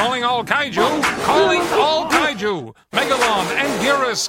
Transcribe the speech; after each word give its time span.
calling 0.00 0.24
all 0.24 0.42
kaiju, 0.42 1.02
calling 1.24 1.60
all 1.72 2.08
kaiju. 2.08 2.74
Megalon 2.90 3.44
and 3.60 3.68
Gearus 3.82 4.26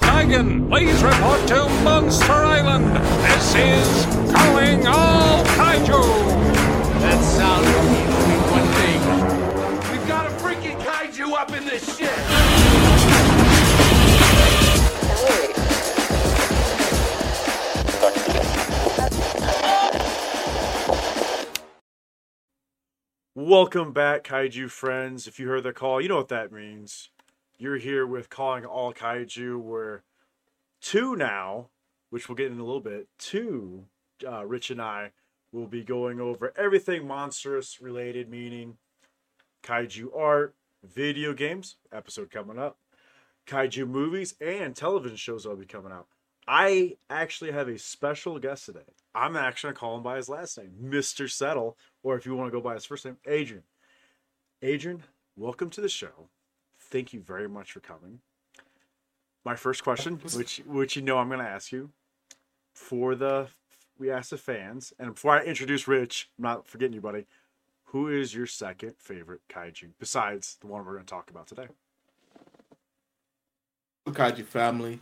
please 0.68 1.02
report 1.02 1.48
to 1.48 1.66
Monster 1.82 2.30
Island. 2.30 2.84
This 3.24 3.54
is 3.54 4.04
calling 4.34 4.86
all 4.86 5.42
kaiju. 5.56 6.02
That 7.00 7.24
sound 7.24 7.81
Welcome 23.44 23.92
back, 23.92 24.22
Kaiju 24.22 24.70
friends. 24.70 25.26
If 25.26 25.40
you 25.40 25.48
heard 25.48 25.64
the 25.64 25.72
call, 25.72 26.00
you 26.00 26.08
know 26.08 26.18
what 26.18 26.28
that 26.28 26.52
means. 26.52 27.10
You're 27.58 27.78
here 27.78 28.06
with 28.06 28.30
Calling 28.30 28.64
All 28.64 28.94
Kaiju. 28.94 29.58
We're 29.58 30.02
two 30.80 31.16
now, 31.16 31.66
which 32.10 32.28
we'll 32.28 32.36
get 32.36 32.52
in 32.52 32.60
a 32.60 32.64
little 32.64 32.80
bit. 32.80 33.08
Two, 33.18 33.86
uh, 34.24 34.46
Rich 34.46 34.70
and 34.70 34.80
I 34.80 35.10
will 35.50 35.66
be 35.66 35.82
going 35.82 36.20
over 36.20 36.52
everything 36.56 37.04
monstrous 37.04 37.82
related, 37.82 38.30
meaning 38.30 38.76
kaiju 39.64 40.16
art, 40.16 40.54
video 40.84 41.34
games, 41.34 41.78
episode 41.92 42.30
coming 42.30 42.60
up, 42.60 42.78
kaiju 43.48 43.88
movies, 43.88 44.36
and 44.40 44.76
television 44.76 45.16
shows 45.16 45.42
that'll 45.42 45.58
be 45.58 45.66
coming 45.66 45.90
out. 45.90 46.06
I 46.46 46.96
actually 47.10 47.50
have 47.50 47.66
a 47.66 47.76
special 47.76 48.38
guest 48.38 48.66
today. 48.66 48.92
I'm 49.14 49.36
actually 49.36 49.68
going 49.68 49.74
to 49.74 49.80
call 49.80 49.96
him 49.96 50.02
by 50.02 50.16
his 50.16 50.28
last 50.28 50.56
name, 50.56 50.72
Mr. 50.82 51.30
Settle, 51.30 51.76
or 52.02 52.16
if 52.16 52.24
you 52.24 52.34
want 52.34 52.48
to 52.48 52.56
go 52.56 52.62
by 52.62 52.74
his 52.74 52.84
first 52.84 53.04
name, 53.04 53.18
Adrian. 53.26 53.64
Adrian, 54.62 55.02
welcome 55.36 55.68
to 55.70 55.80
the 55.80 55.88
show. 55.88 56.28
Thank 56.78 57.12
you 57.12 57.20
very 57.20 57.48
much 57.48 57.72
for 57.72 57.80
coming. 57.80 58.20
My 59.44 59.56
first 59.56 59.82
question, 59.82 60.20
which 60.34 60.62
which 60.66 60.96
you 60.96 61.02
know 61.02 61.18
I'm 61.18 61.28
going 61.28 61.40
to 61.40 61.44
ask 61.44 61.72
you, 61.72 61.90
for 62.74 63.14
the 63.14 63.48
we 63.98 64.10
asked 64.10 64.30
the 64.30 64.38
fans, 64.38 64.92
and 64.98 65.14
before 65.14 65.32
I 65.32 65.44
introduce 65.44 65.88
Rich, 65.88 66.30
I'm 66.38 66.44
not 66.44 66.66
forgetting 66.66 66.94
you, 66.94 67.00
buddy. 67.00 67.26
Who 67.86 68.08
is 68.08 68.34
your 68.34 68.46
second 68.46 68.94
favorite 68.98 69.42
kaiju 69.50 69.90
besides 69.98 70.56
the 70.60 70.68
one 70.68 70.84
we're 70.84 70.94
going 70.94 71.04
to 71.04 71.10
talk 71.10 71.28
about 71.28 71.48
today? 71.48 71.66
Kaiju 74.06 74.44
family. 74.44 75.00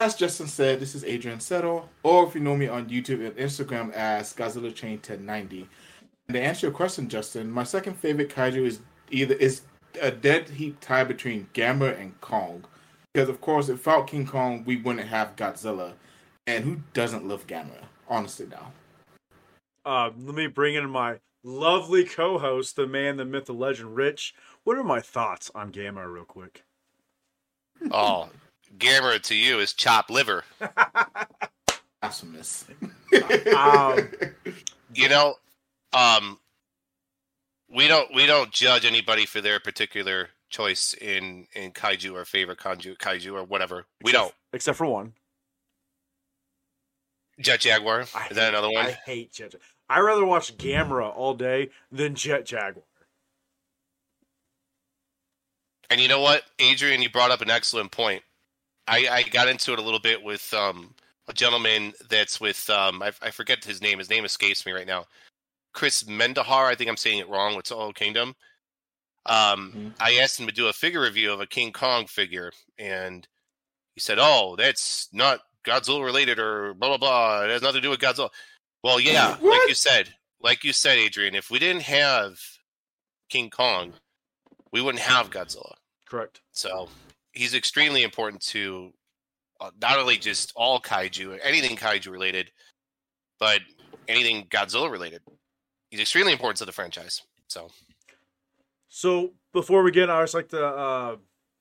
As 0.00 0.16
Justin 0.16 0.48
said, 0.48 0.80
this 0.80 0.94
is 0.94 1.04
Adrian 1.04 1.40
Settle, 1.40 1.88
or 2.02 2.26
if 2.26 2.34
you 2.34 2.40
know 2.40 2.56
me 2.56 2.66
on 2.66 2.88
YouTube 2.88 3.24
and 3.24 3.36
Instagram 3.36 3.92
as 3.92 4.32
Godzilla 4.34 4.74
Train 4.74 4.96
1090. 4.96 5.68
And 6.26 6.34
to 6.34 6.40
answer 6.40 6.66
your 6.66 6.74
question, 6.74 7.08
Justin, 7.08 7.50
my 7.50 7.62
second 7.62 7.94
favorite 7.94 8.28
kaiju 8.28 8.66
is 8.66 8.80
either 9.10 9.34
is 9.34 9.62
a 10.02 10.10
dead 10.10 10.48
heat 10.48 10.80
tie 10.80 11.04
between 11.04 11.48
Gamera 11.54 11.98
and 12.00 12.20
Kong. 12.20 12.64
Because 13.12 13.28
of 13.28 13.40
course, 13.40 13.68
if 13.68 13.86
without 13.86 14.08
King 14.08 14.26
Kong, 14.26 14.64
we 14.64 14.76
wouldn't 14.76 15.06
have 15.06 15.36
Godzilla. 15.36 15.92
And 16.46 16.64
who 16.64 16.80
doesn't 16.92 17.26
love 17.26 17.46
Gamera? 17.46 17.84
Honestly, 18.08 18.46
now. 18.46 18.72
Uh, 19.84 20.10
let 20.18 20.34
me 20.34 20.48
bring 20.48 20.74
in 20.74 20.90
my 20.90 21.20
lovely 21.44 22.04
co-host, 22.04 22.74
the 22.74 22.86
man, 22.86 23.16
the 23.16 23.24
myth, 23.24 23.44
the 23.44 23.54
legend, 23.54 23.94
Rich. 23.94 24.34
What 24.64 24.76
are 24.76 24.84
my 24.84 25.00
thoughts 25.00 25.50
on 25.54 25.70
Gamera, 25.70 26.12
real 26.12 26.24
quick? 26.24 26.64
Oh, 27.90 28.28
Gamera 28.78 29.20
to 29.22 29.34
you 29.34 29.58
is 29.60 29.72
chopped 29.72 30.10
liver. 30.10 30.44
Awesomeness. 32.02 32.64
Um, 33.56 34.08
You 34.94 35.08
know, 35.08 35.34
um, 35.92 36.38
we 37.68 37.88
don't 37.88 38.12
we 38.14 38.26
don't 38.26 38.50
judge 38.52 38.84
anybody 38.84 39.26
for 39.26 39.40
their 39.40 39.58
particular 39.60 40.28
choice 40.50 40.94
in 40.94 41.46
in 41.54 41.72
kaiju 41.72 42.12
or 42.14 42.24
favorite 42.24 42.58
kaiju 42.58 42.96
kaiju 42.98 43.32
or 43.34 43.44
whatever. 43.44 43.86
We 44.02 44.12
don't. 44.12 44.32
except 44.52 44.78
for 44.78 44.86
one. 44.86 45.14
Jet 47.40 47.60
Jaguar. 47.60 48.04
I 48.14 48.28
Is 48.28 48.36
that 48.36 48.50
another 48.50 48.70
one? 48.70 48.86
I 48.86 48.92
hate 48.92 49.32
Jet. 49.32 49.52
Jag- 49.52 49.60
I 49.88 49.98
rather 50.00 50.24
watch 50.24 50.56
Gamera 50.56 51.12
all 51.14 51.34
day 51.34 51.70
than 51.90 52.14
Jet 52.14 52.46
Jaguar. 52.46 52.84
And 55.90 56.00
you 56.00 56.08
know 56.08 56.20
what, 56.20 56.44
Adrian, 56.58 57.02
you 57.02 57.10
brought 57.10 57.30
up 57.30 57.40
an 57.40 57.50
excellent 57.50 57.90
point. 57.90 58.22
I, 58.86 59.08
I 59.08 59.22
got 59.22 59.48
into 59.48 59.72
it 59.72 59.78
a 59.78 59.82
little 59.82 60.00
bit 60.00 60.22
with 60.22 60.52
um, 60.52 60.94
a 61.28 61.32
gentleman 61.32 61.92
that's 62.10 62.40
with 62.40 62.68
um, 62.70 63.02
I, 63.02 63.12
I 63.22 63.30
forget 63.30 63.64
his 63.64 63.80
name. 63.80 63.98
His 63.98 64.10
name 64.10 64.24
escapes 64.24 64.66
me 64.66 64.72
right 64.72 64.86
now. 64.86 65.06
Chris 65.72 66.04
Mendahar. 66.04 66.66
I 66.66 66.74
think 66.74 66.90
I'm 66.90 66.96
saying 66.96 67.18
it 67.18 67.28
wrong. 67.28 67.56
With 67.56 67.66
Soul 67.66 67.92
Kingdom. 67.92 68.34
Um, 69.26 69.72
Mhm. 69.74 69.94
I 70.00 70.16
asked 70.16 70.38
him 70.38 70.46
to 70.46 70.52
do 70.52 70.68
a 70.68 70.72
figure 70.72 71.00
review 71.00 71.32
of 71.32 71.40
a 71.40 71.46
King 71.46 71.72
Kong 71.72 72.06
figure, 72.06 72.52
and 72.78 73.26
he 73.94 74.00
said, 74.00 74.18
"Oh, 74.20 74.54
that's 74.56 75.08
not 75.12 75.40
Godzilla 75.64 76.04
related 76.04 76.38
or 76.38 76.74
blah 76.74 76.90
blah 76.90 76.98
blah. 76.98 77.44
It 77.44 77.50
has 77.50 77.62
nothing 77.62 77.80
to 77.80 77.86
do 77.86 77.90
with 77.90 78.00
Godzilla." 78.00 78.30
Well, 78.82 79.00
yeah, 79.00 79.38
like 79.40 79.66
you 79.66 79.74
said, 79.74 80.14
like 80.40 80.62
you 80.62 80.74
said, 80.74 80.98
Adrian. 80.98 81.34
If 81.34 81.50
we 81.50 81.58
didn't 81.58 81.84
have 81.84 82.38
King 83.30 83.48
Kong, 83.48 83.94
we 84.72 84.82
wouldn't 84.82 85.02
have 85.02 85.30
Godzilla. 85.30 85.72
Correct. 86.04 86.42
So 86.52 86.90
he's 87.34 87.54
extremely 87.54 88.02
important 88.02 88.40
to 88.42 88.92
uh, 89.60 89.70
not 89.80 89.98
only 89.98 90.16
just 90.16 90.52
all 90.56 90.80
kaiju, 90.80 91.38
anything 91.42 91.76
kaiju 91.76 92.10
related, 92.10 92.50
but 93.38 93.60
anything 94.08 94.46
Godzilla 94.46 94.90
related. 94.90 95.20
He's 95.90 96.00
extremely 96.00 96.32
important 96.32 96.58
to 96.58 96.64
the 96.64 96.72
franchise. 96.72 97.22
So 97.48 97.68
So 98.88 99.32
before 99.52 99.82
we 99.82 99.90
get, 99.90 100.10
I 100.10 100.22
just 100.22 100.34
like 100.34 100.48
to 100.48 100.64
uh, 100.66 101.16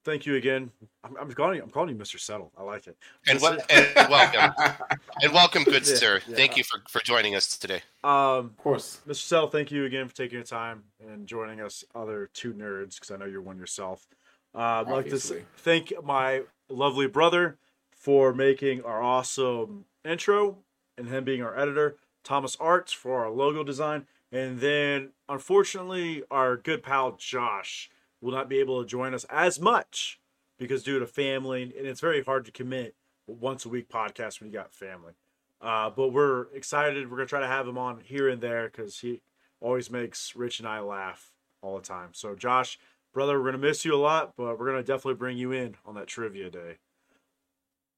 thank 0.06 0.26
you 0.26 0.36
again. 0.36 0.72
I'm, 1.04 1.16
I'm 1.18 1.32
calling 1.32 1.58
you. 1.58 1.64
I'm 1.64 1.70
calling 1.70 1.90
you 1.90 1.96
Mr. 1.96 2.20
Settle. 2.20 2.52
I 2.58 2.64
like 2.64 2.88
it. 2.88 2.98
and, 3.28 3.40
wel- 3.42 3.58
and 3.70 3.88
welcome 4.10 4.78
and 5.22 5.34
welcome, 5.34 5.64
good 5.64 5.86
Yeah, 5.88 5.96
sir. 5.96 6.22
yeah. 6.28 6.36
Thank 6.36 6.58
you 6.58 6.64
for 6.64 6.80
for 6.90 7.00
joining 7.04 7.36
us 7.36 7.58
today. 7.58 7.82
Um, 8.04 8.12
of 8.52 8.58
course. 8.58 9.02
Mr. 9.08 9.16
Settle, 9.16 9.48
thank 9.48 9.72
you 9.72 9.86
again 9.86 10.08
for 10.08 10.16
taking 10.16 10.36
your 10.38 10.46
time 10.46 10.84
and 11.00 11.28
joining 11.28 11.62
us, 11.62 11.84
other 11.96 12.30
two 12.34 12.54
nerds, 12.54 12.96
because 12.96 13.12
I 13.12 13.18
know 13.18 13.26
you're 13.26 13.42
one 13.42 13.58
yourself. 13.58 14.08
Uh, 14.56 14.84
I'd 14.86 14.88
like 14.88 15.10
to 15.10 15.18
thank 15.18 15.94
my 16.04 16.44
lovely 16.70 17.08
brother 17.08 17.58
for 17.92 18.34
making 18.34 18.84
our 18.84 19.02
awesome 19.02 19.86
intro 20.06 20.58
and 20.98 21.08
him 21.08 21.24
being 21.24 21.42
our 21.42 21.58
editor, 21.58 21.96
Thomas 22.24 22.56
Arts 22.60 22.94
for 22.94 23.24
our 23.26 23.32
logo 23.32 23.64
design, 23.64 24.06
and 24.32 24.60
then 24.60 25.10
unfortunately 25.28 26.24
our 26.30 26.56
good 26.56 26.84
pal 26.84 27.14
Josh 27.14 27.90
will 28.22 28.32
not 28.32 28.50
be 28.50 28.60
able 28.60 28.82
to 28.82 28.88
join 28.88 29.14
us 29.14 29.26
as 29.30 29.60
much 29.60 30.20
because 30.58 30.84
due 30.84 31.00
to 31.00 31.08
family, 31.08 31.64
and 31.64 31.88
it's 31.88 32.00
very 32.02 32.24
hard 32.24 32.46
to 32.46 32.52
commit 32.52 32.96
once 33.28 33.66
a 33.66 33.70
week 33.70 33.90
podcast 33.90 34.40
when 34.40 34.50
you 34.50 34.54
got 34.54 34.74
family. 34.74 35.14
Uh, 35.62 35.90
but 35.90 36.10
we're 36.10 36.48
excited. 36.54 37.10
We're 37.10 37.18
gonna 37.18 37.28
try 37.28 37.40
to 37.40 37.48
have 37.48 37.68
him 37.68 37.78
on 37.78 38.02
here 38.02 38.30
and 38.30 38.42
there 38.42 38.66
because 38.70 39.00
he 39.00 39.22
always 39.62 39.90
makes 39.90 40.36
Rich 40.36 40.60
and 40.60 40.68
I 40.68 40.82
laugh 40.82 41.32
all 41.62 41.78
the 41.78 41.84
time. 41.84 42.10
So, 42.12 42.36
Josh, 42.36 42.78
brother, 43.14 43.40
we're 43.40 43.46
gonna 43.52 43.58
miss 43.60 43.86
you 43.86 43.96
a 43.96 43.98
lot, 43.98 44.34
but 44.38 44.60
we're 44.60 44.66
gonna 44.66 44.84
definitely 44.84 45.16
bring 45.16 45.38
you 45.38 45.52
in 45.52 45.76
on 45.86 45.96
that 45.96 46.08
trivia 46.08 46.50
day. 46.50 46.78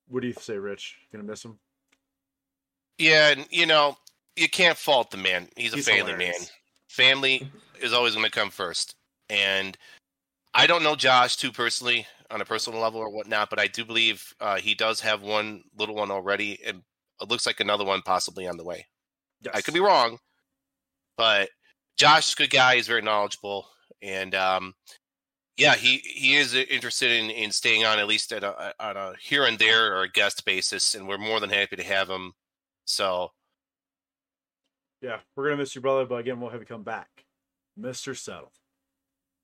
What 0.07 0.21
do 0.21 0.27
you 0.27 0.33
say, 0.33 0.57
Rich? 0.57 0.97
You 1.11 1.17
gonna 1.17 1.29
miss 1.29 1.43
him? 1.43 1.57
Yeah, 2.97 3.31
and 3.31 3.47
you 3.49 3.65
know 3.65 3.97
you 4.35 4.49
can't 4.49 4.77
fault 4.77 5.11
the 5.11 5.17
man. 5.17 5.47
He's 5.55 5.73
a 5.73 5.77
He's 5.77 5.87
family 5.87 6.11
hilarious. 6.11 6.39
man. 6.39 6.47
Family 6.89 7.51
is 7.81 7.93
always 7.93 8.13
going 8.13 8.25
to 8.25 8.31
come 8.31 8.49
first. 8.49 8.95
And 9.29 9.77
I 10.53 10.67
don't 10.67 10.83
know 10.83 10.95
Josh 10.95 11.37
too 11.37 11.51
personally 11.51 12.05
on 12.31 12.41
a 12.41 12.45
personal 12.45 12.79
level 12.79 12.99
or 12.99 13.09
whatnot, 13.09 13.49
but 13.49 13.59
I 13.59 13.67
do 13.67 13.85
believe 13.85 14.33
uh, 14.39 14.57
he 14.57 14.75
does 14.75 14.99
have 15.01 15.21
one 15.21 15.63
little 15.77 15.95
one 15.95 16.11
already, 16.11 16.59
and 16.65 16.81
it 17.21 17.29
looks 17.29 17.45
like 17.45 17.59
another 17.59 17.85
one 17.85 18.01
possibly 18.01 18.47
on 18.47 18.57
the 18.57 18.63
way. 18.63 18.85
Yes. 19.41 19.53
I 19.55 19.61
could 19.61 19.73
be 19.73 19.79
wrong, 19.79 20.17
but 21.17 21.49
Josh 21.97 22.27
is 22.27 22.33
a 22.33 22.37
good 22.37 22.49
guy. 22.49 22.75
He's 22.75 22.87
very 22.87 23.01
knowledgeable, 23.01 23.67
and 24.01 24.33
um, 24.33 24.73
yeah, 25.57 25.75
he 25.75 25.97
he 25.97 26.35
is 26.35 26.53
interested 26.53 27.11
in, 27.11 27.29
in 27.29 27.51
staying 27.51 27.85
on 27.85 27.99
at 27.99 28.07
least 28.07 28.31
at 28.33 28.43
a 28.43 28.73
on 28.79 28.97
a 28.97 29.13
here 29.19 29.45
and 29.45 29.57
there 29.57 29.95
or 29.95 30.03
a 30.03 30.09
guest 30.09 30.45
basis, 30.45 30.95
and 30.95 31.07
we're 31.07 31.17
more 31.17 31.39
than 31.39 31.49
happy 31.49 31.75
to 31.75 31.83
have 31.83 32.09
him. 32.09 32.33
So 32.85 33.31
Yeah, 35.01 35.19
we're 35.35 35.45
gonna 35.45 35.57
miss 35.57 35.75
you, 35.75 35.81
brother, 35.81 36.05
but 36.05 36.15
again, 36.15 36.39
we'll 36.39 36.51
have 36.51 36.59
you 36.59 36.65
come 36.65 36.83
back. 36.83 37.25
Mr. 37.79 38.17
Settle. 38.17 38.51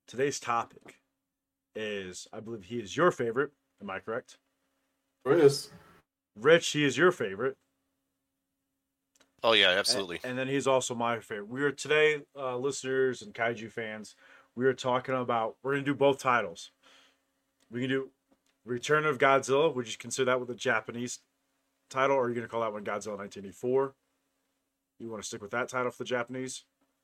Today's 0.07 0.39
topic 0.39 0.99
is, 1.75 2.27
I 2.33 2.39
believe 2.39 2.65
he 2.65 2.79
is 2.79 2.95
your 2.95 3.11
favorite. 3.11 3.51
Am 3.81 3.89
I 3.89 3.99
correct? 3.99 4.37
Chris. 5.25 5.69
Rich, 6.35 6.69
he 6.69 6.83
is 6.83 6.97
your 6.97 7.11
favorite. 7.11 7.57
Oh 9.43 9.53
yeah, 9.53 9.71
A- 9.71 9.77
absolutely. 9.77 10.19
And, 10.23 10.37
then 10.37 10.47
he's 10.47 10.67
also 10.67 10.95
my 10.95 11.19
favorite. 11.19 11.49
We 11.49 11.63
are 11.63 11.71
today, 11.71 12.21
uh, 12.37 12.57
listeners 12.57 13.21
and 13.21 13.33
kaiju 13.33 13.71
fans, 13.71 14.15
we 14.55 14.65
are 14.65 14.73
talking 14.73 15.15
about, 15.15 15.55
we're 15.63 15.73
going 15.73 15.85
to 15.85 15.91
do 15.91 15.95
both 15.95 16.19
titles. 16.19 16.71
We 17.69 17.81
can 17.81 17.89
do 17.89 18.09
Return 18.65 19.05
of 19.05 19.17
Godzilla. 19.17 19.73
Would 19.73 19.87
you 19.87 19.97
consider 19.97 20.25
that 20.25 20.39
with 20.39 20.49
a 20.49 20.55
Japanese 20.55 21.19
title, 21.89 22.15
or 22.17 22.25
are 22.25 22.29
you 22.29 22.35
going 22.35 22.45
to 22.45 22.51
call 22.51 22.61
that 22.61 22.73
one 22.73 22.83
Godzilla 22.83 23.17
1984? 23.17 23.93
You 24.99 25.09
want 25.09 25.23
to 25.23 25.27
stick 25.27 25.41
with 25.41 25.51
that 25.51 25.69
title 25.69 25.91
for 25.91 26.03
the 26.03 26.07
Japanese? 26.07 26.63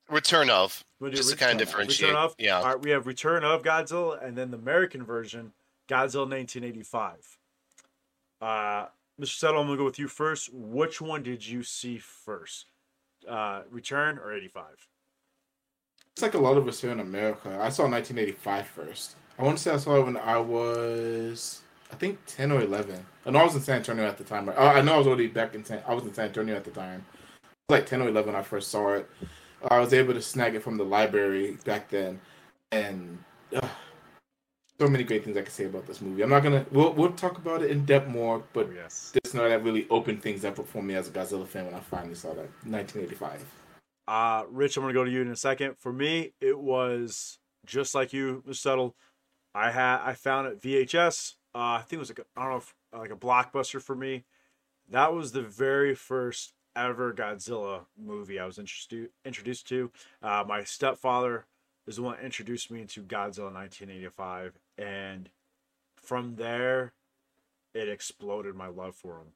Return 0.10 0.50
of. 0.50 0.84
Just 1.10 1.32
to 1.32 1.38
kind 1.38 1.54
of 1.54 1.68
differentiate. 1.68 2.10
Return 2.10 2.16
of, 2.16 2.36
Yeah. 2.38 2.60
All 2.60 2.66
right, 2.66 2.82
we 2.82 2.92
have 2.92 3.08
Return 3.08 3.44
of 3.44 3.64
Godzilla, 3.64 4.24
and 4.24 4.38
then 4.38 4.52
the 4.52 4.58
American 4.58 5.04
version, 5.04 5.54
Godzilla 5.90 6.30
1985. 6.30 7.38
Uh, 8.40 8.86
Mr. 9.20 9.38
Settle, 9.38 9.62
I'm 9.62 9.68
gonna 9.68 9.78
go 9.78 9.86
with 9.86 10.00
you 10.00 10.08
first. 10.08 10.50
Which 10.54 11.02
one 11.02 11.24
did 11.24 11.46
you 11.46 11.64
see 11.64 11.98
first? 11.98 12.68
Uh, 13.28 13.64
Return 13.70 14.20
or 14.20 14.32
85? 14.32 14.88
It's 16.18 16.24
like 16.24 16.34
a 16.34 16.40
lot 16.40 16.58
of 16.58 16.68
us 16.68 16.82
here 16.82 16.90
in 16.90 17.00
America. 17.00 17.50
I 17.62 17.70
saw 17.70 17.84
1985 17.84 18.66
first. 18.66 19.16
I 19.38 19.44
want 19.44 19.56
to 19.56 19.64
say 19.64 19.72
I 19.72 19.78
saw 19.78 19.98
it 19.98 20.06
when 20.06 20.18
I 20.18 20.40
was, 20.40 21.62
I 21.92 21.96
think, 21.96 22.18
10 22.26 22.52
or 22.52 22.62
11. 22.62 23.06
I 23.28 23.30
know 23.30 23.38
I 23.38 23.44
was 23.44 23.54
in 23.54 23.62
San 23.62 23.76
Antonio 23.76 24.04
at 24.04 24.18
the 24.18 24.24
time. 24.24 24.50
Uh, 24.50 24.54
I 24.54 24.82
know 24.82 24.96
I 24.96 24.98
was 24.98 25.06
already 25.06 25.28
back 25.28 25.54
in 25.54 25.64
San. 25.64 25.84
I 25.88 25.94
was 25.94 26.06
in 26.06 26.16
San 26.16 26.26
Antonio 26.26 26.56
at 26.56 26.64
the 26.64 26.72
time. 26.72 27.06
I 27.14 27.48
was 27.70 27.82
like 27.82 27.86
10 27.86 28.02
or 28.02 28.08
11 28.08 28.34
when 28.34 28.36
I 28.36 28.42
first 28.44 28.72
saw 28.72 28.94
it. 28.94 29.08
I 29.70 29.78
was 29.78 29.94
able 29.94 30.16
to 30.16 30.22
snag 30.24 30.56
it 30.56 30.64
from 30.64 30.78
the 30.78 30.84
library 30.84 31.60
back 31.66 31.88
then, 31.88 32.20
and 32.72 33.20
uh, 33.56 33.68
so 34.82 34.88
many 34.88 35.04
great 35.04 35.24
things 35.24 35.38
I 35.38 35.44
can 35.44 35.52
say 35.52 35.66
about 35.66 35.86
this 35.86 36.02
movie. 36.02 36.24
I'm 36.24 36.32
not 36.32 36.42
gonna. 36.42 36.66
We'll 36.72 36.94
we'll 36.94 37.12
talk 37.12 37.38
about 37.38 37.62
it 37.62 37.70
in 37.70 37.86
depth 37.86 38.08
more, 38.08 38.42
but 38.54 38.70
Oh, 38.72 38.74
yes. 38.74 39.14
just 39.24 39.36
know 39.36 39.48
that 39.48 39.64
really 39.64 39.86
opened 39.92 40.24
things 40.24 40.46
up 40.46 40.58
for 40.68 40.82
me 40.82 40.96
as 40.96 41.10
a 41.10 41.12
Godzilla 41.12 41.46
fan 41.46 41.66
when 41.68 41.76
I 41.76 41.80
finally 41.80 42.16
saw 42.16 42.30
that 42.30 42.50
1985. 42.66 43.46
Uh, 44.08 44.44
Rich, 44.50 44.78
I'm 44.78 44.84
gonna 44.84 44.94
go 44.94 45.04
to 45.04 45.12
you 45.12 45.22
in 45.22 45.28
a 45.30 45.36
second. 45.36 45.78
For 45.78 45.92
me, 45.92 46.34
it 46.40 46.58
was 46.58 47.40
just 47.66 47.94
like 47.94 48.14
you, 48.14 48.44
Mr. 48.48 48.56
Settle. 48.56 48.96
I 49.54 49.72
had 49.72 50.00
I 50.04 50.14
found 50.14 50.48
it 50.48 50.62
VHS. 50.62 51.34
Uh, 51.54 51.58
I 51.58 51.80
think 51.80 51.94
it 51.94 52.00
was 52.00 52.10
like 52.10 52.20
a, 52.20 52.26
I 52.36 52.44
don't 52.44 52.52
know 52.52 52.58
if 52.58 52.76
like 52.94 53.12
a 53.12 53.16
blockbuster 53.16 53.82
for 53.82 53.96
me. 53.96 54.26
That 54.90 55.14
was 55.14 55.32
the 55.32 55.42
very 55.42 55.94
first 55.96 56.54
ever 56.76 57.12
Godzilla 57.12 57.82
movie 57.98 58.40
I 58.40 58.46
was 58.46 58.60
introduced 58.60 59.12
introduced 59.26 59.68
to. 59.70 59.92
Uh, 60.22 60.44
my 60.48 60.64
stepfather 60.64 61.46
is 61.88 61.98
the 61.98 62.04
one 62.04 62.16
that 62.16 62.24
introduced 62.24 62.72
me 62.72 62.82
into 62.82 63.02
Godzilla 63.02 63.54
1985, 63.54 64.60
and 64.78 65.30
from 65.96 66.36
there, 66.36 66.94
it 67.74 67.90
exploded 67.90 68.56
my 68.56 68.68
love 68.68 68.96
for 68.96 69.18
him. 69.18 69.28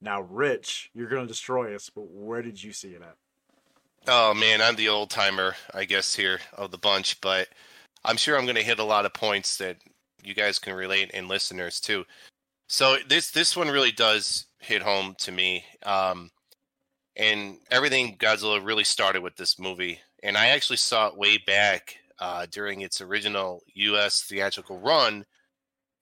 Now, 0.00 0.20
Rich, 0.20 0.90
you're 0.94 1.08
gonna 1.08 1.26
destroy 1.26 1.74
us, 1.74 1.90
but 1.90 2.08
where 2.08 2.42
did 2.42 2.62
you 2.62 2.72
see 2.72 2.90
it 2.90 3.02
at? 3.02 3.16
Oh 4.08 4.34
man, 4.34 4.60
I'm 4.60 4.74
the 4.74 4.88
old 4.88 5.10
timer, 5.10 5.54
I 5.72 5.84
guess, 5.84 6.14
here 6.14 6.40
of 6.54 6.72
the 6.72 6.78
bunch, 6.78 7.20
but 7.20 7.48
I'm 8.04 8.16
sure 8.16 8.36
I'm 8.36 8.46
going 8.46 8.56
to 8.56 8.62
hit 8.62 8.80
a 8.80 8.84
lot 8.84 9.06
of 9.06 9.12
points 9.14 9.56
that 9.58 9.76
you 10.24 10.34
guys 10.34 10.58
can 10.58 10.74
relate 10.74 11.12
and 11.14 11.28
listeners 11.28 11.78
too. 11.80 12.04
So 12.66 12.96
this 13.08 13.30
this 13.30 13.56
one 13.56 13.68
really 13.68 13.92
does 13.92 14.46
hit 14.58 14.82
home 14.82 15.14
to 15.20 15.30
me, 15.30 15.64
um, 15.84 16.30
and 17.16 17.58
everything 17.70 18.16
Godzilla 18.16 18.64
really 18.64 18.84
started 18.84 19.22
with 19.22 19.36
this 19.36 19.58
movie, 19.58 20.00
and 20.24 20.36
I 20.36 20.48
actually 20.48 20.78
saw 20.78 21.06
it 21.08 21.16
way 21.16 21.38
back 21.38 21.96
uh, 22.18 22.46
during 22.50 22.80
its 22.80 23.00
original 23.00 23.62
U.S. 23.74 24.22
theatrical 24.22 24.78
run 24.78 25.24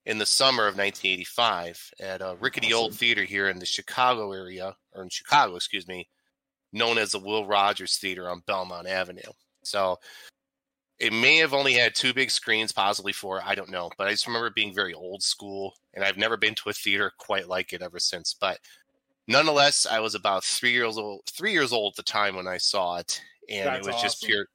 in 0.07 0.17
the 0.17 0.25
summer 0.25 0.63
of 0.63 0.75
1985 0.75 1.91
at 1.99 2.21
a 2.21 2.35
rickety 2.39 2.73
old 2.73 2.95
theater 2.95 3.23
here 3.23 3.49
in 3.49 3.59
the 3.59 3.65
Chicago 3.65 4.31
area, 4.31 4.75
or 4.95 5.03
in 5.03 5.09
Chicago, 5.09 5.55
excuse 5.55 5.87
me, 5.87 6.07
known 6.73 6.97
as 6.97 7.11
the 7.11 7.19
Will 7.19 7.45
Rogers 7.45 7.97
Theater 7.97 8.29
on 8.29 8.43
Belmont 8.45 8.87
Avenue. 8.87 9.21
So 9.63 9.99
it 10.99 11.11
may 11.11 11.37
have 11.37 11.53
only 11.53 11.73
had 11.73 11.95
two 11.95 12.13
big 12.13 12.29
screens, 12.29 12.71
possibly 12.71 13.11
four. 13.11 13.41
I 13.43 13.55
don't 13.55 13.71
know, 13.71 13.89
but 13.97 14.07
I 14.07 14.11
just 14.11 14.27
remember 14.27 14.51
being 14.51 14.73
very 14.73 14.93
old 14.93 15.23
school, 15.23 15.73
and 15.93 16.05
I've 16.05 16.17
never 16.17 16.37
been 16.37 16.55
to 16.55 16.69
a 16.69 16.73
theater 16.73 17.11
quite 17.17 17.47
like 17.47 17.73
it 17.73 17.81
ever 17.81 17.97
since. 17.97 18.35
But 18.39 18.59
nonetheless, 19.27 19.87
I 19.89 19.99
was 19.99 20.13
about 20.13 20.43
three 20.43 20.71
years 20.71 20.99
old, 20.99 21.21
three 21.25 21.53
years 21.53 21.73
old 21.73 21.93
at 21.93 21.97
the 21.97 22.11
time 22.11 22.35
when 22.35 22.47
I 22.47 22.57
saw 22.57 22.97
it, 22.97 23.19
and 23.49 23.67
That's 23.67 23.87
it 23.87 23.91
was 23.91 24.01
just 24.01 24.23
pure. 24.23 24.45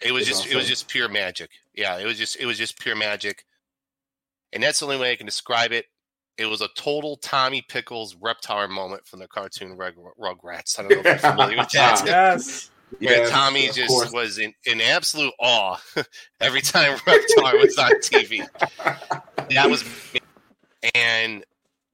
It 0.00 0.12
was 0.12 0.26
That's 0.26 0.42
just 0.42 0.52
it 0.52 0.56
was 0.56 0.68
just 0.68 0.88
pure 0.88 1.08
magic. 1.08 1.50
Yeah, 1.74 1.98
it 1.98 2.06
was 2.06 2.16
just 2.16 2.36
it 2.36 2.46
was 2.46 2.58
just 2.58 2.78
pure 2.78 2.94
magic, 2.94 3.44
and 4.52 4.62
that's 4.62 4.78
the 4.78 4.86
only 4.86 4.98
way 4.98 5.10
I 5.10 5.16
can 5.16 5.26
describe 5.26 5.72
it. 5.72 5.86
It 6.38 6.46
was 6.46 6.60
a 6.60 6.68
total 6.76 7.16
Tommy 7.16 7.62
Pickles 7.62 8.14
Reptar 8.14 8.70
moment 8.70 9.06
from 9.06 9.18
the 9.18 9.26
cartoon 9.28 9.76
Rug, 9.76 9.94
Rugrats. 10.18 10.78
I 10.78 10.82
don't 10.82 10.92
know 10.92 10.98
if 10.98 11.04
you're 11.04 11.18
familiar 11.32 11.56
with 11.58 11.70
that. 11.70 12.02
Yes. 12.06 12.70
Where 13.00 13.18
Yes, 13.18 13.30
Tommy 13.30 13.66
just 13.66 13.88
course. 13.88 14.12
was 14.12 14.38
in, 14.38 14.54
in 14.64 14.80
absolute 14.80 15.34
awe 15.38 15.76
every 16.40 16.62
time 16.62 16.96
Reptar 17.00 17.60
was 17.60 17.76
on 17.76 17.90
TV. 18.00 18.46
That 19.50 19.68
was, 19.68 19.84
and 20.94 21.44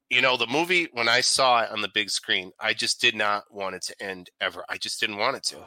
you 0.09 0.21
know, 0.23 0.37
the 0.37 0.47
movie 0.47 0.87
when 0.93 1.09
I 1.09 1.21
saw 1.21 1.63
it 1.63 1.71
on 1.73 1.81
the 1.81 1.91
big 1.93 2.11
screen, 2.11 2.53
I 2.61 2.75
just 2.75 3.01
did 3.01 3.17
not 3.17 3.43
want 3.51 3.75
it 3.75 3.83
to 3.83 4.01
end 4.01 4.31
ever. 4.41 4.65
I 4.69 4.77
just 4.77 5.01
didn't 5.01 5.17
want 5.17 5.37
it 5.37 5.43
to. 5.45 5.59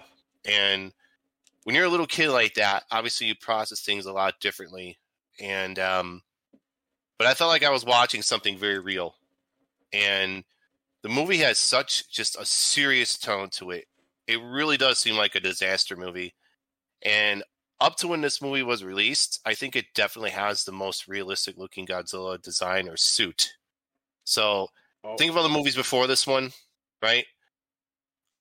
And 0.49 0.93
when 1.65 1.75
you're 1.75 1.85
a 1.85 1.89
little 1.89 2.07
kid 2.07 2.29
like 2.29 2.53
that, 2.53 2.83
obviously 2.91 3.27
you 3.27 3.35
process 3.35 3.81
things 3.81 4.05
a 4.05 4.13
lot 4.13 4.39
differently. 4.39 4.97
And 5.41 5.77
um, 5.79 6.21
but 7.17 7.27
I 7.27 7.33
felt 7.33 7.49
like 7.49 7.63
I 7.63 7.71
was 7.71 7.85
watching 7.85 8.21
something 8.21 8.57
very 8.57 8.79
real, 8.79 9.15
and 9.93 10.43
the 11.03 11.09
movie 11.09 11.37
has 11.37 11.57
such 11.57 12.09
just 12.09 12.37
a 12.39 12.45
serious 12.45 13.17
tone 13.17 13.49
to 13.51 13.71
it 13.71 13.87
it 14.27 14.41
really 14.43 14.77
does 14.77 14.99
seem 14.99 15.15
like 15.15 15.35
a 15.35 15.39
disaster 15.39 15.95
movie. 15.95 16.35
And 17.01 17.43
up 17.79 17.95
to 17.97 18.07
when 18.07 18.21
this 18.21 18.41
movie 18.41 18.63
was 18.63 18.83
released, 18.83 19.39
I 19.45 19.53
think 19.53 19.75
it 19.75 19.85
definitely 19.95 20.31
has 20.31 20.63
the 20.63 20.71
most 20.71 21.07
realistic 21.07 21.57
looking 21.57 21.87
Godzilla 21.87 22.41
design 22.41 22.89
or 22.89 22.97
suit. 22.97 23.53
So 24.25 24.67
Oh, 25.03 25.15
think 25.15 25.31
of 25.31 25.37
all 25.37 25.43
the 25.43 25.49
movies 25.49 25.75
before 25.75 26.07
this 26.07 26.27
one, 26.27 26.51
right? 27.01 27.25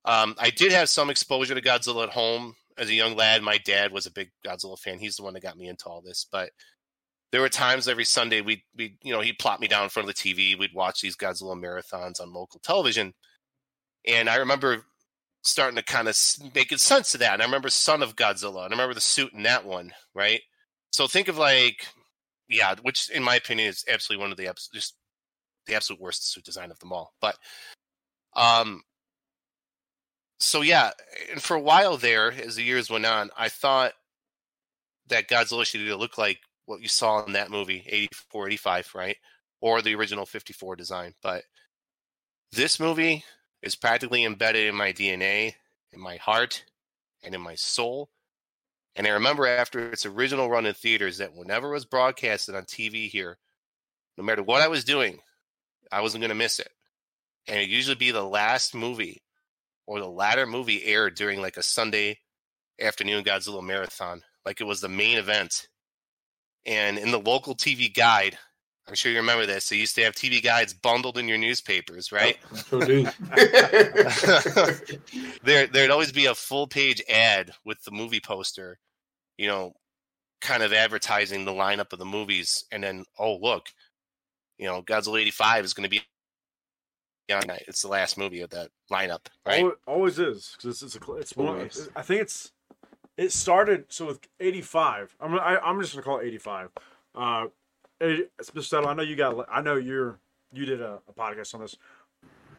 Um, 0.05 0.34
I 0.38 0.50
did 0.50 0.73
have 0.73 0.88
some 0.88 1.11
exposure 1.11 1.55
to 1.55 1.61
Godzilla 1.61 2.05
at 2.05 2.12
home 2.12 2.56
as 2.78 2.88
a 2.88 2.94
young 2.94 3.14
lad. 3.14 3.43
My 3.43 3.58
dad 3.58 3.93
was 3.93 4.06
a 4.06 4.12
big 4.12 4.31
Godzilla 4.44 4.78
fan. 4.78 4.99
He's 4.99 5.17
the 5.17 5.23
one 5.23 5.34
that 5.34 5.43
got 5.43 5.58
me 5.58 5.69
into 5.69 5.87
all 5.87 6.00
this. 6.00 6.26
But 6.31 6.50
there 7.32 7.40
were 7.40 7.49
times 7.49 7.88
every 7.88 8.05
Sunday 8.05 8.40
we'd, 8.40 8.62
we 8.76 8.96
you 9.02 9.12
know, 9.12 9.20
he'd 9.20 9.38
plop 9.38 9.61
me 9.61 9.69
down 9.69 9.84
in 9.84 9.88
front 9.88 10.08
of 10.08 10.14
the 10.14 10.20
TV. 10.20 10.58
We'd 10.58 10.75
watch 10.75 11.00
these 11.00 11.17
Godzilla 11.17 11.61
marathons 11.61 12.20
on 12.20 12.32
local 12.32 12.61
television. 12.61 13.12
And 14.06 14.28
I 14.28 14.37
remember 14.37 14.84
starting 15.43 15.76
to 15.76 15.82
kind 15.82 16.08
of 16.08 16.17
make 16.55 16.76
sense 16.78 17.14
of 17.14 17.20
that. 17.20 17.34
And 17.34 17.43
I 17.43 17.46
remember 17.46 17.69
Son 17.69 18.02
of 18.02 18.17
Godzilla, 18.17 18.64
and 18.64 18.75
I 18.75 18.76
remember 18.76 18.94
the 18.94 19.00
suit 19.00 19.32
in 19.32 19.43
that 19.44 19.64
one, 19.64 19.93
right? 20.14 20.40
So 20.90 21.06
think 21.06 21.28
of 21.28 21.38
like, 21.38 21.87
yeah, 22.49 22.75
which 22.82 23.11
in 23.11 23.23
my 23.23 23.37
opinion 23.37 23.69
is 23.69 23.84
absolutely 23.88 24.23
one 24.23 24.31
of 24.31 24.37
the 24.37 24.52
just 24.73 24.94
the 25.67 25.75
absolute 25.75 26.00
worst 26.00 26.32
suit 26.32 26.44
design 26.44 26.70
of 26.70 26.78
them 26.78 26.93
all. 26.93 27.12
But 27.20 27.37
um, 28.34 28.82
so 30.38 30.62
yeah, 30.62 30.90
and 31.32 31.43
for 31.43 31.56
a 31.56 31.61
while 31.61 31.96
there, 31.96 32.32
as 32.32 32.56
the 32.56 32.62
years 32.62 32.90
went 32.90 33.06
on, 33.06 33.31
I 33.37 33.49
thought 33.49 33.93
that 35.08 35.28
Godzilla 35.28 35.64
should 35.64 35.81
either 35.81 35.96
look 35.96 36.19
like 36.19 36.38
what 36.66 36.80
you 36.80 36.88
saw 36.88 37.24
in 37.24 37.32
that 37.32 37.50
movie, 37.50 37.85
84, 37.87 38.49
85, 38.49 38.94
right? 38.94 39.16
Or 39.61 39.80
the 39.80 39.94
original 39.94 40.26
54 40.26 40.76
design. 40.76 41.14
But 41.23 41.44
this 42.52 42.78
movie 42.78 43.25
is 43.62 43.75
practically 43.75 44.25
embedded 44.25 44.66
in 44.66 44.75
my 44.75 44.92
DNA, 44.92 45.54
in 45.92 46.00
my 46.00 46.16
heart, 46.16 46.64
and 47.25 47.35
in 47.35 47.40
my 47.40 47.54
soul. 47.54 48.11
And 48.94 49.06
I 49.06 49.11
remember 49.11 49.46
after 49.46 49.90
its 49.90 50.06
original 50.06 50.49
run 50.49 50.66
in 50.66 50.75
theaters 50.75 51.18
that 51.18 51.35
whenever 51.35 51.68
it 51.68 51.75
was 51.75 51.85
broadcasted 51.85 52.54
on 52.54 52.64
TV 52.64 53.08
here, 53.08 53.38
no 54.16 54.25
matter 54.25 54.42
what 54.42 54.62
I 54.62 54.68
was 54.68 54.85
doing, 54.85 55.20
I 55.92 56.00
wasn't 56.00 56.23
going 56.23 56.30
to 56.30 56.35
miss 56.35 56.58
it. 56.58 56.70
And 57.49 57.58
it 57.58 57.68
usually 57.68 57.94
be 57.94 58.11
the 58.11 58.25
last 58.25 58.75
movie 58.75 59.23
or 59.87 60.00
the 60.00 60.08
latter 60.08 60.46
movie 60.46 60.85
aired 60.85 61.14
during 61.14 61.40
like 61.40 61.56
a 61.56 61.62
Sunday 61.62 62.18
afternoon 62.80 63.25
Godzilla 63.25 63.62
marathon, 63.62 64.23
like 64.44 64.61
it 64.61 64.64
was 64.64 64.80
the 64.80 64.88
main 64.88 65.18
event. 65.18 65.68
And 66.66 66.99
in 66.99 67.12
the 67.12 67.20
local 67.20 67.54
TV 67.54 67.92
guide, 67.92 68.37
I'm 68.88 68.94
sure 68.94 69.11
you 69.11 69.18
remember 69.18 69.46
this. 69.46 69.68
They 69.68 69.76
used 69.76 69.94
to 69.96 70.02
have 70.02 70.14
TV 70.14 70.42
guides 70.42 70.75
bundled 70.75 71.18
in 71.18 71.28
your 71.28 71.38
newspapers, 71.38 72.12
right? 72.12 72.38
I 72.52 72.56
sure 72.58 72.85
do. 72.85 73.08
there 75.42 75.66
there'd 75.66 75.90
always 75.90 76.12
be 76.12 76.26
a 76.26 76.35
full 76.35 76.66
page 76.66 77.02
ad 77.08 77.52
with 77.64 77.82
the 77.85 77.90
movie 77.90 78.20
poster, 78.20 78.78
you 79.38 79.49
know, 79.49 79.73
kind 80.40 80.62
of 80.62 80.73
advertising 80.73 81.44
the 81.44 81.52
lineup 81.52 81.92
of 81.92 81.99
the 81.99 82.04
movies, 82.04 82.64
and 82.70 82.85
then 82.85 83.04
oh 83.18 83.37
look, 83.37 83.66
you 84.58 84.66
know, 84.66 84.82
Godzilla 84.82 85.20
eighty 85.20 85.32
five 85.32 85.64
is 85.64 85.75
going 85.75 85.88
to 85.88 85.90
be 85.90 86.02
on 87.35 87.42
night. 87.49 87.64
It's 87.66 87.82
the 87.82 87.88
last 87.88 88.16
movie 88.16 88.40
of 88.40 88.50
that 88.50 88.70
lineup, 88.90 89.26
right? 89.44 89.62
Always, 89.62 89.76
always 89.87 90.18
is 90.20 90.54
because 90.56 90.82
it's, 90.82 90.94
it's 90.94 91.02
a 91.02 91.04
cl- 91.04 91.18
it's 91.18 91.37
one. 91.37 91.49
Always. 91.49 91.88
I 91.96 92.02
think 92.02 92.23
it's 92.23 92.52
it 93.16 93.32
started 93.32 93.87
so 93.88 94.06
with 94.06 94.20
eighty 94.40 94.62
five. 94.62 95.14
I'm 95.20 95.30
gonna- 95.30 95.42
I, 95.42 95.58
I'm 95.68 95.80
just 95.80 95.92
gonna 95.94 96.02
call 96.04 96.18
it 96.18 96.26
eighty 96.26 96.38
five. 96.38 96.70
Uh, 97.14 97.46
it, 98.00 98.30
Mr. 98.38 98.62
Settle, 98.62 98.88
I 98.88 98.94
know 98.94 99.02
you 99.02 99.16
got. 99.16 99.46
I 99.50 99.61
know 99.62 99.76
you're 99.76 100.18
you 100.52 100.64
did 100.66 100.80
a, 100.80 100.99
a 101.08 101.12
podcast 101.12 101.54
on 101.54 101.61
this, 101.62 101.76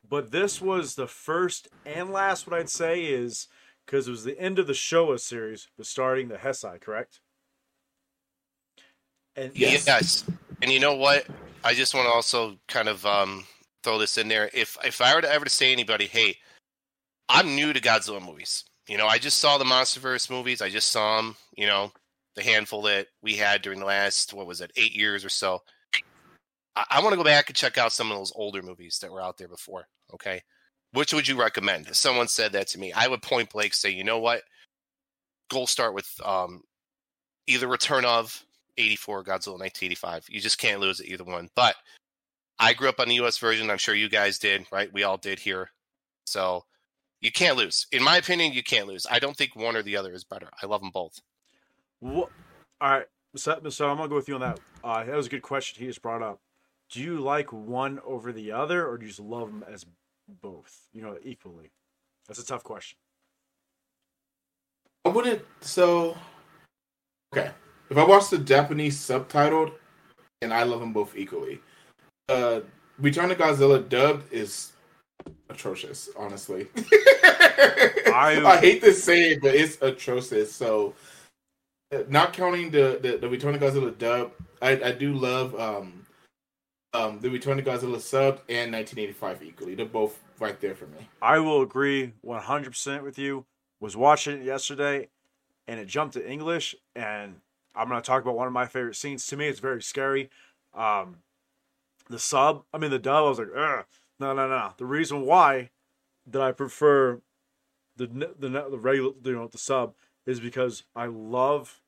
but 0.09 0.31
this 0.31 0.61
was 0.61 0.95
the 0.95 1.07
first 1.07 1.67
and 1.85 2.11
last. 2.11 2.47
What 2.47 2.59
I'd 2.59 2.69
say 2.69 3.03
is 3.05 3.47
because 3.85 4.07
it 4.07 4.11
was 4.11 4.23
the 4.23 4.39
end 4.39 4.59
of 4.59 4.67
the 4.67 4.73
Showa 4.73 5.19
series, 5.19 5.67
but 5.77 5.85
starting 5.85 6.27
the 6.27 6.35
Heisei, 6.37 6.79
correct? 6.81 7.19
And 9.35 9.51
Yes. 9.55 9.85
Yes. 9.87 10.25
And 10.61 10.71
you 10.71 10.79
know 10.79 10.95
what? 10.95 11.27
I 11.63 11.73
just 11.73 11.93
want 11.93 12.07
to 12.07 12.11
also 12.11 12.57
kind 12.67 12.87
of 12.89 13.05
um, 13.05 13.45
throw 13.83 13.97
this 13.99 14.17
in 14.17 14.27
there. 14.27 14.49
If 14.53 14.77
if 14.83 15.01
I 15.01 15.13
were 15.13 15.21
to 15.21 15.31
ever 15.31 15.45
to 15.45 15.51
say 15.51 15.67
to 15.67 15.71
anybody, 15.71 16.07
hey, 16.07 16.37
I'm 17.29 17.55
new 17.55 17.73
to 17.73 17.79
Godzilla 17.79 18.23
movies. 18.25 18.63
You 18.87 18.97
know, 18.97 19.07
I 19.07 19.17
just 19.17 19.39
saw 19.39 19.57
the 19.57 19.65
MonsterVerse 19.65 20.29
movies. 20.29 20.61
I 20.61 20.69
just 20.69 20.91
saw 20.91 21.17
them. 21.17 21.35
You 21.55 21.67
know, 21.67 21.91
the 22.35 22.43
handful 22.43 22.83
that 22.83 23.07
we 23.21 23.35
had 23.35 23.61
during 23.61 23.79
the 23.79 23.85
last 23.85 24.33
what 24.33 24.47
was 24.47 24.61
it, 24.61 24.71
eight 24.77 24.95
years 24.95 25.25
or 25.25 25.29
so. 25.29 25.61
I, 26.75 26.85
I 26.91 27.01
want 27.01 27.11
to 27.13 27.17
go 27.17 27.23
back 27.23 27.49
and 27.49 27.55
check 27.55 27.77
out 27.77 27.91
some 27.91 28.11
of 28.11 28.17
those 28.17 28.33
older 28.35 28.61
movies 28.61 28.99
that 29.01 29.11
were 29.11 29.21
out 29.21 29.37
there 29.37 29.47
before. 29.47 29.87
Okay, 30.13 30.41
which 30.93 31.13
would 31.13 31.27
you 31.27 31.39
recommend? 31.39 31.87
If 31.87 31.95
someone 31.95 32.27
said 32.27 32.53
that 32.53 32.67
to 32.69 32.79
me, 32.79 32.93
I 32.93 33.07
would 33.07 33.21
point 33.21 33.51
blank 33.51 33.73
say, 33.73 33.89
you 33.89 34.03
know 34.03 34.19
what? 34.19 34.41
Go 35.49 35.65
start 35.65 35.93
with 35.93 36.09
um, 36.23 36.61
either 37.47 37.67
Return 37.67 38.05
of 38.05 38.43
84 38.77 39.23
Godzilla 39.23 39.59
1985. 39.59 40.25
You 40.29 40.39
just 40.39 40.59
can't 40.59 40.79
lose 40.79 41.03
either 41.03 41.23
one. 41.23 41.49
But 41.55 41.75
I 42.59 42.73
grew 42.73 42.89
up 42.89 42.99
on 42.99 43.07
the 43.07 43.15
US 43.21 43.37
version. 43.37 43.69
I'm 43.69 43.77
sure 43.77 43.95
you 43.95 44.09
guys 44.09 44.39
did, 44.39 44.65
right? 44.71 44.91
We 44.93 45.03
all 45.03 45.17
did 45.17 45.39
here. 45.39 45.71
So 46.25 46.63
you 47.21 47.31
can't 47.31 47.57
lose. 47.57 47.87
In 47.91 48.03
my 48.03 48.17
opinion, 48.17 48.53
you 48.53 48.63
can't 48.63 48.87
lose. 48.87 49.05
I 49.09 49.19
don't 49.19 49.35
think 49.35 49.55
one 49.55 49.75
or 49.75 49.81
the 49.81 49.97
other 49.97 50.13
is 50.13 50.23
better. 50.23 50.49
I 50.61 50.65
love 50.65 50.81
them 50.81 50.91
both. 50.91 51.19
What? 51.99 52.29
All 52.79 52.91
right, 52.91 53.05
so, 53.35 53.59
so 53.69 53.89
I'm 53.89 53.97
gonna 53.97 54.09
go 54.09 54.15
with 54.15 54.27
you 54.27 54.35
on 54.35 54.41
that. 54.41 54.59
Uh, 54.83 55.03
that 55.03 55.15
was 55.15 55.27
a 55.27 55.29
good 55.29 55.41
question 55.41 55.81
he 55.81 55.87
just 55.87 56.01
brought 56.01 56.21
up. 56.21 56.39
Do 56.89 57.01
you 57.01 57.19
like 57.19 57.51
one 57.51 57.99
over 58.05 58.31
the 58.31 58.51
other, 58.51 58.87
or 58.87 58.97
do 58.97 59.05
you 59.05 59.09
just 59.09 59.19
love 59.19 59.47
them 59.47 59.65
as 59.71 59.85
both? 60.41 60.87
You 60.93 61.01
know, 61.01 61.17
equally. 61.23 61.71
That's 62.27 62.39
a 62.39 62.45
tough 62.45 62.63
question. 62.63 62.97
I 65.05 65.09
wouldn't. 65.09 65.43
So, 65.61 66.17
okay. 67.33 67.51
If 67.89 67.97
I 67.97 68.03
watch 68.03 68.29
the 68.29 68.37
Japanese 68.37 68.97
subtitled, 68.97 69.73
and 70.41 70.53
I 70.53 70.63
love 70.63 70.79
them 70.79 70.93
both 70.93 71.15
equally. 71.15 71.61
Uh, 72.29 72.61
Return 72.99 73.31
of 73.31 73.37
Godzilla 73.37 73.87
dubbed 73.87 74.31
is 74.31 74.73
atrocious. 75.57 76.09
Honestly, 76.15 76.67
I 76.75 78.41
I 78.45 78.57
hate 78.57 78.81
to 78.83 78.93
say 78.93 79.31
it, 79.31 79.41
but 79.41 79.55
it's 79.55 79.81
atrocious. 79.81 80.53
So, 80.53 80.93
uh, 81.91 82.03
not 82.07 82.33
counting 82.33 82.69
the 82.69 82.99
the, 83.01 83.17
the 83.17 83.29
Return 83.29 83.55
of 83.55 83.61
Godzilla 83.61 83.97
dub, 83.97 84.31
I 84.61 84.71
I 84.83 84.91
do 84.91 85.13
love 85.13 85.59
um 85.59 86.05
um 86.93 87.19
the 87.19 87.29
Return 87.29 87.57
of 87.59 87.65
Godzilla 87.65 87.99
sub 87.99 88.41
and 88.49 88.71
1985 88.71 89.43
equally. 89.43 89.75
They're 89.75 89.85
both 89.85 90.19
right 90.39 90.59
there 90.61 90.75
for 90.75 90.85
me. 90.87 91.09
I 91.21 91.39
will 91.39 91.63
agree 91.63 92.13
100% 92.25 93.03
with 93.03 93.17
you. 93.17 93.45
Was 93.79 93.97
watching 93.97 94.41
it 94.41 94.45
yesterday, 94.45 95.09
and 95.67 95.79
it 95.79 95.87
jumped 95.87 96.13
to 96.13 96.27
English, 96.27 96.75
and 96.95 97.35
I'm 97.75 97.89
going 97.89 98.01
to 98.01 98.05
talk 98.05 98.23
about 98.23 98.35
one 98.35 98.47
of 98.47 98.53
my 98.53 98.65
favorite 98.65 98.95
scenes. 98.95 99.27
To 99.27 99.37
me, 99.37 99.47
it's 99.47 99.59
very 99.59 99.83
scary. 99.83 100.31
Um, 100.73 101.17
the 102.09 102.17
sub, 102.17 102.63
I 102.73 102.77
mean 102.79 102.91
the 102.91 102.99
dub. 102.99 103.25
I 103.25 103.29
was 103.29 103.39
like, 103.39 103.49
Ugh. 103.55 103.85
No, 104.19 104.33
no, 104.33 104.47
no. 104.47 104.73
The 104.77 104.85
reason 104.85 105.21
why 105.21 105.69
that 106.25 106.41
I 106.41 106.51
prefer 106.51 107.21
the 107.95 108.07
the 108.07 108.49
the 108.49 108.77
regular, 108.77 109.11
you 109.23 109.35
know, 109.35 109.47
the 109.47 109.57
sub 109.57 109.95
is 110.25 110.39
because 110.39 110.83
I 110.95 111.05
love 111.05 111.79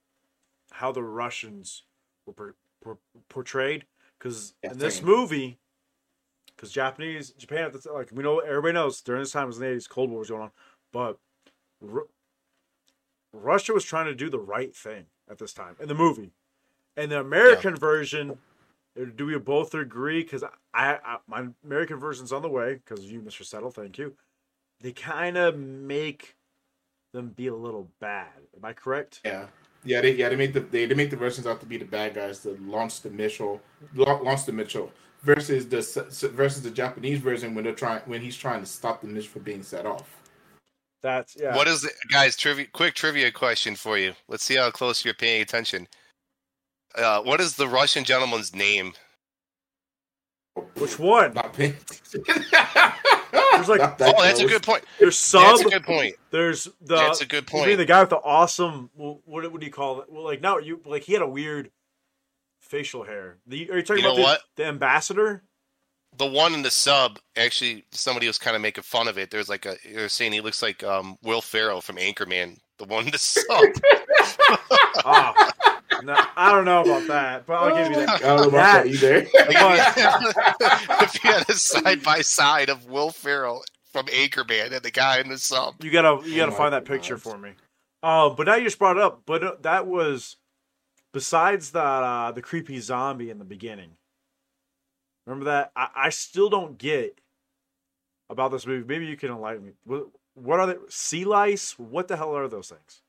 how 0.71 0.91
the 0.91 1.03
Russians 1.03 1.83
were 2.25 2.33
per, 2.33 2.55
per, 2.81 2.97
portrayed. 3.27 3.85
Because 4.17 4.53
yeah, 4.63 4.71
in 4.71 4.77
this 4.79 4.97
same. 4.97 5.05
movie, 5.05 5.59
because 6.55 6.71
Japanese 6.71 7.31
Japan 7.31 7.71
like 7.93 8.09
we 8.11 8.23
know 8.23 8.39
everybody 8.39 8.73
knows 8.73 9.01
during 9.01 9.21
this 9.21 9.31
time 9.31 9.47
was 9.47 9.57
in 9.57 9.63
the 9.63 9.69
80s, 9.69 9.89
Cold 9.89 10.09
War 10.09 10.19
was 10.19 10.29
going 10.29 10.43
on, 10.43 10.51
but 10.91 11.19
R- 11.81 12.07
Russia 13.31 13.73
was 13.73 13.85
trying 13.85 14.05
to 14.05 14.15
do 14.15 14.29
the 14.29 14.39
right 14.39 14.75
thing 14.75 15.05
at 15.29 15.37
this 15.37 15.53
time 15.53 15.75
in 15.79 15.87
the 15.87 15.95
movie. 15.95 16.31
And 16.97 17.11
the 17.11 17.19
American 17.19 17.75
yeah. 17.75 17.79
version, 17.79 18.37
Uh, 18.99 19.05
do 19.15 19.25
we 19.25 19.37
both 19.37 19.73
agree? 19.73 20.23
Because 20.23 20.43
I, 20.43 20.49
I, 20.73 21.17
my 21.27 21.47
American 21.65 21.97
version's 21.97 22.31
on 22.31 22.41
the 22.41 22.49
way. 22.49 22.75
Because 22.75 23.05
you, 23.05 23.21
Mr. 23.21 23.43
Settle, 23.43 23.71
thank 23.71 23.97
you. 23.97 24.13
They 24.81 24.91
kind 24.91 25.37
of 25.37 25.57
make 25.57 26.35
them 27.13 27.29
be 27.29 27.47
a 27.47 27.55
little 27.55 27.89
bad. 27.99 28.27
Am 28.55 28.63
I 28.63 28.73
correct? 28.73 29.21
Yeah. 29.25 29.47
Yeah, 29.85 30.01
they 30.01 30.11
yeah 30.11 30.27
they 30.27 30.35
make 30.35 30.51
the 30.51 30.59
they, 30.59 30.85
they 30.85 30.93
make 30.93 31.09
the 31.09 31.15
Russians 31.15 31.47
out 31.47 31.61
to 31.61 31.65
be 31.65 31.77
the 31.77 31.85
bad 31.85 32.13
guys 32.13 32.39
to 32.39 32.57
launch 32.61 32.99
the 32.99 33.09
missile 33.09 33.61
launch 33.95 34.45
the 34.45 34.51
missile 34.51 34.91
versus 35.21 35.67
the 35.67 36.29
versus 36.33 36.61
the 36.63 36.69
Japanese 36.71 37.19
version 37.19 37.55
when 37.55 37.63
they're 37.63 37.73
trying 37.73 38.01
when 38.01 38.21
he's 38.21 38.35
trying 38.35 38.59
to 38.59 38.65
stop 38.65 38.99
the 38.99 39.07
missile 39.07 39.31
from 39.31 39.43
being 39.43 39.63
set 39.63 39.85
off. 39.85 40.17
That's 41.01 41.37
yeah. 41.39 41.55
What 41.55 41.67
is 41.67 41.85
it, 41.85 41.93
guys? 42.11 42.35
Trivia. 42.35 42.65
Quick 42.73 42.93
trivia 42.93 43.31
question 43.31 43.75
for 43.75 43.97
you. 43.97 44.13
Let's 44.27 44.43
see 44.43 44.55
how 44.55 44.69
close 44.69 45.05
you're 45.05 45.13
paying 45.13 45.41
attention. 45.41 45.87
Uh, 46.95 47.21
what 47.21 47.39
is 47.39 47.55
the 47.55 47.67
Russian 47.67 48.03
gentleman's 48.03 48.55
name? 48.55 48.93
Which 50.75 50.99
one? 50.99 51.33
Not 51.33 51.53
paying. 51.53 51.75
there's 52.11 53.69
like 53.69 53.79
that 53.97 54.13
oh, 54.17 54.23
that's 54.23 54.41
a 54.41 54.47
good 54.47 54.63
point. 54.63 54.83
There's 54.99 55.17
sub. 55.17 55.41
That's 55.41 55.61
a 55.61 55.69
good 55.69 55.83
point. 55.83 56.15
There's 56.31 56.65
the. 56.81 56.95
That's 56.95 57.21
a 57.21 57.25
good 57.25 57.47
point. 57.47 57.65
I 57.65 57.67
mean, 57.67 57.77
the 57.77 57.85
guy 57.85 58.01
with 58.01 58.09
the 58.09 58.17
awesome. 58.17 58.89
What 58.95 59.19
what 59.25 59.59
do 59.59 59.65
you 59.65 59.71
call 59.71 60.01
it? 60.01 60.11
Well, 60.11 60.23
like 60.23 60.41
now 60.41 60.57
you 60.57 60.81
like 60.85 61.03
he 61.03 61.13
had 61.13 61.21
a 61.21 61.27
weird 61.27 61.71
facial 62.59 63.03
hair. 63.03 63.37
The, 63.47 63.69
are 63.71 63.77
you 63.77 63.83
talking 63.83 64.03
you 64.03 64.11
about 64.11 64.39
the, 64.55 64.63
the 64.63 64.65
ambassador? 64.65 65.43
the 66.17 66.25
one 66.25 66.53
in 66.53 66.61
the 66.61 66.71
sub 66.71 67.19
actually 67.37 67.85
somebody 67.91 68.27
was 68.27 68.37
kind 68.37 68.55
of 68.55 68.61
making 68.61 68.83
fun 68.83 69.07
of 69.07 69.17
it. 69.17 69.31
There's 69.31 69.49
like 69.49 69.65
a 69.65 69.75
they're 69.85 70.09
saying 70.09 70.33
he 70.33 70.41
looks 70.41 70.61
like 70.61 70.83
um, 70.83 71.17
Will 71.23 71.41
Ferrell 71.41 71.81
from 71.81 71.97
Anchorman. 71.97 72.57
The 72.77 72.85
one 72.85 73.05
in 73.05 73.11
the 73.11 73.17
sub. 73.17 73.45
oh, 75.05 75.51
no, 76.03 76.17
I 76.35 76.51
don't 76.51 76.65
know 76.65 76.81
about 76.81 77.07
that, 77.07 77.45
but 77.45 77.53
I'll 77.53 77.75
give 77.75 77.91
you 77.91 78.05
that. 78.05 78.09
I 78.09 78.19
don't 78.19 78.41
know 78.41 78.47
about 78.49 78.83
that, 78.83 78.87
either. 78.87 79.17
if 81.03 81.23
you 81.23 81.31
had 81.31 81.49
a 81.49 81.53
side 81.53 82.03
by 82.03 82.21
side 82.21 82.69
of 82.69 82.87
Will 82.87 83.11
Ferrell 83.11 83.63
from 83.91 84.05
Anchorman 84.07 84.71
and 84.71 84.83
the 84.83 84.91
guy 84.91 85.19
in 85.19 85.29
the 85.29 85.37
sub, 85.37 85.83
you 85.83 85.91
gotta 85.91 86.27
you 86.27 86.37
gotta 86.37 86.51
oh 86.51 86.55
find 86.55 86.73
that 86.73 86.85
picture 86.85 87.17
for 87.17 87.37
me. 87.37 87.51
Uh, 88.01 88.29
but 88.29 88.47
now 88.47 88.55
you 88.55 88.63
just 88.63 88.79
brought 88.79 88.97
it 88.97 89.03
up. 89.03 89.23
But 89.25 89.43
uh, 89.43 89.55
that 89.61 89.87
was 89.87 90.37
besides 91.13 91.71
the 91.71 91.81
uh, 91.81 92.31
the 92.31 92.41
creepy 92.41 92.79
zombie 92.79 93.29
in 93.29 93.39
the 93.39 93.45
beginning 93.45 93.91
Remember 95.29 95.45
that? 95.45 95.71
I, 95.75 95.89
I 95.95 96.09
still 96.09 96.49
don't 96.49 96.75
get 96.75 97.21
about 98.31 98.51
this 98.51 98.65
movie. 98.65 98.83
Maybe 98.87 99.05
you 99.05 99.15
can 99.15 99.29
enlighten 99.29 99.63
me. 99.63 99.71
What, 99.85 100.07
what 100.33 100.59
are 100.59 100.65
they? 100.65 100.75
Sea 100.89 101.23
lice? 101.23 101.77
What 101.77 102.07
the 102.07 102.17
hell 102.17 102.35
are 102.35 102.47
those 102.47 102.69
things? 102.69 103.01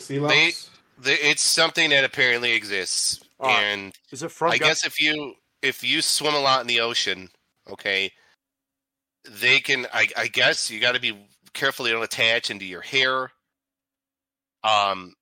Sea 0.00 0.18
lice. 0.18 0.68
It's 1.04 1.42
something 1.42 1.90
that 1.90 2.04
apparently 2.04 2.52
exists, 2.52 3.20
uh, 3.40 3.46
and 3.46 3.94
is 4.10 4.22
it 4.22 4.30
from? 4.30 4.50
I 4.50 4.58
guess 4.58 4.84
if 4.84 5.00
you 5.00 5.34
if 5.62 5.82
you 5.84 6.02
swim 6.02 6.34
a 6.34 6.40
lot 6.40 6.60
in 6.60 6.66
the 6.66 6.80
ocean, 6.80 7.30
okay, 7.70 8.12
they 9.28 9.60
can. 9.60 9.86
I, 9.92 10.08
I 10.16 10.26
guess 10.26 10.70
you 10.70 10.80
got 10.80 10.94
to 10.94 11.00
be 11.00 11.16
careful 11.52 11.84
they 11.84 11.92
don't 11.92 12.02
attach 12.02 12.50
into 12.50 12.64
your 12.64 12.80
hair. 12.80 13.30
Um, 14.62 15.14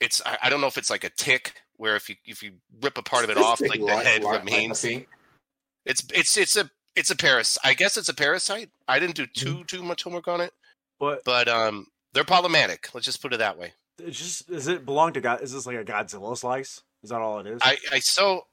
it's 0.00 0.22
I, 0.24 0.38
I, 0.44 0.50
don't 0.50 0.60
know 0.60 0.66
if 0.66 0.78
it's 0.78 0.90
like 0.90 1.04
a 1.04 1.10
tick 1.10 1.54
where 1.76 1.96
if 1.96 2.08
you 2.08 2.16
if 2.24 2.42
you 2.42 2.52
rip 2.80 2.98
a 2.98 3.02
part 3.02 3.24
of 3.24 3.30
it 3.30 3.36
off, 3.36 3.60
like 3.60 3.80
the 3.80 3.96
head 3.96 4.22
remains. 4.24 4.84
It's 4.84 6.02
it's 6.14 6.36
it's 6.36 6.56
a 6.56 6.70
it's 6.96 7.10
a 7.10 7.16
paras. 7.16 7.58
I 7.64 7.74
guess 7.74 7.96
it's 7.96 8.08
a 8.08 8.14
parasite. 8.14 8.70
I 8.88 8.98
didn't 8.98 9.16
do 9.16 9.26
too 9.26 9.56
mm. 9.56 9.66
too 9.66 9.82
much 9.82 10.04
homework 10.04 10.28
on 10.28 10.40
it, 10.40 10.52
but 10.98 11.24
but 11.24 11.48
um, 11.48 11.86
they're 12.12 12.24
problematic. 12.24 12.88
Let's 12.94 13.06
just 13.06 13.20
put 13.20 13.32
it 13.32 13.38
that 13.38 13.58
way. 13.58 13.72
It's 13.98 14.18
just 14.18 14.48
does 14.48 14.68
it 14.68 14.84
belong 14.84 15.12
to 15.14 15.20
God? 15.20 15.42
Is 15.42 15.52
this 15.52 15.66
like 15.66 15.76
a 15.76 15.84
Godzilla 15.84 16.36
slice? 16.36 16.82
Is 17.02 17.10
that 17.10 17.20
all 17.20 17.38
it 17.40 17.46
is? 17.46 17.60
I 17.62 17.76
I 17.92 17.98
so 18.00 18.46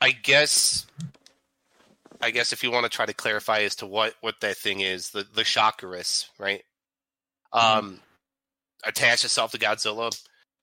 I 0.00 0.10
guess 0.12 0.86
I 2.20 2.30
guess 2.30 2.52
if 2.52 2.62
you 2.62 2.70
want 2.70 2.84
to 2.84 2.90
try 2.90 3.06
to 3.06 3.12
clarify 3.12 3.60
as 3.60 3.76
to 3.76 3.86
what 3.86 4.14
what 4.20 4.40
that 4.40 4.56
thing 4.56 4.80
is, 4.80 5.10
the 5.10 5.26
the 5.34 5.42
Shockirus, 5.42 6.26
right? 6.38 6.62
Mm. 7.54 7.78
Um, 7.78 8.00
attached 8.84 9.24
itself 9.24 9.52
to 9.52 9.58
Godzilla 9.58 10.10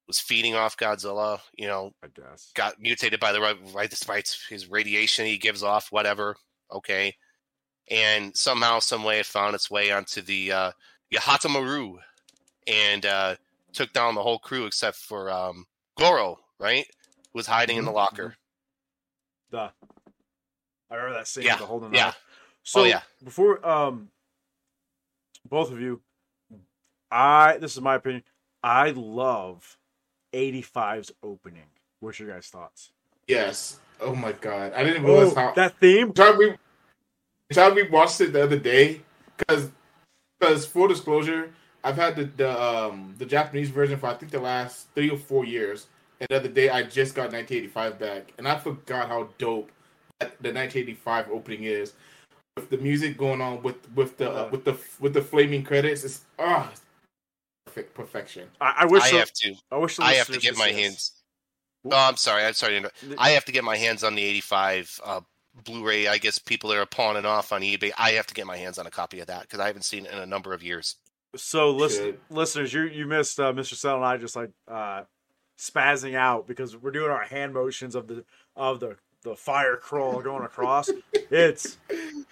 was 0.08 0.20
feeding 0.20 0.56
off 0.56 0.78
Godzilla. 0.78 1.40
You 1.58 1.68
know, 1.68 1.92
I 2.04 2.08
guess 2.08 2.52
got 2.56 2.80
mutated 2.80 3.20
by 3.20 3.32
the 3.32 3.42
right, 3.42 3.58
right 3.74 3.90
despite 3.90 4.36
his 4.50 4.70
radiation 4.70 5.26
he 5.26 5.38
gives 5.38 5.64
off. 5.64 5.92
Whatever, 5.92 6.36
okay. 6.72 7.16
And 7.90 8.36
somehow, 8.36 8.80
some 8.80 9.04
way, 9.04 9.20
it 9.20 9.28
found 9.28 9.54
its 9.54 9.70
way 9.70 9.92
onto 9.92 10.22
the 10.22 10.52
uh, 10.52 10.72
Yahata 11.14 12.00
and 12.68 13.06
uh, 13.06 13.36
took 13.76 13.94
down 13.94 14.16
the 14.16 14.24
whole 14.24 14.40
crew 14.40 14.66
except 14.66 14.98
for 14.98 15.30
um, 15.30 15.66
Goro, 15.98 16.40
right? 16.60 16.86
Who 17.34 17.40
was 17.40 17.48
hiding 17.48 17.78
in 17.78 17.86
the 17.86 17.90
mm-hmm. 17.90 17.98
locker. 17.98 18.36
The 19.52 19.72
I 20.90 20.96
remember 20.96 21.18
that 21.18 21.28
scene. 21.28 21.44
Yeah, 21.44 21.58
the 21.58 21.66
holding 21.66 21.94
yeah. 21.94 22.14
So 22.64 22.82
oh, 22.82 22.84
yeah. 22.86 23.02
before 23.24 23.66
um, 23.68 24.10
both 25.48 25.72
of 25.72 25.80
you, 25.80 26.02
I 27.12 27.58
this 27.58 27.76
is 27.76 27.82
my 27.82 27.96
opinion. 27.96 28.24
I 28.64 28.92
love 28.92 29.78
85's 30.34 31.12
opening. 31.22 31.68
What's 32.00 32.20
your 32.20 32.30
guys' 32.30 32.48
thoughts? 32.48 32.92
Yes. 33.28 33.80
Oh 34.02 34.16
my 34.16 34.34
god, 34.34 34.74
I 34.74 34.84
didn't 34.84 35.04
realize 35.04 35.32
oh, 35.32 35.36
how 35.36 35.54
that 35.54 35.80
theme. 35.80 36.12
Time 36.14 36.38
we, 36.38 36.56
time 37.54 37.76
we 37.76 37.84
watched 37.84 38.20
it 38.22 38.34
the 38.34 38.44
other 38.44 38.60
day, 38.60 39.02
because, 39.38 39.70
because 40.38 40.66
full 40.66 40.88
disclosure, 40.88 41.54
I've 41.86 41.96
had 41.96 42.16
the 42.16 42.26
the 42.26 42.62
um 42.62 43.14
the 43.20 43.26
Japanese 43.26 43.70
version 43.70 44.00
for 44.00 44.08
I 44.08 44.16
think 44.16 44.32
the 44.32 44.40
last 44.40 44.88
three 44.96 45.10
or 45.10 45.18
four 45.18 45.46
years, 45.46 45.86
and 46.20 46.28
the 46.30 46.36
other 46.38 46.50
day 46.50 46.70
I 46.70 46.82
just 46.82 47.14
got 47.14 47.32
1985 47.32 48.00
back, 48.00 48.34
and 48.40 48.48
I 48.48 48.58
forgot 48.58 49.08
how 49.08 49.30
dope 49.38 49.72
the 50.20 50.26
1985 50.52 51.30
opening 51.32 51.64
is, 51.66 51.94
with 52.58 52.72
the 52.72 52.78
music 52.78 53.18
going 53.18 53.40
on 53.40 53.62
with 53.62 53.76
with 53.94 54.18
the 54.18 54.32
uh, 54.32 54.50
with 54.52 54.66
the 54.66 54.76
with 55.00 55.14
the 55.14 55.22
flaming 55.22 55.64
credits. 55.64 56.04
It's 56.04 56.26
ah, 56.40 56.72
perfect 57.68 57.94
perfection. 57.94 58.50
I, 58.60 58.74
I 58.80 58.86
wish. 58.86 59.04
I 59.04 59.12
the- 59.12 59.18
have 59.20 59.32
to. 59.34 59.56
I 59.72 59.78
wish. 59.78 59.98
the 59.98 60.04
I 60.04 60.14
have 60.14 60.28
to 60.28 60.40
get 60.40 60.58
my 60.58 60.68
see 60.70 60.74
this. 60.74 60.82
hands. 60.82 61.12
Oh, 61.86 61.92
I'm 62.10 62.18
sorry. 62.18 62.44
I'm 62.46 62.54
sorry. 62.54 62.84
I 63.20 63.30
have 63.30 63.46
to 63.46 63.52
get 63.52 63.64
my 63.64 63.78
hands 63.78 64.04
on 64.04 64.16
the 64.16 64.24
85 64.24 65.02
uh, 65.06 65.22
Blu-ray. 65.66 66.08
I 66.08 66.18
guess 66.18 66.40
people 66.40 66.72
that 66.72 66.80
are 66.80 66.86
pawning 66.88 67.26
off 67.26 67.52
on 67.52 67.62
eBay. 67.62 67.92
I 67.96 68.14
have 68.14 68.26
to 68.26 68.34
get 68.34 68.48
my 68.48 68.58
hands 68.58 68.80
on 68.80 68.88
a 68.88 68.92
copy 68.92 69.20
of 69.20 69.28
that 69.28 69.42
because 69.42 69.60
I 69.60 69.68
haven't 69.68 69.84
seen 69.84 70.08
it 70.08 70.12
in 70.12 70.18
a 70.18 70.26
number 70.26 70.52
of 70.52 70.64
years. 70.64 70.96
So, 71.38 71.72
listen, 71.72 72.18
listeners, 72.30 72.74
you 72.74 72.84
you 72.84 73.06
missed 73.06 73.40
uh, 73.40 73.54
Mr. 73.54 73.76
Settle 73.76 73.98
and 73.98 74.06
I 74.06 74.18
just 74.18 74.36
like 74.36 74.52
uh, 74.68 75.04
spazzing 75.58 76.16
out 76.16 76.48
because 76.48 76.76
we're 76.76 76.92
doing 76.92 77.12
our 77.12 77.24
hand 77.24 77.54
motions 77.54 77.96
of 77.96 78.08
the 78.08 78.24
of 78.56 78.80
the 78.80 78.98
the 79.24 79.36
fire 79.36 79.76
crawl 79.76 80.22
going 80.22 80.46
across. 80.46 80.90
it's 81.14 81.78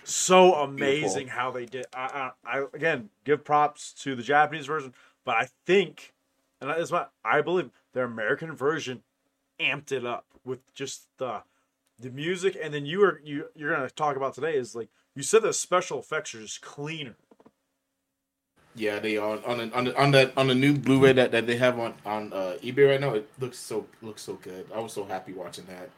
so 0.03 0.53
amazing 0.55 1.27
how 1.27 1.51
they 1.51 1.65
did. 1.65 1.85
I, 1.93 2.31
I, 2.45 2.59
I 2.59 2.65
again 2.73 3.09
give 3.25 3.43
props 3.43 3.93
to 4.03 4.15
the 4.15 4.23
Japanese 4.23 4.67
version, 4.67 4.93
but 5.25 5.35
I 5.35 5.49
think, 5.65 6.13
and 6.61 6.69
that 6.69 6.79
is 6.79 6.91
my 6.91 7.07
I 7.25 7.41
believe 7.41 7.71
their 7.93 8.05
American 8.05 8.55
version 8.55 9.03
amped 9.59 9.91
it 9.91 10.05
up 10.05 10.25
with 10.45 10.59
just 10.73 11.07
the 11.17 11.43
the 11.99 12.09
music, 12.09 12.57
and 12.61 12.73
then 12.73 12.85
you 12.85 13.03
are 13.03 13.21
you 13.23 13.47
you're 13.55 13.73
gonna 13.73 13.89
talk 13.89 14.15
about 14.15 14.33
today 14.33 14.55
is 14.55 14.75
like 14.75 14.89
you 15.15 15.23
said 15.23 15.41
the 15.41 15.53
special 15.53 15.99
effects 15.99 16.33
are 16.35 16.41
just 16.41 16.61
cleaner. 16.61 17.15
Yeah, 18.75 18.99
they 18.99 19.17
are 19.17 19.39
on 19.45 19.57
the, 19.57 19.71
on 19.75 19.83
the, 19.85 20.01
on 20.01 20.11
that 20.11 20.33
on 20.35 20.47
the 20.47 20.55
new 20.55 20.73
Blu-ray 20.77 21.13
that, 21.13 21.31
that 21.31 21.45
they 21.45 21.57
have 21.57 21.77
on 21.77 21.93
on 22.05 22.33
uh, 22.33 22.57
eBay 22.63 22.89
right 22.89 23.01
now. 23.01 23.13
It 23.13 23.29
looks 23.39 23.59
so 23.59 23.85
looks 24.01 24.23
so 24.23 24.33
good. 24.35 24.67
I 24.73 24.79
was 24.79 24.93
so 24.93 25.05
happy 25.05 25.33
watching 25.33 25.65
that. 25.65 25.89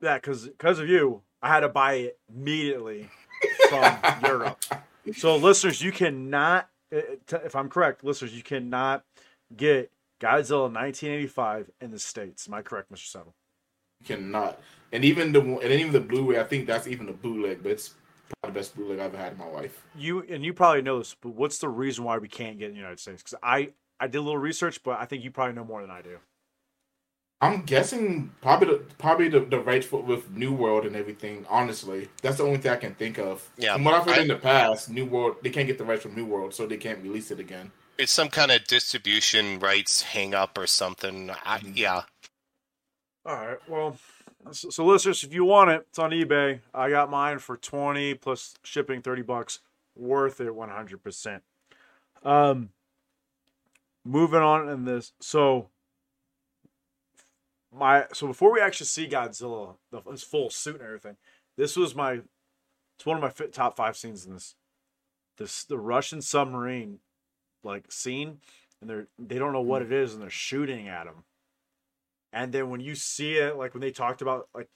Yeah, 0.00 0.14
because 0.14 0.46
because 0.46 0.78
of 0.78 0.88
you, 0.88 1.22
I 1.42 1.48
had 1.48 1.60
to 1.60 1.68
buy 1.68 1.94
it 1.94 2.18
immediately 2.34 3.08
from 3.68 3.98
Europe. 4.24 4.64
So, 5.14 5.36
listeners, 5.36 5.82
you 5.82 5.92
cannot, 5.92 6.68
uh, 6.92 7.00
if 7.44 7.54
I'm 7.54 7.68
correct, 7.68 8.02
listeners, 8.02 8.34
you 8.34 8.42
cannot 8.42 9.04
get 9.56 9.92
Godzilla 10.20 10.72
1985 10.72 11.70
in 11.80 11.90
the 11.90 11.98
states. 11.98 12.48
Am 12.48 12.54
I 12.54 12.62
correct, 12.62 12.90
Mr. 12.90 13.06
Settle? 13.06 13.34
You 14.00 14.16
cannot. 14.16 14.60
And 14.92 15.04
even 15.04 15.32
the 15.32 15.40
and 15.40 15.72
even 15.72 15.92
the 15.92 16.00
Blu-ray, 16.00 16.40
I 16.40 16.44
think 16.44 16.66
that's 16.66 16.86
even 16.86 17.08
a 17.08 17.12
bootleg, 17.12 17.62
but 17.62 17.72
it's 17.72 17.94
the 18.42 18.50
best 18.50 18.76
bootleg 18.76 18.98
I've 18.98 19.14
ever 19.14 19.18
had 19.18 19.32
in 19.32 19.38
my 19.38 19.46
life. 19.46 19.82
You 19.96 20.24
and 20.28 20.44
you 20.44 20.52
probably 20.52 20.82
know 20.82 20.98
this, 20.98 21.14
but 21.20 21.30
what's 21.30 21.58
the 21.58 21.68
reason 21.68 22.04
why 22.04 22.18
we 22.18 22.28
can't 22.28 22.58
get 22.58 22.66
in 22.66 22.72
the 22.72 22.78
United 22.78 23.00
States? 23.00 23.22
Because 23.22 23.38
I 23.42 23.70
I 24.00 24.06
did 24.06 24.18
a 24.18 24.22
little 24.22 24.38
research, 24.38 24.82
but 24.82 24.98
I 25.00 25.04
think 25.04 25.24
you 25.24 25.30
probably 25.30 25.54
know 25.54 25.64
more 25.64 25.80
than 25.80 25.90
I 25.90 26.02
do. 26.02 26.18
I'm 27.40 27.62
guessing 27.62 28.32
probably 28.40 28.68
the 28.68 28.84
probably 28.98 29.28
the, 29.28 29.40
the 29.40 29.60
rights 29.60 29.86
for 29.86 30.00
with 30.00 30.30
New 30.30 30.52
World 30.52 30.86
and 30.86 30.96
everything. 30.96 31.44
Honestly, 31.50 32.08
that's 32.22 32.38
the 32.38 32.44
only 32.44 32.58
thing 32.58 32.72
I 32.72 32.76
can 32.76 32.94
think 32.94 33.18
of. 33.18 33.46
Yeah, 33.58 33.74
From 33.74 33.84
what 33.84 33.94
I've 33.94 34.06
heard 34.06 34.18
I- 34.18 34.22
in 34.22 34.28
the 34.28 34.36
past, 34.36 34.88
New 34.88 35.04
World 35.04 35.36
they 35.42 35.50
can't 35.50 35.66
get 35.66 35.76
the 35.78 35.84
rights 35.84 36.02
from 36.02 36.14
New 36.14 36.24
World, 36.24 36.54
so 36.54 36.66
they 36.66 36.78
can't 36.78 37.02
release 37.02 37.30
it 37.30 37.38
again. 37.38 37.72
It's 37.98 38.12
some 38.12 38.28
kind 38.28 38.50
of 38.50 38.64
distribution 38.64 39.58
rights 39.58 40.02
hang 40.02 40.34
up 40.34 40.56
or 40.58 40.66
something. 40.66 41.30
I, 41.30 41.58
mm-hmm. 41.58 41.72
yeah. 41.74 42.02
All 43.24 43.34
right. 43.34 43.58
Well, 43.68 43.96
so, 44.52 44.70
so 44.70 44.84
listeners, 44.84 45.22
if 45.22 45.32
you 45.32 45.44
want 45.44 45.70
it, 45.70 45.86
it's 45.88 45.98
on 45.98 46.10
eBay. 46.10 46.60
I 46.74 46.90
got 46.90 47.10
mine 47.10 47.38
for 47.38 47.56
20 47.56 48.14
plus 48.14 48.54
shipping 48.62 49.02
30 49.02 49.22
bucks. 49.22 49.60
Worth 49.94 50.40
it 50.40 50.48
100%. 50.48 51.40
Um 52.22 52.70
moving 54.04 54.40
on 54.40 54.68
in 54.68 54.84
this. 54.84 55.12
So 55.20 55.68
my 57.74 58.06
so 58.12 58.26
before 58.26 58.52
we 58.52 58.60
actually 58.60 58.86
see 58.86 59.08
Godzilla, 59.08 59.76
the, 59.90 60.00
his 60.10 60.22
full 60.22 60.50
suit 60.50 60.76
and 60.76 60.84
everything, 60.84 61.16
this 61.56 61.76
was 61.76 61.94
my 61.94 62.20
it's 62.96 63.04
one 63.04 63.16
of 63.16 63.22
my 63.22 63.28
fi- 63.28 63.46
top 63.46 63.76
5 63.76 63.96
scenes 63.96 64.26
in 64.26 64.34
this 64.34 64.54
this 65.36 65.64
the 65.64 65.78
Russian 65.78 66.22
submarine 66.22 67.00
like 67.62 67.90
scene 67.90 68.38
and 68.80 68.88
they're 68.88 69.08
they 69.18 69.38
don't 69.38 69.52
know 69.52 69.60
what 69.60 69.82
it 69.82 69.92
is 69.92 70.14
and 70.14 70.22
they're 70.22 70.30
shooting 70.30 70.88
at 70.88 71.06
him. 71.06 71.24
And 72.36 72.52
then 72.52 72.68
when 72.68 72.80
you 72.80 72.94
see 72.94 73.38
it, 73.38 73.56
like 73.56 73.72
when 73.72 73.80
they 73.80 73.90
talked 73.90 74.20
about 74.20 74.48
like 74.54 74.68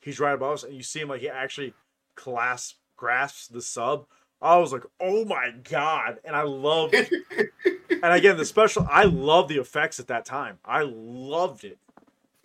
he's 0.00 0.18
right 0.18 0.32
above 0.34 0.54
us, 0.54 0.64
and 0.64 0.74
you 0.74 0.82
see 0.82 0.98
him 0.98 1.08
like 1.08 1.20
he 1.20 1.28
actually 1.28 1.72
clasp 2.16 2.78
grasps 2.96 3.46
the 3.46 3.62
sub, 3.62 4.06
I 4.42 4.56
was 4.56 4.72
like, 4.72 4.82
oh 4.98 5.24
my 5.24 5.52
god! 5.70 6.18
And 6.24 6.34
I 6.34 6.42
love, 6.42 6.92
and 7.90 8.12
again 8.12 8.36
the 8.36 8.44
special. 8.44 8.88
I 8.90 9.04
love 9.04 9.46
the 9.46 9.58
effects 9.58 10.00
at 10.00 10.08
that 10.08 10.24
time. 10.24 10.58
I 10.64 10.82
loved 10.82 11.62
it. 11.62 11.78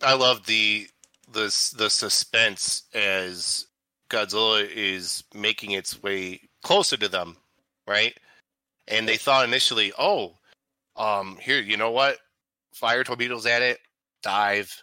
I 0.00 0.14
love 0.14 0.46
the 0.46 0.86
the 1.32 1.72
the 1.76 1.90
suspense 1.90 2.84
as 2.94 3.66
Godzilla 4.10 4.64
is 4.72 5.24
making 5.34 5.72
its 5.72 6.00
way 6.04 6.40
closer 6.62 6.96
to 6.98 7.08
them, 7.08 7.36
right? 7.88 8.16
And 8.86 9.08
they 9.08 9.16
thought 9.16 9.44
initially, 9.44 9.92
oh, 9.98 10.34
um, 10.94 11.36
here, 11.40 11.60
you 11.60 11.76
know 11.76 11.90
what? 11.90 12.18
Fire 12.72 13.02
torpedoes 13.02 13.46
at 13.46 13.62
it, 13.62 13.80
dive. 14.26 14.82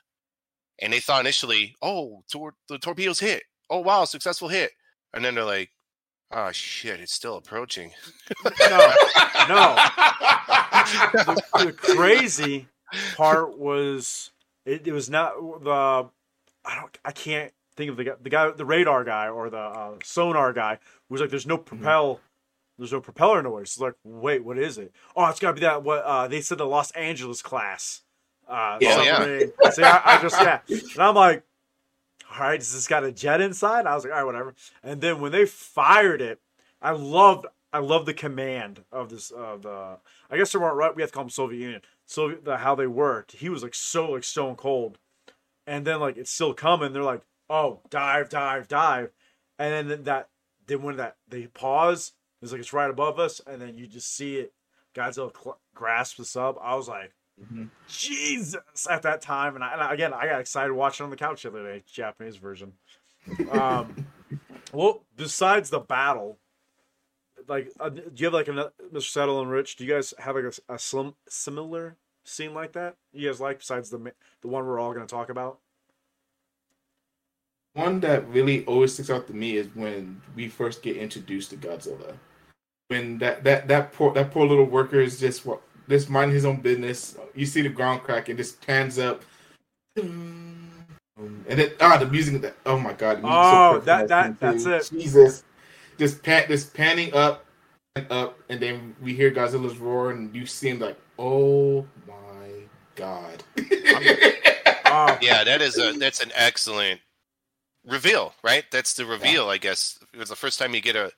And 0.79 0.91
they 0.91 0.99
thought 0.99 1.21
initially, 1.21 1.75
oh, 1.81 2.23
tor- 2.31 2.55
the 2.67 2.77
torpedoes 2.77 3.19
hit. 3.19 3.43
Oh 3.69 3.79
wow, 3.79 4.05
successful 4.05 4.47
hit. 4.47 4.71
And 5.13 5.23
then 5.23 5.35
they're 5.35 5.43
like, 5.43 5.69
oh 6.31 6.51
shit, 6.51 6.99
it's 6.99 7.13
still 7.13 7.37
approaching. 7.37 7.91
No, 8.69 8.93
no. 9.49 9.77
The, 10.83 11.41
the 11.65 11.71
crazy 11.71 12.67
part 13.15 13.57
was 13.57 14.31
it, 14.65 14.85
it 14.85 14.91
was 14.91 15.09
not 15.09 15.33
the 15.63 16.09
I 16.65 16.75
don't 16.75 16.97
I 17.05 17.11
can't 17.11 17.53
think 17.77 17.91
of 17.91 17.97
the 17.97 18.03
guy 18.03 18.11
the 18.21 18.29
guy 18.29 18.51
the 18.51 18.65
radar 18.65 19.05
guy 19.05 19.29
or 19.29 19.49
the 19.49 19.57
uh, 19.57 19.93
sonar 20.03 20.51
guy 20.51 20.79
was 21.09 21.21
like 21.21 21.29
there's 21.29 21.47
no 21.47 21.57
propel 21.57 22.19
there's 22.77 22.91
no 22.91 22.99
propeller 22.99 23.41
noise. 23.41 23.67
It's 23.67 23.79
like 23.79 23.93
wait 24.03 24.43
what 24.43 24.57
is 24.57 24.77
it? 24.77 24.91
Oh 25.15 25.25
it's 25.27 25.39
gotta 25.39 25.53
be 25.53 25.61
that 25.61 25.83
what 25.83 26.03
uh, 26.03 26.27
they 26.27 26.41
said 26.41 26.57
the 26.57 26.65
Los 26.65 26.91
Angeles 26.91 27.41
class. 27.41 28.01
Uh, 28.47 28.77
Yeah. 28.81 28.95
Oh, 28.97 29.03
yeah. 29.03 29.71
See, 29.71 29.83
I, 29.83 30.01
I 30.05 30.21
just 30.21 30.39
yeah, 30.41 30.59
and 30.67 31.01
I'm 31.01 31.15
like, 31.15 31.43
all 32.31 32.39
right, 32.41 32.59
does 32.59 32.73
this 32.73 32.87
got 32.87 33.03
a 33.03 33.11
jet 33.11 33.41
inside? 33.41 33.85
I 33.85 33.95
was 33.95 34.03
like, 34.03 34.13
all 34.13 34.19
right, 34.19 34.25
whatever. 34.25 34.55
And 34.83 35.01
then 35.01 35.21
when 35.21 35.31
they 35.31 35.45
fired 35.45 36.21
it, 36.21 36.39
I 36.81 36.91
loved 36.91 37.45
I 37.71 37.79
loved 37.79 38.05
the 38.05 38.13
command 38.13 38.83
of 38.91 39.09
this 39.09 39.31
of 39.31 39.63
the 39.63 39.97
I 40.29 40.37
guess 40.37 40.51
they 40.51 40.59
weren't 40.59 40.75
right. 40.75 40.95
We 40.95 41.01
have 41.01 41.11
to 41.11 41.13
call 41.15 41.23
them 41.23 41.29
Soviet 41.29 41.59
Union. 41.59 41.81
So 42.05 42.31
the, 42.31 42.57
how 42.57 42.75
they 42.75 42.87
worked, 42.87 43.33
he 43.33 43.49
was 43.49 43.63
like 43.63 43.73
so 43.75 44.11
like 44.11 44.23
stone 44.23 44.55
cold, 44.55 44.97
and 45.65 45.85
then 45.85 45.99
like 45.99 46.17
it's 46.17 46.31
still 46.31 46.53
coming. 46.53 46.91
They're 46.93 47.03
like, 47.03 47.21
oh, 47.49 47.79
dive, 47.89 48.29
dive, 48.29 48.67
dive, 48.67 49.11
and 49.57 49.89
then 49.89 50.03
that 50.03 50.29
then 50.67 50.81
when 50.81 50.97
that 50.97 51.15
they 51.27 51.47
pause, 51.47 52.13
it's 52.41 52.51
like 52.51 52.59
it's 52.61 52.73
right 52.73 52.89
above 52.89 53.19
us, 53.19 53.41
and 53.47 53.61
then 53.61 53.77
you 53.77 53.87
just 53.87 54.13
see 54.15 54.37
it. 54.37 54.53
Godzilla 54.93 55.31
cl- 55.35 55.59
grasp 55.73 56.17
the 56.17 56.25
sub. 56.25 56.57
I 56.61 56.75
was 56.75 56.87
like, 56.87 57.13
Mhm. 57.41 57.69
Jesus 57.87 58.87
at 58.89 59.01
that 59.01 59.21
time, 59.21 59.55
and, 59.55 59.63
I, 59.63 59.73
and 59.73 59.91
again 59.93 60.13
I 60.13 60.27
got 60.27 60.39
excited 60.39 60.71
watching 60.73 61.03
on 61.03 61.09
the 61.09 61.15
couch 61.15 61.43
the 61.43 61.49
other 61.49 61.63
day, 61.63 61.83
Japanese 61.91 62.37
version. 62.37 62.73
Um, 63.49 64.05
well, 64.73 65.03
besides 65.15 65.69
the 65.69 65.79
battle, 65.79 66.37
like, 67.47 67.71
uh, 67.79 67.89
do 67.89 68.03
you 68.15 68.25
have 68.27 68.33
like 68.33 68.47
a 68.47 68.71
Mr. 68.93 69.01
Settle 69.01 69.41
and 69.41 69.49
Rich? 69.49 69.77
Do 69.77 69.85
you 69.85 69.93
guys 69.93 70.13
have 70.19 70.35
like 70.35 70.45
a, 70.69 70.73
a 70.75 70.79
slim, 70.79 71.15
similar 71.27 71.97
scene 72.23 72.53
like 72.53 72.73
that? 72.73 72.95
You 73.11 73.27
guys 73.29 73.41
like 73.41 73.59
besides 73.59 73.89
the 73.89 74.13
the 74.41 74.47
one 74.47 74.65
we're 74.65 74.79
all 74.79 74.93
going 74.93 75.05
to 75.05 75.11
talk 75.13 75.29
about? 75.29 75.59
One 77.73 77.99
that 78.01 78.27
really 78.29 78.63
always 78.65 78.93
sticks 78.93 79.09
out 79.09 79.25
to 79.27 79.33
me 79.33 79.57
is 79.57 79.67
when 79.73 80.21
we 80.35 80.47
first 80.47 80.83
get 80.83 80.95
introduced 80.95 81.49
to 81.49 81.57
Godzilla. 81.57 82.15
When 82.89 83.17
that 83.17 83.43
that 83.43 83.67
that 83.67 83.91
poor 83.93 84.13
that 84.13 84.29
poor 84.31 84.45
little 84.45 84.65
worker 84.65 84.99
is 85.01 85.19
just 85.19 85.45
wa- 85.45 85.57
just 85.89 86.09
minding 86.09 86.33
his 86.35 86.45
own 86.45 86.61
business. 86.61 87.17
You 87.35 87.45
see 87.45 87.61
the 87.61 87.69
ground 87.69 88.03
crack 88.03 88.29
and 88.29 88.37
just 88.37 88.65
pans 88.65 88.97
up. 88.99 89.23
And 89.95 91.45
then 91.45 91.71
ah 91.79 91.97
the 91.97 92.07
music 92.07 92.41
that 92.41 92.55
oh 92.65 92.79
my 92.79 92.93
god. 92.93 93.19
Oh, 93.23 93.69
perfect 93.73 93.85
that- 93.85 94.07
that- 94.07 94.39
that's 94.39 94.65
it 94.65 94.89
Jesus. 94.97 95.43
Just 95.99 96.23
pan 96.23 96.45
just 96.47 96.73
panning 96.73 97.13
up 97.13 97.45
and 97.95 98.11
up 98.11 98.39
and 98.49 98.59
then 98.59 98.95
we 99.01 99.13
hear 99.13 99.29
Godzilla's 99.29 99.77
roar 99.77 100.09
and 100.11 100.33
you 100.35 100.45
see 100.47 100.69
him 100.69 100.79
like, 100.79 100.97
oh 101.19 101.85
my 102.07 102.49
god. 102.95 103.43
Oh, 104.95 105.17
Yeah, 105.23 105.43
that 105.43 105.59
is 105.63 105.79
a 105.79 105.93
that's 105.93 106.21
an 106.21 106.31
excellent 106.35 107.01
reveal, 107.83 108.35
right? 108.43 108.63
That's 108.71 108.93
the 108.93 109.05
reveal, 109.07 109.49
I 109.49 109.57
guess. 109.57 109.97
It 110.13 110.19
was 110.19 110.29
the 110.29 110.35
first 110.35 110.59
time 110.59 110.75
you 110.75 110.81
get 110.81 110.95
a 110.95 111.11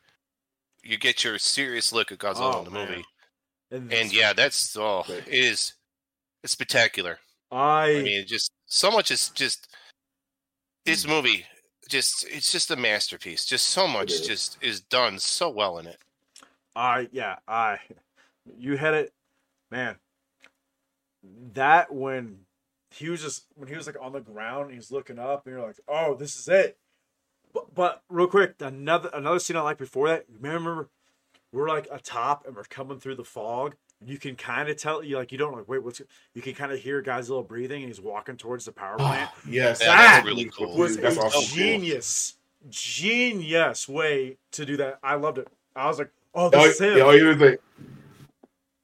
you 0.82 0.98
get 0.98 1.24
your 1.26 1.38
serious 1.40 1.92
look 1.92 2.10
at 2.12 2.20
Godzilla 2.20 2.56
Oh, 2.56 2.60
in 2.60 2.66
the 2.66 2.72
man. 2.72 2.90
movie. 2.90 3.06
And, 3.76 3.94
And 3.94 4.14
yeah, 4.14 4.34
that's 4.34 4.76
oh, 4.78 5.04
it 5.08 5.28
is 5.28 5.74
it's 6.44 6.54
spectacular. 6.54 7.20
I, 7.52 7.98
I 7.98 8.04
mean, 8.04 8.28
just 8.28 8.52
so 8.66 8.92
much 8.92 9.12
is 9.12 9.30
just 9.30 9.68
this 10.86 11.04
hmm. 11.04 11.12
movie. 11.12 11.46
Just 11.90 12.26
it's 12.30 12.52
just 12.52 12.72
a 12.72 12.76
masterpiece. 12.76 13.46
Just 13.46 13.68
so 13.68 13.88
much 13.88 14.12
is. 14.12 14.22
just 14.22 14.58
is 14.62 14.82
done 14.82 15.20
so 15.20 15.50
well 15.50 15.78
in 15.78 15.88
it. 15.88 15.98
I, 16.76 17.08
yeah, 17.12 17.38
I, 17.48 17.80
you 18.58 18.76
had 18.76 18.94
it, 18.96 19.14
man. 19.72 19.96
That 21.54 21.94
when 21.94 22.40
he 22.92 23.10
was 23.10 23.22
just 23.22 23.46
when 23.56 23.68
he 23.68 23.76
was 23.76 23.88
like 23.88 23.98
on 24.02 24.14
the 24.14 24.20
ground, 24.20 24.74
he's 24.74 24.92
looking 24.92 25.20
up, 25.20 25.46
and 25.46 25.56
you're 25.56 25.66
like, 25.66 25.80
oh, 25.88 26.16
this 26.16 26.38
is 26.38 26.48
it. 26.48 26.78
But, 27.54 27.74
but 27.74 28.04
real 28.10 28.28
quick, 28.28 28.56
another 28.60 29.10
another 29.14 29.40
scene 29.40 29.58
I 29.58 29.62
like 29.62 29.78
before 29.78 30.10
that. 30.10 30.26
You 30.30 30.38
remember, 30.42 30.90
we're 31.56 31.70
like 31.70 31.88
atop 31.92 32.46
and 32.46 32.56
we're 32.56 32.64
coming 32.66 33.00
through 33.00 33.16
the 33.16 33.24
fog, 33.24 33.76
You 34.06 34.18
can 34.18 34.36
kind 34.36 34.68
of 34.70 34.76
tell 34.78 35.02
you 35.02 35.18
like 35.18 35.32
you 35.32 35.38
don't 35.38 35.54
like 35.56 35.68
wait 35.68 35.82
what's 35.84 36.02
you 36.34 36.42
can 36.42 36.54
kind 36.54 36.72
of 36.72 36.80
hear 36.80 37.02
Godzilla 37.02 37.48
breathing 37.48 37.82
and 37.84 37.90
he's 37.90 38.02
walking 38.02 38.36
towards 38.38 38.66
the 38.66 38.72
power 38.74 38.98
plant. 38.98 39.30
yes, 39.48 39.80
Yeah, 39.82 39.88
That 39.88 39.98
that's 40.16 40.26
really 40.26 40.46
cool. 40.46 40.76
was 40.78 40.98
That's 40.98 41.18
a 41.18 41.22
also 41.22 41.40
cool. 41.40 41.48
genius, 41.56 42.36
genius 42.70 43.88
way 43.88 44.38
to 44.52 44.66
do 44.66 44.78
that. 44.78 45.00
I 45.02 45.16
loved 45.16 45.38
it. 45.38 45.48
I 45.76 45.88
was 45.88 45.98
like, 46.00 46.12
oh, 46.34 46.48
Oh, 46.48 46.50
this 46.50 46.76
is 46.76 46.82
him. 46.82 46.98
yeah, 46.98 47.04
oh, 47.06 47.12
you 47.12 47.26
was 47.28 47.38
like, 47.38 47.62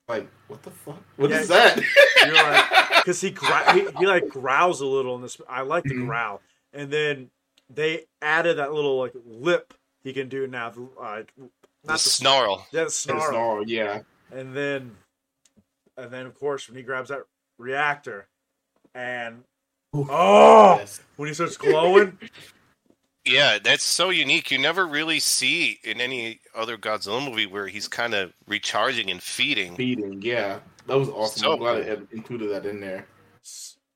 like, 0.08 0.28
what 0.48 0.64
the 0.64 0.72
fuck? 0.72 1.02
What 1.18 1.32
is 1.32 1.50
Yeah. 1.50 1.76
that? 1.76 1.84
You're 2.26 2.34
like, 2.36 2.96
because 3.04 3.20
he, 3.22 3.32
gra- 3.32 3.74
he 3.74 3.88
he 4.00 4.06
like 4.08 4.28
growls 4.30 4.82
a 4.82 4.86
little 4.86 5.16
in 5.16 5.22
this. 5.22 5.40
I 5.50 5.62
like 5.62 5.84
the 5.86 5.94
Mhm. 5.96 6.06
growl, 6.06 6.42
and 6.74 6.92
then 6.92 7.30
they 7.70 8.06
added 8.22 8.58
that 8.58 8.74
little 8.74 8.98
like 8.98 9.14
lip 9.26 9.74
he 10.04 10.14
can 10.14 10.30
do 10.30 10.48
now. 10.48 10.72
Like 11.00 11.34
The 11.84 11.88
not 11.94 12.00
the 12.00 12.10
snarl. 12.10 12.68
yeah, 12.72 12.82
the 12.82 12.86
It's 12.88 12.96
snarl. 12.96 13.30
snarl, 13.30 13.68
yeah. 13.68 14.02
and 14.32 14.56
then 14.56 14.96
and 15.98 16.12
then 16.12 16.26
of 16.26 16.36
course 16.36 16.68
when 16.68 16.78
he 16.78 16.84
grabs 16.84 17.10
that 17.10 17.22
reactor, 17.58 18.28
and 18.96 19.44
Oof. 19.96 20.08
oh, 20.10 20.76
Yes. 20.80 21.02
when 21.18 21.28
he 21.28 21.34
starts 21.34 21.58
glowing, 21.58 22.18
Yeah, 23.26 23.60
that's 23.64 23.84
so 23.84 24.10
unique. 24.10 24.50
You 24.50 24.58
never 24.58 24.88
really 24.88 25.20
see 25.20 25.80
in 25.84 26.02
any 26.02 26.40
other 26.56 26.76
Godzilla 26.76 27.24
movie 27.24 27.46
where 27.46 27.68
he's 27.68 27.88
kind 27.88 28.16
of 28.16 28.34
recharging 28.48 29.12
and 29.12 29.22
feeding. 29.22 29.76
Feeding, 29.76 30.20
yeah. 30.24 30.58
That 30.88 30.98
was 30.98 31.08
awesome. 31.10 31.40
So 31.44 31.52
I'm 31.54 31.60
glad 31.60 31.84
cool. 31.86 31.94
it 31.94 32.08
included 32.12 32.50
that 32.50 32.66
in 32.66 32.80
there. 32.80 33.06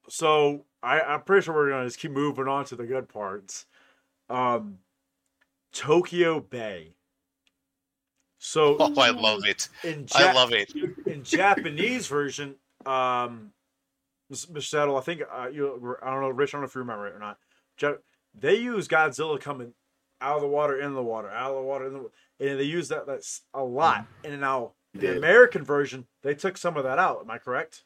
so 0.08 0.66
I, 0.84 1.02
I'm 1.02 1.22
pretty 1.24 1.44
sure 1.44 1.56
we're 1.56 1.70
gonna 1.72 1.86
just 1.88 1.98
keep 1.98 2.12
moving 2.12 2.48
on 2.48 2.66
to 2.66 2.76
the 2.76 2.86
good 2.86 3.10
parts. 3.10 3.66
Um, 4.30 4.78
Tokyo 5.74 6.40
Bay. 6.40 6.94
So 8.46 8.78
Oh, 8.80 8.94
I 9.02 9.10
love 9.10 9.46
it. 9.46 9.70
in 9.84 10.08
I 10.14 10.34
love 10.34 10.54
it. 10.54 10.72
in 11.08 11.24
Japanese 11.24 12.08
version, 12.08 12.56
um, 12.86 13.52
Miss 14.30 14.48
Miss 14.50 14.68
Settle, 14.68 14.98
I 14.98 15.02
think 15.02 15.22
uh, 15.32 15.48
you, 15.52 15.98
I 16.02 16.12
don't 16.12 16.22
know, 16.22 16.30
Rich, 16.30 16.54
I 16.54 16.58
don't 16.58 16.62
know 16.62 16.68
if 16.68 16.76
you 16.76 16.80
remember 16.82 17.08
it 17.08 17.16
or 17.16 17.20
not. 17.20 17.38
Ja- 17.80 17.94
They 18.40 18.56
use 18.56 18.88
Godzilla 18.88 19.40
coming 19.40 19.74
out 20.22 20.36
of 20.38 20.42
the 20.42 20.48
water, 20.48 20.80
in 20.80 20.94
the 20.94 21.04
water, 21.04 21.30
out 21.30 21.52
of 21.52 21.58
the 21.58 21.62
water, 21.64 21.88
in 21.88 21.94
the, 21.94 22.50
and 22.52 22.60
they 22.60 22.64
use 22.64 22.88
that 22.90 23.06
that's 23.08 23.42
a 23.54 23.64
lot. 23.64 24.08
And 24.24 24.40
now 24.42 24.74
the 24.94 25.18
American 25.18 25.64
version, 25.64 26.06
they 26.24 26.34
took 26.36 26.58
some 26.58 26.78
of 26.78 26.84
that 26.84 27.00
out. 27.00 27.22
Am 27.22 27.30
I 27.32 27.38
correct? 27.38 27.84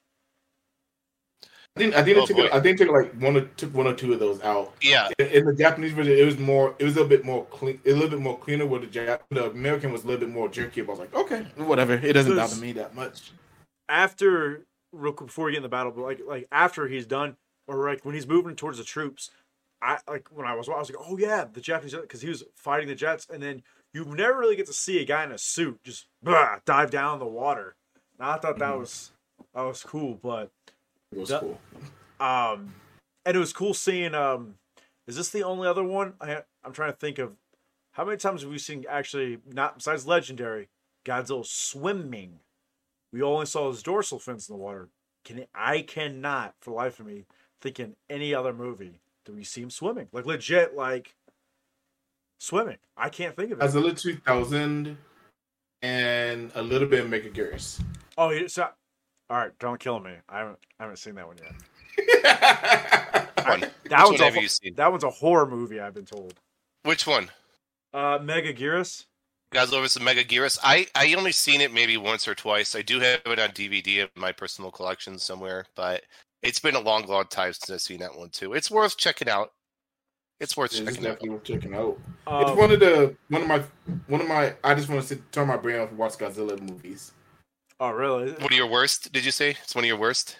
I 1.75 1.79
think 1.79 1.95
I 1.95 2.03
think 2.03 2.17
Oh, 2.17 2.21
they 2.21 2.25
took 2.27 2.37
boy. 2.37 2.47
I 2.47 2.59
think 2.59 2.77
they 2.77 2.85
took 2.85 2.93
like 2.93 3.13
one 3.21 3.37
or 3.37 3.41
took 3.41 3.73
one 3.73 3.87
or 3.87 3.93
two 3.93 4.11
of 4.13 4.19
those 4.19 4.41
out. 4.41 4.73
Yeah, 4.81 5.07
In, 5.19 5.27
in 5.27 5.45
the 5.45 5.53
Japanese 5.53 5.93
version, 5.93 6.13
it 6.17 6.25
was 6.25 6.37
more. 6.37 6.75
It 6.79 6.83
was 6.83 6.97
a 6.97 7.05
bit 7.05 7.23
more 7.23 7.45
clean. 7.45 7.79
A 7.85 7.91
little 7.93 8.09
bit 8.09 8.19
more 8.19 8.37
cleaner. 8.37 8.65
Where 8.65 8.79
the 8.81 8.87
Jap- 8.87 9.21
the 9.29 9.49
American 9.51 9.91
was 9.91 10.03
a 10.03 10.07
little 10.07 10.19
bit 10.19 10.29
more 10.33 10.49
jerky. 10.49 10.81
But 10.81 10.93
I 10.93 10.95
was 10.95 10.99
like, 10.99 11.15
okay, 11.15 11.45
whatever. 11.57 11.93
It 11.93 12.13
doesn't 12.13 12.33
Because- 12.33 12.51
bother 12.51 12.61
me 12.65 12.73
that 12.73 12.95
much. 12.95 13.31
After, 13.87 14.65
real 14.91 15.13
quick, 15.13 15.27
before 15.27 15.45
we 15.45 15.51
get 15.51 15.57
in 15.57 15.63
the 15.63 15.69
battle, 15.69 15.91
but 15.91 16.01
like 16.03 16.19
like 16.25 16.47
after 16.51 16.87
he's 16.87 17.05
done, 17.05 17.37
or 17.67 17.87
like 17.87 18.03
when 18.05 18.13
he's 18.15 18.27
moving 18.27 18.55
towards 18.55 18.77
the 18.77 18.83
troops, 18.83 19.31
I 19.81 19.99
like 20.07 20.27
when 20.31 20.45
I 20.45 20.55
was 20.55 20.67
I 20.69 20.77
was 20.77 20.89
like, 20.91 21.03
oh 21.07 21.17
yeah, 21.17 21.45
the 21.51 21.61
Japanese 21.61 21.95
because 21.95 22.21
he 22.21 22.29
was 22.29 22.43
fighting 22.55 22.87
the 22.87 22.95
jets, 22.95 23.27
and 23.31 23.41
then 23.41 23.63
you 23.93 24.05
never 24.05 24.37
really 24.37 24.55
get 24.55 24.67
to 24.67 24.73
see 24.73 25.01
a 25.01 25.05
guy 25.05 25.23
in 25.23 25.31
a 25.31 25.37
suit 25.37 25.79
just 25.83 26.07
blah, 26.21 26.57
dive 26.65 26.91
down 26.91 27.13
in 27.13 27.19
the 27.19 27.25
water. 27.25 27.75
And 28.19 28.27
I 28.27 28.37
thought 28.37 28.59
that 28.59 28.73
Mhm. 28.75 28.79
was 28.79 29.11
that 29.55 29.61
was 29.61 29.81
cool, 29.81 30.19
but 30.21 30.51
It 31.11 31.17
was 31.17 31.31
cool. 31.31 31.59
um, 32.19 32.73
and 33.25 33.35
it 33.35 33.39
was 33.39 33.53
cool 33.53 33.73
seeing 33.73 34.13
um, 34.13 34.55
is 35.07 35.15
this 35.15 35.29
the 35.29 35.43
only 35.43 35.67
other 35.67 35.83
one? 35.83 36.13
I 36.21 36.43
I'm 36.63 36.73
trying 36.73 36.91
to 36.91 36.97
think 36.97 37.17
of 37.19 37.33
how 37.93 38.05
many 38.05 38.17
times 38.17 38.41
have 38.41 38.51
we 38.51 38.59
seen 38.59 38.85
actually 38.89 39.39
not 39.45 39.77
besides 39.77 40.05
legendary 40.05 40.69
Godzilla 41.05 41.45
swimming. 41.45 42.39
We 43.11 43.21
only 43.23 43.47
saw 43.47 43.69
his 43.71 43.81
dorsal 43.81 44.19
fins 44.19 44.47
in 44.47 44.53
the 44.53 44.61
water. 44.61 44.89
Can 45.25 45.45
I 45.53 45.81
cannot 45.81 46.53
for 46.61 46.71
the 46.71 46.75
life 46.75 46.99
of 46.99 47.07
me 47.07 47.25
think 47.61 47.79
in 47.79 47.95
any 48.09 48.33
other 48.33 48.53
movie 48.53 49.01
do 49.25 49.33
we 49.33 49.43
see 49.43 49.61
him 49.61 49.69
swimming 49.69 50.07
like 50.13 50.25
legit 50.25 50.75
like 50.75 51.15
swimming. 52.39 52.77
I 52.95 53.09
can't 53.09 53.35
think 53.35 53.51
of 53.51 53.59
it. 53.59 53.63
Godzilla 53.63 53.99
2000 53.99 54.97
and 55.81 56.51
a 56.55 56.61
little 56.61 56.87
bit 56.87 57.03
of 57.03 57.09
Megaguirus. 57.09 57.81
Oh, 58.17 58.47
so 58.47 58.69
all 59.29 59.37
right. 59.37 59.51
Don't 59.59 59.79
kill 59.79 59.99
me. 59.99 60.11
I 60.27 60.39
haven't 60.39 60.59
I 60.79 60.83
haven't 60.83 60.97
seen 60.97 61.15
that 61.15 61.27
one 61.27 61.37
yet. 61.37 61.53
one. 63.47 63.59
That 63.61 63.71
Which 63.89 63.91
one's 63.91 64.09
one 64.09 64.21
a, 64.21 64.23
have 64.25 64.35
you 64.37 64.47
seen? 64.47 64.75
that 64.75 64.91
one's 64.91 65.03
a 65.03 65.09
horror 65.09 65.45
movie. 65.45 65.79
I've 65.79 65.93
been 65.93 66.05
told. 66.05 66.33
Which 66.83 67.05
one? 67.07 67.29
Uh, 67.93 68.19
Megaguirus. 68.19 69.05
Godzilla 69.53 69.81
vs. 69.81 70.01
Megaguirus. 70.03 70.59
I 70.63 70.87
I 70.95 71.13
only 71.15 71.31
seen 71.31 71.61
it 71.61 71.73
maybe 71.73 71.97
once 71.97 72.27
or 72.27 72.35
twice. 72.35 72.75
I 72.75 72.81
do 72.81 72.99
have 72.99 73.21
it 73.25 73.39
on 73.39 73.49
DVD 73.49 73.97
in 73.97 74.07
my 74.15 74.31
personal 74.31 74.71
collection 74.71 75.17
somewhere, 75.17 75.65
but 75.75 76.03
it's 76.43 76.59
been 76.59 76.75
a 76.75 76.79
long, 76.79 77.05
long 77.07 77.25
time 77.25 77.53
since 77.53 77.69
I've 77.69 77.81
seen 77.81 77.99
that 77.99 78.15
one 78.15 78.29
too. 78.29 78.53
It's 78.53 78.69
worth 78.71 78.95
checking 78.97 79.27
out. 79.29 79.51
It's 80.39 80.55
worth 80.55 80.71
It's 80.71 80.79
checking 80.79 80.99
out. 80.99 81.19
definitely 81.19 81.29
worth 81.31 81.43
checking 81.43 81.73
out. 81.75 81.97
Um, 82.27 82.41
it's 82.43 82.51
one 82.51 82.71
of 82.71 82.79
the 82.79 83.15
one 83.29 83.41
of 83.41 83.47
my 83.47 83.63
one 84.07 84.21
of 84.21 84.27
my. 84.27 84.53
I 84.63 84.75
just 84.75 84.87
want 84.87 85.01
to 85.01 85.07
sit, 85.07 85.31
turn 85.31 85.47
my 85.47 85.57
brain 85.57 85.79
off 85.81 85.89
and 85.89 85.97
watch 85.97 86.13
Godzilla 86.13 86.59
movies. 86.61 87.11
Oh, 87.79 87.91
really? 87.91 88.31
One 88.33 88.51
of 88.51 88.51
your 88.51 88.67
worst? 88.67 89.11
Did 89.11 89.23
you 89.23 89.31
say 89.31 89.51
it's 89.63 89.73
one 89.73 89.83
of 89.83 89.87
your 89.87 89.97
worst? 89.97 90.37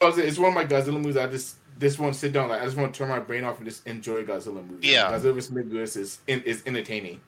I 0.00 0.12
It's 0.16 0.38
one 0.38 0.48
of 0.48 0.54
my 0.54 0.64
Godzilla 0.64 0.94
movies. 0.94 1.16
I 1.16 1.26
just 1.26 1.56
this 1.78 1.98
one 1.98 2.14
sit 2.14 2.32
down. 2.32 2.48
Like 2.48 2.62
I 2.62 2.64
just 2.64 2.76
want 2.76 2.94
to 2.94 2.98
turn 2.98 3.08
my 3.08 3.18
brain 3.18 3.44
off 3.44 3.58
and 3.58 3.66
just 3.66 3.86
enjoy 3.86 4.24
Godzilla 4.24 4.66
movies. 4.66 4.90
Yeah. 4.90 5.10
Godzilla 5.10 5.34
vs. 5.34 5.50
Megaguirus 5.50 5.96
is 5.96 6.18
is 6.26 6.62
entertaining. 6.66 7.20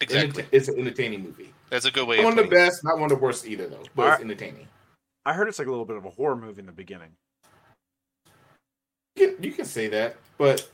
Exactly. 0.00 0.44
It's 0.50 0.68
an 0.68 0.78
entertaining 0.78 1.22
movie. 1.22 1.52
That's 1.70 1.84
a 1.84 1.90
good 1.90 2.06
way. 2.06 2.16
Not 2.16 2.20
Of 2.20 2.34
one 2.36 2.38
of 2.44 2.50
the 2.50 2.54
best, 2.54 2.84
not 2.84 2.98
one 2.98 3.04
of 3.04 3.18
the 3.18 3.22
worst 3.22 3.46
either, 3.46 3.68
though. 3.68 3.82
But 3.94 4.02
Alright. 4.02 4.20
it's 4.20 4.24
entertaining. 4.24 4.68
I 5.24 5.32
heard 5.32 5.48
it's 5.48 5.58
like 5.58 5.68
a 5.68 5.70
little 5.70 5.84
bit 5.84 5.96
of 5.96 6.04
a 6.04 6.10
horror 6.10 6.36
movie 6.36 6.60
in 6.60 6.66
the 6.66 6.72
beginning. 6.72 7.10
You 9.16 9.28
can, 9.34 9.42
you 9.42 9.52
can 9.52 9.64
say 9.64 9.88
that, 9.88 10.16
but 10.38 10.68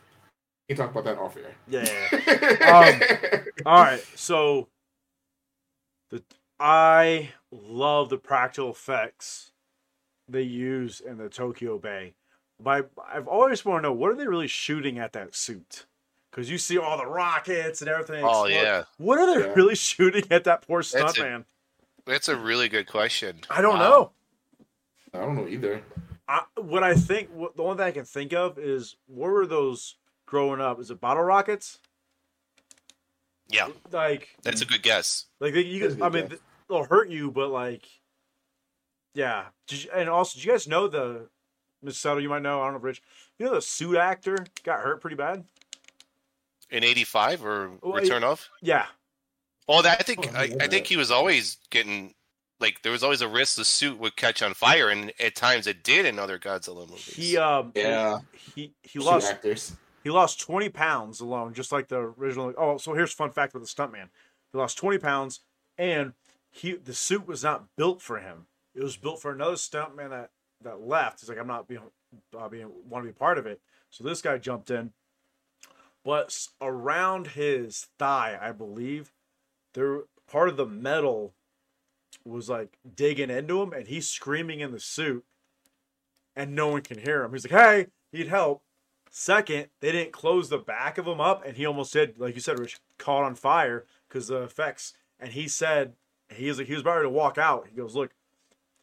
we 0.69 0.75
can 0.75 0.85
talk 0.85 0.93
about 0.93 1.05
that 1.05 1.19
off 1.19 1.37
air. 1.37 1.55
Yeah. 1.69 1.85
Um, 2.59 3.41
all 3.67 3.83
right. 3.83 4.05
So, 4.15 4.69
the 6.11 6.23
I 6.59 7.31
love 7.51 8.09
the 8.09 8.19
practical 8.19 8.71
effects 8.71 9.53
they 10.29 10.43
use 10.43 11.01
in 11.01 11.17
the 11.19 11.29
Tokyo 11.29 11.79
Bay. 11.79 12.15
But 12.61 12.91
I, 12.99 13.17
I've 13.17 13.29
always 13.29 13.65
want 13.65 13.83
to 13.83 13.89
know 13.89 13.93
what 13.93 14.11
are 14.11 14.17
they 14.17 14.27
really 14.27 14.49
shooting 14.49 14.99
at 14.99 15.13
that 15.15 15.35
suit? 15.35 15.87
Because 16.31 16.51
you 16.51 16.59
see 16.59 16.77
all 16.77 16.99
the 16.99 17.07
rockets 17.07 17.81
and 17.81 17.89
everything. 17.89 18.25
Oh 18.25 18.45
explode. 18.45 18.49
yeah, 18.63 18.83
What 18.99 19.19
are 19.19 19.27
they 19.41 19.47
Yeah. 19.47 19.53
really 19.55 19.75
shooting 19.77 20.25
at 20.31 20.45
that 20.45 20.63
poor 20.67 20.83
That's 20.83 20.95
a- 20.95 21.21
stuntman? 21.23 21.45
that's 22.05 22.29
a 22.29 22.37
really 22.37 22.69
good 22.69 22.87
question. 22.87 23.41
I 23.51 23.61
don't 23.61 23.79
Wow. 23.79 23.89
know. 23.91 24.11
I 25.15 25.25
don't 25.25 25.37
know 25.37 25.49
either. 25.49 25.83
I, 26.27 26.43
what 26.57 26.83
I 26.83 26.95
think, 26.95 27.31
what, 27.31 27.57
the 27.57 27.63
only 27.63 27.77
thing 27.77 27.87
I 27.87 27.91
can 27.91 28.05
think 28.05 28.33
of 28.35 28.59
is 28.59 28.97
what 29.07 29.31
were 29.31 29.47
those 29.47 29.97
growing 30.27 30.61
up? 30.61 30.79
Is 30.81 30.91
it 30.91 31.01
bottle 31.01 31.23
rockets? 31.23 31.79
Yeah, 33.51 33.69
Like, 33.91 34.29
that's 34.43 34.61
a 34.61 34.67
good 34.67 34.83
guess. 34.83 35.25
like 35.41 35.55
you 35.55 35.81
That's 35.81 35.95
can, 35.95 36.03
a 36.03 36.07
I 36.07 36.09
good 36.11 36.21
mean, 36.21 36.29
guess. 36.31 36.39
They'll 36.69 36.85
hurt 36.85 37.09
you, 37.11 37.31
but 37.31 37.49
like, 37.51 37.87
yeah. 39.15 39.47
Did 39.67 39.85
you, 39.85 39.91
and 39.95 40.09
also, 40.09 40.37
did 40.39 40.45
you 40.45 40.53
guys 40.53 40.67
know 40.69 40.89
the 40.89 41.29
Miss 41.83 41.99
Settle? 41.99 42.21
You 42.23 42.29
might 42.29 42.43
know. 42.43 42.61
I 42.61 42.65
don't 42.65 42.75
know, 42.75 42.79
if 42.79 42.85
Rich. 42.85 43.03
You 43.39 43.47
know 43.47 43.55
the 43.55 43.63
suit 43.63 43.97
actor 43.97 44.37
got 44.65 44.81
hurt 44.81 45.01
pretty 45.01 45.17
bad. 45.17 45.45
In 46.71 46.85
'85 46.85 47.45
or 47.45 47.71
Well, 47.83 47.93
Return 47.95 48.23
of? 48.25 48.47
Yeah, 48.61 48.87
Well, 49.67 49.83
that, 49.83 50.01
I 50.01 50.03
think 50.03 50.27
Oh, 50.29 50.37
I. 50.37 50.51
I 50.61 50.67
think 50.69 50.87
he 50.87 50.97
was 50.97 51.11
always 51.11 51.57
getting 51.71 52.15
like 52.61 52.83
there 52.83 52.93
was 52.93 53.03
always 53.03 53.21
a 53.23 53.29
risk 53.29 53.57
the 53.57 53.65
suit 53.65 53.99
would 53.99 54.17
catch 54.17 54.43
on 54.43 54.53
fire, 54.55 54.89
and 54.91 55.13
at 55.21 55.35
times 55.35 55.67
it 55.67 55.83
did 55.85 56.05
in 56.05 56.19
other 56.19 56.39
Godzilla 56.39 56.87
movies. 56.89 57.07
he 57.15 57.37
um 57.39 57.73
Yeah. 57.75 58.19
he 58.55 58.73
he 58.83 58.99
Shoot 58.99 59.05
lost 59.05 59.31
actors. 59.31 59.77
he 60.05 60.11
lost 60.11 60.41
twenty 60.41 60.69
pounds 60.69 61.21
alone, 61.21 61.55
just 61.55 61.73
like 61.73 61.89
the 61.89 61.99
original. 62.19 62.53
Oh, 62.59 62.77
so 62.77 62.93
here's 62.93 63.13
a 63.13 63.17
fun 63.17 63.31
fact 63.31 63.55
with 63.55 63.63
the 63.63 63.69
stuntman: 63.69 64.09
he 64.53 64.59
lost 64.59 64.77
twenty 64.77 64.99
pounds, 64.99 65.41
and 65.79 66.13
he 66.51 66.73
the 66.73 66.95
suit 66.95 67.27
was 67.27 67.43
not 67.43 67.67
built 67.77 68.03
for 68.03 68.19
him. 68.19 68.47
It 68.75 68.83
was 68.83 68.97
built 68.97 69.21
for 69.21 69.33
another 69.33 69.57
stuntman 69.57 70.11
that 70.11 70.31
that 70.63 70.81
left. 70.81 71.21
He's 71.21 71.29
like, 71.29 71.39
I'm 71.39 71.47
not 71.47 71.69
being 71.69 71.81
uh, 72.37 72.49
being 72.49 72.71
want 72.89 73.05
to 73.05 73.13
be 73.13 73.17
part 73.17 73.39
of 73.39 73.47
it. 73.47 73.61
So 73.91 74.05
this 74.05 74.23
guy 74.23 74.39
jumped 74.39 74.71
in, 74.71 74.93
but 76.05 76.37
around 76.61 77.29
his 77.29 77.87
thigh, 77.99 78.39
I 78.41 78.53
believe, 78.53 79.13
there 79.75 80.03
part 80.31 80.49
of 80.49 80.57
the 80.57 80.67
metal 80.67 81.35
was 82.25 82.49
like 82.49 82.79
digging 82.97 83.31
into 83.31 83.63
him, 83.63 83.73
and 83.73 83.87
he's 83.89 84.09
screaming 84.09 84.61
in 84.61 84.73
the 84.73 84.81
suit, 84.81 85.25
and 86.37 86.55
no 86.55 86.69
one 86.69 86.83
can 86.83 86.99
hear 86.99 87.25
him. 87.25 87.33
He's 87.33 87.51
like, 87.51 87.61
"Hey, 87.61 87.87
need 88.13 88.29
help." 88.29 88.63
Second, 89.11 89.69
they 89.81 89.93
didn't 89.93 90.13
close 90.13 90.49
the 90.49 90.59
back 90.59 90.99
of 90.99 91.07
him 91.07 91.21
up, 91.21 91.45
and 91.45 91.57
he 91.57 91.65
almost 91.65 91.93
did, 91.93 92.19
like 92.19 92.35
you 92.35 92.41
said, 92.41 92.59
Rich, 92.59 92.79
caught 92.99 93.25
on 93.25 93.35
fire 93.35 93.87
because 94.09 94.29
the 94.29 94.43
effects. 94.43 94.93
And 95.19 95.33
he 95.33 95.49
said 95.49 95.95
he 96.31 96.49
was 96.49 96.59
like 96.59 96.67
he 96.67 96.75
was 96.75 96.83
about 96.83 97.03
to 97.03 97.11
walk 97.11 97.39
out. 97.39 97.67
He 97.69 97.77
goes, 97.77 97.95
"Look, 97.95 98.11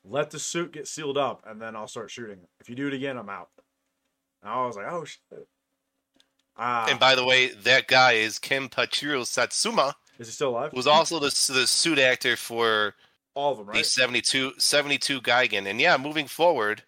let 0.03 0.31
the 0.31 0.39
suit 0.39 0.71
get 0.71 0.87
sealed 0.87 1.17
up, 1.17 1.43
and 1.47 1.61
then 1.61 1.75
I'll 1.75 1.87
start 1.87 2.11
shooting. 2.11 2.39
If 2.59 2.69
you 2.69 2.75
do 2.75 2.87
it 2.87 2.93
again, 2.93 3.17
I'm 3.17 3.29
out." 3.29 3.49
And 4.41 4.51
I 4.51 4.65
was 4.65 4.75
like, 4.75 4.87
"Oh 4.89 5.05
shit!" 5.05 5.47
Ah, 6.57 6.87
and 6.89 6.99
by 6.99 7.15
the 7.15 7.25
way, 7.25 7.49
that 7.49 7.87
guy 7.87 8.13
is 8.13 8.39
Kenpachiro 8.39 9.25
Satsuma, 9.25 9.95
is 10.19 10.27
he 10.27 10.33
still 10.33 10.49
alive? 10.49 10.73
was 10.73 10.87
also 10.87 11.19
the 11.19 11.27
the 11.53 11.67
suit 11.67 11.99
actor 11.99 12.35
for 12.35 12.95
All 13.33 13.51
of 13.51 13.57
them, 13.57 13.67
the 13.67 13.73
right? 13.73 13.85
72, 13.85 14.53
72 14.57 15.21
Gigan. 15.21 15.67
And 15.67 15.81
yeah, 15.81 15.97
moving 15.97 16.27
forward, 16.27 16.83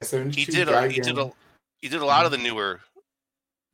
he 0.00 0.44
did 0.44 0.68
a, 0.68 0.88
he 0.88 1.00
did 1.00 1.18
a 1.18 1.32
he 1.80 1.88
did 1.88 2.00
a 2.00 2.06
lot 2.06 2.24
of 2.24 2.30
the 2.30 2.38
newer 2.38 2.80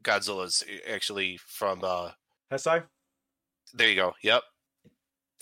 Godzillas 0.03 0.65
actually 0.89 1.39
from 1.39 1.83
uh 1.85 2.13
Heisei? 2.51 2.85
there 3.75 3.89
you 3.89 3.97
go. 3.97 4.15
Yep. 4.23 4.43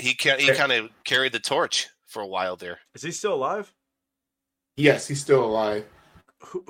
He 0.03 0.15
ca- 0.15 0.37
he 0.39 0.53
kind 0.53 0.73
of 0.73 0.91
carried 1.05 1.33
the 1.33 1.39
torch 1.39 1.89
for 2.07 2.21
a 2.23 2.27
while 2.27 2.57
there. 2.57 2.81
Is 2.95 3.03
he 3.03 3.13
still 3.13 3.35
alive? 3.35 3.73
Yes, 4.77 5.07
he's 5.07 5.21
still 5.21 5.45
alive. 5.45 5.85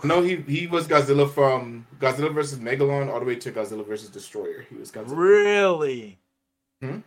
No, 0.04 0.20
he 0.22 0.36
he 0.36 0.66
was 0.66 0.86
Godzilla 0.86 1.28
from 1.32 1.86
Godzilla 1.98 2.32
versus 2.34 2.58
Megalon 2.58 3.10
all 3.10 3.18
the 3.20 3.24
way 3.24 3.36
to 3.36 3.50
Godzilla 3.50 3.86
versus 3.86 4.10
Destoroyah. 4.10 4.66
He 4.68 4.74
was 4.76 4.90
Godzilla. 4.92 5.16
Really? 5.16 6.18
Hmm? 6.82 6.98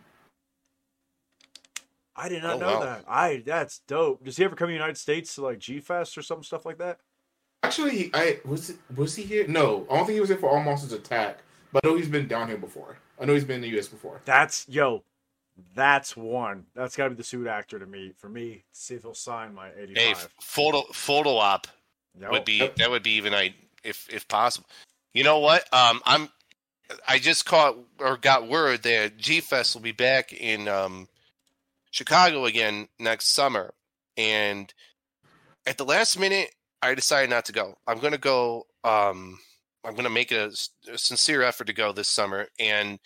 I 2.16 2.28
did 2.28 2.42
not 2.42 2.56
Oh, 2.56 2.58
know 2.58 2.78
wow. 2.78 2.84
that. 2.84 3.04
I 3.06 3.42
that's 3.46 3.78
dope. 3.86 4.24
Does 4.24 4.36
he 4.36 4.44
ever 4.44 4.56
come 4.56 4.66
to 4.66 4.70
the 4.70 4.74
United 4.74 4.96
States 4.98 5.34
to 5.36 5.42
like 5.42 5.58
G 5.60 5.78
Fest 5.80 6.16
or 6.18 6.22
some 6.22 6.42
stuff 6.42 6.66
like 6.66 6.78
that? 6.78 6.98
Actually, 7.62 8.10
I 8.14 8.40
was 8.44 8.70
it, 8.70 8.76
was 8.96 9.14
he 9.14 9.22
here? 9.22 9.46
No, 9.46 9.86
I 9.90 9.96
don't 9.96 10.06
think 10.06 10.14
he 10.14 10.20
was 10.20 10.30
here 10.30 10.38
for 10.38 10.50
All 10.50 10.62
Monsters 10.62 10.92
Attack. 10.92 11.38
But 11.72 11.84
I 11.84 11.88
know 11.88 11.96
he's 11.96 12.08
been 12.08 12.26
down 12.26 12.48
here 12.48 12.56
before. 12.58 12.98
I 13.20 13.26
know 13.26 13.34
he's 13.34 13.44
been 13.44 13.56
in 13.56 13.62
the 13.62 13.68
U.S. 13.70 13.88
before. 13.88 14.20
That's 14.24 14.66
yo, 14.68 15.02
that's 15.74 16.16
one. 16.16 16.66
That's 16.74 16.96
gotta 16.96 17.10
be 17.10 17.16
the 17.16 17.24
suit 17.24 17.46
actor 17.46 17.78
to 17.78 17.86
me. 17.86 18.12
For 18.16 18.28
me, 18.28 18.64
to 18.72 18.80
see 18.80 18.94
if 18.94 19.02
he'll 19.02 19.14
sign 19.14 19.54
my 19.54 19.68
Hey, 19.70 20.10
85. 20.10 20.12
f- 20.16 20.30
photo 20.40 20.82
photo 20.92 21.36
op 21.36 21.66
Yo, 22.18 22.30
would 22.30 22.44
be 22.44 22.58
Yep. 22.58 22.76
that 22.76 22.90
would 22.90 23.02
be 23.02 23.12
even 23.12 23.34
I 23.34 23.54
if 23.84 24.06
if 24.12 24.26
possible. 24.28 24.68
You 25.14 25.24
know 25.24 25.38
what? 25.38 25.62
Um, 25.72 26.00
I'm 26.04 26.28
I 27.08 27.18
just 27.18 27.46
caught 27.46 27.76
or 27.98 28.16
got 28.16 28.48
word 28.48 28.82
that 28.84 29.16
G 29.16 29.40
Fest 29.40 29.74
will 29.74 29.82
be 29.82 29.92
back 29.92 30.32
in 30.32 30.68
um, 30.68 31.08
Chicago 31.90 32.44
again 32.44 32.88
next 32.98 33.28
summer, 33.28 33.72
and 34.16 34.72
at 35.66 35.78
the 35.78 35.84
last 35.84 36.18
minute, 36.18 36.54
I 36.82 36.94
decided 36.94 37.30
not 37.30 37.44
to 37.46 37.52
go. 37.52 37.76
I'm 37.86 37.98
gonna 37.98 38.18
go. 38.18 38.66
Um, 38.84 39.38
I'm 39.84 39.94
gonna 39.94 40.10
make 40.10 40.32
a 40.32 40.50
sincere 40.96 41.42
effort 41.42 41.66
to 41.68 41.72
go 41.72 41.92
this 41.92 42.08
summer, 42.08 42.48
and 42.60 42.98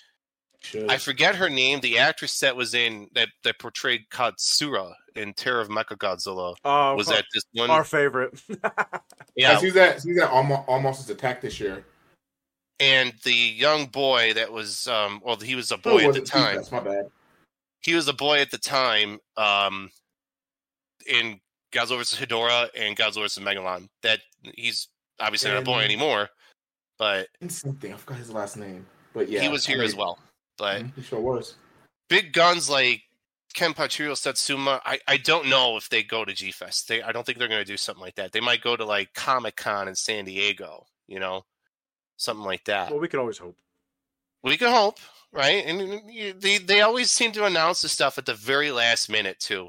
Should. 0.63 0.91
I 0.91 0.99
forget 0.99 1.37
her 1.37 1.49
name. 1.49 1.81
The 1.81 1.99
actress 1.99 2.39
that 2.41 2.55
was 2.55 2.75
in 2.75 3.09
that 3.15 3.29
that 3.45 3.59
portrayed 3.59 4.03
Katsura 4.11 4.93
in 5.17 5.33
Terror 5.33 5.61
of 5.61 5.69
Mechagodzilla 5.69 6.55
uh, 6.65 6.95
was 6.97 7.07
that 7.09 7.25
this 7.33 7.45
one? 7.55 7.71
our 7.71 7.83
favorite? 7.85 8.39
yeah, 9.37 9.55
she's 9.55 9.73
he's 9.73 9.77
at 9.77 10.03
he's 10.03 10.19
at 10.19 10.29
All, 10.31 10.43
Mo- 10.43 10.65
All 10.69 10.79
Monsters 10.81 11.09
Attack 11.11 11.41
this 11.41 11.59
year. 11.61 11.85
and 12.79 13.13
the 13.25 13.33
young 13.33 13.87
boy 13.87 14.35
that 14.35 14.53
was 14.53 14.87
um 14.87 15.21
well 15.25 15.37
he 15.37 15.55
was 15.55 15.71
a 15.73 15.77
Oh, 15.77 15.79
boy 15.99 16.09
at 16.09 16.15
the 16.15 16.21
time 16.21 16.57
That's 16.57 16.71
my 16.73 16.81
bad. 16.81 17.07
he 17.81 17.95
was 17.95 18.07
a 18.09 18.13
boy 18.13 18.41
at 18.41 18.51
the 18.51 18.59
time 18.59 19.19
um 19.39 19.91
in 21.09 21.41
Godzilla 21.73 21.99
vs 21.99 22.21
Hedorah 22.21 22.69
and 22.79 22.97
Godzilla 22.97 23.23
vs 23.23 23.43
Megalon 23.43 23.89
that 24.03 24.21
he's 24.57 24.89
obviously 25.19 25.51
not 25.51 25.61
a 25.61 25.65
boy 25.65 25.81
anymore 25.81 26.29
but 26.99 27.29
something 27.49 27.95
I 27.95 27.97
forgot 27.97 28.19
his 28.19 28.31
last 28.31 28.59
name, 28.59 28.85
but 29.15 29.29
yeah, 29.31 29.41
he 29.41 29.49
was 29.49 29.67
I 29.67 29.73
here 29.73 29.83
as 29.83 29.95
well 29.97 30.19
but 30.61 30.83
He 30.95 31.03
sure 31.03 31.21
was. 31.21 31.57
big 32.09 32.33
guns 32.33 32.71
like 32.71 33.03
Kenpachiro 33.55 34.17
Satsuma 34.17 34.81
I, 34.87 35.01
I 35.09 35.17
don't 35.17 35.49
know 35.49 35.77
if 35.77 35.89
they 35.89 36.05
go 36.05 36.25
to 36.25 36.33
G 36.33 36.53
Fest 36.53 36.87
they 36.87 37.03
I 37.03 37.11
don't 37.11 37.27
think 37.27 37.39
they're 37.39 37.49
going 37.49 37.65
to 37.65 37.73
do 37.73 37.77
something 37.77 38.03
like 38.05 38.15
that 38.15 38.31
they 38.31 38.41
might 38.41 38.61
go 38.63 38.77
to 38.77 38.85
like 38.85 39.13
Comic 39.15 39.57
Con 39.57 39.89
in 39.89 39.97
San 39.97 40.25
Diego 40.25 40.87
you 41.09 41.19
know 41.19 41.45
something 42.17 42.47
like 42.47 42.65
that 42.67 42.91
well, 42.93 43.01
we 43.01 43.09
can 43.09 43.19
always 43.19 43.39
hope. 43.39 43.57
We 44.43 44.57
can 44.57 44.71
hope, 44.73 44.99
right? 45.33 45.65
And 45.67 45.81
and 45.83 46.41
they 46.41 46.57
they 46.59 46.81
always 46.81 47.11
seem 47.11 47.33
to 47.33 47.45
announce 47.45 47.83
the 47.83 47.89
stuff 47.91 48.17
at 48.19 48.25
the 48.25 48.35
very 48.35 48.71
last 48.71 49.11
minute 49.11 49.39
too. 49.39 49.69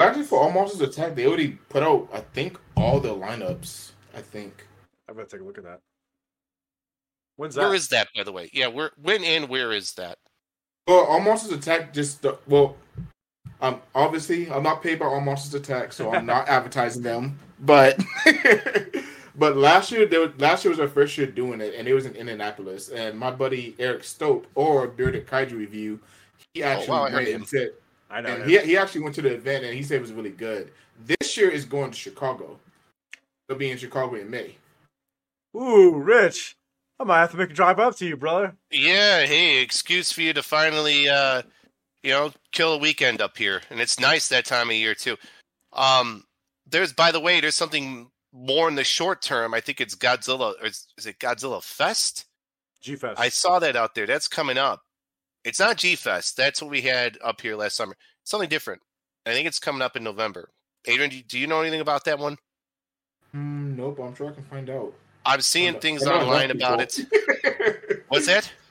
Actually, 0.00 0.24
for 0.24 0.40
All 0.40 0.50
Monsters 0.50 0.80
Attack, 0.80 1.14
they 1.14 1.26
already 1.26 1.58
put 1.68 1.82
out 1.82 2.08
I 2.12 2.20
think 2.20 2.58
all 2.76 3.00
the 3.00 3.14
lineups. 3.14 3.90
I 4.14 4.22
think. 4.22 4.66
I'm 5.08 5.14
gonna 5.14 5.26
take 5.28 5.40
a 5.40 5.44
look 5.44 5.58
at 5.58 5.64
that. 5.64 5.80
When's 7.36 7.54
that? 7.54 7.62
Where 7.62 7.74
is 7.74 7.88
that, 7.88 8.08
by 8.16 8.24
the 8.24 8.32
way? 8.32 8.50
Yeah, 8.52 8.68
where 8.68 8.90
when 9.00 9.22
and 9.24 9.48
where 9.48 9.72
is 9.72 9.92
that? 9.94 10.18
Well, 10.86 11.04
All 11.04 11.20
Monsters 11.20 11.52
Attack 11.52 11.92
just 11.92 12.24
well, 12.46 12.76
um, 13.60 13.80
obviously 13.94 14.50
I'm 14.50 14.62
not 14.62 14.82
paid 14.82 14.98
by 14.98 15.06
All 15.06 15.20
Monsters 15.20 15.54
Attack, 15.54 15.92
so 15.92 16.12
I'm 16.12 16.26
not 16.26 16.48
advertising 16.48 17.02
them. 17.02 17.38
But 17.60 18.02
but 19.36 19.56
last 19.56 19.90
year, 19.90 20.06
they 20.06 20.18
were, 20.18 20.32
last 20.38 20.64
year 20.64 20.70
was 20.70 20.80
our 20.80 20.88
first 20.88 21.16
year 21.18 21.26
doing 21.26 21.60
it, 21.60 21.74
and 21.74 21.86
it 21.86 21.94
was 21.94 22.06
in 22.06 22.14
Indianapolis. 22.14 22.88
And 22.88 23.18
my 23.18 23.30
buddy 23.30 23.74
Eric 23.78 24.04
Stope 24.04 24.46
or 24.54 24.86
Bearded 24.88 25.26
Kaiju 25.26 25.52
Review, 25.52 26.00
he 26.54 26.62
actually 26.62 26.90
wow, 26.90 27.12
went 27.12 27.28
him. 27.28 27.34
and 27.36 27.48
said, 27.48 27.70
I 28.10 28.20
know. 28.20 28.30
and 28.30 28.50
he 28.50 28.58
he 28.60 28.76
actually 28.78 29.02
went 29.02 29.14
to 29.16 29.22
the 29.22 29.34
event 29.34 29.64
and 29.64 29.74
he 29.74 29.82
said 29.82 29.96
it 29.96 30.02
was 30.02 30.12
really 30.12 30.30
good. 30.30 30.70
This 31.04 31.36
year 31.36 31.50
is 31.50 31.64
going 31.64 31.90
to 31.90 31.96
Chicago. 31.96 32.58
They'll 33.48 33.58
be 33.58 33.70
in 33.70 33.78
Chicago 33.78 34.14
in 34.14 34.30
May. 34.30 34.56
Ooh, 35.54 35.94
Rich. 35.94 36.55
I 36.98 37.04
might 37.04 37.20
have 37.20 37.30
to 37.32 37.36
make 37.36 37.50
a 37.50 37.54
drive 37.54 37.78
up 37.78 37.96
to 37.96 38.06
you, 38.06 38.16
brother. 38.16 38.56
Yeah, 38.70 39.26
hey, 39.26 39.60
excuse 39.60 40.12
for 40.12 40.22
you 40.22 40.32
to 40.32 40.42
finally 40.42 41.08
uh 41.08 41.42
you 42.02 42.12
know, 42.12 42.30
kill 42.52 42.74
a 42.74 42.78
weekend 42.78 43.20
up 43.20 43.36
here. 43.36 43.62
And 43.70 43.80
it's 43.80 43.98
nice 43.98 44.28
that 44.28 44.44
time 44.44 44.70
of 44.70 44.76
year 44.76 44.94
too. 44.94 45.16
Um 45.72 46.24
there's 46.66 46.92
by 46.92 47.12
the 47.12 47.20
way, 47.20 47.40
there's 47.40 47.54
something 47.54 48.10
more 48.32 48.68
in 48.68 48.74
the 48.74 48.84
short 48.84 49.22
term. 49.22 49.54
I 49.54 49.60
think 49.60 49.80
it's 49.80 49.94
Godzilla 49.94 50.54
or 50.60 50.66
is, 50.66 50.86
is 50.98 51.06
it 51.06 51.18
Godzilla 51.18 51.62
Fest? 51.62 52.26
G 52.80 52.96
Fest. 52.96 53.20
I 53.20 53.28
saw 53.28 53.58
that 53.58 53.76
out 53.76 53.94
there. 53.94 54.06
That's 54.06 54.28
coming 54.28 54.58
up. 54.58 54.82
It's 55.44 55.60
not 55.60 55.76
G 55.76 55.96
Fest. 55.96 56.36
That's 56.36 56.62
what 56.62 56.70
we 56.70 56.80
had 56.82 57.18
up 57.22 57.40
here 57.40 57.56
last 57.56 57.76
summer. 57.76 57.96
Something 58.24 58.48
different. 58.48 58.80
I 59.26 59.32
think 59.32 59.46
it's 59.46 59.58
coming 59.58 59.82
up 59.82 59.96
in 59.96 60.04
November. 60.04 60.50
Adrian, 60.86 61.10
do 61.10 61.16
you, 61.16 61.22
do 61.24 61.38
you 61.38 61.46
know 61.46 61.60
anything 61.60 61.80
about 61.80 62.04
that 62.04 62.18
one? 62.18 62.36
Hmm, 63.32 63.76
nope, 63.76 63.98
I'm 64.02 64.14
sure 64.14 64.30
I 64.30 64.32
can 64.32 64.44
find 64.44 64.70
out. 64.70 64.92
I'm 65.26 65.40
seeing 65.40 65.78
things 65.80 66.06
online 66.06 66.50
about 66.50 66.80
it. 66.80 68.04
What's 68.08 68.26
that? 68.26 68.50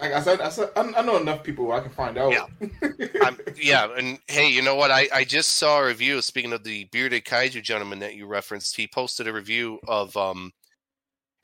Like 0.00 0.14
I 0.14 0.20
said, 0.20 0.40
I 0.40 0.48
said, 0.48 0.70
I 0.74 0.80
I 0.80 1.02
know 1.02 1.16
enough 1.16 1.44
people 1.44 1.64
where 1.64 1.76
I 1.76 1.80
can 1.80 1.92
find 1.92 2.18
out. 2.18 2.32
Yeah. 2.32 2.46
I'm, 3.22 3.38
yeah, 3.56 3.86
and 3.96 4.18
hey, 4.26 4.48
you 4.48 4.60
know 4.60 4.74
what? 4.74 4.90
I, 4.90 5.08
I 5.14 5.22
just 5.22 5.50
saw 5.50 5.78
a 5.78 5.86
review. 5.86 6.20
Speaking 6.20 6.52
of 6.52 6.64
the 6.64 6.88
bearded 6.90 7.24
kaiju 7.24 7.62
gentleman 7.62 8.00
that 8.00 8.16
you 8.16 8.26
referenced, 8.26 8.74
he 8.74 8.88
posted 8.88 9.28
a 9.28 9.32
review 9.32 9.78
of 9.86 10.16
um, 10.16 10.50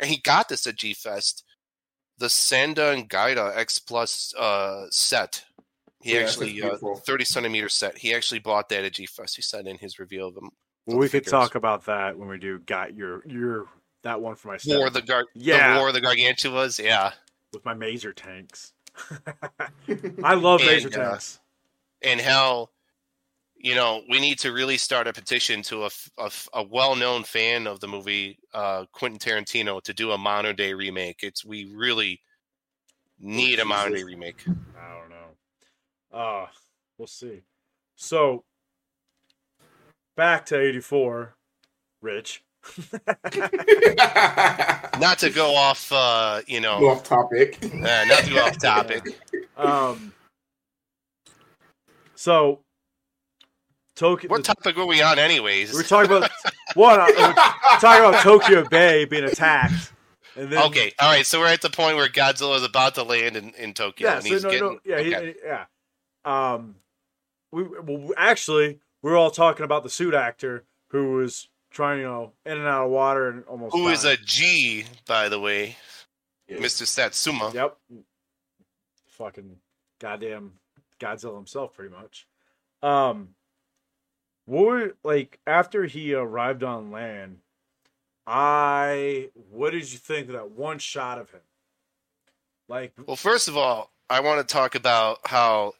and 0.01 0.11
he 0.11 0.17
got 0.17 0.49
this 0.49 0.67
at 0.67 0.75
G 0.75 0.93
Fest, 0.93 1.45
the 2.19 2.27
Sanda 2.27 2.93
and 2.93 3.09
Gaira 3.09 3.57
X 3.57 3.79
Plus 3.79 4.35
uh 4.37 4.87
set. 4.91 5.45
He 6.03 6.15
Yeah, 6.15 6.23
actually 6.23 6.51
uh, 6.51 6.67
beautiful. 6.67 6.97
thirty 6.97 7.25
centimeter 7.25 7.69
set. 7.69 7.97
He 7.97 8.13
actually 8.13 8.41
bought 8.41 8.71
that 8.71 8.83
at 8.85 8.95
G 8.95 9.07
Fest. 9.07 9.37
He 9.37 9.43
said 9.43 9.69
in 9.69 9.79
his 9.79 10.01
review 10.01 10.27
of 10.27 10.35
them. 10.35 10.51
well, 10.85 10.99
we 10.99 11.07
the 11.07 11.21
could 11.21 11.29
talk 11.29 11.55
about 11.55 11.85
that 11.85 12.19
when 12.19 12.29
we 12.29 12.39
do 12.39 12.59
got 12.59 12.97
your 12.97 13.23
your 13.25 13.67
that 14.03 14.21
one 14.21 14.35
for 14.37 14.49
my 14.49 14.53
War 14.67 14.89
step 14.89 14.93
the 14.93 15.03
Gar- 15.03 15.27
Yeah. 15.35 15.75
the 15.75 15.79
War 15.81 15.89
of 15.89 15.95
the 15.95 16.01
Gargantuas. 16.01 16.83
Yeah, 16.83 17.13
with 17.53 17.65
my 17.65 17.75
maser 17.75 18.15
tanks. 18.15 18.73
I 20.25 20.35
love 20.35 20.61
And, 20.61 20.69
laser 20.69 20.89
uh, 20.89 21.11
tanks. 21.11 21.41
and 22.03 22.21
how 22.21 22.71
you 23.57 23.75
know 23.75 24.03
we 24.09 24.21
need 24.21 24.39
to 24.41 24.53
really 24.53 24.77
start 24.77 25.07
a 25.07 25.13
petition 25.13 25.63
to 25.63 25.85
a 25.85 25.91
a 26.53 26.63
well-known 26.63 27.25
fan 27.25 27.67
of 27.67 27.81
the 27.81 27.89
movie 27.89 28.39
uh, 28.55 28.85
Quentin 28.93 29.19
Tarantino 29.19 29.83
to 29.83 29.93
do 29.95 30.13
a 30.13 30.19
modern 30.19 30.57
day 30.57 30.75
remake. 30.75 31.21
It's 31.23 31.45
we 31.45 31.65
really 31.75 32.21
need 33.21 33.59
a 33.59 33.65
modern 33.65 33.95
day 33.95 34.05
remake. 34.05 34.45
I 34.47 34.95
don't 34.99 35.11
know. 35.11 36.17
Uh 36.19 36.47
we'll 36.99 37.09
see. 37.09 37.43
So 37.97 38.45
back 40.17 40.47
to 40.47 40.59
eighty 40.61 40.81
four, 40.81 41.37
Rich. 42.01 42.43
Not 45.01 45.19
to 45.21 45.31
go 45.31 45.55
off, 45.55 45.91
uh, 45.93 46.41
you 46.47 46.61
Go 46.61 46.79
know, 46.81 46.89
off 46.89 47.05
topic. 47.05 47.59
uh, 47.63 48.05
not 48.07 48.25
to 48.25 48.31
go 48.35 48.45
off 48.45 48.59
topic. 48.59 49.05
Um 49.57 50.13
so 52.15 52.61
Tokyo 53.97 54.31
What 54.31 54.45
topic 54.45 54.77
were 54.77 54.87
we 54.87 55.03
on, 55.03 55.19
anyways? 55.19 55.75
we're 55.75 55.83
talking 55.83 56.17
about 56.17 56.31
one 56.75 57.01
uh, 57.01 57.07
we're 57.09 57.33
talking 57.81 58.05
about 58.09 58.23
Tokyo 58.23 58.65
Bay 58.69 59.05
being 59.05 59.25
attacked. 59.25 59.93
And 60.37 60.53
then 60.53 60.63
okay, 60.67 60.93
all 61.01 61.11
right. 61.13 61.27
So 61.27 61.41
we're 61.41 61.49
at 61.49 61.61
the 61.63 61.71
point 61.71 61.97
where 61.97 62.09
Godzilla 62.09 62.55
is 62.57 62.63
about 62.63 62.95
to 62.95 63.03
land 63.03 63.37
in, 63.37 63.51
in 63.55 63.75
Tokyo. 63.75 64.09
Yeah, 64.09 64.15
and 64.17 64.23
so 64.23 64.29
he's 64.33 64.45
no, 64.45 64.51
getting, 64.51 64.67
no, 64.69 64.79
yeah, 64.85 64.97
okay. 64.97 65.27
he- 65.33 65.39
yeah. 65.45 65.65
Um, 66.25 66.77
we 67.51 67.65
well, 67.65 68.13
actually 68.17 68.79
we're 69.03 69.17
all 69.17 69.33
talking 69.33 69.65
about 69.65 69.83
the 69.83 69.91
suit 69.91 70.15
actor 70.15 70.65
who 70.91 71.15
was 71.15 71.49
trying, 71.79 72.01
you 72.01 72.07
know, 72.07 72.33
in 72.45 72.59
and 72.59 72.67
out 72.67 72.87
of 72.87 72.91
water 72.91 73.29
and 73.29 73.45
almost. 73.45 73.73
who 73.73 73.87
is 73.87 74.05
a 74.05 74.17
G, 74.17 74.85
by 75.07 75.29
the 75.29 75.39
way, 75.39 75.77
Yeah. 76.49 76.57
Mr. 76.57 76.85
Satsuma. 76.85 77.53
Yep. 77.55 77.79
Fucking 79.11 79.61
goddamn 80.01 80.55
Godzilla 80.99 81.37
himself, 81.37 81.75
pretty 81.75 81.95
much. 81.95 82.27
Um, 82.83 83.37
what 84.47 84.65
were 84.67 84.97
like 85.05 85.39
after 85.47 85.85
he 85.85 86.15
arrived 86.15 86.65
on 86.65 86.91
land? 86.91 87.39
I 88.27 89.31
what 89.35 89.71
did 89.71 89.91
you 89.93 89.99
think 89.99 90.27
of 90.27 90.33
that 90.33 90.51
one 90.51 90.81
shot 90.81 91.19
of 91.19 91.31
him? 91.31 91.41
Like, 92.69 92.93
Well, 93.07 93.15
first 93.15 93.47
of 93.47 93.57
all, 93.57 93.93
I 94.11 94.19
want 94.19 94.47
to 94.47 94.53
talk 94.53 94.75
about 94.75 95.21
how 95.27 95.75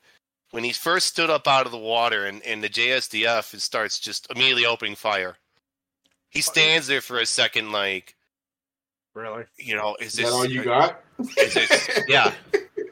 when 0.53 0.63
he 0.63 0.71
first 0.73 1.09
stood 1.09 1.29
up 1.29 1.49
out 1.49 1.67
of 1.67 1.73
the 1.73 1.79
water 1.79 2.25
and, 2.27 2.41
and 2.45 2.63
the 2.63 2.69
JSDF 2.69 3.61
starts 3.61 3.99
just 3.99 4.31
immediately 4.31 4.65
opening 4.65 4.95
fire. 4.95 5.37
He 6.31 6.41
stands 6.43 6.87
there 6.87 7.01
for 7.01 7.19
a 7.19 7.27
second, 7.27 7.73
like, 7.73 8.15
Really? 9.15 9.45
you 9.59 9.75
know, 9.75 9.97
is 10.01 10.09
Is 10.09 10.15
this 10.15 10.27
that 10.27 10.33
all 10.33 10.45
you 10.45 10.63
got? 10.63 11.01
Is 11.19 11.57
it, 11.57 12.05
yeah, 12.09 12.33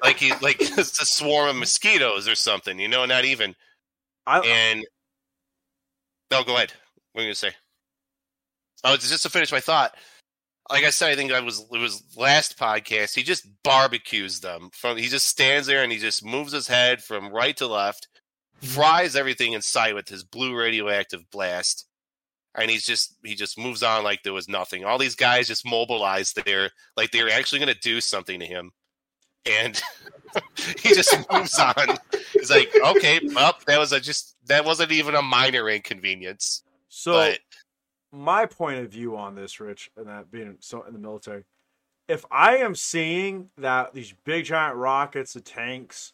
like 0.03 0.17
he 0.19 0.33
like 0.43 0.57
it's 0.61 1.01
a 1.01 1.07
swarm 1.07 1.51
of 1.51 1.57
mosquitoes 1.57 2.27
or 2.27 2.35
something, 2.35 2.79
you 2.79 2.89
know, 2.89 3.05
not 3.05 3.25
even. 3.25 3.55
I 4.27 4.41
And 4.41 4.85
no, 6.31 6.43
go 6.43 6.57
ahead. 6.57 6.73
What 7.13 7.21
are 7.21 7.25
you 7.25 7.29
gonna 7.29 7.35
say? 7.37 7.53
Oh, 8.85 8.95
it's 8.95 9.09
just 9.09 9.23
to 9.23 9.31
finish 9.31 9.53
my 9.53 9.61
thought. 9.61 9.95
Like 10.71 10.85
I 10.85 10.91
said, 10.91 11.11
I 11.11 11.15
think 11.15 11.33
I 11.33 11.41
was 11.41 11.65
it 11.73 11.79
was 11.79 12.03
last 12.17 12.59
podcast. 12.59 13.15
He 13.15 13.23
just 13.23 13.47
barbecues 13.63 14.41
them 14.41 14.71
from. 14.73 14.97
He 14.97 15.07
just 15.07 15.29
stands 15.29 15.69
there 15.69 15.83
and 15.83 15.93
he 15.93 15.99
just 15.99 16.25
moves 16.25 16.53
his 16.53 16.67
head 16.67 17.03
from 17.03 17.33
right 17.33 17.57
to 17.59 17.69
left, 17.69 18.09
mm-hmm. 18.61 18.75
fries 18.75 19.15
everything 19.15 19.53
in 19.53 19.63
sight 19.63 19.95
with 19.95 20.09
his 20.09 20.25
blue 20.25 20.57
radioactive 20.57 21.31
blast, 21.31 21.87
and 22.57 22.71
he's 22.71 22.85
just 22.85 23.17
he 23.25 23.35
just 23.35 23.59
moves 23.59 23.83
on 23.83 24.05
like 24.05 24.23
there 24.23 24.33
was 24.33 24.49
nothing. 24.49 24.85
All 24.85 24.99
these 24.99 25.17
mm. 25.17 25.21
guys 25.21 25.49
just 25.49 25.67
mobilized 25.67 26.43
there, 26.45 26.71
like 26.97 27.11
they 27.11 27.23
were 27.23 27.31
actually 27.31 27.59
going 27.59 27.75
to 27.75 27.81
do 27.81 28.01
something 28.01 28.41
to 28.41 28.47
him, 28.47 28.73
and 29.45 29.81
he 30.79 30.95
just 30.95 31.15
moves 31.33 31.59
on. 31.59 31.97
He's 32.33 32.51
like, 32.51 32.71
okay, 32.85 33.21
well, 33.35 33.55
that 33.67 33.79
was 33.79 33.93
a 33.93 34.01
just 34.01 34.37
that 34.47 34.65
wasn't 34.65 34.93
even 34.93 35.15
a 35.15 35.23
minor 35.23 35.69
inconvenience, 35.69 36.63
so 36.89 37.13
but 37.13 37.39
my 38.13 38.47
point 38.47 38.79
of 38.79 38.91
view 38.91 39.17
on 39.17 39.35
this, 39.35 39.61
Rich, 39.61 39.91
and 39.97 40.07
that 40.07 40.31
being 40.31 40.57
so 40.61 40.83
in 40.83 40.93
the 40.93 40.99
military, 40.99 41.45
if 42.09 42.25
I 42.31 42.59
am 42.59 42.75
seeing 42.75 43.51
that 43.59 43.95
these 43.95 44.15
big 44.25 44.47
giant 44.47 44.77
rockets, 44.77 45.33
the 45.35 45.41
tanks, 45.41 46.13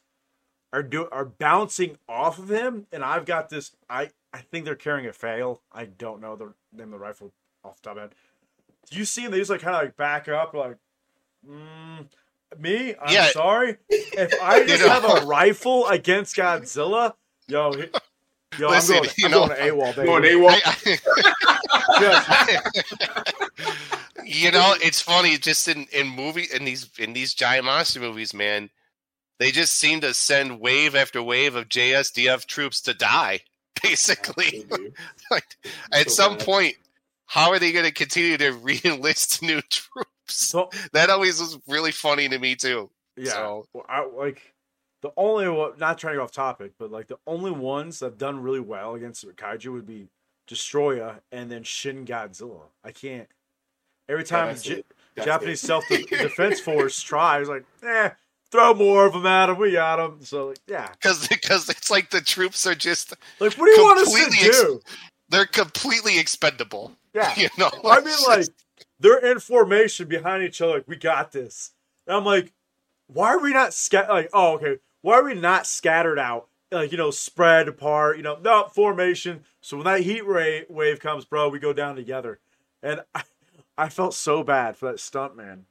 are 0.72 0.82
do 0.82 1.08
are 1.12 1.26
bouncing 1.26 1.98
off 2.08 2.38
of 2.38 2.50
him, 2.50 2.86
and 2.92 3.04
I've 3.04 3.26
got 3.26 3.48
this, 3.50 3.72
I 3.88 4.10
I 4.32 4.38
think 4.38 4.64
they're 4.64 4.74
carrying 4.74 5.06
a 5.08 5.12
fail. 5.12 5.60
I 5.72 5.84
don't 5.84 6.20
know 6.20 6.36
the 6.36 6.52
name 6.72 6.86
of 6.86 6.90
the 6.92 6.98
rifle 6.98 7.32
off 7.64 7.76
the 7.76 7.82
top 7.82 7.90
of 7.92 7.96
my 7.96 8.02
head. 8.02 8.14
Do 8.90 8.98
you 8.98 9.04
see 9.04 9.22
them? 9.22 9.30
They 9.32 9.38
just 9.38 9.50
like 9.50 9.60
kind 9.60 9.76
of 9.76 9.82
like 9.82 9.96
back 9.96 10.28
up, 10.28 10.54
like, 10.54 10.76
mm, 11.48 12.06
me. 12.58 12.94
I'm 13.00 13.12
Yeah. 13.14 13.28
sorry. 13.30 13.76
If 13.88 14.32
I 14.42 14.64
just 14.66 14.82
know. 14.82 14.88
have 14.88 15.04
a 15.04 15.26
rifle 15.26 15.86
against 15.88 16.34
Godzilla, 16.36 17.14
yo, 17.48 17.72
he- 17.72 17.88
yo, 18.58 18.68
Listen, 18.70 18.96
I'm 18.96 19.02
going, 19.02 19.14
you 19.18 19.24
I'm 19.26 19.30
know- 19.30 19.46
going 19.46 19.58
to 19.58 19.70
AWOL, 19.70 19.96
baby. 19.96 20.06
Going 20.06 20.22
AWOL. 20.24 20.60
I, 20.64 20.98
Yeah. 22.00 22.60
you 24.24 24.50
know, 24.50 24.74
it's 24.82 25.00
funny. 25.00 25.36
Just 25.38 25.68
in 25.68 25.86
in 25.92 26.06
movie 26.08 26.46
in 26.54 26.64
these 26.64 26.88
in 26.98 27.12
these 27.12 27.34
giant 27.34 27.64
monster 27.66 28.00
movies, 28.00 28.32
man, 28.34 28.70
they 29.38 29.50
just 29.50 29.74
seem 29.74 30.00
to 30.00 30.14
send 30.14 30.60
wave 30.60 30.94
after 30.94 31.22
wave 31.22 31.54
of 31.54 31.68
JSDF 31.68 32.46
troops 32.46 32.80
to 32.82 32.94
die. 32.94 33.40
Basically, 33.82 34.66
like 35.30 35.56
at 35.92 36.10
So 36.10 36.14
some 36.14 36.36
bad. 36.36 36.46
point, 36.46 36.74
how 37.26 37.50
are 37.50 37.58
they 37.58 37.72
going 37.72 37.84
to 37.84 37.92
continue 37.92 38.36
to 38.38 38.52
re-enlist 38.62 39.42
new 39.42 39.60
troops? 39.62 40.08
So 40.28 40.70
That 40.92 41.10
always 41.10 41.40
was 41.40 41.58
really 41.66 41.92
funny 41.92 42.28
to 42.28 42.38
me 42.38 42.54
too. 42.54 42.90
Yeah, 43.16 43.32
So- 43.32 43.66
well, 43.72 43.84
I, 43.88 44.04
like 44.06 44.52
the 45.02 45.10
only 45.16 45.48
one, 45.48 45.72
not 45.78 45.98
trying 45.98 46.14
to 46.14 46.18
go 46.18 46.24
off 46.24 46.32
topic, 46.32 46.72
but 46.78 46.90
like 46.92 47.08
the 47.08 47.18
only 47.26 47.50
ones 47.50 47.98
that 47.98 48.06
have 48.06 48.18
done 48.18 48.40
really 48.40 48.60
well 48.60 48.94
against 48.94 49.26
kaiju 49.36 49.72
would 49.72 49.86
be 49.86 50.08
Destoroyah 50.48 51.16
and 51.32 51.50
then 51.50 51.62
Shin 51.64 52.04
Godzilla. 52.06 52.60
I 52.84 52.92
can't. 52.92 53.28
Every 54.08 54.24
time 54.24 54.46
that's 54.48 54.62
J- 54.62 54.84
Japanese 55.22 55.60
self 55.60 55.84
defense 55.88 56.60
force 56.60 57.00
tries, 57.02 57.48
like, 57.48 57.64
eh, 57.84 58.10
throw 58.52 58.74
more 58.74 59.06
of 59.06 59.14
them 59.14 59.26
at 59.26 59.48
him. 59.48 59.58
We 59.58 59.72
got 59.72 59.96
them. 59.96 60.18
So 60.24 60.48
like, 60.48 60.58
yeah, 60.68 60.88
Because 60.92 61.26
because 61.26 61.68
it's 61.68 61.90
like 61.90 62.10
the 62.10 62.20
troops 62.20 62.66
are 62.66 62.74
just 62.76 63.14
like 63.40 63.54
what 63.54 63.66
do 63.66 63.72
you 63.72 63.82
want 63.82 64.00
us 64.00 64.12
to 64.12 64.20
Completely 64.20 64.48
ex- 64.48 64.60
do? 64.60 64.80
they're 65.30 65.46
completely 65.46 66.18
expendable. 66.20 66.92
Yeah, 67.14 67.32
You 67.36 67.48
know, 67.58 67.70
I 67.84 68.00
mean, 68.00 68.14
like 68.28 68.46
they're 69.00 69.18
in 69.32 69.40
formation 69.40 70.06
behind 70.06 70.44
each 70.44 70.60
other. 70.60 70.74
Like 70.74 70.88
we 70.88 70.96
got 70.96 71.32
this. 71.32 71.72
And 72.06 72.16
I'm 72.16 72.24
like, 72.24 72.52
why 73.08 73.30
are 73.30 73.38
we 73.40 73.52
not 73.52 73.74
scat? 73.74 74.08
Like, 74.08 74.30
oh, 74.32 74.54
okay. 74.54 74.78
Why 75.00 75.14
are 75.14 75.24
we 75.24 75.34
not 75.34 75.66
scattered 75.66 76.18
out? 76.18 76.48
Like, 76.70 76.92
you 76.92 76.98
know, 76.98 77.10
spread 77.10 77.68
apart. 77.68 78.16
You 78.16 78.22
know, 78.22 78.38
no 78.42 78.68
formation. 78.72 79.42
So 79.60 79.76
when 79.76 79.84
that 79.84 80.00
heat 80.00 80.24
ray 80.26 80.64
wave 80.68 81.00
comes, 81.00 81.24
bro, 81.24 81.48
we 81.48 81.58
go 81.58 81.72
down 81.72 81.96
together. 81.96 82.38
And 82.82 83.02
I, 83.14 83.22
I 83.78 83.88
felt 83.88 84.14
so 84.14 84.42
bad 84.44 84.76
for 84.76 84.90
that 84.90 85.00
stunt 85.00 85.36
man. 85.36 85.66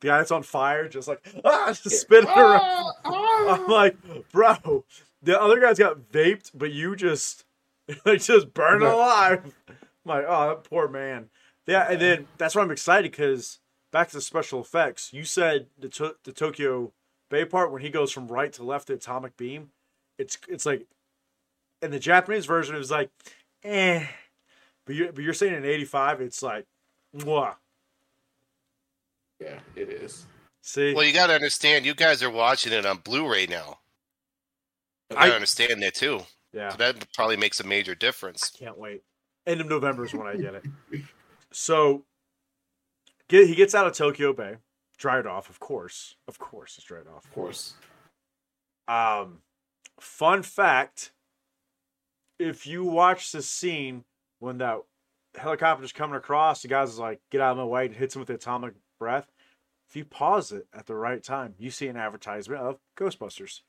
The 0.00 0.08
guy 0.08 0.18
that's 0.18 0.30
on 0.30 0.42
fire, 0.42 0.88
just 0.88 1.08
like 1.08 1.24
ah, 1.44 1.68
just 1.82 2.00
spinning 2.00 2.28
around. 2.28 2.60
Ah, 2.60 2.92
ah. 3.04 3.54
I'm 3.60 3.66
like, 3.68 3.96
bro, 4.32 4.84
the 5.22 5.40
other 5.40 5.60
guys 5.60 5.78
got 5.78 5.98
vaped, 6.12 6.52
but 6.54 6.70
you 6.72 6.94
just 6.96 7.44
like 8.04 8.22
just 8.22 8.54
burn 8.54 8.82
Yeah. 8.82 8.94
alive. 8.94 9.54
I'm 9.68 9.74
like, 10.04 10.24
oh, 10.28 10.48
that 10.48 10.64
poor 10.64 10.88
man. 10.88 11.30
Yeah, 11.66 11.90
and 11.90 12.00
then 12.00 12.26
that's 12.38 12.54
why 12.54 12.62
I'm 12.62 12.70
excited 12.70 13.10
because 13.10 13.58
back 13.92 14.08
to 14.08 14.16
the 14.16 14.20
special 14.22 14.60
effects. 14.60 15.12
You 15.12 15.24
said 15.24 15.66
the 15.78 15.88
to- 15.90 16.16
the 16.24 16.32
Tokyo 16.32 16.92
Bay 17.30 17.44
part 17.44 17.70
when 17.72 17.82
he 17.82 17.90
goes 17.90 18.10
from 18.12 18.28
right 18.28 18.52
to 18.54 18.62
left, 18.62 18.86
the 18.88 18.94
atomic 18.94 19.36
beam. 19.36 19.70
It's 20.18 20.38
it's 20.48 20.64
like 20.64 20.86
in 21.82 21.90
the 21.90 21.98
Japanese 21.98 22.46
version, 22.46 22.74
it 22.74 22.78
was 22.78 22.90
like, 22.90 23.10
eh. 23.64 24.06
But 24.86 24.94
you 24.94 25.10
but 25.14 25.22
you're 25.24 25.34
saying 25.34 25.54
in 25.54 25.64
'85, 25.66 26.20
it's 26.22 26.42
like, 26.42 26.64
mwah. 27.16 27.56
Yeah, 29.40 29.58
it 29.76 29.88
is. 29.90 30.26
See, 30.62 30.92
Well, 30.94 31.04
you 31.04 31.12
got 31.12 31.28
to 31.28 31.34
understand, 31.34 31.86
you 31.86 31.94
guys 31.94 32.22
are 32.22 32.30
watching 32.30 32.72
it 32.72 32.84
on 32.84 32.98
Blu-ray 32.98 33.46
now. 33.46 33.78
You 35.10 35.16
I- 35.16 35.30
understand 35.30 35.82
that 35.82 35.94
too. 35.94 36.20
yeah. 36.52 36.70
So 36.70 36.76
that 36.78 37.12
probably 37.14 37.36
makes 37.36 37.60
a 37.60 37.64
major 37.64 37.94
difference. 37.94 38.50
Can't 38.50 38.76
wait. 38.76 39.02
End 39.46 39.60
of 39.60 39.68
November 39.68 40.04
is 40.04 40.12
when 40.12 40.26
I 40.26 40.36
get 40.36 40.54
it. 40.54 40.64
So, 41.52 42.04
get 43.28 43.46
he 43.48 43.54
gets 43.54 43.74
out 43.74 43.86
of 43.86 43.94
Tokyo 43.94 44.34
Bay, 44.34 44.56
dried 44.98 45.26
off, 45.26 45.48
of 45.48 45.58
course, 45.60 46.16
of 46.26 46.38
course, 46.38 46.76
it's 46.76 46.86
dried 46.86 47.06
off. 47.06 47.24
Of 47.24 47.32
course. 47.32 47.72
Um, 48.88 49.40
fun 50.00 50.42
fact: 50.42 51.12
if 52.38 52.66
you 52.66 52.84
watch 52.84 53.32
the 53.32 53.40
scene 53.40 54.04
when 54.40 54.58
that 54.58 54.80
helicopter's 55.34 55.92
coming 55.92 56.16
across, 56.16 56.60
the 56.60 56.68
guy's 56.68 56.98
like, 56.98 57.20
"Get 57.30 57.40
out 57.40 57.52
of 57.52 57.56
my 57.56 57.64
way!" 57.64 57.86
and 57.86 57.94
hits 57.96 58.14
him 58.14 58.20
with 58.20 58.28
the 58.28 58.34
atomic 58.34 58.74
breath. 58.98 59.30
If 59.88 59.96
you 59.96 60.04
pause 60.04 60.52
it 60.52 60.66
at 60.74 60.86
the 60.86 60.94
right 60.94 61.22
time, 61.22 61.54
you 61.58 61.70
see 61.70 61.88
an 61.88 61.96
advertisement 61.96 62.60
of 62.60 62.78
Ghostbusters. 62.96 63.60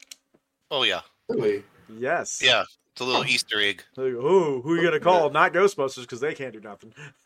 Oh 0.69 0.83
yeah, 0.83 1.01
Really? 1.29 1.63
Yes. 1.87 2.41
yeah. 2.43 2.63
It's 2.91 3.01
a 3.01 3.05
little 3.05 3.25
Easter 3.25 3.61
egg. 3.61 3.83
Like, 3.95 4.13
oh, 4.13 4.61
who 4.61 4.73
are 4.73 4.77
you 4.77 4.83
gonna 4.83 4.99
call? 4.99 5.29
Not 5.29 5.53
Ghostbusters 5.53 6.01
because 6.01 6.19
they 6.19 6.33
can't 6.33 6.51
do 6.53 6.59
nothing. 6.59 6.93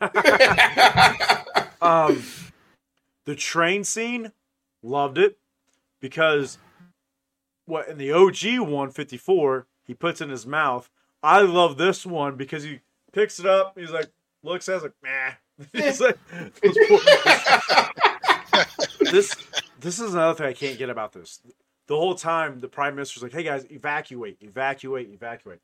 um, 1.82 2.22
the 3.24 3.34
train 3.34 3.82
scene, 3.82 4.30
loved 4.82 5.18
it 5.18 5.38
because 6.00 6.58
what 7.66 7.88
in 7.88 7.98
the 7.98 8.12
OG 8.12 8.60
154 8.60 9.66
he 9.84 9.94
puts 9.94 10.20
in 10.20 10.30
his 10.30 10.46
mouth. 10.46 10.90
I 11.22 11.40
love 11.40 11.76
this 11.78 12.04
one 12.06 12.36
because 12.36 12.62
he 12.62 12.80
picks 13.12 13.38
it 13.38 13.46
up. 13.46 13.78
He's 13.78 13.90
like, 13.90 14.10
looks 14.42 14.68
at 14.68 14.76
it, 14.76 14.82
like, 14.82 14.92
nah. 15.02 15.32
He's 15.72 16.00
like, 16.00 16.18
those 16.62 16.76
poor- 16.88 17.00
this 19.12 19.34
this 19.80 20.00
is 20.00 20.14
another 20.14 20.34
thing 20.36 20.46
I 20.46 20.52
can't 20.52 20.78
get 20.78 20.90
about 20.90 21.12
this. 21.12 21.40
The 21.86 21.96
whole 21.96 22.14
time 22.14 22.60
the 22.60 22.68
prime 22.68 22.94
minister's 22.94 23.22
like, 23.22 23.32
"Hey 23.32 23.42
guys, 23.42 23.66
evacuate, 23.70 24.38
evacuate, 24.40 25.10
evacuate." 25.12 25.60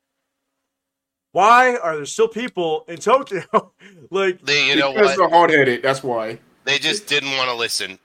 Why 1.33 1.77
are 1.77 1.95
there 1.95 2.05
still 2.05 2.27
people 2.27 2.83
in 2.87 2.97
Tokyo? 2.97 3.43
like, 4.11 4.41
They, 4.41 4.67
you 4.67 4.75
know 4.75 4.91
because 4.91 5.09
what? 5.09 5.17
they're 5.17 5.29
hard 5.29 5.49
headed. 5.51 5.81
That's 5.81 6.03
why. 6.03 6.39
They 6.65 6.77
just 6.77 7.07
didn't 7.07 7.31
want 7.37 7.49
to 7.49 7.55
listen. 7.55 7.97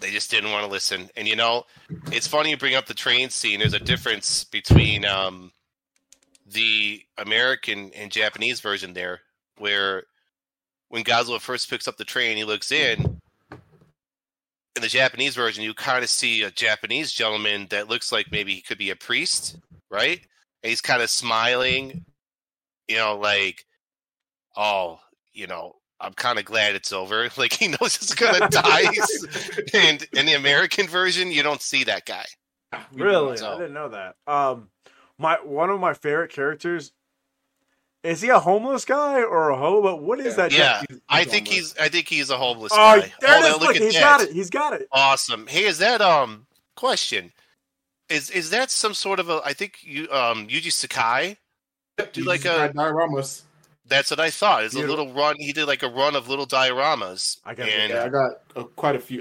They 0.00 0.10
just 0.10 0.30
didn't 0.30 0.50
want 0.50 0.64
to 0.64 0.70
listen. 0.70 1.08
And 1.16 1.26
you 1.26 1.36
know, 1.36 1.64
it's 2.12 2.26
funny 2.26 2.50
you 2.50 2.56
bring 2.56 2.74
up 2.74 2.86
the 2.86 2.94
train 2.94 3.30
scene. 3.30 3.60
There's 3.60 3.74
a 3.74 3.78
difference 3.78 4.44
between 4.44 5.04
um, 5.04 5.52
the 6.46 7.02
American 7.16 7.90
and 7.94 8.10
Japanese 8.10 8.60
version 8.60 8.92
there, 8.92 9.20
where 9.58 10.04
when 10.88 11.04
Godzilla 11.04 11.40
first 11.40 11.68
picks 11.68 11.88
up 11.88 11.96
the 11.96 12.04
train, 12.04 12.36
he 12.36 12.44
looks 12.44 12.72
in. 12.72 13.20
In 13.50 14.82
the 14.82 14.88
Japanese 14.88 15.34
version, 15.34 15.64
you 15.64 15.74
kind 15.74 16.04
of 16.04 16.10
see 16.10 16.42
a 16.42 16.50
Japanese 16.50 17.12
gentleman 17.12 17.66
that 17.70 17.88
looks 17.88 18.12
like 18.12 18.30
maybe 18.30 18.54
he 18.54 18.60
could 18.60 18.78
be 18.78 18.90
a 18.90 18.96
priest, 18.96 19.56
right? 19.90 20.20
And 20.62 20.70
he's 20.70 20.80
kind 20.80 21.02
of 21.02 21.10
smiling, 21.10 22.04
you 22.86 22.96
know, 22.96 23.16
like, 23.16 23.64
oh, 24.56 25.00
you 25.32 25.46
know, 25.46 25.74
I'm 26.00 26.12
kind 26.12 26.38
of 26.38 26.44
glad 26.44 26.74
it's 26.74 26.92
over. 26.92 27.28
Like 27.36 27.52
he 27.52 27.68
knows 27.68 27.96
he's 27.96 28.14
gonna 28.14 28.48
die. 28.50 28.92
and 29.74 30.06
in 30.12 30.26
the 30.26 30.34
American 30.34 30.86
version, 30.86 31.30
you 31.32 31.42
don't 31.42 31.62
see 31.62 31.84
that 31.84 32.06
guy. 32.06 32.24
Really, 32.92 33.36
so. 33.36 33.54
I 33.54 33.58
didn't 33.58 33.74
know 33.74 33.88
that. 33.88 34.16
Um, 34.26 34.68
my 35.18 35.36
one 35.42 35.70
of 35.70 35.80
my 35.80 35.94
favorite 35.94 36.32
characters 36.32 36.92
is 38.04 38.20
he 38.20 38.28
a 38.28 38.38
homeless 38.38 38.84
guy 38.84 39.22
or 39.22 39.50
a 39.50 39.56
hobo? 39.56 39.96
What 39.96 40.20
is 40.20 40.36
that? 40.36 40.52
Yeah, 40.52 40.80
Japanese- 40.80 41.02
I 41.08 41.24
think 41.24 41.48
he's. 41.48 41.76
I 41.78 41.88
think 41.88 42.08
he's 42.08 42.30
a 42.30 42.36
homeless 42.36 42.72
Oh, 42.72 43.00
guy. 43.00 43.12
there 43.20 43.30
oh, 43.30 43.36
it 43.38 43.44
is. 43.44 43.58
now 43.60 43.66
Look, 43.66 43.76
he's 43.76 43.94
that. 43.94 44.00
got 44.00 44.20
it. 44.22 44.32
He's 44.32 44.50
got 44.50 44.72
it. 44.74 44.88
Awesome. 44.92 45.46
Hey, 45.46 45.64
is 45.64 45.78
that 45.78 46.00
um 46.00 46.46
question? 46.76 47.32
is 48.08 48.30
is 48.30 48.50
that 48.50 48.70
some 48.70 48.94
sort 48.94 49.20
of 49.20 49.28
a? 49.28 49.40
I 49.44 49.52
think 49.52 49.78
you 49.82 50.04
um 50.10 50.46
Yuji 50.48 50.72
Sakai. 50.72 51.36
Do 52.12 52.22
like 52.22 52.44
a- 52.44 52.72
dioramas. 52.74 53.42
That's 53.86 54.10
what 54.10 54.20
I 54.20 54.28
thought. 54.30 54.64
It's 54.64 54.74
a 54.74 54.78
Beautiful. 54.78 55.06
little 55.06 55.14
run. 55.14 55.36
He 55.38 55.52
did 55.52 55.66
like 55.66 55.82
a 55.82 55.88
run 55.88 56.14
of 56.14 56.28
little 56.28 56.46
dioramas. 56.46 57.38
I 57.44 57.54
gotta 57.54 57.72
and 57.72 57.90
Yeah, 57.90 58.04
I 58.04 58.08
got 58.10 58.30
uh, 58.54 58.62
quite 58.76 58.96
a 58.96 59.00
few. 59.00 59.20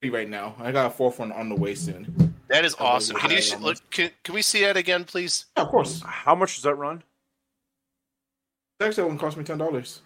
Three 0.00 0.10
right 0.10 0.28
now. 0.28 0.54
I 0.58 0.70
got 0.72 0.86
a 0.86 0.90
fourth 0.90 1.18
one 1.18 1.32
on 1.32 1.48
the 1.48 1.54
way 1.54 1.74
soon. 1.74 2.34
that 2.48 2.64
is 2.64 2.74
awesome. 2.78 3.16
Can 3.16 3.30
you 3.30 3.58
look? 3.58 3.78
Can, 3.90 4.10
can 4.24 4.34
we 4.34 4.42
see 4.42 4.62
that 4.62 4.76
again, 4.76 5.04
please? 5.04 5.46
Yeah, 5.56 5.64
of 5.64 5.68
course. 5.70 6.02
How 6.04 6.34
much 6.34 6.54
does 6.54 6.64
that 6.64 6.76
run? 6.76 7.02
Actually, 8.80 9.02
that 9.04 9.08
one 9.08 9.18
cost 9.18 9.36
me 9.36 9.44
ten 9.44 9.58
dollars. 9.58 10.02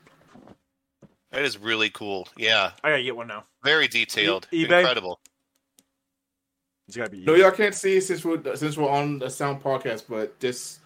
That 1.31 1.43
is 1.45 1.59
really 1.59 1.91
cool. 1.91 2.29
Yeah, 2.37 2.73
I 2.83 2.91
gotta 2.91 3.03
get 3.03 3.17
one 3.17 3.27
now. 3.27 3.45
very 3.65 3.89
detailed. 3.89 4.49
E- 4.53 4.65
eBay? 4.67 4.81
Incredible. 4.81 5.19
It's 6.89 6.97
gotta 6.97 7.11
be. 7.11 7.25
No, 7.25 7.35
y'all 7.35 7.51
can't 7.51 7.75
see 7.75 8.01
since 8.01 8.25
we're 8.25 8.57
since 8.57 8.77
we're 8.77 8.89
on 8.91 9.19
the 9.19 9.31
sound 9.31 9.63
podcast, 9.63 10.05
but 10.09 10.39
just 10.41 10.81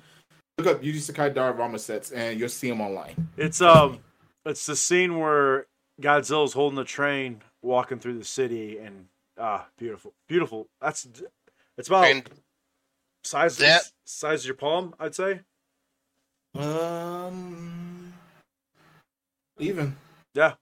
look 0.58 0.66
up 0.66 0.82
Yuji 0.82 1.00
Sakai 1.00 1.30
diorama 1.30 1.78
sets 1.78 2.10
and 2.12 2.38
you'll 2.38 2.48
see 2.48 2.68
them 2.68 2.80
online. 2.80 3.28
It's 3.36 3.60
um, 3.60 4.00
it's 4.44 4.66
the 4.66 4.76
scene 4.76 5.18
where 5.18 5.66
Godzilla's 6.00 6.52
holding 6.52 6.76
the 6.76 6.84
train, 6.84 7.40
walking 7.62 7.98
through 7.98 8.18
the 8.18 8.24
city, 8.24 8.78
and 8.78 9.06
ah, 9.38 9.66
beautiful, 9.78 10.12
beautiful. 10.28 10.66
That's 10.80 11.06
it's 11.78 11.88
about 11.88 12.04
And 12.06 12.28
size 13.24 13.56
that- 13.58 13.82
size 14.04 14.40
of 14.42 14.46
your 14.46 14.54
palm, 14.56 14.94
I'd 15.00 15.14
say. 15.14 15.40
Um, 16.58 18.12
even 19.58 19.96
Yeah, 20.34 20.54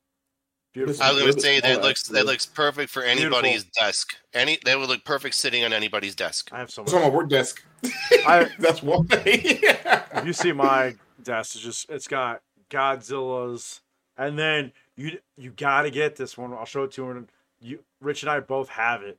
beautiful. 0.73 1.03
I 1.03 1.13
was 1.13 1.23
going 1.23 1.35
to 1.35 1.41
say 1.41 1.61
that 1.61 1.79
Oh, 1.79 1.83
looks 1.83 2.05
that 2.09 2.27
looks 2.27 2.47
perfect 2.47 2.91
for 2.91 3.03
anybody's 3.03 3.65
desk. 3.65 4.15
Any 4.33 4.59
that 4.65 4.79
would 4.79 4.89
look 4.89 5.05
perfect 5.05 5.35
sitting 5.35 5.65
on 5.65 5.73
anybody's 5.73 6.15
desk. 6.15 6.51
I 6.53 6.59
have 6.59 6.71
so 6.71 6.83
it's 6.83 6.93
much. 6.93 7.03
on 7.03 7.09
my 7.09 7.15
work 7.17 7.29
desk. 7.29 7.65
I- 8.27 8.51
That's 8.59 8.83
why. 8.83 9.03
if 9.11 10.25
you 10.27 10.33
see 10.33 10.53
my 10.53 10.95
desk, 11.23 11.57
it's 11.57 11.65
just 11.65 11.91
it's 11.91 12.09
got 12.09 12.43
Godzilla's, 12.71 13.81
and 14.17 14.39
then 14.39 14.73
you 14.97 15.19
you 15.37 15.51
gotta 15.51 15.91
get 15.91 16.17
this 16.17 16.37
one. 16.39 16.53
I'll 16.53 16.65
show 16.65 16.85
it 16.85 16.93
to 16.93 17.03
you. 17.05 17.11
And 17.11 17.29
you, 17.61 17.79
Rich 18.01 18.23
and 18.23 18.31
I 18.31 18.41
both 18.41 18.69
have 18.71 19.03
it. 19.03 19.19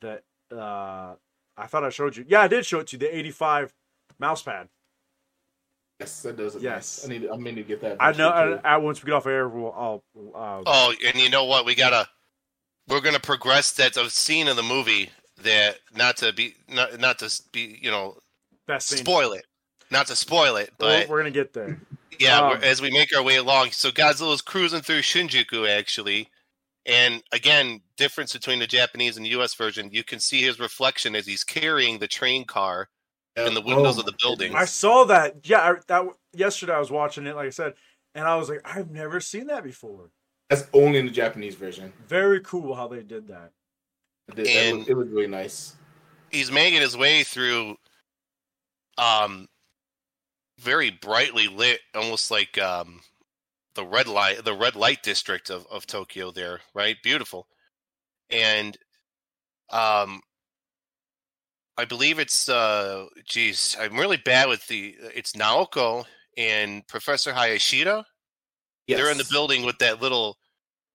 That 0.00 0.22
uh, 0.50 1.14
I 1.56 1.66
thought 1.66 1.84
I 1.84 1.90
showed 1.90 2.16
you. 2.16 2.24
Yeah, 2.28 2.40
I 2.40 2.48
did 2.48 2.64
show 2.66 2.80
it 2.80 2.86
to 2.88 2.96
you. 2.96 2.98
The 3.00 3.14
'85 3.16 3.72
mouse 4.18 4.42
pad. 4.42 4.68
Yes, 6.00 6.22
that 6.22 6.36
does. 6.36 6.56
Yes. 6.56 6.62
nice. 6.62 7.04
I 7.04 7.08
need. 7.08 7.28
I 7.30 7.36
mean 7.36 7.54
to 7.56 7.62
get 7.62 7.80
that. 7.82 7.98
I 8.00 8.12
know. 8.12 8.28
eventually, 8.30 8.58
too. 8.58 8.60
I, 8.64 8.74
I, 8.74 8.76
once 8.78 9.02
we 9.02 9.06
get 9.06 9.14
off 9.14 9.26
air, 9.26 9.48
we'll. 9.48 9.72
I'll. 9.72 10.02
Uh, 10.34 10.62
Oh, 10.66 10.94
and 11.06 11.16
you 11.16 11.30
know 11.30 11.44
what? 11.44 11.64
We 11.64 11.74
gotta 11.74 12.08
we're 12.90 13.00
gonna 13.00 13.20
progress 13.20 13.72
that 13.72 13.96
a 13.96 14.10
scene 14.10 14.48
in 14.48 14.56
the 14.56 14.62
movie 14.62 15.10
that 15.42 15.78
not 15.94 16.16
to 16.18 16.32
be 16.32 16.54
not 16.68 16.98
not 16.98 17.18
to 17.20 17.42
be 17.52 17.78
you 17.80 17.90
know 17.90 18.18
best 18.66 18.88
scene. 18.88 18.98
spoil 18.98 19.32
it, 19.32 19.46
not 19.90 20.08
to 20.08 20.16
spoil 20.16 20.56
it, 20.56 20.70
We're, 20.78 21.00
but 21.00 21.08
we're 21.08 21.18
gonna 21.18 21.30
get 21.30 21.52
there. 21.52 21.80
yeah, 22.18 22.38
um, 22.40 22.48
we're, 22.50 22.64
as 22.64 22.82
we 22.82 22.90
make 22.90 23.16
our 23.16 23.22
way 23.22 23.36
along. 23.36 23.70
So 23.70 23.90
Godzilla's 23.90 24.42
cruising 24.42 24.82
through 24.82 25.00
Shinjuku 25.00 25.68
actually, 25.68 26.28
and 26.84 27.22
again, 27.32 27.80
difference 27.96 28.32
between 28.32 28.58
the 28.58 28.66
Japanese 28.66 29.16
and 29.16 29.24
the 29.24 29.30
U.S. 29.30 29.54
version. 29.54 29.90
You 29.92 30.04
can 30.04 30.18
see 30.18 30.42
his 30.42 30.58
reflection 30.58 31.14
as 31.14 31.26
he's 31.26 31.44
carrying 31.44 31.98
the 31.98 32.08
train 32.08 32.44
car 32.44 32.88
in 33.36 33.54
the 33.54 33.60
windows 33.60 33.96
Oh 33.96 34.00
of 34.00 34.06
the 34.06 34.12
my 34.12 34.18
buildings. 34.20 34.54
I 34.56 34.64
saw 34.64 35.04
that. 35.04 35.36
Yeah, 35.44 35.60
I, 35.60 35.74
that 35.88 36.04
yesterday 36.34 36.72
I 36.74 36.78
was 36.78 36.90
watching 36.90 37.26
it. 37.26 37.36
Like 37.36 37.46
I 37.46 37.50
said, 37.50 37.74
and 38.14 38.26
I 38.26 38.36
was 38.36 38.48
like, 38.48 38.60
I've 38.64 38.90
never 38.90 39.20
seen 39.20 39.46
that 39.46 39.62
before. 39.64 40.10
That's 40.48 40.66
only 40.72 40.98
in 40.98 41.06
the 41.06 41.12
Japanese 41.12 41.54
version. 41.54 41.92
Very 42.08 42.40
cool 42.40 42.74
how 42.74 42.88
they 42.88 43.02
did 43.02 43.28
that. 43.28 43.52
It, 44.28 44.34
did- 44.34 44.46
that 44.46 44.56
And- 44.56 44.78
was, 44.80 44.88
it 44.88 44.96
was 44.96 45.08
really 45.08 45.26
nice. 45.28 45.76
he's 46.30 46.50
making 46.50 46.80
his 46.80 46.96
way 46.96 47.22
through 47.24 47.76
um 48.98 49.48
very 50.58 50.90
brightly 50.90 51.46
lit 51.48 51.80
almost 51.94 52.30
like 52.30 52.58
um 52.58 53.00
the 53.74 53.84
red 53.84 54.06
light 54.06 54.44
the 54.44 54.52
red 54.52 54.76
light 54.76 55.02
district 55.02 55.48
of, 55.48 55.66
of 55.70 55.86
tokyo 55.86 56.30
there 56.30 56.60
right 56.74 56.96
beautiful 57.02 57.46
and 58.28 58.76
um 59.70 60.20
i 61.78 61.84
believe 61.84 62.18
it's 62.18 62.48
uh 62.48 63.06
geez 63.24 63.76
i'm 63.80 63.96
really 63.96 64.16
bad 64.18 64.48
with 64.48 64.66
the 64.68 64.96
it's 65.14 65.32
naoko 65.32 66.04
and 66.36 66.86
professor 66.86 67.32
hayashida 67.32 68.04
Yes. 68.86 68.98
they're 68.98 69.12
in 69.12 69.18
the 69.18 69.28
building 69.30 69.64
with 69.64 69.78
that 69.78 70.02
little 70.02 70.36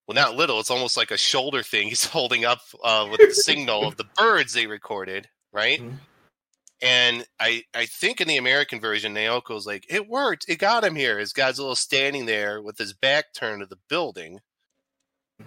well 0.07 0.15
not 0.15 0.35
little 0.35 0.59
it's 0.59 0.71
almost 0.71 0.97
like 0.97 1.11
a 1.11 1.17
shoulder 1.17 1.63
thing 1.63 1.87
he's 1.87 2.03
holding 2.17 2.43
up 2.45 2.59
uh, 2.83 3.07
with 3.09 3.19
the 3.21 3.33
signal 3.33 3.87
of 3.87 3.95
the 3.97 4.03
birds 4.17 4.53
they 4.53 4.67
recorded 4.67 5.29
right 5.53 5.79
Mhm. 5.79 5.97
and 6.81 7.25
i 7.39 7.63
i 7.73 7.85
think 7.85 8.19
in 8.19 8.27
the 8.27 8.35
american 8.37 8.79
version 8.81 9.13
naoko's 9.13 9.65
like 9.65 9.85
it 9.89 10.09
worked 10.09 10.45
it 10.49 10.57
got 10.59 10.83
him 10.83 10.95
here 10.95 11.19
as 11.19 11.31
godzilla 11.31 11.77
standing 11.77 12.25
there 12.25 12.61
with 12.61 12.77
his 12.77 12.93
back 12.93 13.33
turned 13.33 13.61
to 13.61 13.65
the 13.67 13.79
building 13.87 14.39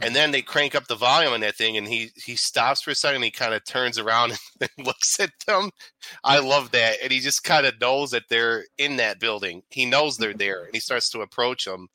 and 0.03 0.15
then 0.15 0.31
they 0.31 0.43
crank 0.43 0.75
up 0.75 0.87
the 0.87 0.95
volume 0.95 1.33
on 1.33 1.41
that 1.41 1.57
thing 1.57 1.77
and 1.77 1.89
he 1.89 2.11
he 2.17 2.37
stops 2.37 2.83
for 2.83 2.91
a 2.91 2.95
second 2.95 3.17
and 3.17 3.25
he 3.25 3.31
kind 3.31 3.55
of 3.55 3.65
turns 3.65 3.99
around 3.99 4.33
and 4.61 4.71
looks 4.87 5.19
at 5.19 5.31
them 5.47 5.71
i 6.25 6.39
love 6.39 6.71
that 6.73 6.97
and 7.03 7.11
he 7.11 7.21
just 7.21 7.43
kind 7.43 7.65
of 7.67 7.81
knows 7.81 8.11
that 8.11 8.25
they're 8.29 8.65
in 8.77 8.97
that 8.97 9.19
building 9.19 9.63
he 9.71 9.87
knows 9.87 10.17
they're 10.19 10.35
there 10.45 10.65
and 10.65 10.75
he 10.75 10.81
starts 10.81 11.09
to 11.11 11.21
approach 11.23 11.65
them 11.65 11.89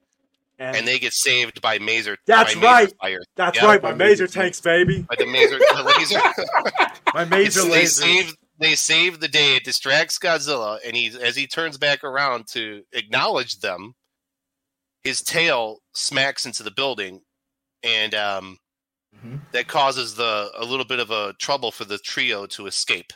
And, 0.60 0.76
and 0.78 0.88
they 0.88 0.98
get 1.00 1.14
saved 1.14 1.62
by 1.62 1.78
Maser. 1.80 2.16
That's 2.26 2.56
by 2.56 2.62
Maser 2.62 2.64
right. 2.64 2.94
Fire. 3.02 3.22
that's 3.36 3.58
yeah, 3.58 3.66
right, 3.66 3.82
my 3.84 3.92
by 3.92 3.98
maser 3.98 4.10
laser 4.10 4.28
tanks, 4.28 4.62
baby. 4.62 5.02
By 5.10 5.16
the 5.18 5.26
Maser, 5.26 5.58
the 5.60 5.84
laser. 5.98 6.20
My 7.14 7.26
maser 7.26 7.42
It's- 7.42 7.56
they 7.64 7.70
laser. 7.70 8.02
save. 8.02 8.34
They 8.60 8.76
save 8.76 9.20
the 9.20 9.28
day. 9.28 9.56
It 9.56 9.66
distracts 9.66 10.18
Godzilla, 10.20 10.78
and 10.86 10.96
he, 10.96 11.08
as 11.22 11.36
he 11.36 11.48
turns 11.48 11.78
back 11.80 12.04
around 12.04 12.48
to 12.54 12.84
acknowledge 12.94 13.60
them, 13.60 13.94
his 15.04 15.22
tail 15.22 15.80
smacks 15.96 16.46
into 16.46 16.62
the 16.64 16.72
building, 16.72 17.22
and 17.84 18.14
um, 18.16 18.58
Mhm. 19.16 19.42
that 19.52 19.68
causes 19.68 20.16
the 20.16 20.52
a 20.56 20.66
little 20.66 20.86
bit 20.86 21.00
of 21.00 21.12
a 21.12 21.34
trouble 21.34 21.72
for 21.72 21.86
the 21.86 21.98
trio 22.00 22.46
to 22.48 22.66
escape. 22.66 23.14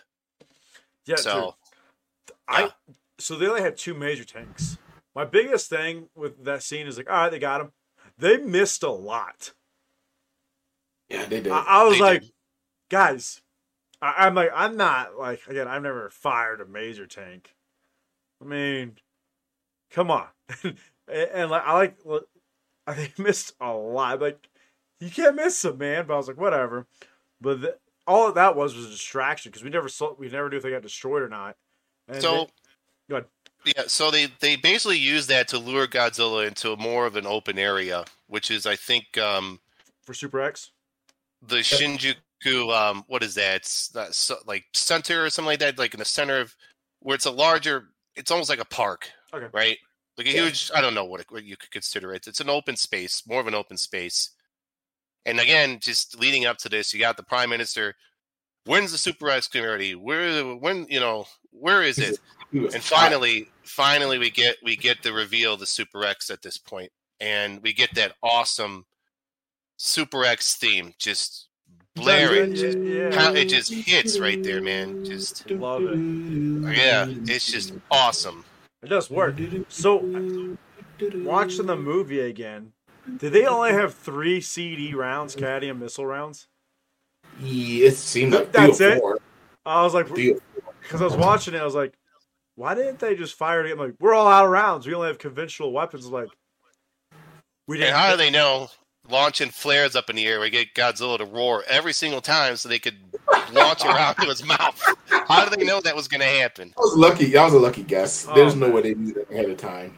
Yeah, 1.05 1.15
so 1.15 1.55
dude, 2.27 2.35
I 2.47 2.61
yeah. 2.63 2.69
so 3.19 3.35
they 3.35 3.47
only 3.47 3.61
had 3.61 3.77
two 3.77 3.93
major 3.93 4.23
tanks. 4.23 4.77
My 5.15 5.25
biggest 5.25 5.69
thing 5.69 6.09
with 6.15 6.43
that 6.45 6.61
scene 6.61 6.85
is 6.85 6.97
like, 6.97 7.09
all 7.09 7.15
right, 7.15 7.29
they 7.31 7.39
got 7.39 7.61
him. 7.61 7.71
They 8.17 8.37
missed 8.37 8.83
a 8.83 8.91
lot. 8.91 9.53
Yeah, 11.09 11.25
they 11.25 11.41
did. 11.41 11.51
I, 11.51 11.63
I 11.65 11.83
was 11.83 11.97
They 11.97 12.03
like, 12.03 12.21
did. 12.21 12.31
guys, 12.89 13.41
I, 14.01 14.25
I'm 14.27 14.35
like, 14.35 14.51
I'm 14.53 14.77
not 14.77 15.17
like 15.17 15.41
again. 15.47 15.67
I've 15.67 15.81
never 15.83 16.09
fired 16.09 16.61
a 16.61 16.65
major 16.65 17.07
tank. 17.07 17.55
I 18.41 18.45
mean, 18.45 18.97
come 19.91 20.11
on, 20.11 20.27
and, 20.63 20.77
and 21.07 21.49
like 21.51 21.63
I 21.65 21.73
like, 21.73 21.97
I 22.85 22.93
think 22.95 23.17
missed 23.17 23.53
a 23.59 23.71
lot. 23.71 24.21
Like 24.21 24.47
you 24.99 25.09
can't 25.09 25.35
miss 25.35 25.61
them, 25.61 25.77
man. 25.77 26.05
But 26.07 26.13
I 26.15 26.17
was 26.17 26.27
like, 26.27 26.37
whatever. 26.39 26.85
But 27.41 27.61
the, 27.61 27.77
all 28.07 28.31
that 28.31 28.55
was 28.55 28.75
was 28.75 28.85
a 28.85 28.89
distraction 28.89 29.51
because 29.51 29.63
we 29.63 29.69
never 29.69 29.89
saw, 29.89 30.13
we 30.17 30.29
never 30.29 30.49
knew 30.49 30.57
if 30.57 30.63
they 30.63 30.71
got 30.71 30.81
destroyed 30.81 31.21
or 31.21 31.29
not. 31.29 31.55
And 32.07 32.21
so. 32.21 32.31
they- 32.35 32.47
Go 33.09 33.15
ahead. 33.17 33.25
Yeah, 33.65 33.83
so 33.87 34.11
they 34.11 34.27
they 34.39 34.55
basically 34.55 34.97
use 34.97 35.27
that 35.27 35.47
to 35.49 35.57
lure 35.57 35.87
Godzilla 35.87 36.47
into 36.47 36.75
more 36.77 37.05
of 37.05 37.15
an 37.17 37.25
open 37.25 37.57
area, 37.57 38.05
which 38.27 38.51
is 38.51 38.65
I 38.65 38.75
think 38.75 39.17
um, 39.17 39.59
for 40.03 40.13
Super 40.13 40.39
X. 40.41 40.71
the 41.47 41.57
Shinjuku. 41.57 42.15
Um, 42.73 43.03
what 43.07 43.23
is 43.23 43.35
that? 43.35 43.55
It's 43.57 43.93
not 43.95 44.13
so, 44.13 44.35
like 44.45 44.65
center 44.73 45.25
or 45.25 45.29
something 45.29 45.47
like 45.47 45.59
that, 45.59 45.77
like 45.79 45.93
in 45.93 45.99
the 45.99 46.05
center 46.05 46.39
of 46.39 46.55
where 47.01 47.15
it's 47.15 47.25
a 47.25 47.31
larger. 47.31 47.89
It's 48.15 48.31
almost 48.31 48.49
like 48.49 48.61
a 48.61 48.65
park, 48.65 49.09
Okay. 49.33 49.47
right? 49.53 49.77
Like 50.17 50.27
a 50.27 50.31
Yeah. 50.31 50.43
huge. 50.43 50.71
I 50.73 50.79
don't 50.81 50.93
know 50.93 51.05
what, 51.05 51.21
it, 51.21 51.27
what 51.29 51.43
you 51.43 51.57
could 51.57 51.71
consider 51.71 52.13
it. 52.13 52.27
It's 52.27 52.39
an 52.39 52.49
open 52.49 52.75
space, 52.77 53.23
more 53.27 53.41
of 53.41 53.47
an 53.47 53.55
open 53.55 53.75
space. 53.77 54.31
And 55.27 55.39
again, 55.39 55.77
just 55.79 56.19
leading 56.19 56.45
up 56.45 56.57
to 56.59 56.69
this, 56.69 56.93
you 56.93 56.99
got 56.99 57.17
the 57.17 57.23
prime 57.23 57.49
minister. 57.49 57.93
When's 58.65 58.91
the 58.91 58.97
Super 58.97 59.29
X 59.29 59.47
community? 59.47 59.93
Where 59.93 60.43
when 60.55 60.87
you 60.89 60.99
know 60.99 61.25
where 61.51 61.83
is 61.83 61.99
it? 61.99 62.17
And 62.53 62.81
finally 62.81 63.49
finally 63.63 64.17
we 64.17 64.29
get 64.31 64.55
we 64.63 64.75
get 64.75 65.03
the 65.03 65.11
reveal 65.13 65.53
of 65.53 65.59
the 65.59 65.65
super 65.65 66.05
x 66.05 66.29
at 66.29 66.41
this 66.41 66.57
point 66.57 66.89
and 67.19 67.61
we 67.61 67.73
get 67.73 67.93
that 67.95 68.13
awesome 68.23 68.85
super 69.75 70.23
x 70.23 70.55
theme 70.55 70.93
just 70.97 71.49
blaring 71.95 72.55
just, 72.55 72.77
Yeah. 72.77 73.31
it 73.33 73.49
just 73.49 73.73
hits 73.73 74.17
right 74.19 74.41
there 74.41 74.61
man 74.61 75.03
just 75.03 75.49
Love 75.51 75.81
it. 75.83 75.97
yeah 76.77 77.05
it's 77.09 77.51
just 77.51 77.73
awesome 77.91 78.45
It 78.81 78.87
does 78.87 79.09
work. 79.11 79.35
So 79.67 79.97
watching 81.15 81.65
the 81.65 81.75
movie 81.75 82.21
again, 82.21 82.71
did 83.17 83.31
they 83.33 83.45
only 83.45 83.71
have 83.71 83.93
three 83.93 84.41
CD 84.41 84.93
rounds, 84.93 85.35
cadmium 85.35 85.79
missile 85.79 86.05
rounds? 86.05 86.47
Yeah, 87.39 87.87
it 87.87 87.95
seemed 87.95 88.33
like 88.33 88.51
That's 88.51 88.81
it? 88.81 88.99
four. 88.99 89.19
I 89.65 89.83
was 89.83 89.93
like, 89.93 90.07
because 90.07 91.01
I 91.01 91.03
was 91.03 91.15
watching 91.15 91.53
it, 91.53 91.61
I 91.61 91.65
was 91.65 91.75
like, 91.75 91.93
why 92.55 92.73
didn't 92.73 92.99
they 92.99 93.15
just 93.15 93.35
fire 93.35 93.65
it? 93.65 93.71
I'm 93.71 93.77
like, 93.77 93.93
we're 93.99 94.13
all 94.13 94.27
out 94.27 94.45
of 94.45 94.51
rounds. 94.51 94.87
We 94.87 94.93
only 94.93 95.07
have 95.07 95.19
conventional 95.19 95.71
weapons. 95.71 96.05
I'm 96.05 96.11
like, 96.13 96.29
we 97.67 97.77
didn't. 97.77 97.95
how 97.95 98.11
do 98.11 98.17
they 98.17 98.29
know 98.29 98.69
launching 99.09 99.49
flares 99.49 99.95
up 99.95 100.09
in 100.09 100.15
the 100.15 100.25
air 100.25 100.39
we 100.39 100.49
get 100.49 100.73
godzilla 100.73 101.17
to 101.17 101.25
roar 101.25 101.63
every 101.67 101.93
single 101.93 102.19
time 102.21 102.55
so 102.55 102.67
they 102.67 102.79
could 102.79 102.97
launch 103.53 103.85
around 103.85 104.15
to 104.15 104.25
his 104.27 104.45
mouth. 104.45 104.81
How 105.27 105.45
do 105.47 105.55
they 105.55 105.63
know 105.65 105.79
that 105.81 105.95
was 105.95 106.07
going 106.07 106.21
to 106.21 106.27
happen? 106.27 106.69
That 106.69 106.79
was 106.81 106.95
lucky. 106.97 107.25
That 107.31 107.45
was 107.45 107.53
a 107.53 107.59
lucky 107.59 107.83
guess. 107.83 108.25
Oh, 108.27 108.33
There's 108.35 108.53
Oh, 108.53 108.57
no 108.57 108.69
way 108.69 108.81
they 108.81 108.93
knew 108.95 109.13
that 109.13 109.29
ahead 109.31 109.49
of 109.49 109.57
time. 109.57 109.97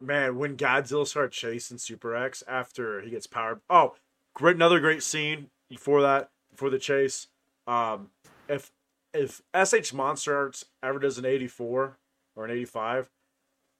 Man, 0.00 0.36
when 0.38 0.56
Godzilla 0.56 1.06
started 1.06 1.32
chasing 1.32 1.78
Super 1.78 2.16
X 2.16 2.42
after 2.48 3.00
he 3.02 3.10
gets 3.10 3.26
powered. 3.26 3.60
Oh, 3.68 3.94
great! 4.34 4.56
Another 4.56 4.80
great 4.80 5.02
scene 5.02 5.50
before 5.68 6.00
that, 6.02 6.30
before 6.50 6.70
the 6.70 6.78
chase. 6.78 7.26
Um, 7.66 8.10
if 8.48 8.72
if 9.12 9.42
SH 9.54 9.92
Monster 9.92 10.36
Arts 10.36 10.64
ever 10.82 10.98
does 10.98 11.18
an 11.18 11.26
eighty 11.26 11.46
four 11.48 11.98
or 12.34 12.44
an 12.46 12.50
eighty 12.50 12.64
five, 12.64 13.10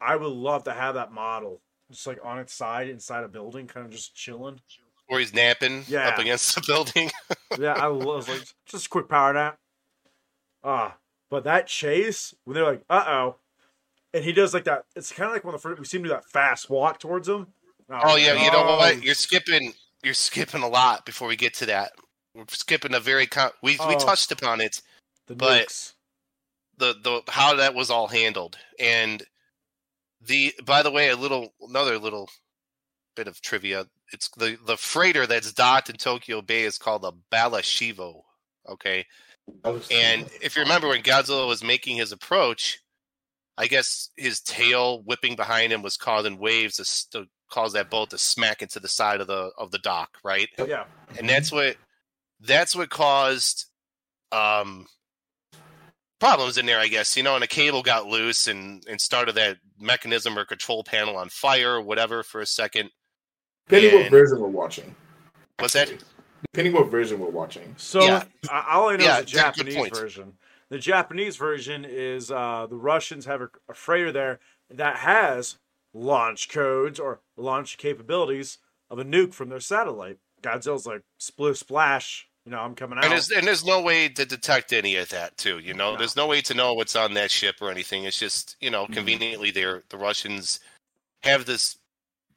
I 0.00 0.16
would 0.16 0.26
love 0.32 0.64
to 0.64 0.72
have 0.72 0.94
that 0.96 1.10
model 1.12 1.60
just 1.90 2.06
like 2.06 2.18
on 2.22 2.38
its 2.38 2.52
side 2.54 2.88
inside 2.88 3.24
a 3.24 3.28
building, 3.28 3.66
kind 3.66 3.86
of 3.86 3.92
just 3.92 4.14
chilling. 4.14 4.60
Or 5.08 5.18
he's 5.18 5.34
napping 5.34 5.84
Yeah. 5.88 6.08
up 6.10 6.18
against 6.18 6.54
the 6.54 6.62
building. 6.66 7.10
Yeah, 7.58 7.72
I 7.74 7.88
was 7.88 8.28
like 8.28 8.42
just 8.66 8.86
a 8.86 8.88
quick 8.88 9.08
power 9.08 9.32
nap. 9.32 9.58
Ah, 10.62 10.96
but 11.30 11.42
that 11.44 11.66
chase 11.66 12.32
when 12.44 12.54
they're 12.54 12.64
like, 12.64 12.84
uh 12.88 13.04
oh, 13.08 13.36
and 14.14 14.24
he 14.24 14.32
does 14.32 14.52
like 14.54 14.64
that. 14.64 14.84
It's 14.96 15.12
kind 15.12 15.28
of 15.28 15.34
like 15.34 15.44
when 15.44 15.52
the 15.52 15.58
first 15.58 15.78
we 15.78 15.84
see 15.86 15.96
him 15.98 16.04
do 16.04 16.08
that 16.10 16.28
fast 16.28 16.68
walk 16.70 16.98
towards 16.98 17.28
him. 17.28 17.46
Oh, 17.90 18.00
oh 18.04 18.16
yeah, 18.16 18.34
you 18.44 18.50
know 18.52 18.64
Oh, 18.68 18.76
what? 18.78 19.02
You're 19.02 19.14
skipping. 19.14 19.72
You're 20.02 20.14
skipping 20.14 20.62
a 20.62 20.68
lot 20.68 21.04
before 21.04 21.28
we 21.28 21.36
get 21.36 21.54
to 21.54 21.66
that. 21.66 21.92
We're 22.34 22.44
skipping 22.48 22.94
a 22.94 23.00
very. 23.00 23.26
Com- 23.26 23.50
we 23.62 23.72
we 23.72 23.94
Oh. 23.96 23.98
touched 23.98 24.30
upon 24.32 24.60
it. 24.60 24.80
the 25.26 25.34
but- 25.36 25.66
nukes. 25.68 25.92
the 26.78 26.94
the 27.02 27.22
how 27.32 27.54
that 27.56 27.74
was 27.74 27.90
all 27.90 28.08
handled 28.08 28.56
and 28.78 29.22
the 30.22 30.54
by 30.64 30.82
the 30.82 30.90
way 30.90 31.08
a 31.10 31.16
little 31.16 31.52
another 31.60 31.98
little 31.98 32.28
bit 33.16 33.28
of 33.28 33.40
trivia 33.42 33.86
it's 34.12 34.28
the 34.36 34.56
the 34.66 34.76
freighter 34.76 35.26
that's 35.26 35.52
docked 35.52 35.88
in 35.90 35.96
Tokyo 35.96 36.40
Bay 36.42 36.62
is 36.62 36.78
called 36.78 37.02
the 37.02 37.12
Balashivo 37.30 38.22
okay 38.68 39.06
and 39.90 40.28
if 40.42 40.56
you 40.56 40.62
remember 40.62 40.88
when 40.88 41.02
Godzilla 41.02 41.46
was 41.46 41.62
making 41.62 41.96
his 41.96 42.12
approach 42.12 42.80
I 43.60 43.66
guess 43.66 44.08
his 44.16 44.40
tail 44.40 45.02
whipping 45.02 45.36
behind 45.36 45.70
him 45.70 45.82
was 45.82 45.98
causing 45.98 46.38
waves 46.38 46.76
to, 46.76 47.10
to 47.18 47.28
cause 47.50 47.74
that 47.74 47.90
boat 47.90 48.08
to 48.10 48.16
smack 48.18 48.62
into 48.62 48.80
the 48.80 48.88
side 48.88 49.20
of 49.20 49.26
the 49.26 49.50
of 49.58 49.70
the 49.70 49.78
dock 49.80 50.08
right 50.24 50.48
Yeah, 50.66 50.84
and 51.18 51.28
that's 51.28 51.52
what 51.52 51.76
that's 52.40 52.74
what 52.74 52.88
caused 52.88 53.66
um 54.32 54.86
problems 56.20 56.56
in 56.58 56.64
there 56.66 56.78
i 56.78 56.86
guess 56.86 57.16
you 57.16 57.22
know 57.22 57.34
and 57.34 57.42
a 57.44 57.46
cable 57.46 57.82
got 57.82 58.06
loose 58.06 58.46
and 58.46 58.84
and 58.88 59.00
started 59.00 59.34
that 59.34 59.56
mechanism 59.78 60.38
or 60.38 60.44
control 60.44 60.84
panel 60.84 61.16
on 61.16 61.28
fire 61.28 61.74
or 61.74 61.80
whatever 61.82 62.22
for 62.22 62.40
a 62.40 62.46
second 62.46 62.88
Depending 63.68 64.00
what 64.02 64.10
version 64.10 64.40
we're 64.40 64.48
watching. 64.48 64.94
what's 65.58 65.74
that 65.74 65.92
Depending 66.52 66.72
what 66.72 66.90
version 66.90 67.18
we're 67.20 67.28
watching. 67.28 67.74
So 67.76 68.02
Yeah. 68.02 68.24
I 68.50 68.64
I 68.70 68.78
only 68.78 68.96
know 68.96 69.04
Yeah, 69.04 69.20
the 69.20 69.26
good- 69.26 69.32
good 69.32 69.38
Japanese 69.72 69.98
version. 69.98 70.32
The 70.70 70.78
Japanese 70.78 71.36
version 71.36 71.84
is 71.84 72.30
uh, 72.30 72.66
the 72.70 72.76
Russians 72.76 73.26
have 73.26 73.40
a, 73.42 73.48
a 73.68 73.74
freighter 73.74 74.12
there 74.12 74.38
that 74.70 74.96
has 74.98 75.58
launch 75.92 76.48
codes 76.48 77.00
or 77.00 77.20
launch 77.36 77.76
capabilities 77.76 78.58
of 78.88 78.98
a 78.98 79.04
nuke 79.04 79.34
from 79.34 79.48
their 79.48 79.60
satellite. 79.60 80.18
Godzilla's 80.42 80.86
like 80.86 81.02
split 81.18 81.56
splash. 81.56 82.28
You 82.46 82.52
know, 82.52 82.60
I'm 82.60 82.74
coming 82.74 82.98
out. 82.98 83.04
and 83.04 83.12
there's 83.12 83.30
and 83.30 83.46
there's 83.46 83.64
no 83.66 83.82
way 83.82 84.08
to 84.08 84.24
detect 84.24 84.72
any 84.72 84.96
of 84.96 85.10
that 85.10 85.36
too 85.36 85.58
you 85.58 85.74
know 85.74 85.92
No. 85.92 85.98
there's 85.98 86.16
no 86.16 86.26
way 86.26 86.40
to 86.40 86.54
know 86.54 86.72
what's 86.72 86.96
on 86.96 87.12
that 87.14 87.30
ship 87.30 87.56
or 87.60 87.70
anything 87.70 88.04
it's 88.04 88.18
just 88.18 88.56
you 88.60 88.70
know 88.70 88.86
Mhm. 88.86 88.94
conveniently 88.94 89.50
they're 89.50 89.82
the 89.90 89.98
russians 89.98 90.58
have 91.22 91.44
this 91.44 91.76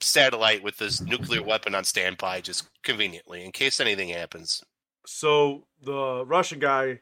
satellite 0.01 0.61
with 0.61 0.75
this 0.77 0.99
nuclear 1.01 1.41
weapon 1.41 1.73
on 1.73 1.85
standby 1.85 2.41
just 2.41 2.67
conveniently 2.83 3.45
in 3.45 3.53
case 3.53 3.79
anything 3.79 4.09
happens 4.09 4.61
so 5.07 5.65
the 5.81 6.25
Russian 6.25 6.59
guy 6.59 6.99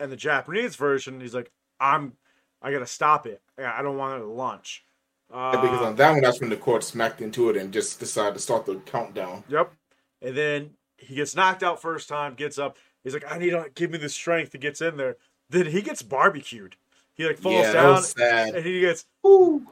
and 0.00 0.10
the 0.10 0.16
Japanese 0.16 0.76
version, 0.76 1.20
he's 1.20 1.34
like, 1.34 1.50
I'm, 1.80 2.14
I 2.62 2.72
gotta 2.72 2.86
stop 2.86 3.26
it. 3.26 3.42
I 3.58 3.82
don't 3.82 3.96
want 3.96 4.16
it 4.16 4.24
to 4.24 4.30
launch. 4.30 4.84
Uh, 5.32 5.60
because 5.60 5.80
on 5.80 5.96
that 5.96 6.12
one, 6.12 6.20
that's 6.20 6.40
when 6.40 6.50
the 6.50 6.56
court 6.56 6.84
smacked 6.84 7.20
into 7.20 7.50
it 7.50 7.56
and 7.56 7.72
just 7.72 7.98
decided 7.98 8.34
to 8.34 8.40
start 8.40 8.66
the 8.66 8.76
countdown. 8.76 9.42
Yep. 9.48 9.72
And 10.22 10.36
then 10.36 10.70
he 10.96 11.14
gets 11.14 11.34
knocked 11.34 11.62
out 11.62 11.82
first 11.82 12.08
time, 12.08 12.34
gets 12.34 12.58
up. 12.58 12.76
He's 13.02 13.14
like, 13.14 13.30
I 13.30 13.38
need 13.38 13.50
to 13.50 13.66
give 13.74 13.90
me 13.90 13.98
the 13.98 14.08
strength. 14.08 14.52
He 14.52 14.58
gets 14.58 14.80
in 14.80 14.96
there. 14.96 15.16
Then 15.50 15.66
he 15.66 15.82
gets 15.82 16.02
barbecued. 16.02 16.76
He 17.14 17.24
like 17.26 17.38
falls 17.38 17.66
yeah, 17.66 17.72
down 17.72 18.56
and 18.56 18.64
he 18.64 18.80
gets 18.80 19.06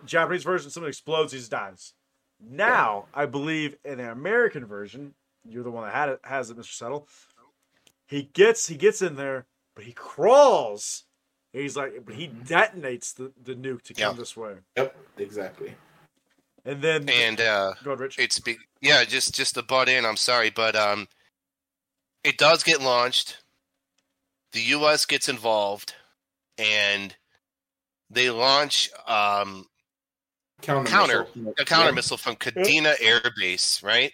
Japanese 0.06 0.44
version, 0.44 0.70
something 0.70 0.88
explodes, 0.88 1.32
he 1.32 1.38
just 1.38 1.50
dies. 1.50 1.92
Now, 2.40 3.06
I 3.14 3.26
believe 3.26 3.76
in 3.84 3.98
the 3.98 4.10
American 4.10 4.64
version, 4.64 5.14
you're 5.44 5.64
the 5.64 5.70
one 5.70 5.84
that 5.84 5.94
had 5.94 6.08
it 6.08 6.20
has 6.22 6.50
it, 6.50 6.56
Mr. 6.56 6.72
Settle. 6.72 7.08
He 8.06 8.30
gets 8.32 8.68
he 8.68 8.76
gets 8.76 9.02
in 9.02 9.16
there, 9.16 9.46
but 9.74 9.84
he 9.84 9.92
crawls. 9.92 11.04
He's 11.52 11.76
like 11.76 12.04
but 12.06 12.14
he 12.14 12.28
detonates 12.28 13.14
the, 13.14 13.32
the 13.42 13.54
nuke 13.54 13.82
to 13.82 13.94
come 13.94 14.14
Yeah. 14.14 14.18
this 14.18 14.36
way. 14.36 14.54
Yep, 14.76 14.96
exactly. 15.18 15.74
And 16.64 16.80
then 16.80 17.08
and 17.08 17.40
uh 17.40 17.74
go 17.84 17.90
ahead, 17.90 18.00
Rich. 18.00 18.18
it's 18.18 18.38
be- 18.38 18.56
yeah 18.80 19.04
just 19.04 19.34
just 19.34 19.54
to 19.54 19.62
butt 19.62 19.88
in 19.88 20.06
i'm 20.06 20.16
sorry 20.16 20.48
but 20.50 20.76
um 20.76 21.08
it 22.22 22.38
does 22.38 22.62
get 22.62 22.80
launched 22.80 23.38
the 24.52 24.60
us 24.60 25.04
gets 25.04 25.28
involved 25.28 25.94
and 26.58 27.16
they 28.10 28.30
launch 28.30 28.90
um 29.08 29.66
Counter, 30.60 30.88
Counter. 30.88 31.26
missile. 31.34 31.54
a 31.58 31.64
counter 31.64 31.86
Yeah. 31.88 31.94
missile 31.96 32.16
from 32.16 32.36
kadena 32.36 32.94
air 33.00 33.20
base 33.36 33.82
right 33.82 34.12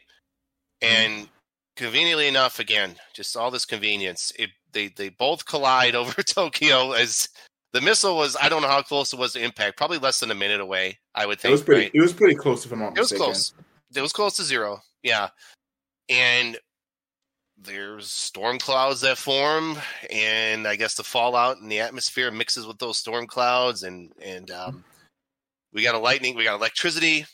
and 0.80 1.28
conveniently 1.76 2.28
enough 2.28 2.59
again 2.61 2.96
just 3.12 3.36
all 3.36 3.50
this 3.50 3.66
convenience 3.66 4.32
it 4.38 4.48
they 4.72 4.88
they 4.88 5.08
both 5.08 5.44
collide 5.46 5.94
over 5.94 6.22
tokyo 6.22 6.92
as 6.92 7.28
the 7.72 7.80
missile 7.80 8.16
was 8.16 8.36
i 8.40 8.48
don't 8.48 8.62
know 8.62 8.68
how 8.68 8.82
close 8.82 9.12
it 9.12 9.18
was 9.18 9.32
to 9.32 9.42
impact 9.42 9.76
probably 9.76 9.98
less 9.98 10.20
than 10.20 10.30
a 10.30 10.34
minute 10.34 10.60
away 10.60 10.98
i 11.14 11.26
would 11.26 11.38
think. 11.40 11.50
It 11.50 11.52
was 11.52 11.62
pretty. 11.62 11.82
right? 11.82 11.90
It 11.94 12.00
was 12.00 12.12
pretty 12.12 12.34
close, 12.34 12.64
if 12.64 12.72
I'm 12.72 12.78
not 12.80 12.96
It 12.96 13.00
was 13.00 13.10
mistaken. 13.12 13.24
close. 13.24 13.52
It 13.96 14.00
was 14.00 14.12
close 14.12 14.36
to 14.36 14.42
zero. 14.44 14.80
Yeah. 15.02 15.28
And 16.10 16.58
there's 17.60 18.06
storm 18.08 18.58
clouds 18.58 19.00
that 19.00 19.18
form, 19.18 19.78
and 20.10 20.66
I 20.68 20.76
guess 20.76 20.94
the 20.94 21.02
fallout 21.02 21.58
in 21.58 21.68
the 21.68 21.80
atmosphere 21.80 22.30
mixes 22.30 22.66
with 22.66 22.78
those 22.78 22.98
storm 22.98 23.26
clouds, 23.26 23.82
and 23.82 24.12
and 24.22 24.50
um, 24.52 24.84
we 25.72 25.82
got 25.82 25.94
a 25.96 25.98
lightning, 25.98 26.36
we 26.36 26.44
got 26.44 26.54
electricity, 26.54 27.26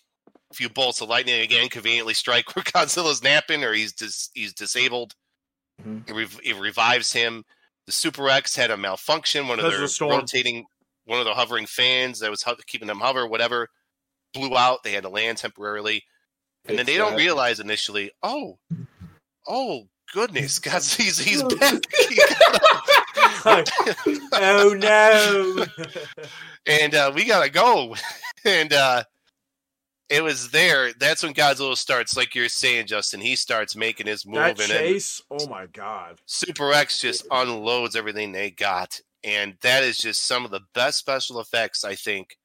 a 0.51 0.55
few 0.55 0.68
bolts 0.70 1.01
of 1.03 1.09
lightning 1.11 1.41
again, 1.43 1.68
conveniently 1.68 2.14
strike 2.14 2.55
where 2.57 2.62
Godzilla's 2.64 3.22
napping 3.22 3.62
or 3.64 3.72
he's 3.74 3.93
dis- 3.93 4.30
he's 4.35 4.55
disabled. 4.55 5.14
Mhm. 5.87 6.09
It, 6.09 6.12
rev- 6.14 6.41
it 6.45 6.57
revives 6.57 7.12
him. 7.12 7.45
The 7.87 7.93
Super 7.93 8.28
X 8.28 8.57
had 8.57 8.70
a 8.70 8.76
malfunction. 8.76 9.47
One 9.49 9.59
of 9.59 9.64
Because 9.66 9.74
of 9.93 9.99
their 9.99 10.09
the 10.09 10.14
rotating, 10.16 10.64
one 11.05 11.18
of 11.18 11.26
the 11.26 11.35
hovering 11.35 11.66
fans 11.66 12.20
that 12.20 12.30
was 12.30 12.43
ho- 12.43 12.57
keeping 12.66 12.89
them 12.89 13.01
hover, 13.01 13.26
whatever, 13.26 13.68
blew 14.32 14.57
out. 14.57 14.82
They 14.82 14.93
had 14.93 15.03
to 15.05 15.11
land 15.11 15.39
temporarily 15.39 16.03
and 16.66 16.78
then 16.78 16.87
Fix 16.87 16.97
they 16.97 16.99
don't 16.99 17.16
realize 17.16 17.61
initially, 17.61 18.11
oh, 18.22 18.59
oh 19.47 19.87
goodness, 20.12 20.59
God, 20.61 20.82
he's 20.82 21.18
he's 21.18 21.43
back. 21.59 21.82
Like, 23.45 23.68
oh 24.32 24.74
no. 24.78 25.66
and 26.66 26.95
uh, 26.95 27.12
we 27.14 27.26
gotta 27.26 27.51
go. 27.51 27.95
and 28.47 28.72
uh, 28.72 29.05
it 30.11 30.23
was 30.23 30.51
there. 30.51 30.93
That's 30.95 31.23
when 31.23 31.35
Godzilla 31.35 31.77
starts, 31.77 32.17
like 32.17 32.35
you're 32.35 32.49
saying, 32.49 32.87
Justin. 32.87 33.21
He 33.21 33.37
starts 33.37 33.75
making 33.75 34.07
his 34.07 34.27
move, 34.27 34.37
that 34.37 34.51
and 34.51 34.59
then 34.59 34.69
chase, 34.69 35.23
oh 35.31 35.47
my 35.49 35.67
god. 35.67 36.21
Super 36.27 36.73
X 36.73 37.01
just 37.01 37.27
unloads 37.31 37.97
everything 37.97 38.33
they 38.33 38.51
got, 38.51 39.01
and 39.23 39.57
that 39.63 39.83
is 39.83 39.97
just 39.99 40.25
some 40.27 40.45
of 40.45 40.51
the 40.51 40.61
best 40.75 40.99
special 40.99 41.41
effects 41.41 41.85
I 41.85 41.95
think. 41.95 42.37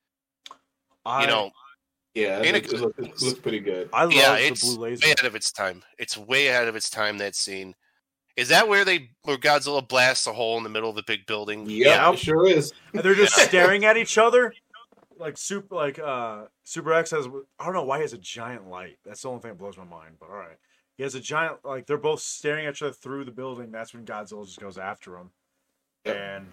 I, 1.05 1.21
You 1.21 1.27
know, 1.27 1.51
Yeah, 2.13 2.39
In 2.41 2.55
it, 2.55 2.71
a- 2.71 2.75
it, 2.87 3.21
looked, 3.21 3.41
pretty 3.41 3.59
good. 3.59 3.89
I 3.93 4.03
love 4.03 4.13
yeah, 4.13 4.35
the 4.35 4.47
it's 4.47 4.61
blue 4.75 4.83
laser. 4.83 5.05
way 5.05 5.11
ahead 5.13 5.25
of 5.25 5.35
its 5.35 5.51
time. 5.51 5.83
It's 5.97 6.17
way 6.17 6.47
ahead 6.47 6.67
of 6.67 6.75
its 6.75 6.89
time. 6.89 7.17
That 7.19 7.35
scene. 7.35 7.75
Is 8.37 8.47
that 8.49 8.67
where 8.69 8.85
they 8.85 9.09
where 9.23 9.37
Godzilla 9.37 9.85
blasts 9.85 10.25
a 10.27 10.31
hole 10.33 10.57
in 10.57 10.63
the 10.63 10.69
middle 10.69 10.89
of 10.89 10.95
the 10.95 11.03
big 11.03 11.25
building? 11.25 11.65
Yeah, 11.69 12.05
Yep. 12.09 12.13
it 12.13 12.19
sure 12.19 12.47
is. 12.47 12.71
and 12.93 13.03
they're 13.03 13.15
just 13.15 13.35
staring 13.35 13.83
at 13.85 13.97
each 13.97 14.17
other. 14.17 14.53
Like 15.19 15.37
super, 15.37 15.75
like 15.75 15.99
uh, 15.99 16.45
Super 16.63 16.93
X 16.93 17.11
has. 17.11 17.27
I 17.59 17.65
don't 17.65 17.73
know 17.73 17.83
why 17.83 17.97
he 17.97 18.03
has 18.03 18.13
a 18.13 18.17
giant 18.17 18.69
light. 18.69 18.97
That's 19.05 19.21
the 19.21 19.27
only 19.29 19.41
thing 19.41 19.51
that 19.51 19.57
blows 19.57 19.77
my 19.77 19.83
mind. 19.83 20.15
But 20.19 20.29
all 20.29 20.37
right, 20.37 20.57
he 20.97 21.03
has 21.03 21.13
a 21.13 21.19
giant. 21.19 21.57
Like 21.65 21.85
they're 21.85 21.97
both 21.97 22.21
staring 22.21 22.65
at 22.65 22.75
each 22.75 22.81
other 22.81 22.93
through 22.93 23.25
the 23.25 23.31
building. 23.31 23.69
That's 23.69 23.93
when 23.93 24.05
Godzilla 24.05 24.45
just 24.45 24.59
goes 24.59 24.77
after 24.77 25.17
him. 25.17 25.31
Yep. 26.05 26.15
And 26.15 26.47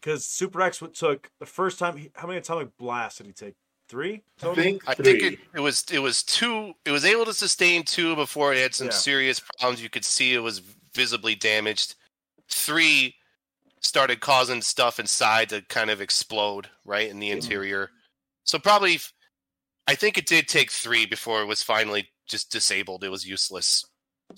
because 0.00 0.24
Super 0.24 0.60
X 0.60 0.82
took 0.94 1.30
the 1.38 1.46
first 1.46 1.78
time. 1.78 1.96
He, 1.96 2.10
how 2.14 2.26
many 2.26 2.38
atomic 2.38 2.76
blasts 2.76 3.18
did 3.18 3.26
he 3.28 3.32
take? 3.32 3.54
Three. 3.88 4.22
I 4.42 4.54
think 4.54 4.82
I 4.88 4.94
think 4.94 5.22
it, 5.22 5.38
it 5.54 5.60
was 5.60 5.84
it 5.92 5.98
was 5.98 6.22
two. 6.22 6.74
It 6.84 6.90
was 6.92 7.04
able 7.04 7.24
to 7.24 7.34
sustain 7.34 7.82
two 7.84 8.14
before 8.16 8.52
it 8.52 8.58
had 8.58 8.74
some 8.74 8.86
Yeah. 8.86 8.92
serious 8.92 9.40
problems. 9.40 9.82
You 9.82 9.88
could 9.90 10.04
see 10.04 10.34
it 10.34 10.38
was 10.38 10.60
visibly 10.94 11.34
damaged. 11.34 11.96
Three 12.48 13.16
started 13.80 14.20
causing 14.20 14.62
stuff 14.62 15.00
inside 15.00 15.48
to 15.48 15.62
kind 15.62 15.90
of 15.90 16.00
explode 16.00 16.68
right 16.84 17.08
in 17.08 17.18
the 17.18 17.30
Mhm. 17.30 17.34
interior. 17.34 17.90
So 18.50 18.58
probably, 18.58 18.98
I 19.86 19.94
think 19.94 20.18
it 20.18 20.26
did 20.26 20.48
take 20.48 20.72
three 20.72 21.06
before 21.06 21.40
it 21.40 21.46
was 21.46 21.62
finally 21.62 22.08
just 22.26 22.50
disabled. 22.50 23.04
It 23.04 23.08
was 23.08 23.24
useless. 23.24 23.84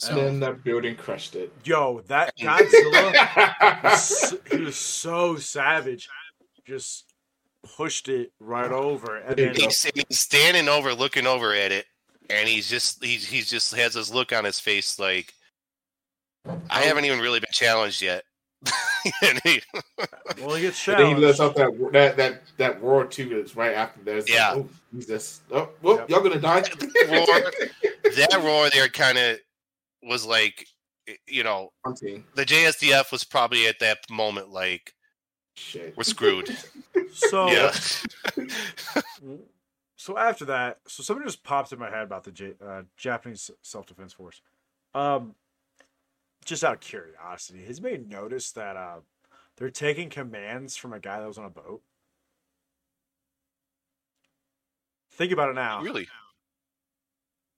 And 0.06 0.18
then 0.18 0.40
that 0.40 0.62
building 0.62 0.96
crushed 0.96 1.34
it. 1.34 1.50
Yo, 1.64 2.02
that 2.08 2.36
Godzilla, 2.38 3.82
was, 3.82 4.34
he 4.50 4.58
was 4.58 4.76
so 4.76 5.36
savage. 5.36 6.10
Just 6.66 7.10
pushed 7.76 8.10
it 8.10 8.32
right 8.38 8.70
over, 8.70 9.16
and 9.16 9.36
then 9.36 9.54
He's, 9.54 9.82
he's 9.82 10.18
standing 10.18 10.68
over, 10.68 10.92
looking 10.92 11.26
over 11.26 11.54
at 11.54 11.72
it, 11.72 11.86
and 12.28 12.46
he's 12.46 12.68
just 12.68 13.02
he's 13.02 13.26
he's 13.26 13.48
just 13.48 13.74
has 13.74 13.94
this 13.94 14.12
look 14.12 14.32
on 14.32 14.44
his 14.44 14.60
face 14.60 14.98
like 14.98 15.32
I 16.68 16.82
haven't 16.82 17.06
even 17.06 17.18
really 17.18 17.40
been 17.40 17.50
challenged 17.50 18.02
yet. 18.02 18.24
And 19.22 19.40
he- 19.44 19.62
well, 20.40 20.54
he 20.54 20.62
gets 20.62 20.86
And 20.88 20.98
then 20.98 21.06
he 21.06 21.14
lets 21.14 21.38
challenged. 21.38 21.58
out 21.60 21.92
that 21.92 21.92
that 21.92 22.16
that 22.16 22.42
that 22.58 22.82
roar 22.82 23.04
too. 23.06 23.28
That's 23.28 23.56
right 23.56 23.74
after 23.74 24.00
that. 24.04 24.16
It's 24.18 24.28
like, 24.28 24.36
Yeah. 24.38 24.54
oh, 24.56 24.68
Jesus. 24.94 25.40
Oh, 25.50 25.68
well, 25.82 25.96
Yep. 25.98 26.08
y'all 26.10 26.20
gonna 26.22 26.40
die. 26.40 26.62
roar, 27.08 27.26
that 28.16 28.40
roar 28.42 28.70
there 28.70 28.88
kind 28.88 29.18
of 29.18 29.38
was 30.02 30.24
like, 30.26 30.66
you 31.26 31.42
know, 31.44 31.70
Hunting. 31.84 32.24
the 32.34 32.44
JSDF 32.44 33.10
was 33.12 33.24
probably 33.24 33.66
at 33.66 33.78
that 33.80 33.98
moment 34.10 34.50
like 34.50 34.94
Shit. 35.56 35.96
we're 35.96 36.04
screwed. 36.04 36.50
So, 37.14 37.48
yeah, 37.48 37.72
so 39.96 40.16
after 40.16 40.44
that, 40.46 40.78
so 40.86 41.02
something 41.02 41.24
just 41.26 41.44
popped 41.44 41.70
in 41.72 41.78
my 41.78 41.90
head 41.90 42.02
about 42.04 42.24
the 42.24 42.32
J, 42.32 42.54
uh, 42.64 42.82
Japanese 42.96 43.50
self 43.60 43.86
defense 43.86 44.12
force. 44.14 44.40
Um, 44.94 45.34
just 46.44 46.64
out 46.64 46.74
of 46.74 46.80
curiosity, 46.80 47.64
has 47.64 47.80
made 47.80 48.08
notice 48.08 48.52
that 48.52 48.76
uh, 48.76 49.00
they're 49.56 49.70
taking 49.70 50.10
commands 50.10 50.76
from 50.76 50.92
a 50.92 50.98
guy 51.00 51.20
that 51.20 51.28
was 51.28 51.38
on 51.38 51.44
a 51.44 51.50
boat. 51.50 51.82
Think 55.12 55.32
about 55.32 55.50
it 55.50 55.54
now. 55.54 55.82
really. 55.82 56.08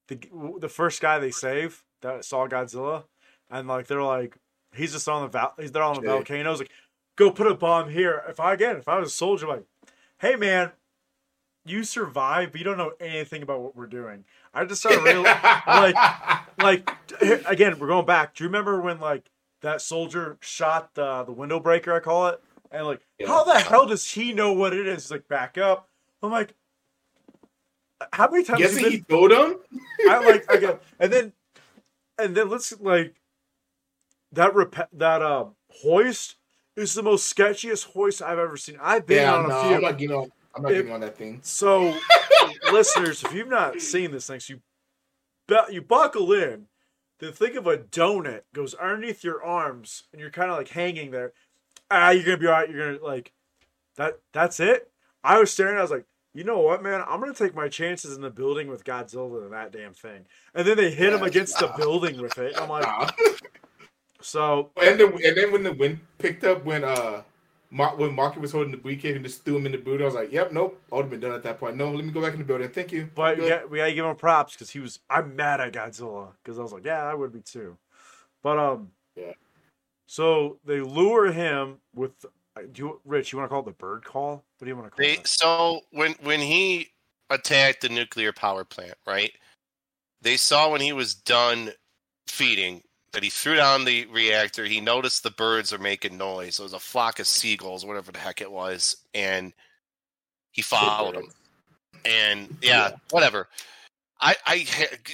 the 0.07 0.19
the 0.59 0.69
first 0.69 1.01
guy 1.01 1.19
they 1.19 1.31
save 1.31 1.83
that 2.01 2.25
saw 2.25 2.47
Godzilla, 2.47 3.05
and 3.49 3.67
like 3.67 3.87
they're 3.87 4.03
like, 4.03 4.37
he's 4.75 4.91
just 4.91 5.07
on 5.07 5.23
the 5.23 5.29
val- 5.29 5.55
he's 5.57 5.71
there 5.71 5.83
on 5.83 5.95
the 5.95 6.01
volcanoes. 6.07 6.59
Like, 6.59 6.71
go 7.15 7.31
put 7.31 7.47
a 7.47 7.55
bomb 7.55 7.89
here. 7.89 8.23
If 8.27 8.39
I 8.39 8.53
again, 8.53 8.75
if 8.75 8.87
I 8.87 8.99
was 8.99 9.09
a 9.09 9.15
soldier, 9.15 9.47
like, 9.47 9.63
hey 10.19 10.35
man, 10.35 10.71
you 11.65 11.83
survive, 11.83 12.51
but 12.51 12.59
you 12.59 12.65
don't 12.65 12.77
know 12.77 12.93
anything 12.99 13.41
about 13.43 13.61
what 13.61 13.75
we're 13.75 13.87
doing. 13.87 14.23
I 14.53 14.65
just 14.65 14.81
started 14.81 15.03
real 15.03 15.23
like 15.67 15.95
like 16.59 16.89
again, 17.47 17.79
we're 17.79 17.87
going 17.87 18.05
back. 18.05 18.35
Do 18.35 18.43
you 18.43 18.47
remember 18.49 18.79
when 18.81 18.99
like 18.99 19.29
that 19.61 19.81
soldier 19.81 20.37
shot 20.41 20.93
the 20.95 21.23
the 21.23 21.31
window 21.31 21.59
breaker? 21.59 21.93
I 21.93 21.99
call 21.99 22.27
it, 22.27 22.41
and 22.71 22.85
like, 22.85 23.01
Yeah. 23.19 23.27
how 23.27 23.43
the 23.43 23.59
hell 23.59 23.85
does 23.87 24.09
he 24.09 24.31
know 24.33 24.53
what 24.53 24.73
it 24.73 24.87
is? 24.87 25.03
He's 25.03 25.11
like, 25.11 25.27
back 25.27 25.57
up. 25.57 25.89
I'm 26.21 26.31
like. 26.31 26.53
How 28.11 28.29
many 28.29 28.43
times? 28.43 28.59
Guessing 28.59 28.91
he 28.91 29.01
told 29.01 29.31
him. 29.31 29.55
I 30.09 30.19
like 30.19 30.45
go 30.61 30.79
and 30.99 31.11
then 31.11 31.33
and 32.19 32.35
then 32.35 32.49
let's 32.49 32.77
like 32.81 33.15
that 34.33 34.53
rep- 34.53 34.89
that 34.91 35.21
uh 35.21 35.45
hoist 35.81 36.35
is 36.75 36.93
the 36.93 37.01
most 37.01 37.33
sketchiest 37.33 37.85
hoist 37.93 38.21
I've 38.21 38.37
ever 38.37 38.57
seen. 38.57 38.77
I've 38.81 39.05
been 39.07 39.21
Yeah, 39.21 39.35
on 39.35 39.47
no, 39.49 39.57
a 39.59 39.63
few. 39.63 39.75
I'm 39.77 39.81
not 39.81 39.97
getting 39.97 40.15
on. 40.15 40.31
I'm 40.55 40.63
not 40.63 40.71
If- 40.71 40.77
getting 40.79 40.91
on 40.93 41.01
that 41.01 41.17
thing. 41.17 41.39
So 41.43 41.97
listeners, 42.71 43.23
if 43.23 43.33
you've 43.33 43.47
not 43.49 43.81
seen 43.81 44.11
this 44.11 44.27
thing, 44.27 44.39
so 44.39 44.53
you 44.53 44.59
bu- 45.47 45.73
you 45.73 45.81
buckle 45.81 46.31
in, 46.33 46.67
then 47.19 47.31
think 47.33 47.55
of 47.55 47.67
a 47.67 47.77
donut 47.77 48.41
goes 48.53 48.73
underneath 48.73 49.23
your 49.23 49.43
arms 49.43 50.03
and 50.11 50.19
you're 50.21 50.29
kind 50.31 50.51
of 50.51 50.57
like 50.57 50.69
hanging 50.69 51.11
there. 51.11 51.33
Ah, 51.91 52.09
you're 52.11 52.23
gonna 52.23 52.37
be 52.37 52.47
all 52.47 52.53
right. 52.53 52.69
You're 52.69 52.93
gonna 52.97 53.05
like 53.05 53.31
that. 53.97 54.19
That's 54.33 54.59
it. 54.59 54.89
I 55.23 55.39
was 55.39 55.51
staring. 55.51 55.77
I 55.77 55.81
was 55.81 55.91
like, 55.91 56.05
you 56.33 56.43
know 56.43 56.59
what, 56.59 56.83
man? 56.83 57.01
I'm 57.07 57.19
gonna 57.19 57.33
take 57.33 57.55
my 57.55 57.67
chances 57.69 58.15
in 58.15 58.21
the 58.21 58.29
building 58.29 58.67
with 58.67 58.83
Godzilla 58.83 59.43
and 59.43 59.53
that 59.53 59.71
damn 59.71 59.93
thing. 59.93 60.25
And 60.53 60.67
then 60.67 60.77
they 60.77 60.91
hit 60.91 61.13
him 61.13 61.21
Yeah. 61.21 61.27
against 61.27 61.59
the 61.59 61.67
building 61.77 62.21
with 62.21 62.37
it. 62.37 62.59
I'm 62.59 62.69
like, 62.69 62.83
Nah. 62.83 63.09
so 64.21 64.71
And 64.81 64.99
then, 64.99 65.13
and 65.23 65.37
then 65.37 65.51
when 65.51 65.63
the 65.63 65.73
wind 65.73 65.99
picked 66.17 66.43
up, 66.43 66.65
when 66.65 66.83
uh, 66.83 67.21
Mark, 67.75 67.97
when 67.97 68.15
Marky 68.15 68.39
was 68.39 68.53
holding 68.53 68.71
the 68.71 68.77
briefcase 68.77 69.17
and 69.17 69.25
just 69.25 69.43
threw 69.43 69.57
him 69.57 69.65
in 69.65 69.73
the 69.73 69.77
boot, 69.77 70.01
I 70.01 70.05
was 70.05 70.13
like, 70.13 70.31
"Yep, 70.31 70.53
nope, 70.53 70.81
I 70.91 70.95
would 70.95 71.01
have 71.03 71.11
been 71.11 71.19
done 71.19 71.33
at 71.33 71.43
that 71.43 71.59
point. 71.59 71.75
No, 71.75 71.91
let 71.91 72.05
me 72.05 72.11
go 72.11 72.21
back 72.21 72.31
in 72.31 72.39
the 72.39 72.45
building. 72.45 72.69
Thank 72.69 72.93
you." 72.93 73.09
But 73.13 73.37
we, 73.37 73.49
got, 73.49 73.69
we 73.69 73.79
gotta 73.79 73.91
give 73.93 74.05
him 74.05 74.15
props 74.15 74.53
because 74.53 74.69
he 74.69 74.79
was. 74.79 74.99
I'm 75.09 75.35
mad 75.35 75.59
at 75.59 75.73
Godzilla 75.73 76.29
because 76.41 76.57
I 76.57 76.61
was 76.61 76.71
like, 76.71 76.85
yeah, 76.85 77.03
I 77.03 77.13
would 77.13 77.33
be 77.33 77.41
too. 77.41 77.77
But 78.41 78.57
um, 78.57 78.91
Yeah. 79.17 79.33
So 80.07 80.57
they 80.65 80.79
lure 80.79 81.31
him 81.33 81.79
with. 81.93 82.13
uh, 82.55 82.61
Do 82.71 82.81
you, 82.81 83.01
Rich? 83.03 83.33
You 83.33 83.39
want 83.39 83.49
to 83.49 83.53
call 83.53 83.59
it 83.63 83.65
the 83.65 83.71
bird 83.71 84.05
call? 84.05 84.35
What 84.35 84.43
do 84.61 84.67
you 84.67 84.75
want 84.77 84.87
to 84.87 84.91
call 84.91 85.05
They 85.05 85.19
it? 85.19 85.27
so 85.27 85.81
when 85.91 86.13
when 86.23 86.39
he 86.39 86.91
attacked 87.29 87.81
the 87.81 87.89
nuclear 87.89 88.31
power 88.31 88.63
plant, 88.63 88.95
right? 89.05 89.33
They 90.21 90.37
saw 90.37 90.71
when 90.71 90.79
he 90.79 90.93
was 90.93 91.13
done 91.13 91.71
feeding 92.27 92.83
that 93.15 93.23
he 93.23 93.29
threw 93.29 93.55
down 93.55 93.85
the 93.85 94.05
reactor. 94.07 94.65
He 94.65 94.81
noticed 94.81 95.23
the 95.23 95.31
birds 95.31 95.71
are 95.71 95.77
making 95.77 96.17
noise. 96.17 96.59
It 96.59 96.63
was 96.63 96.73
a 96.73 96.79
flock 96.79 97.19
of 97.19 97.27
seagulls, 97.27 97.85
whatever 97.85 98.11
the 98.11 98.19
heck 98.19 98.41
it 98.41 98.51
was, 98.51 98.97
and 99.13 99.53
he 100.51 100.61
followed 100.61 101.15
them. 101.15 101.29
And 102.03 102.57
yeah, 102.61 102.91
whatever. 103.11 103.47
I, 104.19 104.35
I, 104.45 104.67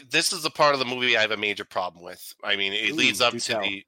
this 0.10 0.34
is 0.34 0.41
the 0.41 0.49
part 0.49 0.74
of 0.74 0.80
the 0.80 0.86
movie 0.86 1.16
I 1.16 1.22
have 1.22 1.32
a 1.32 1.38
major 1.38 1.64
problem 1.64 2.04
with. 2.04 2.34
I 2.43 2.56
mean, 2.56 2.74
it 2.74 2.91
Ooh, 2.91 2.95
leads 2.95 3.22
up 3.22 3.34
to 3.34 3.39
tell. 3.39 3.62
the, 3.62 3.86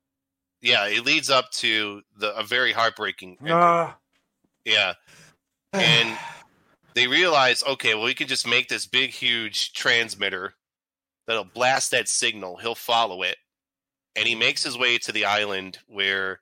yeah, 0.61 0.85
it 0.85 1.05
leads 1.05 1.31
up 1.31 1.49
to 1.53 2.03
the 2.17 2.35
a 2.37 2.43
very 2.43 2.71
heartbreaking. 2.71 3.37
Ah, 3.49 3.97
Yeah, 4.63 4.93
and 5.73 6.17
they 6.93 7.07
realize, 7.07 7.63
okay, 7.63 7.95
well, 7.95 8.05
we 8.05 8.13
can 8.13 8.27
just 8.27 8.47
make 8.47 8.69
this 8.69 8.85
big, 8.85 9.09
huge 9.09 9.73
transmitter 9.73 10.53
that'll 11.25 11.45
blast 11.45 11.89
that 11.91 12.07
signal. 12.07 12.57
He'll 12.57 12.75
follow 12.75 13.23
it, 13.23 13.37
and 14.15 14.27
he 14.27 14.35
makes 14.35 14.63
his 14.63 14.77
way 14.77 14.97
to 14.99 15.11
the 15.11 15.25
island 15.25 15.79
where, 15.87 16.39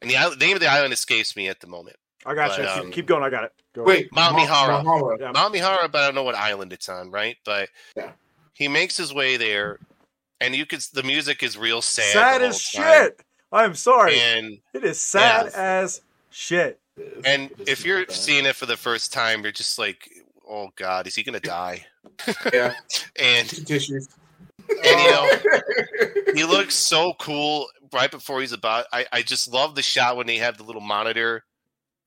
and 0.00 0.10
the 0.10 0.16
island, 0.16 0.40
name 0.40 0.54
of 0.56 0.60
the 0.60 0.68
island 0.68 0.92
escapes 0.92 1.36
me 1.36 1.48
at 1.48 1.60
the 1.60 1.66
moment. 1.66 1.96
I 2.26 2.34
got 2.34 2.50
But, 2.50 2.58
you. 2.60 2.68
um, 2.68 2.84
keep, 2.86 2.94
keep 2.94 3.06
going. 3.06 3.22
I 3.22 3.30
got 3.30 3.44
it. 3.44 3.52
Go 3.74 3.84
Wait, 3.84 4.08
Mount 4.12 4.34
Ma- 4.34 4.40
Mihara. 4.40 4.82
Mihara. 4.82 5.16
Yeah. 5.20 5.32
Mount 5.32 5.52
Mihara, 5.52 5.88
but 5.88 6.02
I 6.02 6.06
don't 6.06 6.14
know 6.14 6.24
what 6.24 6.34
island 6.34 6.72
it's 6.72 6.88
on, 6.88 7.10
right? 7.10 7.36
But 7.44 7.68
Yeah. 7.96 8.10
he 8.54 8.66
makes 8.68 8.96
his 8.96 9.14
way 9.14 9.36
there, 9.36 9.78
and 10.40 10.54
you 10.54 10.66
could 10.66 10.80
the 10.92 11.02
music 11.02 11.42
is 11.42 11.56
real 11.56 11.80
sad. 11.82 12.12
Sad 12.12 12.42
as 12.42 12.60
shit. 12.60 13.20
I'm 13.52 13.74
sorry. 13.74 14.18
And 14.20 14.58
it 14.74 14.84
is 14.84 15.00
sad 15.00 15.46
Yeah. 15.52 15.60
as 15.82 16.02
shit. 16.30 16.80
and 17.24 17.50
if 17.66 17.84
you're 17.84 18.04
seeing 18.08 18.44
it 18.46 18.56
for 18.56 18.66
the 18.66 18.76
first 18.76 19.12
time, 19.12 19.42
you're 19.42 19.52
just 19.52 19.78
like, 19.78 20.10
oh 20.48 20.70
god, 20.76 21.06
is 21.06 21.14
he 21.14 21.22
gonna 21.22 21.38
die? 21.40 21.86
yeah, 22.52 22.74
And 23.16 23.48
tissues. 23.66 24.08
And 24.68 25.00
you 25.00 25.10
know 25.10 26.32
he 26.34 26.44
looks 26.44 26.74
so 26.74 27.12
cool 27.18 27.66
right 27.92 28.10
before 28.10 28.40
he's 28.40 28.52
about 28.52 28.86
I, 28.92 29.06
I 29.12 29.22
just 29.22 29.52
love 29.52 29.74
the 29.74 29.82
shot 29.82 30.16
when 30.16 30.26
they 30.26 30.38
have 30.38 30.58
the 30.58 30.64
little 30.64 30.82
monitor. 30.82 31.44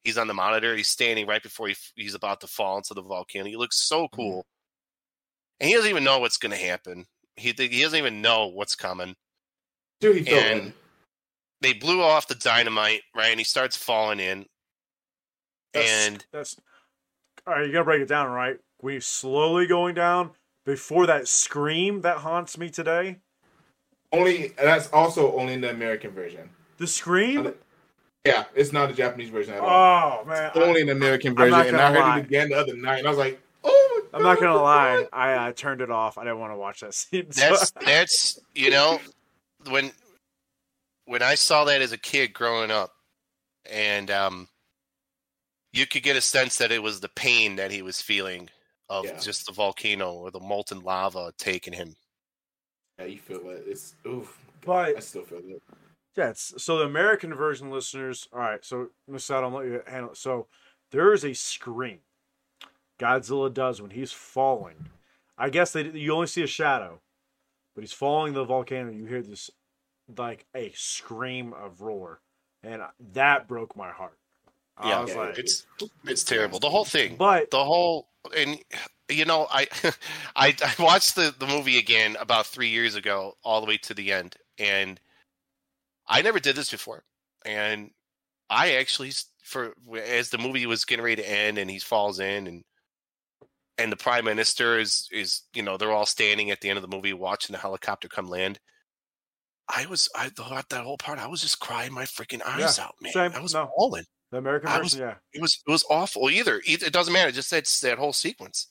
He's 0.03 0.17
on 0.17 0.27
the 0.27 0.33
monitor. 0.33 0.75
He's 0.75 0.87
standing 0.87 1.27
right 1.27 1.43
before 1.43 1.67
he, 1.67 1.75
he's 1.95 2.15
about 2.15 2.41
to 2.41 2.47
fall 2.47 2.77
into 2.77 2.95
the 2.95 3.03
volcano. 3.03 3.45
He 3.45 3.55
looks 3.55 3.87
so 3.87 4.05
mm-hmm. 4.05 4.15
cool. 4.15 4.45
And 5.59 5.69
he 5.69 5.75
doesn't 5.75 5.91
even 5.91 6.03
know 6.03 6.17
what's 6.17 6.37
going 6.37 6.51
to 6.51 6.57
happen. 6.57 7.05
He, 7.35 7.53
he 7.55 7.81
doesn't 7.83 7.99
even 7.99 8.19
know 8.19 8.47
what's 8.47 8.75
coming. 8.75 9.15
Dude, 9.99 10.27
he 10.27 10.35
and 10.35 10.59
in. 10.59 10.73
they 11.61 11.73
blew 11.73 12.01
off 12.01 12.27
the 12.27 12.33
dynamite 12.35 13.01
right? 13.15 13.29
And 13.29 13.39
he 13.39 13.43
starts 13.43 13.77
falling 13.77 14.19
in. 14.19 14.45
That's, 15.73 16.07
and 16.07 16.25
that's 16.33 16.55
all 17.45 17.53
right. 17.53 17.65
You 17.65 17.71
gotta 17.71 17.85
break 17.85 18.01
it 18.01 18.09
down, 18.09 18.29
right? 18.29 18.57
We 18.81 18.99
slowly 18.99 19.67
going 19.67 19.95
down 19.95 20.31
before 20.65 21.05
that 21.07 21.27
scream 21.27 22.01
that 22.01 22.17
haunts 22.17 22.57
me 22.57 22.69
today. 22.69 23.17
Only 24.11 24.53
that's 24.57 24.89
also 24.91 25.35
only 25.37 25.53
in 25.53 25.61
the 25.61 25.69
American 25.69 26.11
version. 26.11 26.49
The 26.77 26.87
scream. 26.87 27.53
Yeah, 28.25 28.45
it's 28.53 28.71
not 28.71 28.89
the 28.89 28.93
Japanese 28.95 29.29
version 29.29 29.53
at 29.55 29.61
all. 29.61 30.21
Oh 30.23 30.25
man, 30.27 30.51
It's 30.53 30.57
only 30.57 30.81
an 30.81 30.89
American 30.89 31.33
version, 31.35 31.59
and 31.59 31.77
I 31.77 31.91
heard 31.91 31.99
lie. 31.99 32.19
it 32.19 32.25
again 32.25 32.49
the 32.49 32.55
other 32.55 32.75
night, 32.75 32.99
and 32.99 33.07
I 33.07 33.09
was 33.09 33.17
like, 33.17 33.39
"Oh, 33.63 34.03
my 34.11 34.17
I'm 34.19 34.23
not 34.23 34.39
gonna 34.39 34.53
what 34.53 34.63
lie. 34.63 35.07
I 35.13 35.33
uh, 35.33 35.51
turned 35.53 35.81
it 35.81 35.89
off. 35.89 36.17
I 36.17 36.23
didn't 36.23 36.39
want 36.39 36.53
to 36.53 36.57
watch 36.57 36.81
that 36.81 36.93
scene. 36.93 37.31
So- 37.31 37.41
that's 37.41 37.71
that's 37.85 38.39
you 38.53 38.69
know 38.69 38.99
when 39.69 39.91
when 41.05 41.23
I 41.23 41.35
saw 41.35 41.65
that 41.65 41.81
as 41.81 41.93
a 41.93 41.97
kid 41.97 42.33
growing 42.33 42.69
up, 42.69 42.91
and 43.69 44.11
um, 44.11 44.47
you 45.73 45.87
could 45.87 46.03
get 46.03 46.15
a 46.15 46.21
sense 46.21 46.57
that 46.57 46.71
it 46.71 46.83
was 46.83 46.99
the 46.99 47.09
pain 47.09 47.55
that 47.55 47.71
he 47.71 47.81
was 47.81 48.01
feeling 48.01 48.49
of 48.91 49.05
Yeah. 49.05 49.17
just 49.19 49.45
the 49.47 49.53
volcano 49.53 50.13
or 50.13 50.31
the 50.31 50.39
molten 50.39 50.81
lava 50.81 51.31
taking 51.37 51.73
him. 51.73 51.95
Yeah, 52.99 53.05
you 53.05 53.19
feel 53.19 53.49
it. 53.49 53.63
It's 53.65 53.95
oof. 54.05 54.37
but 54.65 54.97
I 54.97 54.99
still 54.99 55.23
feel 55.23 55.39
it. 55.39 55.63
Yeah, 56.15 56.29
it's, 56.29 56.61
so 56.61 56.77
the 56.77 56.85
American 56.85 57.33
version 57.33 57.71
listeners, 57.71 58.27
all 58.33 58.39
right. 58.39 58.63
So 58.65 58.89
Miss 59.07 59.23
Settle, 59.23 59.49
I'll 59.49 59.57
let 59.63 59.65
you 59.65 59.81
handle 59.87 60.11
it. 60.11 60.17
So 60.17 60.47
there 60.91 61.13
is 61.13 61.23
a 61.23 61.33
scream 61.33 61.99
Godzilla 62.99 63.51
does 63.51 63.81
when 63.81 63.91
he's 63.91 64.11
falling. 64.11 64.89
I 65.37 65.49
guess 65.49 65.71
they 65.71 65.83
you 65.89 66.13
only 66.13 66.27
see 66.27 66.43
a 66.43 66.47
shadow, 66.47 67.01
but 67.73 67.81
he's 67.81 67.93
falling 67.93 68.33
the 68.33 68.43
volcano. 68.43 68.91
You 68.91 69.05
hear 69.05 69.21
this 69.23 69.49
like 70.17 70.45
a 70.53 70.71
scream 70.75 71.53
of 71.53 71.81
roar, 71.81 72.19
and 72.61 72.81
that 73.13 73.47
broke 73.47 73.75
my 73.75 73.89
heart. 73.89 74.17
I 74.77 74.89
Yeah, 74.89 75.01
was 75.01 75.09
yeah, 75.11 75.17
like, 75.17 75.39
It's 75.39 75.65
it's 76.05 76.23
terrible. 76.23 76.59
The 76.59 76.69
whole 76.69 76.85
thing, 76.85 77.15
but 77.15 77.49
the 77.49 77.63
whole 77.63 78.07
and 78.35 78.59
you 79.09 79.25
know, 79.25 79.47
I, 79.51 79.67
I 80.35 80.55
I 80.63 80.73
watched 80.81 81.15
the 81.15 81.33
the 81.37 81.47
movie 81.47 81.77
again 81.77 82.15
about 82.19 82.45
three 82.47 82.69
years 82.69 82.95
ago, 82.95 83.33
all 83.43 83.61
the 83.61 83.67
way 83.67 83.77
to 83.77 83.93
the 83.93 84.11
end, 84.11 84.35
and 84.57 84.99
I 86.07 86.21
never 86.21 86.39
did 86.39 86.55
this 86.55 86.71
before, 86.71 87.03
and 87.45 87.91
I 88.49 88.73
actually 88.75 89.11
for 89.43 89.73
as 89.97 90.29
the 90.29 90.37
movie 90.37 90.65
was 90.65 90.85
getting 90.85 91.03
ready 91.05 91.21
to 91.21 91.29
end, 91.29 91.57
and 91.57 91.69
he 91.69 91.79
falls 91.79 92.19
in, 92.19 92.47
and 92.47 92.63
and 93.77 93.91
the 93.91 93.97
prime 93.97 94.25
minister 94.25 94.77
is 94.79 95.07
is 95.11 95.41
you 95.53 95.63
know 95.63 95.77
they're 95.77 95.91
all 95.91 96.05
standing 96.05 96.51
at 96.51 96.61
the 96.61 96.69
end 96.69 96.77
of 96.77 96.81
the 96.83 96.95
movie 96.95 97.13
watching 97.13 97.53
the 97.53 97.59
helicopter 97.59 98.07
come 98.07 98.27
land. 98.27 98.59
I 99.73 99.85
was 99.85 100.09
I 100.15 100.29
thought 100.29 100.69
that 100.69 100.83
whole 100.83 100.97
part 100.97 101.19
I 101.19 101.27
was 101.27 101.41
just 101.41 101.59
crying 101.59 101.93
my 101.93 102.03
freaking 102.03 102.41
eyes 102.45 102.77
out, 102.77 102.95
man. 103.01 103.13
same. 103.13 103.31
I 103.33 103.39
was 103.39 103.53
No. 103.53 103.69
bawling. 103.75 104.05
The 104.31 104.37
American 104.37 104.69
I 104.69 104.77
version, 104.79 105.01
yeah. 105.01 105.15
It 105.33 105.41
was 105.41 105.61
it 105.67 105.71
was 105.71 105.83
awful. 105.89 106.29
Either 106.29 106.61
Either- 106.65 106.85
it 106.85 106.93
doesn't 106.93 107.13
matter. 107.13 107.31
Just 107.31 107.51
that 107.51 107.65
that 107.83 107.97
whole 107.97 108.13
sequence. 108.13 108.67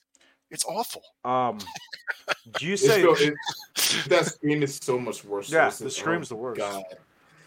It's 0.51 0.65
awful. 0.65 1.03
Um, 1.25 1.59
do 2.59 2.67
you 2.67 2.77
say? 2.77 2.99
still- 3.01 3.15
it- 3.19 3.35
that 4.09 4.27
scream 4.27 4.63
is 4.63 4.77
so 4.83 4.99
much 4.99 5.23
worse. 5.25 5.51
Yeah, 5.53 5.69
the 5.69 5.85
just- 5.85 5.99
scream's 5.99 6.33
oh, 6.33 6.35
the 6.35 6.41
worst. 6.41 6.59
God. 6.59 6.83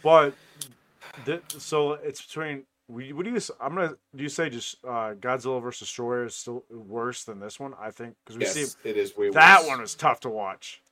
But 0.04 0.34
th- 1.26 1.42
so 1.58 1.94
it's 1.94 2.22
between. 2.22 2.64
we- 2.88 3.14
What 3.14 3.26
do 3.26 3.32
you? 3.32 3.40
I'm 3.60 3.74
gonna. 3.74 3.96
Do 4.16 4.22
you 4.24 4.30
say 4.30 4.50
just 4.52 4.78
uh, 4.86 5.16
Godzilla 5.16 5.60
versus 5.62 5.88
Destoroyah 5.90 6.28
is 6.28 6.36
still 6.36 6.64
worse 6.70 7.24
than 7.24 7.40
this 7.40 7.60
one? 7.60 7.74
I 7.82 7.90
think 7.90 8.16
because 8.24 8.38
we 8.38 8.46
Yes, 8.46 8.54
see 8.54 8.90
it 8.90 8.96
is 8.96 9.18
way 9.18 9.32
that 9.32 9.62
worse. 9.62 9.70
one 9.70 9.82
was 9.82 9.96
tough 9.96 10.20
to 10.22 10.30
watch. 10.30 10.83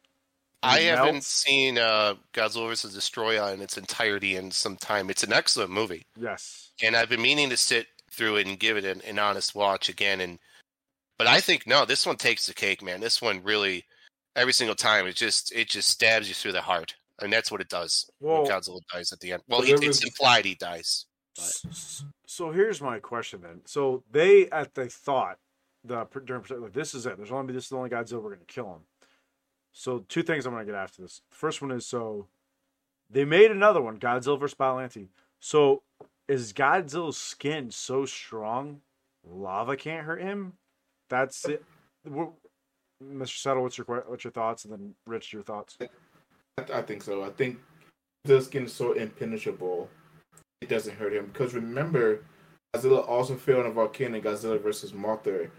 I 0.64 0.80
haven't 0.82 1.24
seen 1.24 1.78
uh, 1.78 2.16
Godzilla 2.34 2.68
vs. 2.70 2.96
Destoroyah 2.96 3.54
in 3.54 3.62
its 3.62 3.78
entirety 3.78 4.36
in 4.36 4.52
some 4.52 4.78
time. 4.78 5.10
It's 5.10 5.24
an 5.24 5.34
excellent 5.34 5.72
movie, 5.72 6.06
Yes. 6.16 6.72
and 6.84 6.96
I've 6.96 7.10
been 7.10 7.22
meaning 7.22 7.50
to 7.50 7.58
sit 7.58 7.88
through 8.12 8.36
it 8.38 8.48
and 8.48 8.60
give 8.60 8.78
it 8.78 8.86
an, 8.86 9.02
an 9.02 9.18
honest 9.20 9.56
watch 9.56 9.90
again. 9.90 10.22
And 10.22 10.38
but 11.18 11.28
I 11.28 11.40
think 11.40 11.66
no, 11.66 11.86
this 11.86 12.06
one 12.06 12.18
takes 12.18 12.46
the 12.46 12.54
cake, 12.54 12.84
man. 12.84 13.00
This 13.00 13.22
one 13.22 13.42
really, 13.44 13.86
every 14.36 14.54
single 14.54 14.76
time, 14.76 15.08
it 15.08 15.16
just 15.16 15.52
it 15.54 15.70
just 15.70 15.90
stabs 15.90 16.28
you 16.28 16.36
through 16.36 16.52
the 16.54 16.62
heart, 16.62 16.94
and 17.22 17.32
that's 17.34 17.52
what 17.52 17.62
it 17.62 17.70
does 17.70 18.10
Well- 18.20 18.44
when 18.44 18.52
Godzilla 18.52 18.80
dies 18.94 19.12
at 19.12 19.20
the 19.20 19.34
end. 19.34 19.44
Well, 19.48 19.62
he, 19.62 19.74
there 19.74 19.90
it's 19.90 20.04
implied 20.04 20.46
he 20.46 20.56
dies. 20.56 21.06
But 21.36 21.74
So 22.28 22.52
here's 22.52 22.82
my 22.82 23.00
question 23.00 23.42
then. 23.42 23.62
So 23.66 24.04
they 24.12 24.50
at 24.52 24.76
they 24.76 24.90
thought 24.90 25.38
the 25.84 26.06
during 26.26 26.44
like 26.62 26.74
this 26.74 26.94
is 26.94 27.06
it. 27.08 27.18
There's 27.18 27.32
only 27.32 27.54
this 27.54 27.64
is 27.64 27.70
the 27.70 27.78
only 27.78 27.90
Godzilla 27.90 28.22
we're 28.22 28.34
gonna 28.36 28.46
kill 28.48 28.74
him. 28.74 28.82
So 29.72 30.06
two 30.08 30.24
things 30.24 30.46
I'm 30.46 30.54
gonna 30.54 30.66
get 30.66 30.76
after 30.76 31.02
this. 31.02 31.22
The 31.30 31.36
first 31.36 31.62
one 31.62 31.72
is 31.72 31.86
so 31.86 32.28
they 33.10 33.26
made 33.26 33.52
another 33.52 33.82
one, 33.82 33.98
Godzilla 33.98 34.40
vs. 34.40 34.56
Biollante. 34.56 35.08
So 35.40 35.84
is 36.28 36.54
Godzilla's 36.54 37.18
skin 37.18 37.72
so 37.72 38.06
strong, 38.06 38.82
lava 39.28 39.76
can't 39.76 40.06
hurt 40.06 40.22
him? 40.22 40.54
That's 41.10 41.46
it. 41.46 41.64
Wh- 42.08 42.30
Mr. 43.04 43.38
Settle, 43.38 43.64
what's 43.64 43.78
your 43.78 43.86
what's 44.08 44.24
your 44.24 44.32
thoughts, 44.32 44.64
and 44.64 44.74
then 44.74 44.96
Rich, 45.06 45.34
your 45.34 45.44
thoughts? 45.44 45.78
I, 46.72 46.82
think 46.82 47.02
so. 47.02 47.24
I 47.24 47.30
think 47.30 47.60
the 48.24 48.42
skin 48.42 48.66
is 48.66 48.74
so 48.74 48.94
impenetrable, 48.94 49.90
it 50.62 50.70
doesn't 50.70 50.96
hurt 50.96 51.14
him. 51.14 51.26
Because 51.26 51.54
remember, 51.54 52.24
Godzilla 52.76 53.08
also 53.08 53.36
fell 53.36 53.62
in 53.62 53.68
a 53.68 53.72
volcano 53.72 54.22
Godzilla 54.22 54.62
versus 54.62 54.92
Mothra 54.92 55.50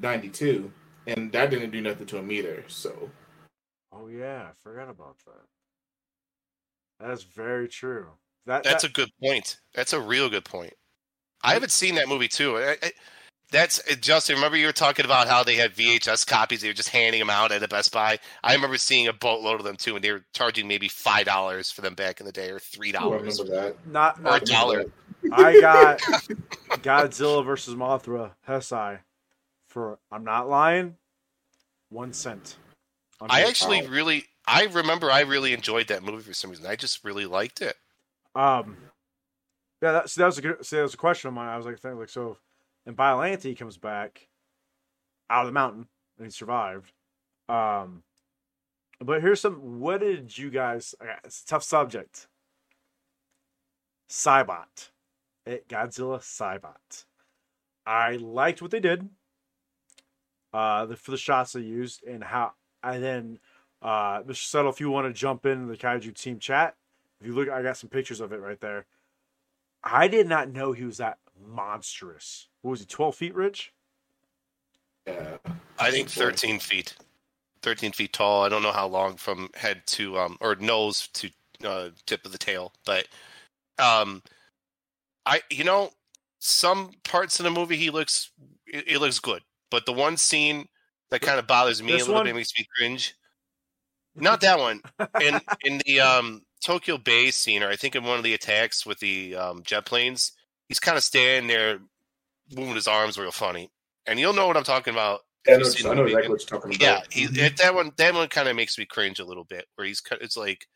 92, 0.00 0.70
and 1.06 1.32
that 1.32 1.50
didn't 1.50 1.70
do 1.70 1.80
nothing 1.80 2.06
to 2.06 2.18
him 2.18 2.30
either. 2.30 2.64
So, 2.68 3.10
Oh 3.94 4.08
yeah, 4.08 4.48
I 4.48 4.52
forgot 4.62 4.88
about 4.88 5.16
that. 5.26 7.06
That's 7.06 7.22
very 7.22 7.68
true. 7.68 8.06
That 8.46 8.64
that's 8.64 8.82
that, 8.82 8.90
a 8.90 8.92
good 8.92 9.10
point. 9.22 9.58
That's 9.74 9.92
a 9.92 10.00
real 10.00 10.28
good 10.28 10.44
point. 10.44 10.74
I 11.42 11.52
haven't 11.52 11.72
seen 11.72 11.94
that 11.96 12.08
movie 12.08 12.28
too. 12.28 12.56
I, 12.56 12.76
I, 12.82 12.92
that's 13.50 13.80
uh, 13.90 13.94
Justin. 14.00 14.36
Remember 14.36 14.56
you 14.56 14.66
were 14.66 14.72
talking 14.72 15.04
about 15.04 15.28
how 15.28 15.44
they 15.44 15.54
had 15.54 15.74
VHS 15.74 16.26
copies. 16.26 16.62
They 16.62 16.68
were 16.68 16.74
just 16.74 16.88
handing 16.88 17.20
them 17.20 17.30
out 17.30 17.52
at 17.52 17.62
a 17.62 17.68
Best 17.68 17.92
Buy. 17.92 18.18
I 18.42 18.54
remember 18.54 18.78
seeing 18.78 19.06
a 19.06 19.12
boatload 19.12 19.60
of 19.60 19.64
them 19.64 19.76
too, 19.76 19.94
and 19.94 20.04
they 20.04 20.12
were 20.12 20.24
charging 20.34 20.66
maybe 20.66 20.88
five 20.88 21.26
dollars 21.26 21.70
for 21.70 21.82
them 21.82 21.94
back 21.94 22.20
in 22.20 22.26
the 22.26 22.32
day, 22.32 22.50
or 22.50 22.58
three 22.58 22.90
dollars. 22.90 23.38
remember 23.38 23.54
that. 23.54 23.86
not, 23.86 24.18
Or 24.24 24.36
a 24.36 24.40
dollar. 24.40 24.84
I 25.32 25.60
got 25.60 26.00
Godzilla 26.82 27.44
versus 27.44 27.74
Mothra 27.74 28.32
Heisei 28.46 28.98
for 29.74 29.98
I'm 30.12 30.24
not 30.24 30.48
lying, 30.48 30.96
one 31.90 32.12
cent. 32.12 32.56
I 33.20 33.42
actually 33.42 33.86
really, 33.86 34.24
I 34.46 34.66
remember 34.66 35.10
I 35.10 35.22
really 35.22 35.52
enjoyed 35.52 35.88
that 35.88 36.04
movie 36.04 36.22
for 36.22 36.32
some 36.32 36.50
reason. 36.50 36.64
I 36.66 36.76
just 36.76 37.04
really 37.04 37.26
liked 37.26 37.60
it. 37.60 37.76
um 38.34 38.76
yeah 39.82 39.92
that, 39.92 40.10
so 40.10 40.20
that 40.20 40.26
was 40.26 40.38
a 40.38 40.42
good 40.42 40.64
so 40.64 40.76
that 40.76 40.82
was 40.82 40.94
a 40.94 40.96
question 40.96 41.28
of 41.28 41.34
mine. 41.34 41.48
I 41.48 41.56
was 41.56 41.66
like 41.66 41.78
thinking 41.78 41.98
like 41.98 42.08
so 42.08 42.38
and 42.86 42.96
Biollante 42.96 43.58
comes 43.58 43.76
back 43.76 44.28
out 45.28 45.42
of 45.42 45.46
the 45.46 45.52
mountain 45.52 45.88
and 46.18 46.26
he 46.26 46.30
survived. 46.30 46.92
Um 47.48 48.04
but 49.00 49.20
here's 49.20 49.40
some 49.40 49.80
what 49.80 50.00
did 50.00 50.38
you 50.38 50.50
guys 50.50 50.94
it's 51.24 51.42
a 51.42 51.46
tough 51.46 51.64
subject. 51.64 52.28
Cybot. 54.08 54.90
It, 55.46 55.68
Godzilla 55.68 56.20
Cybot. 56.20 57.04
I 57.86 58.16
liked 58.16 58.62
what 58.62 58.70
they 58.70 58.80
did. 58.80 59.08
Uh 60.54 60.86
the, 60.86 60.96
for 60.96 61.10
the 61.10 61.16
shots 61.16 61.52
they 61.52 61.60
used 61.60 62.04
and 62.04 62.22
how 62.22 62.52
and 62.82 63.02
then 63.02 63.38
uh 63.82 64.22
Mr. 64.22 64.36
Settle, 64.36 64.70
if 64.70 64.80
you 64.80 64.88
want 64.88 65.06
to 65.08 65.12
jump 65.12 65.44
in 65.44 65.66
the 65.66 65.76
Kaiju 65.76 66.14
team 66.14 66.38
chat, 66.38 66.76
if 67.20 67.26
you 67.26 67.34
look 67.34 67.48
I 67.48 67.62
got 67.62 67.76
some 67.76 67.90
pictures 67.90 68.20
of 68.20 68.32
it 68.32 68.40
right 68.40 68.60
there. 68.60 68.86
I 69.82 70.08
did 70.08 70.28
not 70.28 70.50
know 70.50 70.72
he 70.72 70.84
was 70.84 70.96
that 70.98 71.18
monstrous. 71.46 72.48
What 72.62 72.70
was 72.70 72.80
he, 72.80 72.86
12 72.86 73.14
feet, 73.16 73.34
Rich? 73.34 73.72
Yeah. 75.06 75.36
I 75.78 75.90
think 75.90 76.08
13 76.08 76.58
feet. 76.60 76.94
13 77.62 77.92
feet 77.92 78.12
tall. 78.12 78.44
I 78.44 78.48
don't 78.48 78.62
know 78.62 78.72
how 78.72 78.86
long 78.86 79.16
from 79.16 79.50
head 79.54 79.82
to 79.88 80.18
um 80.18 80.36
or 80.40 80.54
nose 80.54 81.08
to 81.14 81.30
uh, 81.64 81.88
tip 82.06 82.24
of 82.24 82.32
the 82.32 82.38
tail, 82.38 82.72
but 82.86 83.08
um 83.78 84.22
I 85.26 85.42
you 85.50 85.64
know 85.64 85.90
some 86.38 86.92
parts 87.04 87.40
in 87.40 87.44
the 87.44 87.50
movie 87.50 87.76
he 87.76 87.90
looks 87.90 88.30
it, 88.66 88.84
it 88.86 88.98
looks 89.00 89.18
good, 89.18 89.42
but 89.74 89.86
the 89.86 89.92
one 89.92 90.16
scene 90.16 90.68
that 91.10 91.20
kind 91.20 91.38
of 91.40 91.46
bothers 91.48 91.82
me 91.82 91.92
This 91.92 92.02
a 92.02 92.04
little 92.06 92.20
one? 92.20 92.26
bit 92.26 92.34
makes 92.36 92.52
me 92.56 92.64
cringe. 92.78 93.14
Not 94.14 94.40
that 94.42 94.58
one. 94.60 94.80
In 95.20 95.40
in 95.64 95.80
the 95.84 96.00
um 96.00 96.42
Tokyo 96.64 96.96
Bay 96.96 97.30
scene, 97.32 97.62
or 97.62 97.68
I 97.68 97.74
think 97.76 97.96
in 97.96 98.04
one 98.04 98.16
of 98.16 98.22
the 98.24 98.34
attacks 98.34 98.86
with 98.86 99.00
the 99.00 99.34
um, 99.34 99.62
jet 99.64 99.84
planes, 99.84 100.32
he's 100.68 100.78
kind 100.78 100.96
of 100.96 101.02
standing 101.02 101.48
there 101.48 101.80
moving 102.54 102.74
his 102.76 102.86
arms 102.86 103.18
real 103.18 103.32
funny, 103.32 103.70
and 104.06 104.18
you'll 104.20 104.32
know 104.32 104.46
what 104.46 104.56
I'm 104.56 104.64
talking 104.64 104.94
about. 104.94 105.22
Know, 105.46 105.54
I 105.54 105.58
know 105.58 106.04
exactly 106.04 106.14
what 106.14 106.28
you're 106.28 106.38
talking 106.38 106.74
about. 106.74 106.80
Yeah, 106.80 107.00
he, 107.10 107.26
that 107.26 107.74
one 107.74 107.90
that 107.96 108.14
one 108.14 108.28
kind 108.28 108.48
of 108.48 108.56
makes 108.56 108.78
me 108.78 108.86
cringe 108.86 109.18
a 109.18 109.24
little 109.24 109.44
bit. 109.44 109.66
Where 109.74 109.86
he's 109.86 110.00
it's 110.20 110.36
like 110.36 110.66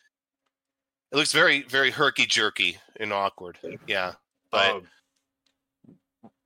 it 1.12 1.16
looks 1.16 1.32
very 1.32 1.62
very 1.62 1.90
herky 1.90 2.26
jerky 2.26 2.76
and 3.00 3.12
awkward. 3.12 3.58
Yeah, 3.86 4.14
but 4.50 4.70
Um, 4.72 4.88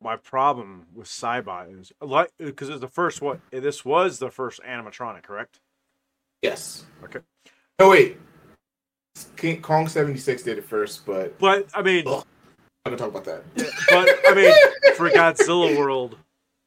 my 0.03 0.16
problem 0.16 0.86
with 0.94 1.07
Cybot 1.09 1.80
is 1.80 1.92
like 2.00 2.30
because 2.38 2.68
it's 2.68 2.80
the 2.80 2.88
first 2.88 3.20
what 3.22 3.40
this 3.50 3.84
was 3.84 4.18
the 4.18 4.30
first 4.30 4.61
animatronic, 4.62 5.22
correct? 5.22 5.61
Yes. 6.42 6.84
Okay. 7.05 7.20
No, 7.78 7.90
wait. 7.90 8.18
King 9.36 9.61
Kong 9.61 9.88
76 9.88 10.42
did 10.42 10.59
it 10.59 10.64
first, 10.64 11.05
but 11.07 11.38
But 11.38 11.68
I 11.74 11.82
mean, 11.82 12.05
Ugh. 12.07 12.24
I'm 12.84 12.92
going 12.92 12.98
to 12.98 13.05
talk 13.05 13.11
about 13.11 13.24
that. 13.24 13.44
but 13.90 14.09
I 14.26 14.34
mean, 14.34 14.94
for 14.96 15.11
Godzilla 15.11 15.76
World, 15.78 16.16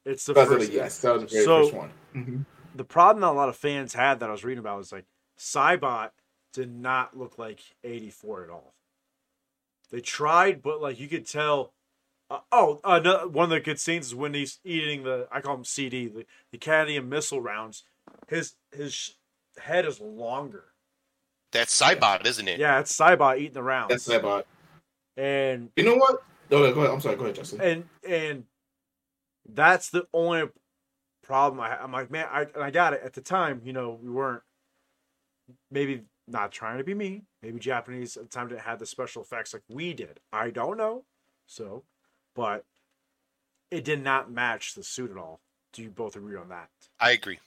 it's 0.04 0.24
the 0.24 0.34
Godzilla, 0.34 0.46
first. 0.58 0.72
yes, 0.72 0.98
that 1.00 1.12
was 1.14 1.22
the 1.24 1.28
very 1.28 1.44
So- 1.44 1.62
first 1.64 1.74
one. 1.74 1.90
Mhm. 2.14 2.46
The 2.74 2.84
problem 2.84 3.22
that 3.22 3.28
a 3.28 3.32
lot 3.32 3.48
of 3.48 3.56
fans 3.56 3.94
had 3.94 4.20
that 4.20 4.28
I 4.28 4.32
was 4.32 4.44
reading 4.44 4.58
about 4.60 4.76
was 4.78 4.92
like 4.92 5.06
Cybot 5.38 6.10
did 6.52 6.70
not 6.70 7.16
look 7.16 7.38
like 7.38 7.60
84 7.84 8.44
at 8.44 8.50
all. 8.50 8.74
They 9.90 10.00
tried, 10.00 10.62
but 10.62 10.80
like 10.80 10.98
you 11.00 11.08
could 11.08 11.26
tell. 11.26 11.72
Uh, 12.28 12.40
oh, 12.50 12.80
uh, 12.82 12.98
no, 12.98 13.28
one 13.28 13.44
of 13.44 13.50
the 13.50 13.60
good 13.60 13.78
scenes 13.78 14.06
is 14.06 14.14
when 14.14 14.34
he's 14.34 14.58
eating 14.64 15.04
the 15.04 15.28
I 15.30 15.40
call 15.40 15.54
him 15.54 15.64
CD, 15.64 16.08
the, 16.08 16.26
the 16.52 16.58
cadmium 16.58 17.08
missile 17.08 17.40
rounds. 17.40 17.84
His 18.28 18.54
his 18.72 18.92
sh- 18.92 19.10
head 19.58 19.84
is 19.86 20.00
longer. 20.00 20.64
that's 21.52 21.80
Cybot, 21.80 22.26
isn't 22.26 22.48
it? 22.48 22.58
Yeah, 22.58 22.80
it's 22.80 22.96
Cybot 22.96 23.38
eating 23.38 23.52
the 23.52 23.62
rounds. 23.62 23.90
That's 23.90 24.04
that 24.06 24.22
bot. 24.22 24.46
and 25.16 25.70
You 25.76 25.84
know 25.84 25.96
what? 25.96 26.22
No, 26.50 26.60
no, 26.62 26.72
go 26.72 26.80
ahead. 26.80 26.92
I'm 26.92 27.00
sorry. 27.00 27.16
Go 27.16 27.24
ahead, 27.24 27.36
Justin. 27.36 27.60
and 27.60 27.84
and 28.08 28.44
that's 29.48 29.90
the 29.90 30.06
only 30.12 30.48
problem 31.22 31.60
I, 31.60 31.76
I'm 31.80 31.92
like, 31.92 32.10
man, 32.10 32.26
I 32.30 32.42
and 32.42 32.62
I 32.62 32.70
got 32.70 32.92
it 32.92 33.02
at 33.04 33.12
the 33.12 33.20
time. 33.20 33.60
You 33.64 33.72
know, 33.72 33.98
we 34.02 34.10
weren't 34.10 34.42
maybe 35.70 36.02
not 36.26 36.50
trying 36.50 36.78
to 36.78 36.84
be 36.84 36.94
mean. 36.94 37.22
Maybe 37.42 37.60
Japanese 37.60 38.16
at 38.16 38.24
the 38.24 38.28
time 38.28 38.48
didn't 38.48 38.62
have 38.62 38.80
the 38.80 38.86
special 38.86 39.22
effects 39.22 39.54
like 39.54 39.62
we 39.68 39.94
did. 39.94 40.18
I 40.32 40.50
don't 40.50 40.76
know. 40.76 41.04
So, 41.46 41.84
but 42.36 42.64
it 43.70 43.84
did 43.84 44.02
not 44.02 44.30
match 44.30 44.74
the 44.74 44.84
suit 44.84 45.10
at 45.10 45.16
all. 45.16 45.40
Do 45.72 45.82
you 45.82 45.90
both 45.90 46.14
agree 46.14 46.36
on 46.36 46.50
that? 46.50 46.68
I 47.00 47.10
agree. 47.10 47.38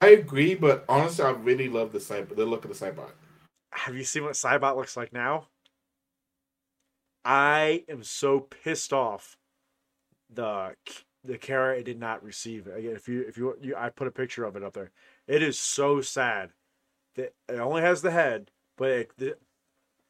I 0.00 0.08
agree, 0.08 0.54
but 0.54 0.84
honestly, 0.88 1.24
I 1.24 1.30
really 1.30 1.68
love 1.68 1.92
the 1.92 1.98
cyber, 1.98 2.34
the 2.34 2.46
look 2.46 2.64
of 2.64 2.76
the 2.76 2.86
Cybot. 2.86 3.10
Have 3.72 3.96
you 3.96 4.04
seen 4.04 4.24
what 4.24 4.34
Cybot 4.34 4.76
looks 4.76 4.96
like 4.96 5.12
now? 5.12 5.48
I 7.24 7.84
am 7.88 8.02
so 8.02 8.40
pissed 8.40 8.92
off. 8.92 9.36
The 10.32 10.74
the 11.22 11.38
camera 11.38 11.78
it 11.78 11.84
did 11.84 11.98
not 11.98 12.22
receive 12.22 12.66
it. 12.66 12.76
Again, 12.76 12.96
if 12.96 13.08
you 13.08 13.22
if 13.22 13.38
you, 13.38 13.56
you 13.60 13.76
I 13.76 13.88
put 13.88 14.08
a 14.08 14.12
picture 14.12 14.44
of 14.44 14.56
it 14.56 14.62
up 14.62 14.74
there. 14.74 14.90
It 15.26 15.42
is 15.42 15.58
so 15.58 16.00
sad 16.00 16.50
that 17.16 17.34
it 17.48 17.58
only 17.58 17.82
has 17.82 18.02
the 18.02 18.10
head, 18.10 18.50
but 18.76 18.90
it 18.90 19.40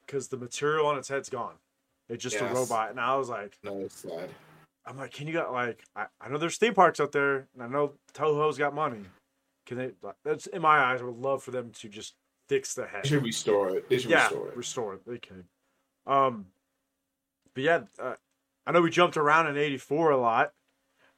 because 0.06 0.28
the, 0.28 0.36
material 0.36 0.86
on 0.86 0.98
its 0.98 1.08
head's 1.08 1.28
gone. 1.28 1.54
It's 2.08 2.22
just 2.22 2.40
a 2.40 2.44
robot, 2.46 2.90
and 2.90 3.00
I 3.00 3.16
was 3.16 3.28
like, 3.28 3.56
No, 3.62 3.86
sad. 3.88 4.28
I'm 4.86 4.98
like, 4.98 5.12
can 5.12 5.26
you 5.26 5.32
got 5.32 5.52
like 5.52 5.82
I, 5.96 6.06
I 6.20 6.28
know 6.28 6.38
there's 6.38 6.58
theme 6.58 6.74
parks 6.74 7.00
out 7.00 7.12
there, 7.12 7.48
and 7.54 7.62
I 7.62 7.66
know 7.66 7.92
Toho's 8.12 8.58
got 8.58 8.74
money. 8.74 9.00
Can 9.66 9.78
they? 9.78 9.92
That's 10.24 10.46
in 10.46 10.60
my 10.60 10.78
eyes. 10.78 11.00
I 11.00 11.04
would 11.04 11.16
love 11.16 11.42
for 11.42 11.50
them 11.50 11.70
to 11.80 11.88
just 11.88 12.14
fix 12.48 12.74
the 12.74 12.86
head 12.86 13.04
They 13.04 13.08
should 13.08 13.24
restore 13.24 13.70
it. 13.70 13.88
They 13.88 13.98
should 13.98 14.10
yeah, 14.10 14.24
restore 14.24 14.48
it. 14.48 14.56
restore 14.56 14.94
it. 14.94 15.06
They 15.06 15.18
can. 15.18 15.44
Um, 16.06 16.46
but 17.54 17.62
yeah, 17.62 17.80
uh, 17.98 18.14
I 18.66 18.72
know 18.72 18.82
we 18.82 18.90
jumped 18.90 19.16
around 19.16 19.46
in 19.46 19.56
'84 19.56 20.10
a 20.10 20.16
lot, 20.18 20.52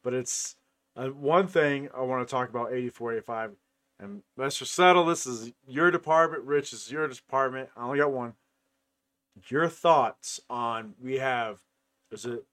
but 0.04 0.14
it's 0.14 0.54
uh, 0.94 1.08
one 1.08 1.48
thing 1.48 1.88
I 1.96 2.02
want 2.02 2.26
to 2.26 2.30
talk 2.30 2.48
about 2.48 2.72
'84, 2.72 3.14
'85, 3.14 3.50
and 3.98 4.22
Mr. 4.38 4.64
Settle. 4.64 5.06
This 5.06 5.26
is 5.26 5.50
your 5.66 5.90
department. 5.90 6.44
Rich 6.44 6.70
this 6.70 6.86
is 6.86 6.92
your 6.92 7.08
department. 7.08 7.70
I 7.76 7.82
only 7.82 7.98
got 7.98 8.12
one. 8.12 8.34
Your 9.48 9.68
thoughts 9.68 10.40
on 10.48 10.94
we 11.02 11.18
have 11.18 11.58
is 12.10 12.24
it 12.24 12.44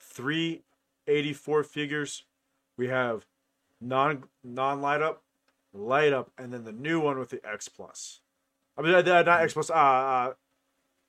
three 0.00 0.62
'84 1.06 1.64
figures? 1.64 2.24
We 2.76 2.88
have 2.88 3.24
non 3.80 4.24
non 4.44 4.80
light 4.80 5.02
up, 5.02 5.22
light 5.72 6.12
up, 6.12 6.30
and 6.38 6.52
then 6.52 6.64
the 6.64 6.72
new 6.72 7.00
one 7.00 7.18
with 7.18 7.30
the 7.30 7.40
X 7.46 7.68
plus. 7.68 8.20
I 8.76 8.82
mean, 8.82 8.94
uh, 8.94 9.02
not 9.02 9.28
X 9.42 9.54
plus. 9.54 9.70
Uh, 9.70 9.74
uh, 9.74 10.32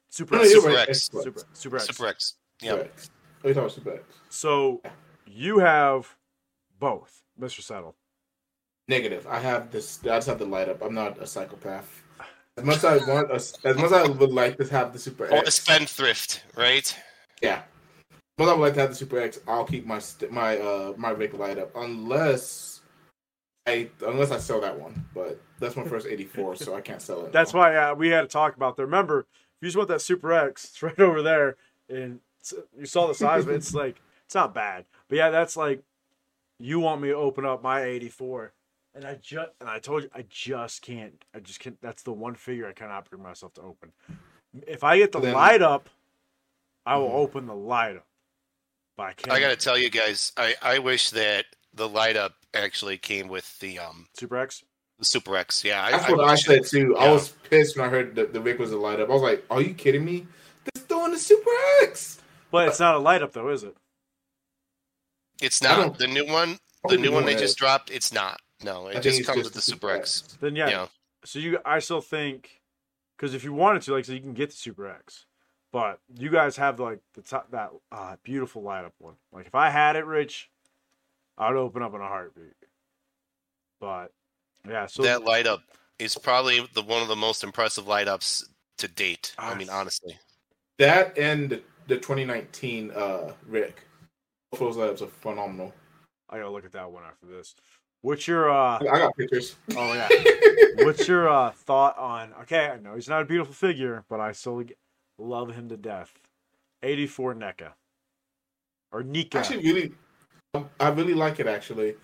Super 0.10 0.36
No, 0.36 0.44
Super 0.44 0.68
right, 0.68 0.90
X. 0.90 0.90
X-Plus. 0.90 1.24
Super, 1.24 1.42
Super 1.54 1.76
X. 1.78 1.86
Super 1.88 2.08
X. 2.08 2.36
Yeah. 2.62 2.72
Super 2.72 2.84
X. 2.84 3.10
Oh, 3.14 3.48
you're 3.48 3.54
talking 3.54 3.64
about 3.64 3.72
Super 3.72 3.94
X. 3.96 4.04
So 4.30 4.82
you 5.26 5.60
have 5.60 6.16
both, 6.80 7.24
Mr. 7.40 7.62
Settle. 7.62 7.96
Negative. 8.88 9.26
I 9.28 9.40
have 9.40 9.72
this. 9.72 10.00
I 10.04 10.18
just 10.18 10.28
have 10.28 10.40
the 10.40 10.46
light 10.46 10.68
up. 10.68 10.82
I'm 10.82 10.94
not 10.94 11.18
a 11.22 11.26
psychopath. 11.26 12.04
As 12.62 12.68
much 12.68 12.78
as 12.78 12.86
I 12.86 13.12
want, 13.12 13.32
as, 13.32 13.58
as 13.64 13.76
much 13.76 13.86
as 13.86 13.94
I 13.94 14.08
would 14.08 14.32
like 14.32 14.56
to 14.58 14.66
have 14.66 14.94
the 14.94 15.00
Super 15.00 15.26
Or 15.26 15.30
the 15.30 15.48
X, 15.48 15.56
spendthrift, 15.56 16.44
right? 16.56 16.96
yeah. 17.42 17.64
As 18.12 18.38
much 18.38 18.46
as 18.46 18.50
I 18.50 18.54
would 18.54 18.62
like 18.62 18.74
to 18.76 18.80
have 18.82 18.90
the 18.92 18.96
Super 18.96 19.20
X, 19.20 19.40
I'll 19.48 19.66
keep 19.66 19.88
my 19.88 20.00
my 20.30 20.58
uh 20.60 20.94
my 20.96 21.10
Ric 21.10 21.34
light 21.34 21.58
up 21.58 21.72
unless 21.76 22.82
I 23.66 23.90
unless 24.06 24.30
I 24.30 24.38
sell 24.38 24.62
that 24.62 24.80
one. 24.80 25.06
But 25.16 25.42
that's 25.60 25.76
my 25.76 25.86
first 25.86 26.06
84, 26.06 26.58
so 26.58 26.76
I 26.76 26.82
can't 26.82 27.02
sell 27.02 27.26
it. 27.26 27.32
That's 27.34 27.52
why 27.54 27.76
uh, 27.76 27.96
we 27.96 28.10
had 28.10 28.22
to 28.22 28.28
talk 28.28 28.56
about 28.56 28.78
that. 28.78 28.84
Remember, 28.84 29.22
if 29.22 29.26
you 29.62 29.68
just 29.68 29.78
want 29.78 29.90
that 29.90 30.02
Super 30.02 30.32
X, 30.32 30.66
it's 30.66 30.84
right 30.84 31.00
over 31.00 31.24
there, 31.24 31.56
and 31.90 32.20
you 32.78 32.86
saw 32.86 33.08
the 33.08 33.16
size 33.16 33.44
of 33.44 33.50
it. 33.50 33.56
It's 33.56 33.74
like 33.84 34.00
it's 34.26 34.36
not 34.36 34.54
bad, 34.54 34.86
but 35.08 35.16
yeah, 35.18 35.32
that's 35.32 35.58
like 35.58 35.82
you 36.60 36.80
want 36.80 37.02
me 37.02 37.08
to 37.08 37.16
open 37.16 37.44
up 37.44 37.64
my 37.64 37.82
'84, 37.82 38.54
and 38.96 39.06
I 39.06 39.16
just 39.16 39.50
and 39.60 39.70
I 39.70 39.80
told 39.80 40.04
you 40.04 40.10
I 40.14 40.24
just 40.30 40.82
can't. 40.82 41.24
I 41.36 41.40
just 41.40 41.60
can't. 41.60 41.80
That's 41.82 42.04
the 42.04 42.14
one 42.14 42.36
figure 42.36 42.68
I 42.68 42.74
cannot 42.74 43.10
bring 43.10 43.24
myself 43.24 43.54
to 43.56 43.62
open. 43.62 43.92
If 44.68 44.84
I 44.84 44.98
get 44.98 45.12
the 45.12 45.20
Then- 45.20 45.34
light 45.34 45.62
up, 45.62 45.90
I 46.86 46.98
will 46.98 47.10
Mhm. 47.10 47.14
open 47.16 47.46
the 47.48 47.56
light 47.56 47.96
up. 47.98 48.06
But 48.98 49.04
I 49.04 49.14
can't. 49.14 49.32
I 49.32 49.40
gotta 49.40 49.56
tell 49.56 49.78
you 49.78 49.90
guys, 49.90 50.34
I, 50.36 50.56
I 50.62 50.80
wish 50.80 51.12
that 51.12 51.46
the 51.74 51.88
light 51.88 52.18
up 52.18 52.36
actually 52.54 52.98
came 52.98 53.28
with 53.30 53.58
the 53.60 53.80
um 53.80 54.08
Super 54.18 54.38
X. 54.38 54.64
the 55.00 55.06
Super 55.06 55.38
X. 55.38 55.64
Yeah, 55.64 55.84
I, 55.84 55.92
That's 55.92 56.06
I 56.06 56.12
what 56.12 56.20
I 56.28 56.32
wish 56.32 56.44
said 56.44 56.58
it- 56.60 56.68
too. 56.68 56.98
I 56.98 57.10
was 57.12 57.30
pissed 57.50 57.78
when 57.78 57.86
I 57.88 57.90
heard 57.90 58.16
that 58.16 58.34
the 58.34 58.42
Ric 58.42 58.60
was 58.60 58.72
a 58.72 58.78
light 58.78 59.00
up. 59.00 59.10
I 59.10 59.14
was 59.14 59.22
like, 59.22 59.46
"Are 59.50 59.62
you 59.62 59.74
kidding 59.74 60.04
me? 60.04 60.28
They're 60.76 60.84
throwing 60.84 61.12
the 61.12 61.20
Super 61.20 61.50
X." 61.84 62.20
But 62.52 62.68
it's 62.68 62.80
not 62.82 62.96
a 62.96 63.00
light 63.00 63.22
up 63.24 63.32
though, 63.32 63.48
is 63.50 63.64
it? 63.64 63.76
It's 65.42 65.62
not 65.64 65.98
the 65.98 66.08
new 66.08 66.26
one. 66.28 66.60
The 66.88 66.98
new 66.98 67.12
one 67.12 67.26
they 67.26 67.36
just 67.36 67.58
dropped. 67.58 67.90
It's 67.90 68.12
not. 68.12 68.42
No, 68.64 68.88
it 68.88 69.02
just 69.02 69.26
comes 69.26 69.38
just 69.40 69.46
with 69.46 69.54
the 69.54 69.58
the 69.58 69.62
Super 69.62 69.76
Super 69.88 69.92
X. 69.92 70.24
X. 70.26 70.38
Then 70.42 70.56
yeah. 70.56 70.70
Yeah. 70.70 70.88
So 71.24 71.40
you, 71.40 71.60
I 71.66 71.80
still 71.80 72.02
think, 72.02 72.62
because 73.16 73.34
if 73.34 73.44
you 73.44 73.54
wanted 73.54 73.84
to, 73.84 73.94
like, 73.94 74.06
so 74.06 74.14
you 74.14 74.20
can 74.22 74.34
get 74.34 74.50
the 74.50 74.56
Super 74.56 74.88
X, 74.88 75.26
but 75.72 76.00
you 76.18 76.30
guys 76.30 76.58
have 76.58 76.80
like 76.80 77.00
the 77.14 77.22
top 77.22 77.52
that 77.52 77.72
uh, 77.92 78.16
beautiful 78.24 78.62
light 78.64 78.86
up 78.86 78.94
one. 79.00 79.16
Like 79.32 79.46
if 79.48 79.56
I 79.56 79.70
had 79.70 79.96
it, 79.96 80.06
Rich, 80.06 80.50
I'd 81.38 81.54
open 81.56 81.82
up 81.84 81.94
in 81.94 82.02
a 82.02 82.08
heartbeat. 82.08 82.54
But 83.80 84.12
yeah, 84.68 84.86
so 84.88 85.04
that 85.04 85.24
light 85.24 85.48
up 85.48 85.62
is 86.00 86.16
probably 86.18 86.68
the 86.74 86.82
one 86.82 87.02
of 87.02 87.08
the 87.08 87.16
most 87.16 87.44
impressive 87.44 87.88
light 87.88 88.08
ups 88.08 88.48
to 88.80 88.88
date. 88.88 89.34
I 89.38 89.52
Ah. 89.52 89.56
mean, 89.56 89.70
honestly. 89.70 90.18
That 90.78 91.18
and 91.18 91.50
the, 91.50 91.62
the 91.88 91.96
2019 91.98 92.92
uh 92.92 93.34
Ric. 93.48 93.84
Both 94.52 94.60
those 94.60 94.78
light 94.78 94.90
ups 94.90 95.02
are 95.02 95.08
phenomenal. 95.08 95.74
I 96.30 96.38
gotta 96.38 96.50
look 96.50 96.66
at 96.66 96.72
that 96.74 96.92
one 96.92 97.04
after 97.04 97.28
this. 97.28 97.56
What's 98.02 98.28
your 98.28 98.50
uh? 98.50 98.80
I 98.80 98.98
got 99.00 99.16
pictures. 99.16 99.56
Oh 99.76 99.94
yeah. 99.94 100.10
What's 100.86 101.08
your 101.08 101.30
uh 101.30 101.52
thought 101.52 101.98
on? 101.98 102.34
Okay, 102.42 102.68
I 102.68 102.78
know 102.78 102.96
he's 102.96 103.10
not 103.10 103.22
a 103.22 103.26
beautiful 103.26 103.54
figure, 103.54 104.04
but 104.10 104.20
I 104.20 104.32
still 104.32 104.64
love 105.20 105.54
him 105.54 105.70
to 105.70 105.78
death. 105.78 106.12
Eighty-four 106.84 107.36
NECA 107.36 107.74
or 108.92 109.04
Nika. 109.04 109.40
actually, 109.40 109.64
really, 109.64 109.94
I 110.80 110.90
really 110.90 111.14
like 111.14 111.40
it. 111.40 111.48
Actually, 111.48 111.96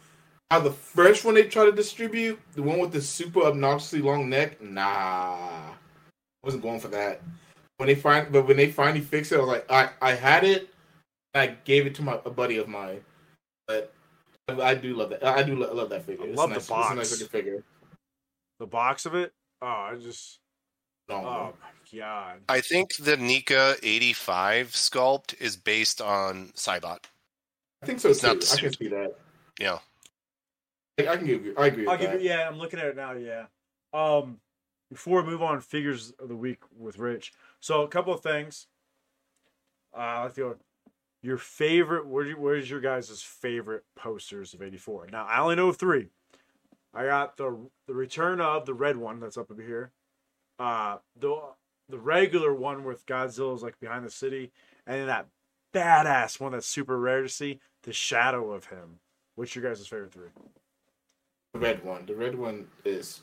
how 0.50 0.60
the 0.60 0.72
first 0.72 1.26
one 1.26 1.36
they 1.36 1.44
try 1.44 1.66
to 1.66 1.72
distribute, 1.72 2.40
the 2.54 2.64
one 2.64 2.80
with 2.80 2.92
the 2.92 3.02
super 3.02 3.42
obnoxiously 3.42 4.02
long 4.02 4.30
neck, 4.30 4.62
nah, 4.62 4.84
I 4.84 5.74
wasn't 6.44 6.64
going 6.64 6.80
for 6.80 6.88
that. 6.90 7.22
When 7.78 7.88
they 7.88 7.96
find, 7.96 8.32
but 8.32 8.48
when 8.48 8.58
they 8.58 8.72
finally 8.72 9.02
fixed 9.02 9.32
it, 9.32 9.36
I 9.36 9.40
was 9.40 9.50
like, 9.50 9.72
I, 9.72 9.90
I 10.02 10.14
had 10.14 10.44
it, 10.44 10.74
I 11.36 11.48
gave 11.48 11.86
it 11.86 11.96
to 11.96 12.02
my 12.02 12.20
a 12.26 12.30
buddy 12.30 12.58
of 12.58 12.68
mine, 12.68 13.02
but 13.68 13.94
I, 14.48 14.62
I 14.62 14.76
do 14.76 14.96
love 14.96 15.10
that. 15.10 15.24
I 15.26 15.44
do 15.44 15.56
lo- 15.58 15.74
love 15.74 15.90
that 15.90 16.04
figure. 16.04 16.26
I 16.26 16.30
It's 16.30 16.38
love 16.38 16.52
a 16.52 16.54
the 16.54 16.56
nice, 16.56 16.64
It's 16.64 16.70
a 16.70 16.74
box. 16.74 16.96
nice 16.96 17.12
looking 17.12 17.28
figure. 17.28 17.64
the 18.60 18.66
box 18.68 19.06
of 19.06 19.16
it. 19.16 19.34
Oh, 19.62 19.66
I 19.68 19.96
just. 20.02 20.40
No, 21.10 21.16
Oh 21.16 21.54
my 21.62 22.00
god. 22.00 22.42
I 22.50 22.60
think 22.62 22.96
the 22.98 23.16
Nika 23.16 23.76
85 23.82 24.72
sculpt 24.72 25.40
is 25.40 25.56
based 25.56 26.02
on 26.02 26.50
Cybot. 26.56 27.00
I 27.82 27.86
think 27.86 28.00
so 28.00 28.10
It's 28.10 28.20
too. 28.22 28.28
not 28.28 28.42
the 28.42 28.54
I 28.54 28.60
can 28.62 28.74
see 28.74 28.88
that. 28.90 29.16
Yeah. 29.60 29.80
I, 31.00 31.08
I 31.08 31.18
can 31.18 31.26
give 31.28 31.46
you. 31.46 31.54
I 31.58 31.68
agree 31.68 31.84
with 31.84 31.90
I'll 31.92 31.98
give 31.98 32.12
that. 32.12 32.22
you. 32.22 32.30
Yeah, 32.30 32.48
I'm 32.48 32.58
looking 32.58 32.80
at 32.80 32.88
it 32.88 32.96
now. 32.98 33.14
Yeah. 33.14 33.46
Um, 33.94 34.40
before 34.90 35.22
we 35.22 35.30
move 35.30 35.42
on, 35.42 35.62
figures 35.62 36.12
of 36.20 36.28
the 36.30 36.36
week 36.36 36.60
with 36.78 36.98
Rich. 36.98 37.34
So 37.62 37.84
a 37.84 37.88
couple 37.88 38.14
of 38.14 38.22
things. 38.22 38.68
Uh, 39.96 40.00
I 40.00 40.24
like 40.24 40.34
the 40.34 40.58
your 41.28 41.38
favorite. 41.38 42.08
Where 42.08 42.32
where's 42.32 42.70
your 42.70 42.80
guys' 42.80 43.22
favorite 43.22 43.84
posters 43.98 44.54
of 44.54 44.62
'84? 44.62 45.08
Now 45.12 45.26
I 45.26 45.42
only 45.42 45.56
know 45.56 45.74
three. 45.74 46.08
I 46.94 47.06
got 47.06 47.36
the 47.36 47.70
the 47.86 47.94
return 47.94 48.40
of 48.40 48.66
the 48.66 48.74
red 48.74 48.96
one 48.96 49.20
that's 49.20 49.38
up 49.38 49.52
over 49.52 49.62
here. 49.62 49.92
Uh, 50.58 51.00
the 51.20 51.38
the 51.90 52.00
regular 52.00 52.56
one 52.56 52.86
with 52.86 53.06
Godzilla's 53.06 53.62
like 53.62 53.78
behind 53.82 54.06
the 54.06 54.10
city, 54.10 54.54
and 54.88 55.02
then 55.02 55.08
that 55.08 55.28
badass 55.74 56.40
one 56.40 56.54
that's 56.54 56.66
super 56.66 56.98
rare 56.98 57.24
to 57.24 57.30
see, 57.30 57.60
the 57.84 57.92
shadow 57.92 58.54
of 58.54 58.68
him. 58.68 59.00
What's 59.36 59.54
your 59.54 59.66
guys' 59.66 59.86
favorite 59.86 60.14
three? 60.14 60.30
The 61.54 61.60
red 61.60 61.84
one. 61.84 62.06
The 62.06 62.16
red 62.16 62.38
one 62.38 62.68
is 62.86 63.20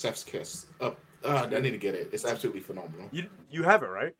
Chef's 0.00 0.22
Kiss. 0.22 0.66
Up. 0.80 1.00
Uh, 1.24 1.48
I 1.50 1.58
need 1.58 1.72
to 1.72 1.78
get 1.78 1.96
it. 1.96 2.10
It's 2.12 2.24
absolutely 2.24 2.60
phenomenal. 2.60 3.08
You 3.10 3.28
you 3.50 3.64
have 3.64 3.82
it 3.82 3.88
right? 3.88 4.14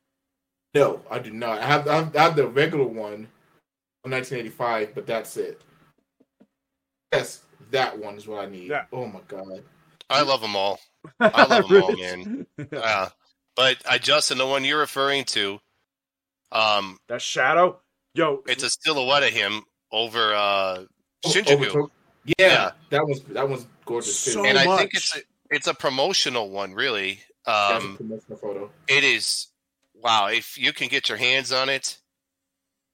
No, 0.75 0.99
I 1.09 1.19
do 1.19 1.31
not. 1.31 1.59
I 1.61 1.65
have 1.65 1.87
I 1.87 1.95
have, 1.95 2.15
I 2.15 2.21
have 2.23 2.35
the 2.35 2.47
regular 2.47 2.83
one 2.85 3.27
from 4.03 4.11
1985, 4.11 4.93
but 4.93 5.07
that's 5.07 5.37
it. 5.37 5.61
Yes, 7.13 7.41
that 7.71 7.97
one 7.97 8.17
is 8.17 8.27
what 8.27 8.43
I 8.43 8.49
need. 8.49 8.69
Yeah. 8.69 8.83
Oh 8.91 9.05
my 9.07 9.21
god. 9.27 9.63
I 10.09 10.21
love 10.21 10.41
them 10.41 10.55
all. 10.55 10.79
I 11.19 11.45
love 11.45 11.67
them 11.69 11.81
all, 11.81 11.95
man. 11.97 12.45
Uh, 12.75 13.09
but 13.55 13.77
I 13.89 13.97
Justin, 13.97 14.37
the 14.37 14.45
one 14.45 14.65
you're 14.65 14.79
referring 14.79 15.23
to, 15.25 15.59
um, 16.51 16.97
that 17.07 17.21
shadow, 17.21 17.79
yo, 18.13 18.43
it's 18.45 18.63
a 18.63 18.69
silhouette 18.69 19.23
of 19.23 19.29
him 19.29 19.61
over 19.91 20.33
uh 20.35 20.83
Oh, 21.25 21.29
Shinjuku. 21.29 21.57
Overtook- 21.67 21.91
Yeah, 22.25 22.33
Yeah. 22.37 22.71
that 22.89 23.07
was 23.07 23.21
that 23.29 23.47
was 23.47 23.65
gorgeous 23.85 24.25
too. 24.25 24.31
So 24.31 24.45
and 24.45 24.57
I 24.59 24.65
much. 24.65 24.79
think 24.79 24.91
it's 24.93 25.15
a, 25.15 25.19
it's 25.51 25.67
a 25.67 25.73
promotional 25.73 26.49
one, 26.49 26.73
really. 26.73 27.21
That's 27.45 27.83
a 27.83 27.87
Um, 27.87 27.97
promotional 27.97 28.37
photo. 28.37 28.71
it 28.89 29.03
is 29.05 29.47
wow. 30.01 30.27
If 30.27 30.57
you 30.57 30.73
can 30.73 30.87
get 30.87 31.09
your 31.09 31.17
hands 31.17 31.51
on 31.51 31.69
it, 31.69 31.97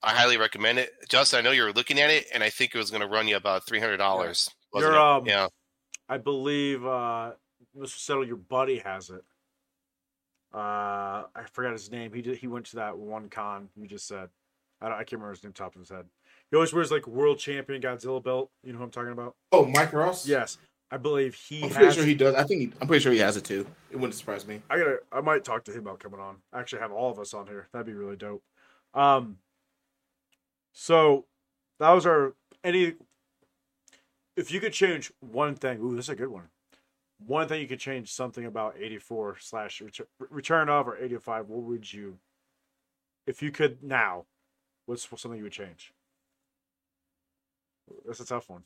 I 0.03 0.11
highly 0.11 0.37
recommend 0.37 0.79
it. 0.79 0.91
Justin, 1.09 1.39
I 1.39 1.41
know 1.41 1.51
you 1.51 1.63
were 1.63 1.73
looking 1.73 1.99
at 1.99 2.09
it, 2.09 2.25
and 2.33 2.43
I 2.43 2.49
think 2.49 2.73
it 2.73 2.77
was 2.77 2.89
going 2.89 3.01
to 3.01 3.07
run 3.07 3.27
you 3.27 3.35
about 3.35 3.65
three 3.65 3.79
hundred 3.79 3.97
dollars. 3.97 4.49
You're, 4.73 4.97
um, 4.97 5.25
yeah, 5.25 5.47
I 6.07 6.17
believe 6.17 6.85
uh, 6.85 7.31
Mr. 7.77 7.97
Settle, 7.97 8.25
your 8.25 8.37
buddy 8.37 8.79
has 8.79 9.09
it. 9.09 9.23
Uh, 10.53 11.23
I 11.33 11.43
forgot 11.51 11.71
his 11.73 11.91
name. 11.91 12.11
He 12.13 12.21
did, 12.21 12.37
he 12.37 12.47
went 12.47 12.65
to 12.67 12.77
that 12.77 12.97
one 12.97 13.29
con 13.29 13.69
you 13.75 13.87
just 13.87 14.07
said. 14.07 14.29
I, 14.81 14.89
don't, 14.89 14.95
I 14.95 14.99
can't 14.99 15.13
remember 15.13 15.31
his 15.31 15.43
name 15.43 15.53
top 15.53 15.75
of 15.75 15.81
his 15.81 15.89
head. 15.89 16.05
He 16.49 16.55
always 16.55 16.73
wears 16.73 16.91
like 16.91 17.07
world 17.07 17.37
champion 17.39 17.81
Godzilla 17.81 18.21
belt. 18.21 18.49
You 18.63 18.73
know 18.73 18.79
who 18.79 18.83
I'm 18.85 18.91
talking 18.91 19.11
about? 19.11 19.35
Oh, 19.51 19.65
Mike 19.65 19.93
Ross. 19.93 20.27
Yes, 20.27 20.57
I 20.93 20.97
believe 20.97 21.35
he 21.35 21.63
I'm 21.63 21.69
pretty 21.69 21.85
has. 21.85 21.95
sure 21.95 22.03
he 22.03 22.13
does. 22.13 22.35
I 22.35 22.43
think 22.43 22.61
he, 22.61 22.73
I'm 22.81 22.87
pretty 22.87 23.01
sure 23.01 23.13
he 23.13 23.19
has 23.19 23.37
it 23.37 23.45
too. 23.45 23.65
It 23.89 23.95
wouldn't 23.95 24.13
surprise 24.15 24.45
me. 24.45 24.61
I 24.69 24.77
gotta. 24.77 24.99
I 25.11 25.21
might 25.21 25.45
talk 25.45 25.63
to 25.65 25.71
him 25.71 25.79
about 25.79 25.99
coming 25.99 26.19
on. 26.19 26.37
I 26.51 26.59
Actually, 26.59 26.81
have 26.81 26.91
all 26.91 27.09
of 27.09 27.17
us 27.17 27.33
on 27.33 27.47
here. 27.47 27.69
That'd 27.71 27.87
be 27.87 27.93
really 27.93 28.17
dope. 28.17 28.43
Um. 28.93 29.37
So, 30.73 31.25
that 31.79 31.91
was 31.91 32.05
our 32.05 32.33
any. 32.63 32.95
If 34.35 34.51
you 34.51 34.59
could 34.59 34.73
change 34.73 35.11
one 35.21 35.55
thing, 35.55 35.79
ooh, 35.79 35.95
this 35.95 36.05
is 36.05 36.09
a 36.09 36.15
good 36.15 36.29
one. 36.29 36.49
One 37.25 37.47
thing 37.47 37.61
you 37.61 37.67
could 37.67 37.79
change 37.79 38.11
something 38.11 38.45
about 38.45 38.75
eighty 38.77 38.97
four 38.97 39.37
slash 39.39 39.79
return, 39.79 40.07
return 40.29 40.69
of 40.69 40.87
or 40.87 40.97
eighty 40.97 41.17
five. 41.17 41.47
What 41.47 41.63
would 41.63 41.93
you, 41.93 42.17
if 43.25 43.41
you 43.41 43.51
could 43.51 43.81
now, 43.81 44.25
what's 44.87 45.07
something 45.07 45.37
you 45.37 45.43
would 45.43 45.51
change? 45.53 45.93
That's 48.05 48.19
a 48.19 48.25
tough 48.25 48.49
one. 48.49 48.63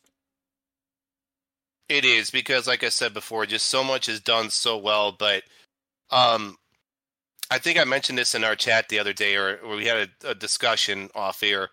It 1.89 2.05
is 2.05 2.31
because, 2.31 2.67
like 2.67 2.83
I 2.83 2.89
said 2.89 3.13
before, 3.13 3.45
just 3.45 3.67
so 3.69 3.83
much 3.83 4.09
is 4.09 4.21
done 4.21 4.49
so 4.49 4.77
well. 4.77 5.11
But 5.11 5.43
um, 6.11 6.57
I 7.51 7.59
think 7.59 7.79
I 7.79 7.83
mentioned 7.83 8.17
this 8.17 8.35
in 8.35 8.43
our 8.43 8.55
chat 8.55 8.89
the 8.89 8.99
other 8.99 9.13
day, 9.13 9.35
or, 9.35 9.57
or 9.57 9.75
we 9.75 9.85
had 9.85 10.09
a, 10.23 10.31
a 10.31 10.35
discussion 10.35 11.09
off 11.15 11.43
air. 11.43 11.69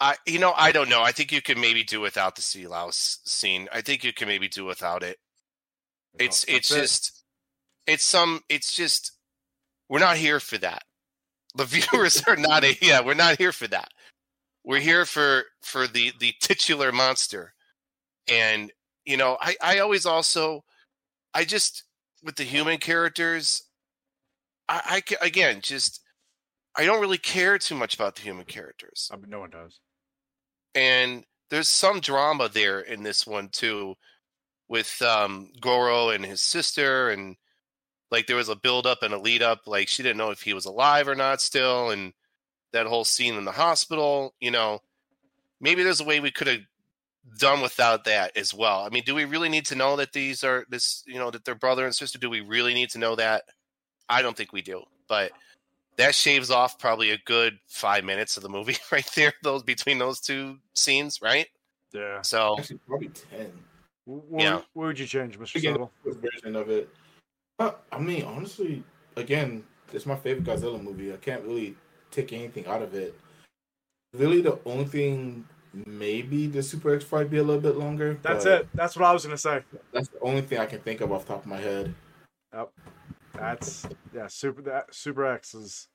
I, 0.00 0.16
you 0.26 0.38
know, 0.38 0.52
I 0.56 0.72
don't 0.72 0.88
know. 0.88 1.02
I 1.02 1.12
think 1.12 1.32
you 1.32 1.42
can 1.42 1.60
maybe 1.60 1.84
do 1.84 2.00
without 2.00 2.36
the 2.36 2.42
sea 2.42 2.66
louse 2.66 3.20
scene. 3.24 3.68
I 3.72 3.80
think 3.82 4.04
you 4.04 4.12
can 4.12 4.28
maybe 4.28 4.48
do 4.48 4.64
without 4.64 5.02
it. 5.02 5.18
It's 6.18 6.44
it's 6.48 6.70
That's 6.70 6.72
it. 6.72 6.80
just 6.80 7.24
it's 7.86 8.04
some 8.04 8.40
it's 8.48 8.74
just 8.74 9.12
we're 9.88 9.98
not 10.00 10.16
here 10.16 10.40
for 10.40 10.58
that. 10.58 10.82
The 11.56 11.64
viewers 11.66 12.22
are 12.28 12.36
not 12.36 12.64
a, 12.64 12.76
yeah, 12.82 13.00
we're 13.02 13.14
not 13.14 13.38
here 13.38 13.52
for 13.52 13.68
that. 13.68 13.90
We're 14.64 14.80
here 14.80 15.04
for 15.04 15.44
for 15.62 15.86
the 15.86 16.12
the 16.20 16.34
titular 16.40 16.92
monster. 16.92 17.54
And 18.30 18.72
you 19.08 19.16
know, 19.16 19.38
I 19.40 19.56
I 19.62 19.78
always 19.78 20.04
also 20.06 20.64
I 21.32 21.44
just 21.44 21.84
with 22.22 22.36
the 22.36 22.44
human 22.44 22.78
characters 22.78 23.62
I, 24.68 25.02
I 25.10 25.26
again 25.26 25.60
just 25.62 26.02
I 26.76 26.84
don't 26.84 27.00
really 27.00 27.18
care 27.18 27.58
too 27.58 27.74
much 27.74 27.94
about 27.94 28.16
the 28.16 28.22
human 28.22 28.44
characters 28.44 29.10
I 29.12 29.16
mean, 29.16 29.30
no 29.30 29.40
one 29.40 29.50
does. 29.50 29.80
and 30.74 31.24
there's 31.50 31.68
some 31.68 32.00
drama 32.00 32.50
there 32.52 32.80
in 32.80 33.02
this 33.02 33.26
one 33.26 33.48
too 33.48 33.94
with 34.68 35.00
um 35.00 35.50
goro 35.60 36.10
and 36.10 36.24
his 36.24 36.42
sister 36.42 37.08
and 37.10 37.36
like 38.10 38.26
there 38.26 38.36
was 38.36 38.50
a 38.50 38.56
build 38.56 38.86
up 38.86 39.02
and 39.02 39.14
a 39.14 39.18
lead 39.18 39.42
up 39.42 39.60
like 39.66 39.88
she 39.88 40.02
didn't 40.02 40.18
know 40.18 40.30
if 40.30 40.42
he 40.42 40.52
was 40.54 40.66
alive 40.66 41.08
or 41.08 41.14
not 41.14 41.40
still 41.40 41.90
and 41.90 42.12
that 42.74 42.86
whole 42.86 43.04
scene 43.04 43.36
in 43.36 43.44
the 43.46 43.52
hospital 43.52 44.34
you 44.40 44.50
know 44.50 44.80
maybe 45.60 45.82
there's 45.82 46.00
a 46.00 46.04
way 46.04 46.20
we 46.20 46.30
could 46.30 46.46
have 46.46 46.60
done 47.38 47.60
without 47.60 48.04
that 48.04 48.36
as 48.36 48.54
well 48.54 48.80
i 48.80 48.88
mean 48.88 49.02
do 49.04 49.14
we 49.14 49.24
really 49.24 49.48
need 49.48 49.66
to 49.66 49.74
know 49.74 49.96
that 49.96 50.12
these 50.12 50.42
are 50.42 50.64
this 50.70 51.02
you 51.06 51.18
know 51.18 51.30
that 51.30 51.44
they're 51.44 51.54
brother 51.54 51.84
and 51.84 51.94
sister 51.94 52.18
do 52.18 52.30
we 52.30 52.40
really 52.40 52.72
need 52.74 52.88
to 52.90 52.98
know 52.98 53.14
that 53.14 53.42
i 54.08 54.22
don't 54.22 54.36
think 54.36 54.52
we 54.52 54.62
do 54.62 54.82
but 55.08 55.30
that 55.96 56.14
shaves 56.14 56.50
off 56.50 56.78
probably 56.78 57.10
a 57.10 57.18
good 57.26 57.58
five 57.66 58.04
minutes 58.04 58.36
of 58.36 58.42
the 58.42 58.48
movie 58.48 58.76
right 58.92 59.10
there 59.14 59.32
those 59.42 59.62
between 59.62 59.98
those 59.98 60.20
two 60.20 60.56
scenes 60.74 61.20
right 61.20 61.48
Yeah. 61.92 62.22
so 62.22 62.56
Actually, 62.58 62.78
probably 62.86 63.08
ten. 63.08 63.52
What, 64.04 64.42
Yeah. 64.42 64.62
what 64.72 64.86
would 64.86 64.98
you 64.98 65.06
change, 65.06 65.38
Mr. 65.38 65.56
Again, 65.56 65.86
version 66.04 66.56
of 66.56 66.70
it. 66.70 66.88
I 67.58 67.98
mean, 67.98 68.24
honestly, 68.24 68.82
again, 69.16 69.64
it's 69.92 70.06
my 70.06 70.16
favorite 70.16 70.44
Godzilla 70.44 70.82
movie. 70.82 71.12
I 71.12 71.16
can't 71.16 71.42
really 71.42 71.76
take 72.10 72.32
anything 72.32 72.66
out 72.66 72.80
of 72.80 72.94
it. 72.94 73.14
Really, 74.14 74.40
the 74.40 74.58
only 74.64 74.86
thing 74.86 75.44
maybe 75.86 76.46
the 76.46 76.62
Super 76.62 76.94
X 76.94 77.04
fight 77.04 77.30
be 77.30 77.38
a 77.38 77.42
little 77.42 77.60
bit 77.62 77.76
longer. 77.76 78.18
That's 78.22 78.44
it. 78.46 78.68
That's 78.74 78.96
what 78.96 79.04
I 79.06 79.12
was 79.12 79.24
gonna 79.24 79.38
say. 79.38 79.62
That's 79.92 80.08
the 80.08 80.20
only 80.20 80.42
thing 80.42 80.58
I 80.58 80.66
can 80.66 80.80
think 80.80 81.00
of 81.00 81.12
off 81.12 81.26
the 81.26 81.34
top 81.34 81.42
of 81.42 81.46
my 81.46 81.58
head. 81.58 81.94
Yep. 82.54 82.72
That's 83.34 83.86
yeah. 84.14 84.26
Super 84.26 84.62
that 84.62 84.94
Super 84.94 85.26
X 85.26 85.54
is. 85.54 85.88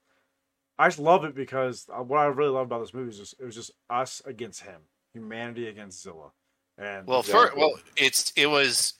I 0.79 0.87
just 0.87 0.99
love 0.99 1.23
it 1.23 1.35
because 1.35 1.87
uh, 1.93 2.01
what 2.01 2.19
I 2.19 2.25
really 2.25 2.49
love 2.51 2.65
about 2.65 2.79
this 2.81 2.93
movie 2.93 3.09
is 3.11 3.17
just 3.17 3.35
it 3.39 3.45
was 3.45 3.55
just 3.55 3.71
us 3.89 4.21
against 4.25 4.61
him, 4.61 4.81
humanity 5.13 5.67
against 5.67 6.01
Zilla, 6.01 6.31
and 6.77 7.05
well 7.07 7.21
for 7.23 7.43
Exactly. 7.45 7.61
well 7.61 7.73
it's 7.97 8.33
it 8.35 8.47
was 8.47 8.93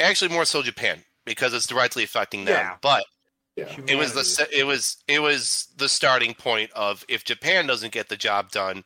actually 0.00 0.32
more 0.32 0.44
so 0.44 0.60
japan 0.62 0.98
because 1.24 1.54
it's 1.54 1.66
directly 1.68 2.02
affecting 2.02 2.44
them 2.44 2.54
Yeah. 2.56 2.76
but 2.82 3.04
Yeah, 3.56 3.72
it 3.86 3.96
was 3.96 4.12
the 4.14 4.48
it 4.52 4.64
was 4.64 4.96
it 5.06 5.20
was 5.20 5.68
the 5.76 5.88
starting 5.88 6.34
point 6.34 6.70
of 6.72 7.04
if 7.08 7.24
Japan 7.24 7.66
doesn't 7.66 7.92
get 7.92 8.08
the 8.08 8.16
job 8.16 8.50
done, 8.50 8.84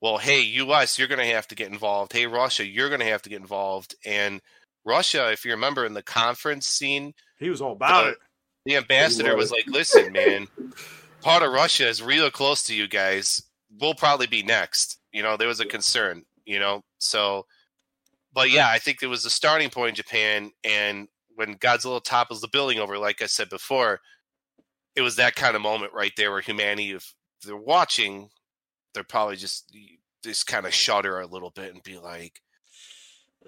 well, 0.00 0.18
hey 0.18 0.40
U.S. 0.42 0.98
you're 0.98 1.08
going 1.08 1.20
to 1.20 1.34
have 1.34 1.48
to 1.48 1.54
get 1.54 1.70
involved. 1.70 2.12
Hey 2.12 2.26
Russia, 2.26 2.66
you're 2.66 2.88
going 2.88 3.00
to 3.00 3.06
have 3.06 3.22
to 3.22 3.30
get 3.30 3.40
involved. 3.40 3.94
And 4.04 4.40
Russia, 4.84 5.30
if 5.32 5.44
you 5.44 5.50
remember 5.52 5.84
in 5.84 5.94
the 5.94 6.02
conference 6.02 6.66
scene, 6.66 7.12
he 7.38 7.50
was 7.50 7.60
all 7.60 7.72
about 7.72 8.06
uh, 8.06 8.10
it. 8.10 8.18
the 8.64 8.76
ambassador 8.76 9.36
was 9.36 9.50
was. 9.50 9.52
like, 9.52 9.66
"Listen, 9.66 10.12
man, 10.12 10.48
part 11.20 11.42
of 11.42 11.52
Russia 11.52 11.86
is 11.86 12.02
real 12.02 12.30
close 12.30 12.62
to 12.64 12.74
you 12.74 12.88
guys. 12.88 13.42
We'll 13.80 13.94
probably 13.94 14.26
be 14.26 14.42
next." 14.42 14.98
You 15.12 15.22
know, 15.22 15.36
there 15.36 15.48
was 15.48 15.60
a 15.60 15.66
concern. 15.66 16.24
You 16.44 16.58
know, 16.58 16.82
so, 16.98 17.44
but 18.32 18.50
yeah, 18.50 18.68
I 18.70 18.78
think 18.78 19.02
it 19.02 19.08
was 19.08 19.24
the 19.24 19.30
starting 19.30 19.68
point 19.68 19.90
in 19.90 19.94
Japan, 19.96 20.50
and 20.64 21.08
when 21.34 21.56
Godzilla 21.56 22.02
topples 22.02 22.40
the 22.40 22.48
building 22.48 22.78
over, 22.78 22.98
like 22.98 23.20
I 23.20 23.26
said 23.26 23.48
before, 23.50 24.00
it 24.96 25.02
was 25.02 25.16
that 25.16 25.36
kind 25.36 25.54
of 25.54 25.62
moment 25.62 25.92
right 25.92 26.12
there 26.16 26.32
where 26.32 26.40
humanity, 26.40 26.92
if 26.92 27.14
they're 27.44 27.56
watching, 27.56 28.30
they're 28.94 29.04
probably 29.04 29.36
just 29.36 29.72
just 30.22 30.46
kind 30.46 30.66
of 30.66 30.74
shudder 30.74 31.20
a 31.20 31.26
little 31.26 31.50
bit 31.50 31.72
and 31.72 31.82
be 31.82 31.98
like, 31.98 32.40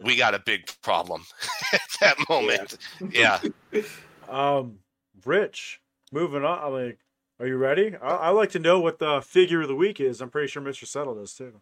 "We 0.03 0.17
got 0.17 0.35
a 0.35 0.39
big 0.39 0.71
problem." 0.83 1.25
at 1.73 1.81
that 2.01 2.17
moment, 2.29 2.79
yeah. 3.11 3.41
Um, 4.29 4.79
Rich, 5.25 5.81
moving 6.13 6.45
on. 6.45 6.59
I'm 6.61 6.73
like, 6.73 6.99
are 7.41 7.47
you 7.49 7.57
ready? 7.57 7.97
I, 8.01 8.09
I 8.09 8.29
like 8.31 8.51
to 8.51 8.61
know 8.61 8.79
what 8.79 9.01
the 9.01 9.21
figure 9.21 9.61
of 9.63 9.67
the 9.69 9.75
week 9.75 9.99
is. 9.99 10.21
I'm 10.21 10.31
pretty 10.31 10.47
sure 10.47 10.63
Mr. 10.63 10.87
Settle 10.87 11.17
does 11.17 11.35
too. 11.35 11.61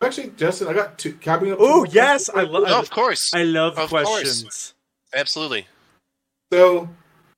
Actually, 0.00 0.30
Justin, 0.36 0.68
I 0.68 0.74
got 0.74 0.96
two. 0.96 1.14
Can 1.14 1.34
I 1.34 1.36
bring 1.38 1.52
up 1.52 1.58
two 1.58 1.64
Oh 1.66 1.84
yes, 1.90 2.30
I 2.32 2.42
love. 2.42 2.68
No, 2.68 2.78
of 2.78 2.88
course. 2.90 3.34
I 3.34 3.42
love 3.42 3.76
Of 3.78 3.90
course. 3.90 4.06
questions. 4.06 4.74
Absolutely. 5.12 5.66
So 6.52 6.88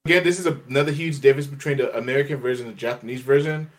again, 0.05 0.25
this 0.25 0.39
is 0.39 0.47
another 0.47 0.93
huge 0.93 1.21
difference 1.21 1.47
between 1.47 1.79
the 1.79 1.97
American 1.97 2.37
version 2.37 2.67
and 2.67 2.75
the 2.77 2.79
Japanese 2.79 3.23
version. 3.23 3.71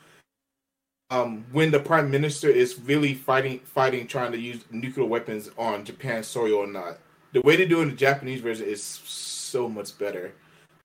Um, 1.12 1.45
when 1.51 1.72
the 1.72 1.80
prime 1.80 2.09
minister 2.09 2.47
is 2.47 2.80
really 2.80 3.14
fighting, 3.14 3.59
fighting, 3.59 4.07
trying 4.07 4.32
to 4.32 4.39
use 4.39 4.64
nuclear 4.72 5.05
weapons 5.05 5.49
on 5.57 5.84
Japan's 5.84 6.26
soil 6.26 6.53
or 6.53 6.68
not, 6.68 6.99
the 7.34 7.41
way 7.41 7.57
they 7.57 7.66
do 7.66 7.82
in 7.82 7.89
the 7.89 7.95
Japanese 7.95 8.39
version 8.39 8.66
is 8.66 8.82
so 8.82 9.68
much 9.68 9.97
better. 9.99 10.32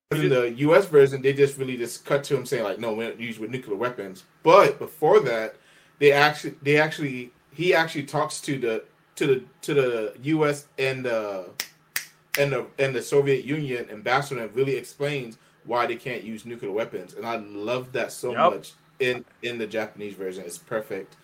But 0.09 0.19
In 0.19 0.29
the 0.29 0.51
U.S. 0.51 0.85
version, 0.85 1.21
they 1.21 1.31
just 1.31 1.57
really 1.57 1.77
just 1.77 2.03
cut 2.03 2.25
to 2.25 2.35
him 2.35 2.45
saying 2.45 2.65
like, 2.65 2.77
"No, 2.77 2.93
we 2.93 3.05
don't 3.05 3.19
use 3.19 3.39
with 3.39 3.51
nuclear 3.51 3.77
weapons." 3.77 4.25
But 4.43 4.79
before 4.79 5.21
that, 5.21 5.55
they 5.99 6.11
actually, 6.11 6.55
they 6.61 6.77
actually, 6.77 7.31
he 7.53 7.73
actually 7.73 8.03
talks 8.03 8.41
to 8.41 8.59
the 8.59 8.83
to 9.15 9.27
the 9.27 9.43
to 9.61 9.73
the 9.73 10.13
U.S. 10.23 10.67
and 10.77 11.05
the 11.05 11.49
and 12.37 12.51
the 12.51 12.67
and 12.79 12.93
the 12.93 13.01
Soviet 13.01 13.45
Union 13.45 13.89
ambassador 13.89 14.41
and 14.41 14.55
really 14.55 14.75
explains 14.75 15.37
why 15.65 15.85
they 15.85 15.95
can't 15.95 16.23
use 16.23 16.45
nuclear 16.45 16.71
weapons, 16.71 17.13
and 17.13 17.25
I 17.25 17.37
love 17.37 17.91
that 17.93 18.11
so 18.11 18.31
Yep. 18.31 18.53
much 18.53 18.73
in 18.99 19.23
in 19.41 19.57
the 19.57 19.67
Japanese 19.67 20.13
version. 20.15 20.43
is 20.43 20.57
perfect. 20.57 21.15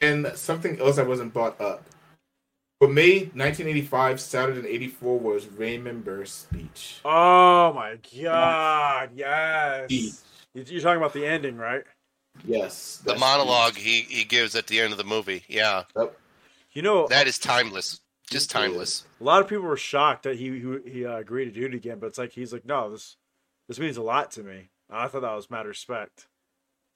And 0.00 0.30
something 0.34 0.80
else 0.80 0.98
I 0.98 1.02
wasn't 1.02 1.32
brought 1.34 1.60
up. 1.60 1.84
For 2.80 2.88
May 2.88 3.24
1985, 3.34 4.18
Saturday 4.20 4.60
in 4.60 4.66
84 4.66 5.18
was 5.18 5.46
Raymond 5.48 6.02
Burr's 6.04 6.32
speech. 6.32 7.00
Oh 7.04 7.72
my 7.74 7.98
god, 8.24 9.10
yes. 9.14 9.84
Speech. 9.86 10.14
You- 10.54 10.64
You're 10.66 10.80
talking 10.80 10.96
about 10.96 11.12
the 11.12 11.26
ending, 11.26 11.56
right? 11.56 11.84
Yes, 12.44 13.02
The 13.04 13.16
monologue 13.16 13.72
speech. 13.74 13.84
he, 13.84 14.00
he 14.20 14.24
gives 14.24 14.54
at 14.56 14.66
the 14.66 14.80
end 14.80 14.92
of 14.92 14.98
the 14.98 15.04
movie. 15.04 15.44
Yeah. 15.48 15.82
You 16.72 16.80
know, 16.82 17.06
That 17.08 17.26
is 17.26 17.38
timeless. 17.38 18.00
Just 18.30 18.50
timeless. 18.50 19.04
a 19.20 19.24
lot 19.24 19.42
of 19.42 19.48
people 19.48 19.64
were 19.64 19.76
shocked 19.76 20.22
that 20.22 20.36
he 20.36 20.58
he, 20.60 20.90
he 20.90 21.04
uh, 21.04 21.16
agreed 21.16 21.46
to 21.46 21.50
do 21.50 21.66
it 21.66 21.74
again, 21.74 21.98
but 21.98 22.06
it's 22.06 22.18
like 22.18 22.32
he's 22.32 22.52
like, 22.52 22.64
no, 22.64 22.90
this 22.90 23.16
this 23.68 23.78
means 23.80 23.96
a 23.98 24.02
lot 24.02 24.30
to 24.32 24.42
me. 24.42 24.70
I 24.88 25.08
thought 25.08 25.22
that 25.22 25.34
was 25.34 25.50
mad 25.50 25.66
respect 25.66 26.26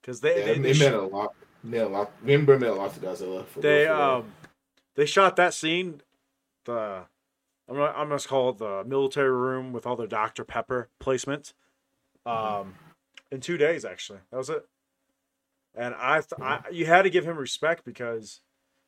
because 0.05 0.21
they 0.21 0.39
Yeah, 0.39 0.45
they, 0.45 0.59
they, 0.59 0.73
they, 0.73 0.79
meant 0.79 0.95
a 0.95 1.03
lot. 1.03 1.35
Meant 1.63 1.85
a 1.85 1.89
lot. 1.89 2.25
Burr 2.25 2.59
meant 2.59 2.65
a 2.65 2.75
lot 2.75 2.93
to 2.95 3.01
Godzilla. 3.01 3.47
For 3.47 3.61
they 3.61 3.85
real, 3.85 3.95
for 3.95 3.95
real. 3.95 4.03
um 4.03 4.33
they 4.97 5.07
shot 5.07 5.37
that 5.37 5.55
scene 5.55 6.03
the 6.65 7.05
I'm 7.69 7.77
gonna, 7.77 7.93
I'm 7.97 8.09
gonna 8.09 8.21
call 8.21 8.51
it 8.51 8.59
the 8.59 8.85
military 8.87 9.33
room 9.33 9.73
with 9.73 9.87
all 9.87 9.97
the 9.97 10.07
Dr 10.07 10.45
Pepper 10.45 10.91
placement 10.99 11.55
um 12.27 12.75
in 13.31 13.41
two 13.41 13.57
days 13.57 13.85
actually 13.85 14.21
that 14.31 14.37
was 14.37 14.51
it 14.51 14.65
and 15.75 15.95
I, 15.99 16.21
th- 16.21 16.41
I 16.41 16.61
you 16.71 16.87
had 16.87 17.03
to 17.03 17.11
give 17.11 17.27
him 17.27 17.37
respect 17.37 17.85
because 17.85 18.41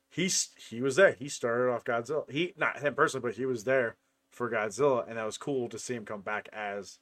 he's 0.09 0.49
he 0.69 0.81
was 0.81 0.95
there 0.95 1.13
he 1.13 1.29
started 1.29 1.71
off 1.71 1.83
Godzilla 1.83 2.29
he 2.29 2.53
not 2.57 2.79
him 2.79 2.95
personally 2.95 3.27
but 3.27 3.37
he 3.37 3.45
was 3.45 3.63
there 3.63 3.95
for 4.31 4.49
Godzilla 4.49 5.07
and 5.07 5.17
that 5.17 5.25
was 5.25 5.37
cool 5.37 5.69
to 5.69 5.77
see 5.77 5.93
him 5.93 6.05
come 6.05 6.21
back 6.21 6.49
as 6.51 6.99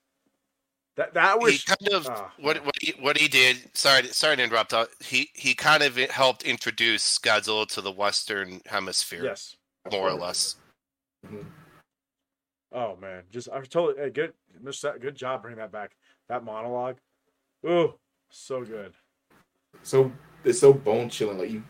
that 0.96 1.14
that 1.14 1.40
was 1.40 1.54
He 1.54 1.60
kind 1.60 1.94
of 1.94 2.08
ah, 2.08 2.32
what 2.40 2.64
what 2.66 2.76
he, 2.82 2.94
what 3.00 3.18
he 3.18 3.28
did. 3.28 3.58
Sorry, 3.76 4.04
sorry 4.08 4.38
to 4.38 4.44
interrupt. 4.44 4.74
uh, 4.74 4.86
He 5.04 5.30
he 5.34 5.54
kind 5.54 5.84
of 5.84 5.96
helped 5.98 6.44
introduce 6.44 7.18
Godzilla 7.20 7.68
to 7.70 7.82
the 7.82 7.92
Western 7.92 8.62
Hemisphere, 8.66 9.24
yes 9.24 9.56
more 9.92 10.10
or 10.10 10.14
less. 10.14 10.56
Mhm. 11.26 11.46
Oh 12.72 12.96
man, 12.98 13.24
just 13.32 13.50
I 13.50 13.62
totally 13.62 13.96
hey, 13.98 14.10
good, 14.10 14.34
Mr. 14.64 15.00
Good 15.00 15.16
job 15.16 15.42
bringing 15.42 15.60
that 15.60 15.72
back. 15.72 15.96
That 16.28 16.44
monologue, 16.44 16.98
oh, 17.66 17.96
so 18.30 18.64
good. 18.64 18.94
so 19.84 20.12
it's 20.44 20.60
so 20.60 20.74
bone 20.74 21.10
chilling. 21.10 21.38
Like 21.38 21.52
you, 21.52 21.64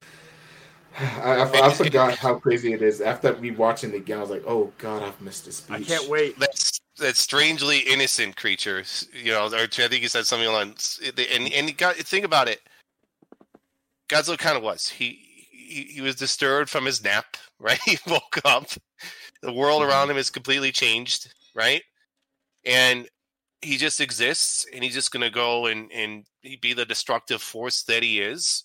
I, 0.98 1.40
I, 1.40 1.66
I 1.66 1.72
forgot 1.72 2.16
how 2.16 2.36
crazy 2.36 2.72
it 2.72 2.82
is. 2.82 3.00
After 3.00 3.34
rewatching 3.34 3.90
it 3.90 3.96
again, 3.96 4.18
I 4.18 4.20
was 4.22 4.30
like, 4.30 4.44
"Oh 4.46 4.72
God, 4.78 5.02
I've 5.02 5.20
missed 5.20 5.44
this 5.46 5.56
speech." 5.56 5.76
I 5.76 5.82
can't 5.82 6.08
wait. 6.08 6.38
That's 6.38 6.80
that 6.98 7.16
strangely 7.16 7.80
innocent 7.80 8.36
creature. 8.36 8.84
You 9.12 9.32
know, 9.32 9.46
or 9.48 9.56
I 9.56 9.66
think 9.66 9.94
he 9.94 10.08
said 10.08 10.26
something 10.26 10.48
along. 10.48 10.74
And 11.32 11.52
and 11.52 11.76
got 11.76 11.96
think 11.96 12.24
about 12.24 12.48
it. 12.48 12.60
Godzilla 14.08 14.38
kind 14.38 14.56
of 14.56 14.62
was. 14.62 14.88
He, 14.88 15.18
he 15.50 15.84
he 15.94 16.00
was 16.00 16.16
disturbed 16.16 16.70
from 16.70 16.84
his 16.84 17.02
nap. 17.02 17.36
Right, 17.60 17.80
he 17.86 17.96
woke 18.08 18.40
up. 18.44 18.66
The 19.40 19.52
world 19.52 19.80
Mhm. 19.80 19.88
around 19.88 20.10
him 20.10 20.18
is 20.18 20.28
completely 20.28 20.70
changed. 20.72 21.32
Right, 21.54 21.82
and 22.66 23.08
he 23.62 23.78
just 23.78 24.00
exists, 24.00 24.66
and 24.74 24.84
he's 24.84 24.92
just 24.92 25.12
gonna 25.12 25.30
go 25.30 25.66
and 25.66 25.90
and 25.92 26.26
be 26.60 26.74
the 26.74 26.84
destructive 26.84 27.40
force 27.40 27.84
that 27.84 28.02
he 28.02 28.20
is. 28.20 28.64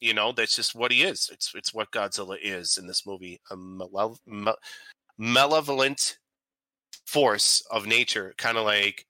You 0.00 0.14
know, 0.14 0.30
that's 0.32 0.54
just 0.54 0.74
what 0.76 0.92
he 0.92 1.02
is. 1.02 1.28
It's 1.32 1.52
it's 1.56 1.74
what 1.74 1.90
Godzilla 1.90 2.36
is 2.40 2.76
in 2.76 2.86
this 2.86 3.04
movie. 3.06 3.40
A 3.50 3.56
malev- 3.56 4.18
malevolent 5.18 6.18
force 7.10 7.62
of 7.72 7.86
nature, 7.86 8.34
kind 8.38 8.56
of 8.56 8.64
like 8.64 9.04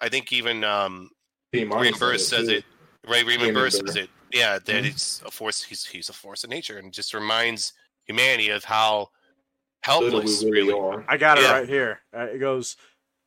I 0.00 0.08
think 0.08 0.32
even 0.32 0.64
um, 0.64 1.10
Raymond 1.52 1.96
Burr 1.98 2.18
says 2.18 2.48
too. 2.48 2.54
it. 2.54 2.64
Ray 3.06 3.22
Raymond 3.22 3.28
Raymond 3.42 3.54
Burr 3.54 3.64
Burr. 3.64 3.70
says 3.70 3.96
it. 3.96 4.10
Yeah, 4.32 4.58
that 4.58 4.66
Mhm. 4.84 4.90
it's 4.90 5.22
a 5.24 5.30
force. 5.30 5.62
He's 5.62 5.84
he's 5.86 6.08
a 6.08 6.12
force 6.12 6.42
of 6.42 6.50
nature, 6.50 6.78
and 6.78 6.92
just 6.92 7.14
reminds 7.14 7.74
humanity 8.06 8.48
of 8.48 8.64
how 8.64 9.10
helpless 9.84 10.42
we 10.42 10.50
really, 10.50 10.72
really. 10.72 10.80
are. 10.80 11.04
I 11.08 11.16
got 11.16 11.38
it 11.38 11.42
Yeah. 11.42 11.52
right 11.52 11.68
here. 11.68 12.00
Uh, 12.12 12.26
it 12.32 12.38
goes, 12.38 12.76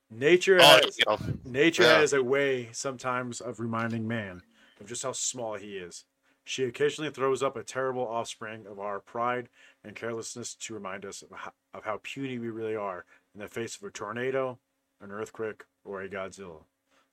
nature 0.09 0.57
Oh, 0.59 0.65
has 0.83 0.97
you 0.97 1.03
know, 1.07 1.17
nature 1.45 1.83
Yeah. 1.83 1.99
has 1.99 2.11
a 2.13 2.21
way 2.23 2.69
sometimes 2.73 3.39
of 3.39 3.59
reminding 3.61 4.07
man 4.07 4.41
of 4.81 4.87
just 4.87 5.03
how 5.03 5.13
small 5.13 5.55
he 5.55 5.77
is. 5.77 6.03
She 6.43 6.65
occasionally 6.65 7.11
throws 7.11 7.41
up 7.41 7.55
a 7.55 7.63
terrible 7.63 8.07
offspring 8.07 8.67
of 8.67 8.79
our 8.79 8.99
pride 8.99 9.49
and 9.83 9.95
carelessness 9.95 10.53
to 10.55 10.73
remind 10.73 11.05
us 11.05 11.21
of 11.23 11.31
how, 11.31 11.53
of 11.73 11.83
how 11.85 11.99
puny 12.03 12.37
we 12.39 12.49
really 12.49 12.75
are 12.75 13.05
in 13.35 13.41
the 13.41 13.47
face 13.47 13.75
of 13.75 13.83
a 13.83 13.91
tornado, 13.91 14.57
an 15.01 15.11
earthquake, 15.11 15.63
or 15.83 16.01
a 16.01 16.09
Godzilla. 16.09 16.63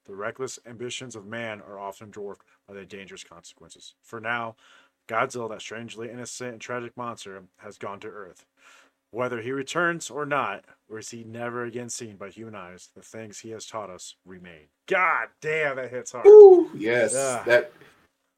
The 0.07 0.14
reckless 0.14 0.59
ambitions 0.66 1.14
of 1.14 1.27
man 1.27 1.61
are 1.61 1.79
often 1.79 2.11
dwarfed 2.11 2.43
by 2.66 2.75
the 2.75 2.85
dangerous 2.87 3.25
consequences. 3.25 3.95
For 4.03 4.20
now, 4.20 4.57
Godzilla, 5.09 5.51
that 5.51 5.61
strangely 5.61 6.11
innocent 6.11 6.53
and 6.53 6.61
tragic 6.61 6.97
monster, 6.97 7.43
has 7.59 7.79
gone 7.79 8.01
to 8.01 8.09
Earth. 8.09 8.45
Whether 9.11 9.43
he 9.43 9.53
returns 9.53 10.09
or 10.09 10.25
not, 10.25 10.64
or 10.89 10.99
is 10.99 11.11
he 11.11 11.23
never 11.23 11.64
again 11.64 11.91
seen 11.91 12.16
by 12.16 12.31
human 12.31 12.55
eyes, 12.55 12.89
the 12.95 13.03
things 13.03 13.41
he 13.41 13.51
has 13.51 13.66
taught 13.66 13.91
us 13.91 14.16
remain. 14.25 14.68
God 14.87 15.29
damn, 15.41 15.77
that 15.77 15.91
hits 15.91 16.12
hard. 16.12 16.25
Woo! 16.25 16.70
Yes, 16.75 17.12
Yeah. 17.12 17.43
that. 17.45 17.73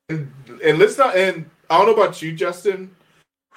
And, 0.08 0.32
and 0.64 0.78
let's 0.78 0.98
not. 0.98 1.16
And 1.16 1.48
I 1.70 1.78
don't 1.78 1.86
know 1.86 2.02
about 2.02 2.20
you, 2.20 2.32
Justin 2.32 2.94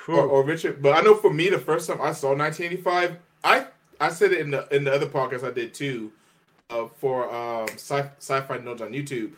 or, 0.07 0.21
or 0.23 0.43
Richard, 0.43 0.81
but 0.81 0.93
I 0.95 1.01
know 1.01 1.15
for 1.15 1.33
me, 1.33 1.49
the 1.49 1.57
first 1.57 1.87
time 1.87 1.99
I 2.01 2.13
saw 2.13 2.29
1985, 2.29 3.17
I 3.43 3.67
I 3.99 4.09
said 4.09 4.31
it 4.31 4.39
in 4.39 4.51
the 4.51 4.67
in 4.75 4.83
the 4.83 4.93
other 4.93 5.07
podcast 5.07 5.43
I 5.43 5.51
did 5.51 5.73
too, 5.73 6.11
uh, 6.69 6.87
for 6.99 7.33
um 7.33 7.67
sci- 7.69 8.09
sci-fi 8.19 8.57
notes 8.57 8.81
on 8.81 8.91
YouTube. 8.91 9.31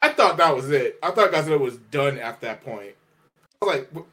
I 0.00 0.08
thought 0.10 0.36
that 0.38 0.54
was 0.54 0.70
it. 0.70 0.98
I 1.02 1.10
thought 1.12 1.30
Godzilla 1.30 1.60
was 1.60 1.76
done 1.76 2.18
at 2.18 2.40
that 2.40 2.64
point. 2.64 2.94
I 3.62 3.64
was 3.64 3.76
like, 3.76 4.04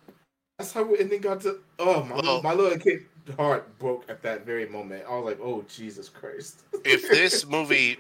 that's 0.60 0.72
how 0.72 0.84
we 0.84 1.00
ending 1.00 1.22
Godzilla. 1.22 1.58
Oh 1.80 2.04
my, 2.04 2.16
Well- 2.16 2.44
my 2.44 2.54
little 2.54 2.78
kid 2.78 3.06
heart 3.38 3.78
broke 3.80 4.10
at 4.10 4.22
that 4.24 4.46
very 4.46 4.68
moment. 4.68 5.06
I 5.08 5.16
was 5.16 5.26
like, 5.26 5.40
oh 5.42 5.64
Jesus 5.68 6.10
Christ. 6.10 6.62
if 6.86 7.10
this 7.10 7.46
movie 7.46 7.98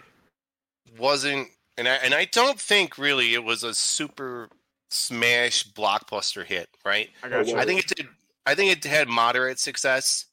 wasn't, 0.97 1.47
and 1.77 1.87
I 1.87 1.95
and 1.95 2.13
I 2.13 2.25
don't 2.25 2.59
think 2.59 2.97
really 2.97 3.33
it 3.33 3.43
was 3.43 3.63
a 3.63 3.73
super 3.73 4.49
smash 4.91 5.71
blockbuster 5.71 6.43
hit, 6.45 6.69
right? 6.85 7.09
I. 7.23 7.39
I 7.39 7.65
think 7.65 7.79
it 7.81 7.87
did. 7.95 8.07
I 8.45 8.55
think 8.55 8.71
it 8.71 8.83
had 8.89 9.07
moderate 9.07 9.59
success. 9.59 10.25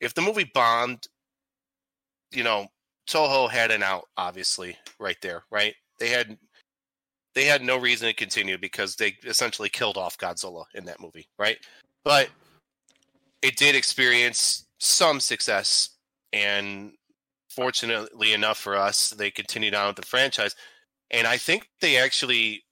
If 0.00 0.14
the 0.14 0.22
movie 0.22 0.50
bombed, 0.54 1.06
you 2.30 2.44
know, 2.44 2.68
Toho 3.08 3.50
had 3.50 3.70
an 3.70 3.82
out, 3.82 4.04
obviously, 4.16 4.76
right 5.00 5.16
there, 5.22 5.44
right? 5.50 5.74
They 5.98 6.08
had 6.10 6.38
they 7.34 7.44
had 7.44 7.62
no 7.62 7.76
reason 7.78 8.08
to 8.08 8.14
continue 8.14 8.58
because 8.58 8.96
they 8.96 9.16
essentially 9.24 9.68
killed 9.68 9.96
off 9.96 10.18
Godzilla 10.18 10.64
in 10.74 10.84
that 10.86 11.00
movie, 11.00 11.28
right? 11.38 11.58
But 12.04 12.28
it 13.42 13.56
did 13.56 13.74
experience 13.74 14.66
some 14.78 15.20
success, 15.20 15.90
and 16.32 16.92
fortunately 17.48 18.32
enough 18.32 18.58
for 18.58 18.76
us, 18.76 19.10
they 19.10 19.30
continued 19.30 19.74
on 19.74 19.88
with 19.88 19.96
the 19.96 20.02
franchise. 20.02 20.54
And 21.10 21.26
I 21.26 21.36
think 21.38 21.68
they 21.80 21.96
actually, 21.96 22.64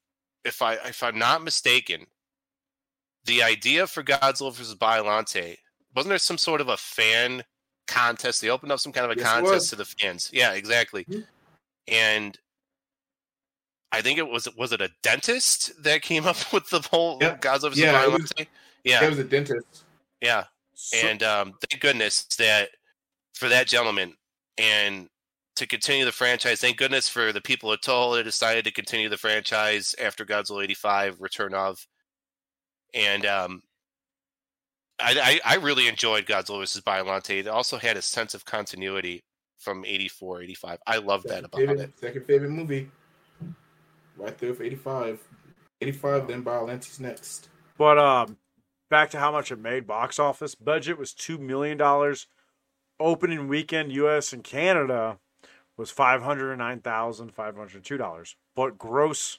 if 0.44 0.62
I 0.62 0.74
if 0.74 1.02
I'm 1.02 1.18
not 1.18 1.42
mistaken, 1.42 2.06
the 3.24 3.42
idea 3.42 3.86
for 3.86 4.02
Godzilla 4.02 4.52
vs. 4.52 4.74
Biollante 4.74 5.56
wasn't 5.96 6.10
there 6.10 6.18
some 6.18 6.38
sort 6.38 6.60
of 6.60 6.68
a 6.68 6.76
fan 6.76 7.42
contest? 7.88 8.40
They 8.42 8.50
opened 8.50 8.70
up 8.70 8.78
some 8.78 8.92
kind 8.92 9.10
of 9.10 9.16
a 9.16 9.20
Yes, 9.20 9.28
contest 9.32 9.70
to 9.70 9.76
the 9.76 9.84
fans. 9.84 10.30
Yeah, 10.32 10.52
exactly. 10.52 11.04
Mhm. 11.06 11.26
And 11.88 12.38
I 13.92 14.02
think 14.02 14.18
it 14.18 14.28
was 14.28 14.46
was 14.56 14.72
it 14.72 14.80
a 14.80 14.90
dentist 15.02 15.82
that 15.82 16.02
came 16.02 16.26
up 16.26 16.36
with 16.52 16.68
the 16.68 16.80
whole 16.90 17.18
Yeah. 17.20 17.36
Godzilla 17.38 17.70
vs. 17.70 17.78
Yeah, 17.78 18.04
it 18.04 18.12
was- 18.12 18.32
Biollante? 18.32 18.46
There 18.84 19.10
was 19.10 19.18
a 19.18 19.24
dentist. 19.24 19.84
yeah. 20.20 20.44
So- 20.74 20.96
And 20.98 21.22
um, 21.22 21.54
thank 21.68 21.80
goodness 21.82 22.24
that 22.36 22.70
for 23.34 23.48
that 23.48 23.66
gentleman 23.66 24.14
and 24.58 25.08
to 25.56 25.66
continue 25.66 26.04
the 26.04 26.12
franchise. 26.12 26.60
Thank 26.60 26.76
goodness 26.76 27.08
for 27.08 27.32
the 27.32 27.40
people 27.40 27.72
at 27.72 27.80
Toho 27.82 28.16
that 28.16 28.24
decided 28.24 28.64
to 28.64 28.70
continue 28.70 29.08
the 29.08 29.16
franchise 29.16 29.94
after 29.98 30.24
Godzilla 30.26 30.62
85 30.64 31.20
Return 31.20 31.54
of. 31.54 31.86
And 32.92 33.24
um, 33.24 33.62
I, 34.98 35.40
I, 35.44 35.54
I 35.54 35.56
really 35.56 35.88
enjoyed 35.88 36.26
Godzilla 36.26 36.60
vs. 36.60 36.82
Biollante. 36.82 37.38
It 37.40 37.48
also 37.48 37.76
had 37.76 37.96
a 37.96 38.02
sense 38.02 38.34
of 38.34 38.44
continuity 38.44 39.22
from 39.58 39.84
84, 39.84 40.42
85. 40.42 40.78
I 40.86 40.98
love 40.98 41.22
that 41.24 41.44
about 41.44 41.58
favorite, 41.58 41.80
it. 41.80 41.98
second 41.98 42.24
favorite 42.24 42.50
movie. 42.50 42.90
Right 44.16 44.36
there 44.38 44.50
with 44.50 44.60
85. 44.60 45.20
85, 45.82 46.28
then 46.28 46.42
Biollante's 46.42 47.00
next. 47.00 47.48
But 47.76 47.98
um, 47.98 48.38
back 48.88 49.10
to 49.10 49.18
how 49.18 49.30
much 49.30 49.52
it 49.52 49.58
made 49.58 49.86
box 49.86 50.18
office. 50.18 50.54
Budget 50.54 50.98
was 50.98 51.12
two 51.12 51.38
million 51.38 51.76
dollars. 51.76 52.26
Opening 52.98 53.48
weekend, 53.48 53.92
U.S. 53.92 54.32
and 54.32 54.42
Canada 54.42 55.18
was 55.76 55.90
five 55.90 56.22
hundred 56.22 56.56
nine 56.56 56.80
thousand 56.80 57.34
five 57.34 57.54
hundred 57.54 57.84
two 57.84 57.98
dollars. 57.98 58.36
But 58.54 58.78
gross 58.78 59.38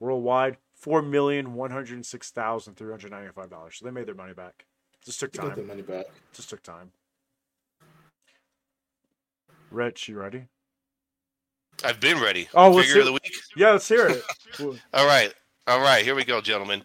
worldwide 0.00 0.56
four 0.74 1.02
million 1.02 1.52
one 1.52 1.70
hundred 1.70 2.06
six 2.06 2.30
thousand 2.30 2.76
three 2.76 2.90
hundred 2.90 3.10
ninety 3.10 3.30
five 3.34 3.50
dollars. 3.50 3.76
So 3.76 3.84
they 3.84 3.90
made 3.90 4.06
their 4.06 4.14
money 4.14 4.32
back. 4.32 4.64
Just 5.04 5.20
took 5.20 5.32
They 5.32 5.42
got 5.42 5.50
the 5.54 5.56
time. 5.62 5.66
money 5.66 5.82
back. 5.82 6.06
Just 6.32 6.50
took 6.50 6.62
time. 6.62 6.90
Rich, 9.70 10.08
you 10.08 10.18
ready? 10.18 10.46
I've 11.84 12.00
been 12.00 12.20
ready. 12.20 12.48
Oh, 12.54 12.70
let's 12.70 12.88
Figure 12.88 13.00
of 13.00 13.06
the 13.06 13.12
week. 13.12 13.34
Yeah, 13.56 13.72
let's 13.72 13.88
hear 13.88 14.06
it. 14.06 14.22
All 14.94 15.06
right. 15.06 15.34
All 15.66 15.80
right. 15.80 16.04
Here 16.04 16.14
we 16.14 16.24
go, 16.24 16.40
gentlemen. 16.40 16.84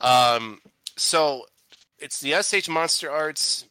Um, 0.00 0.58
so 0.96 1.44
it's 1.98 2.20
the 2.20 2.42
SH 2.42 2.68
Monster 2.68 3.10
Arts 3.10 3.66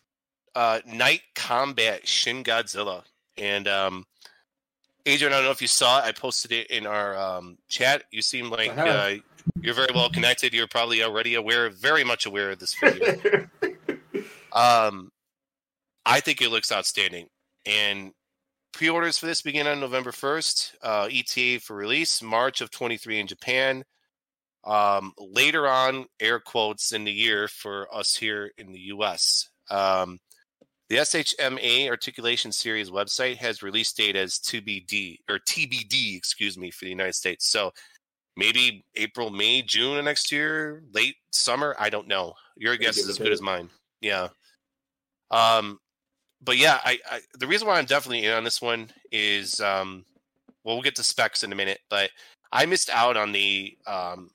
uh, 0.56 0.80
Night 0.86 1.22
Combat 1.36 2.08
Shin 2.08 2.44
Godzilla. 2.44 3.04
And 3.38 3.68
um, 3.68 4.06
Adrian, 5.06 5.34
I 5.34 5.38
don't 5.38 5.46
know 5.46 5.52
if 5.52 5.62
you 5.62 5.68
saw 5.68 6.00
it. 6.00 6.06
I 6.06 6.12
posted 6.12 6.52
it 6.52 6.68
in 6.72 6.88
our 6.88 7.16
um, 7.18 7.58
chat. 7.68 8.04
You 8.12 8.22
seem 8.22 8.50
like 8.50 8.76
uh, 8.78 9.16
you're 9.62 9.76
very 9.76 9.90
well 9.94 10.10
connected. 10.10 10.54
You're 10.54 10.68
probably 10.68 11.04
already 11.04 11.36
aware, 11.36 11.70
very 11.70 12.04
much 12.04 12.26
aware 12.26 12.52
of 12.52 12.60
this 12.60 12.76
video. 12.80 13.48
Um, 14.58 15.12
I 16.06 16.20
think 16.20 16.42
it 16.42 16.50
looks 16.50 16.72
outstanding. 16.72 17.28
And 17.66 18.12
pre-orders 18.74 19.18
for 19.18 19.28
this 19.28 19.42
begin 19.42 19.68
on 19.68 19.80
November 19.80 20.12
1st. 20.12 20.72
Uh, 20.82 21.10
ETA 21.12 21.60
for 21.62 21.76
release 21.76 22.24
March 22.24 22.62
of 22.62 22.72
23 22.72 23.20
in 23.20 23.28
Japan. 23.28 23.84
Um, 24.64 25.14
later 25.20 25.68
on, 25.68 26.08
air 26.20 26.40
quotes 26.40 26.92
in 26.92 27.04
the 27.04 27.12
year 27.12 27.48
for 27.48 27.88
us 27.94 28.16
here 28.16 28.52
in 28.58 28.72
the 28.72 28.80
U.S. 28.80 29.50
Um, 29.70 30.20
the 30.90 30.98
SHMA 30.98 31.90
Articulation 31.90 32.52
Series 32.52 32.90
website 32.90 33.38
has 33.38 33.62
release 33.62 33.94
date 33.94 34.16
as 34.16 34.40
TBD 34.40 35.20
or 35.30 35.40
TBD, 35.40 36.18
excuse 36.18 36.58
me, 36.58 36.72
for 36.72 36.86
the 36.86 36.92
United 36.92 37.14
States. 37.14 37.48
So 37.48 37.72
maybe 38.36 38.86
April, 38.96 39.30
May, 39.30 39.62
June 39.62 39.98
of 39.98 40.06
next 40.06 40.32
year, 40.32 40.84
late 40.94 41.16
summer. 41.32 41.76
I 41.78 41.90
don't 41.90 42.08
know. 42.08 42.34
Your 42.56 42.76
guess 42.78 42.98
is 42.98 43.10
as 43.10 43.18
good 43.18 43.32
as 43.32 43.42
mine. 43.42 43.70
Yeah. 44.02 44.30
Um, 45.32 45.80
but 46.42 46.58
yeah, 46.58 46.80
I, 46.84 47.00
I 47.10 47.20
the 47.40 47.48
reason 47.48 47.68
why 47.68 47.80
I'm 47.80 47.86
definitely 47.86 48.26
in 48.26 48.34
on 48.34 48.44
this 48.44 48.62
one 48.62 48.90
is 49.12 49.60
um, 49.60 50.06
well, 50.64 50.76
we'll 50.76 50.84
get 50.84 50.96
to 50.98 51.04
specs 51.04 51.44
in 51.44 51.52
a 51.52 51.56
minute, 51.56 51.80
but 51.90 52.10
I 52.52 52.66
missed 52.66 52.90
out 52.90 53.18
on 53.18 53.32
the 53.32 53.78
um, 53.88 54.30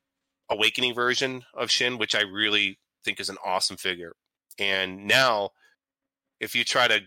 Awakening 0.51 0.95
version 0.95 1.45
of 1.55 1.71
Shin, 1.71 1.99
which 1.99 2.15
I 2.15 2.23
really 2.23 2.79
think 3.05 3.21
is 3.21 3.31
an 3.31 3.39
awesome 3.45 3.77
figure. 3.77 4.13
And 4.59 5.07
now, 5.07 5.51
if 6.41 6.55
you 6.55 6.65
try 6.65 6.89
to, 6.89 7.01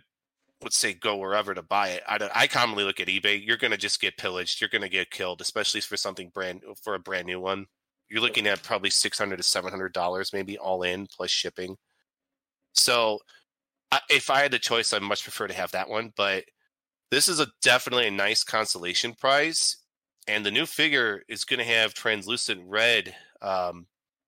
let's 0.63 0.77
say, 0.77 0.93
go 0.93 1.17
wherever 1.17 1.53
to 1.53 1.61
buy 1.61 1.89
it, 1.89 2.03
I, 2.07 2.29
I 2.33 2.47
commonly 2.47 2.83
look 2.83 2.99
at 2.99 3.07
eBay. 3.07 3.45
You're 3.45 3.57
going 3.57 3.71
to 3.71 3.77
just 3.77 4.01
get 4.01 4.17
pillaged. 4.17 4.61
You're 4.61 4.69
going 4.69 4.81
to 4.81 4.89
get 4.89 5.11
killed, 5.11 5.41
especially 5.41 5.81
for 5.81 5.97
something 5.97 6.29
brand 6.33 6.61
for 6.81 6.95
a 6.95 6.99
brand 6.99 7.27
new 7.27 7.39
one. 7.39 7.67
you're 8.09 8.21
looking 8.21 8.47
at 8.47 8.63
probably 8.63 8.89
six 8.89 9.17
hundred 9.17 9.37
to 9.37 9.43
seven 9.43 9.71
hundred 9.71 9.93
dollars, 9.93 10.33
maybe 10.33 10.57
all 10.57 10.83
in 10.83 11.07
plus 11.07 11.29
shipping. 11.29 11.77
So, 12.73 13.19
if 14.09 14.29
I 14.29 14.41
had 14.41 14.51
the 14.51 14.59
choice, 14.59 14.93
I'd 14.93 15.01
much 15.01 15.23
prefer 15.23 15.47
to 15.47 15.53
have 15.53 15.71
that 15.71 15.89
one. 15.89 16.13
But 16.15 16.45
this 17.11 17.29
is 17.29 17.39
a 17.39 17.47
definitely 17.61 18.07
a 18.07 18.11
nice 18.11 18.43
consolation 18.43 19.13
prize, 19.13 19.77
and 20.27 20.45
the 20.45 20.51
new 20.51 20.65
figure 20.65 21.23
is 21.27 21.43
going 21.43 21.59
to 21.59 21.65
have 21.65 21.93
translucent 21.93 22.61
red 22.65 23.15
um, 23.41 23.85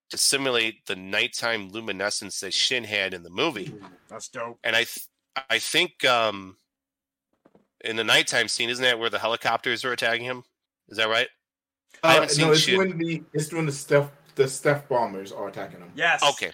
to 0.09 0.17
simulate 0.17 0.85
the 0.85 0.95
nighttime 0.95 1.69
luminescence 1.69 2.39
that 2.41 2.53
Shin 2.53 2.83
had 2.83 3.13
in 3.13 3.23
the 3.23 3.29
movie. 3.29 3.73
That's 4.09 4.29
dope. 4.29 4.59
And 4.63 4.75
I, 4.75 4.83
th- 4.83 5.07
I 5.49 5.59
think 5.59 6.05
um, 6.05 6.55
in 7.83 7.95
the 7.95 8.03
nighttime 8.03 8.47
scene, 8.47 8.69
isn't 8.69 8.83
that 8.83 8.99
where 8.99 9.09
the 9.09 9.19
helicopters 9.19 9.83
are 9.83 9.91
attacking 9.91 10.25
him? 10.25 10.43
Is 10.89 10.97
that 10.97 11.09
right? 11.09 11.27
I 12.03 12.09
Uh, 12.09 12.13
haven't 12.13 12.29
seen 12.29 12.45
no, 12.45 12.51
it's 12.51 12.61
shit. 12.61 12.77
when 12.77 12.97
the 12.97 13.23
it's 13.33 13.51
when 13.51 13.65
the 13.65 13.71
stealth 13.71 14.11
the 14.35 14.47
stealth 14.47 14.87
bombers 14.87 15.31
are 15.31 15.47
attacking 15.47 15.79
him. 15.79 15.91
Yes. 15.95 16.21
Okay. 16.23 16.51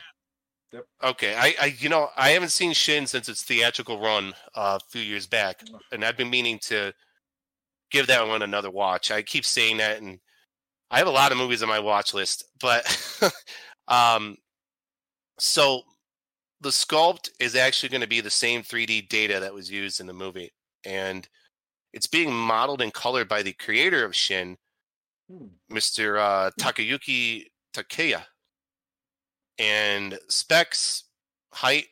Yep. 0.73 0.85
Okay. 1.03 1.35
I, 1.35 1.55
I, 1.61 1.65
you 1.77 1.87
know, 1.87 2.09
I 2.17 2.29
haven't 2.29 2.49
seen 2.49 2.73
Shin 2.73 3.05
since 3.07 3.29
its 3.29 3.43
theatrical 3.43 3.99
run 3.99 4.33
uh, 4.55 4.79
a 4.81 4.89
few 4.89 5.01
years 5.01 5.27
back, 5.27 5.61
and 5.91 6.03
I've 6.03 6.17
been 6.17 6.29
meaning 6.29 6.59
to 6.63 6.91
give 7.91 8.07
that 8.07 8.27
one 8.27 8.41
another 8.41 8.71
watch. 8.71 9.11
I 9.11 9.21
keep 9.21 9.45
saying 9.45 9.77
that, 9.77 10.01
and 10.01 10.19
I 10.89 10.97
have 10.97 11.07
a 11.07 11.11
lot 11.11 11.31
of 11.31 11.37
movies 11.37 11.61
on 11.61 11.69
my 11.69 11.79
watch 11.79 12.13
list, 12.13 12.45
but 12.59 12.85
um, 13.87 14.35
so 15.39 15.83
the 16.61 16.69
sculpt 16.69 17.29
is 17.39 17.55
actually 17.55 17.89
going 17.89 18.01
to 18.01 18.07
be 18.07 18.21
the 18.21 18.29
same 18.29 18.63
3D 18.63 19.09
data 19.09 19.39
that 19.39 19.53
was 19.53 19.69
used 19.69 19.99
in 19.99 20.07
the 20.07 20.13
movie, 20.13 20.51
and 20.85 21.27
it's 21.93 22.07
being 22.07 22.33
modeled 22.33 22.81
and 22.81 22.93
colored 22.93 23.27
by 23.29 23.43
the 23.43 23.53
creator 23.53 24.03
of 24.03 24.15
Shin, 24.15 24.57
Hmm. 25.29 25.47
Mr. 25.71 26.19
Uh, 26.19 26.51
Takayuki 26.59 27.45
Takeya. 27.73 28.23
And 29.59 30.17
specs, 30.30 31.03
height, 31.51 31.85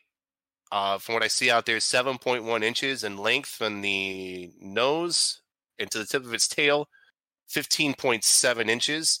uh, 0.72 0.98
from 0.98 1.14
what 1.14 1.22
I 1.22 1.28
see 1.28 1.50
out 1.50 1.66
there, 1.66 1.76
7.1 1.78 2.62
inches 2.62 3.04
in 3.04 3.16
length 3.16 3.48
from 3.50 3.80
the 3.82 4.50
nose 4.60 5.40
into 5.78 5.98
the 5.98 6.04
tip 6.06 6.24
of 6.24 6.34
its 6.34 6.48
tail, 6.48 6.88
15.7 7.50 8.68
inches. 8.68 9.20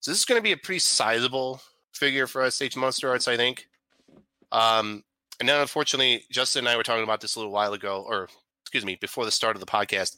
So 0.00 0.10
this 0.10 0.18
is 0.18 0.24
going 0.24 0.38
to 0.38 0.42
be 0.42 0.52
a 0.52 0.56
pretty 0.56 0.78
sizable 0.80 1.60
figure 1.94 2.26
for 2.26 2.48
SH 2.50 2.76
Monster 2.76 3.08
Arts, 3.08 3.28
I 3.28 3.36
think. 3.36 3.66
Um, 4.52 5.02
and 5.40 5.48
then 5.48 5.60
unfortunately, 5.60 6.24
Justin 6.30 6.60
and 6.60 6.68
I 6.68 6.76
were 6.76 6.82
talking 6.82 7.04
about 7.04 7.20
this 7.20 7.36
a 7.36 7.38
little 7.38 7.52
while 7.52 7.72
ago, 7.72 8.04
or 8.06 8.28
excuse 8.62 8.84
me, 8.84 8.96
before 9.00 9.24
the 9.24 9.30
start 9.30 9.56
of 9.56 9.60
the 9.60 9.66
podcast. 9.66 10.16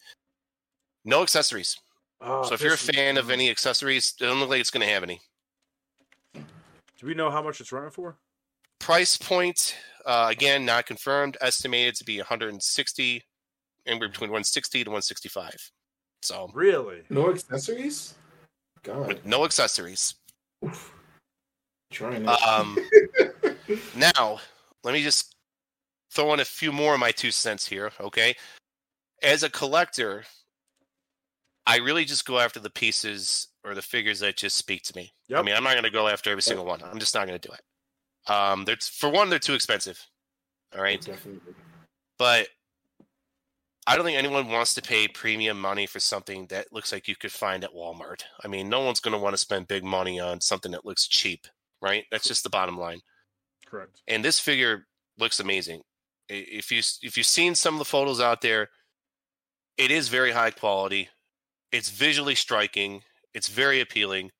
No 1.04 1.22
accessories. 1.22 1.78
Oh, 2.20 2.42
So 2.44 2.54
if 2.54 2.60
you're 2.60 2.72
a 2.72 2.74
is- 2.74 2.82
fan 2.82 3.16
of 3.16 3.30
any 3.30 3.48
accessories, 3.50 4.14
it 4.18 4.24
doesn't 4.24 4.40
look 4.40 4.50
like 4.50 4.60
it's 4.60 4.70
going 4.70 4.86
to 4.86 4.92
have 4.92 5.02
any. 5.02 5.20
Do 6.98 7.06
we 7.06 7.14
know 7.14 7.30
how 7.30 7.42
much 7.42 7.60
it's 7.60 7.72
running 7.72 7.90
for? 7.90 8.18
Price 8.80 9.16
point, 9.16 9.76
uh, 10.04 10.28
again, 10.30 10.64
not 10.64 10.86
confirmed, 10.86 11.36
estimated 11.40 11.94
to 11.96 12.04
be 12.04 12.18
160, 12.18 13.22
anywhere 13.86 14.08
between 14.08 14.30
160 14.30 14.84
to 14.84 14.90
165. 14.90 15.70
So 16.22 16.50
Really? 16.52 17.02
No 17.10 17.30
accessories. 17.30 18.14
God, 18.82 19.08
with 19.08 19.26
no 19.26 19.44
accessories. 19.44 20.14
trying 21.92 22.24
it. 22.24 22.28
Um, 22.28 22.78
now, 23.96 24.40
let 24.84 24.94
me 24.94 25.02
just 25.02 25.34
throw 26.10 26.32
in 26.34 26.40
a 26.40 26.44
few 26.44 26.72
more 26.72 26.94
of 26.94 27.00
my 27.00 27.10
two 27.10 27.30
cents 27.30 27.66
here, 27.66 27.92
okay? 28.00 28.34
As 29.22 29.42
a 29.42 29.50
collector, 29.50 30.24
I 31.66 31.76
really 31.76 32.04
just 32.04 32.24
go 32.24 32.38
after 32.38 32.60
the 32.60 32.70
pieces 32.70 33.48
or 33.64 33.74
the 33.74 33.82
figures 33.82 34.20
that 34.20 34.36
just 34.36 34.56
speak 34.56 34.82
to 34.84 34.96
me. 34.96 35.12
I 35.34 35.42
mean, 35.42 35.54
I'm 35.54 35.64
not 35.64 35.72
going 35.72 35.84
to 35.84 35.90
go 35.90 36.08
after 36.08 36.30
every 36.30 36.42
single 36.42 36.64
one. 36.64 36.82
I'm 36.82 36.98
just 36.98 37.14
not 37.14 37.26
going 37.26 37.38
to 37.38 37.48
do 37.48 37.54
it. 37.54 38.32
Um, 38.32 38.64
they're 38.64 38.76
for 38.80 39.10
one, 39.10 39.30
they're 39.30 39.38
too 39.38 39.54
expensive. 39.54 39.98
All 40.74 40.82
right, 40.82 41.00
Definitely. 41.00 41.54
but 42.18 42.48
I 43.86 43.96
don't 43.96 44.04
think 44.04 44.18
anyone 44.18 44.48
wants 44.48 44.74
to 44.74 44.82
pay 44.82 45.08
premium 45.08 45.58
money 45.58 45.86
for 45.86 45.98
something 45.98 46.46
that 46.48 46.72
looks 46.72 46.92
like 46.92 47.08
you 47.08 47.16
could 47.16 47.32
find 47.32 47.64
at 47.64 47.72
Walmart. 47.72 48.22
I 48.44 48.48
mean, 48.48 48.68
no 48.68 48.80
one's 48.80 49.00
going 49.00 49.12
to 49.12 49.18
want 49.18 49.32
to 49.32 49.38
spend 49.38 49.66
big 49.66 49.82
money 49.82 50.20
on 50.20 50.42
something 50.42 50.72
that 50.72 50.84
looks 50.84 51.08
cheap, 51.08 51.46
right? 51.80 52.04
That's 52.10 52.28
just 52.28 52.42
the 52.42 52.50
bottom 52.50 52.78
line. 52.78 53.00
Correct. 53.66 54.02
And 54.06 54.22
this 54.22 54.38
figure 54.38 54.86
looks 55.18 55.40
amazing. 55.40 55.80
If 56.28 56.70
you 56.70 56.80
if 57.00 57.16
you've 57.16 57.26
seen 57.26 57.54
some 57.54 57.74
of 57.74 57.78
the 57.78 57.86
photos 57.86 58.20
out 58.20 58.42
there, 58.42 58.68
it 59.78 59.90
is 59.90 60.08
very 60.08 60.32
high 60.32 60.50
quality. 60.50 61.08
It's 61.72 61.88
visually 61.88 62.34
striking. 62.34 63.02
It's 63.32 63.48
very 63.48 63.80
appealing, 63.80 64.30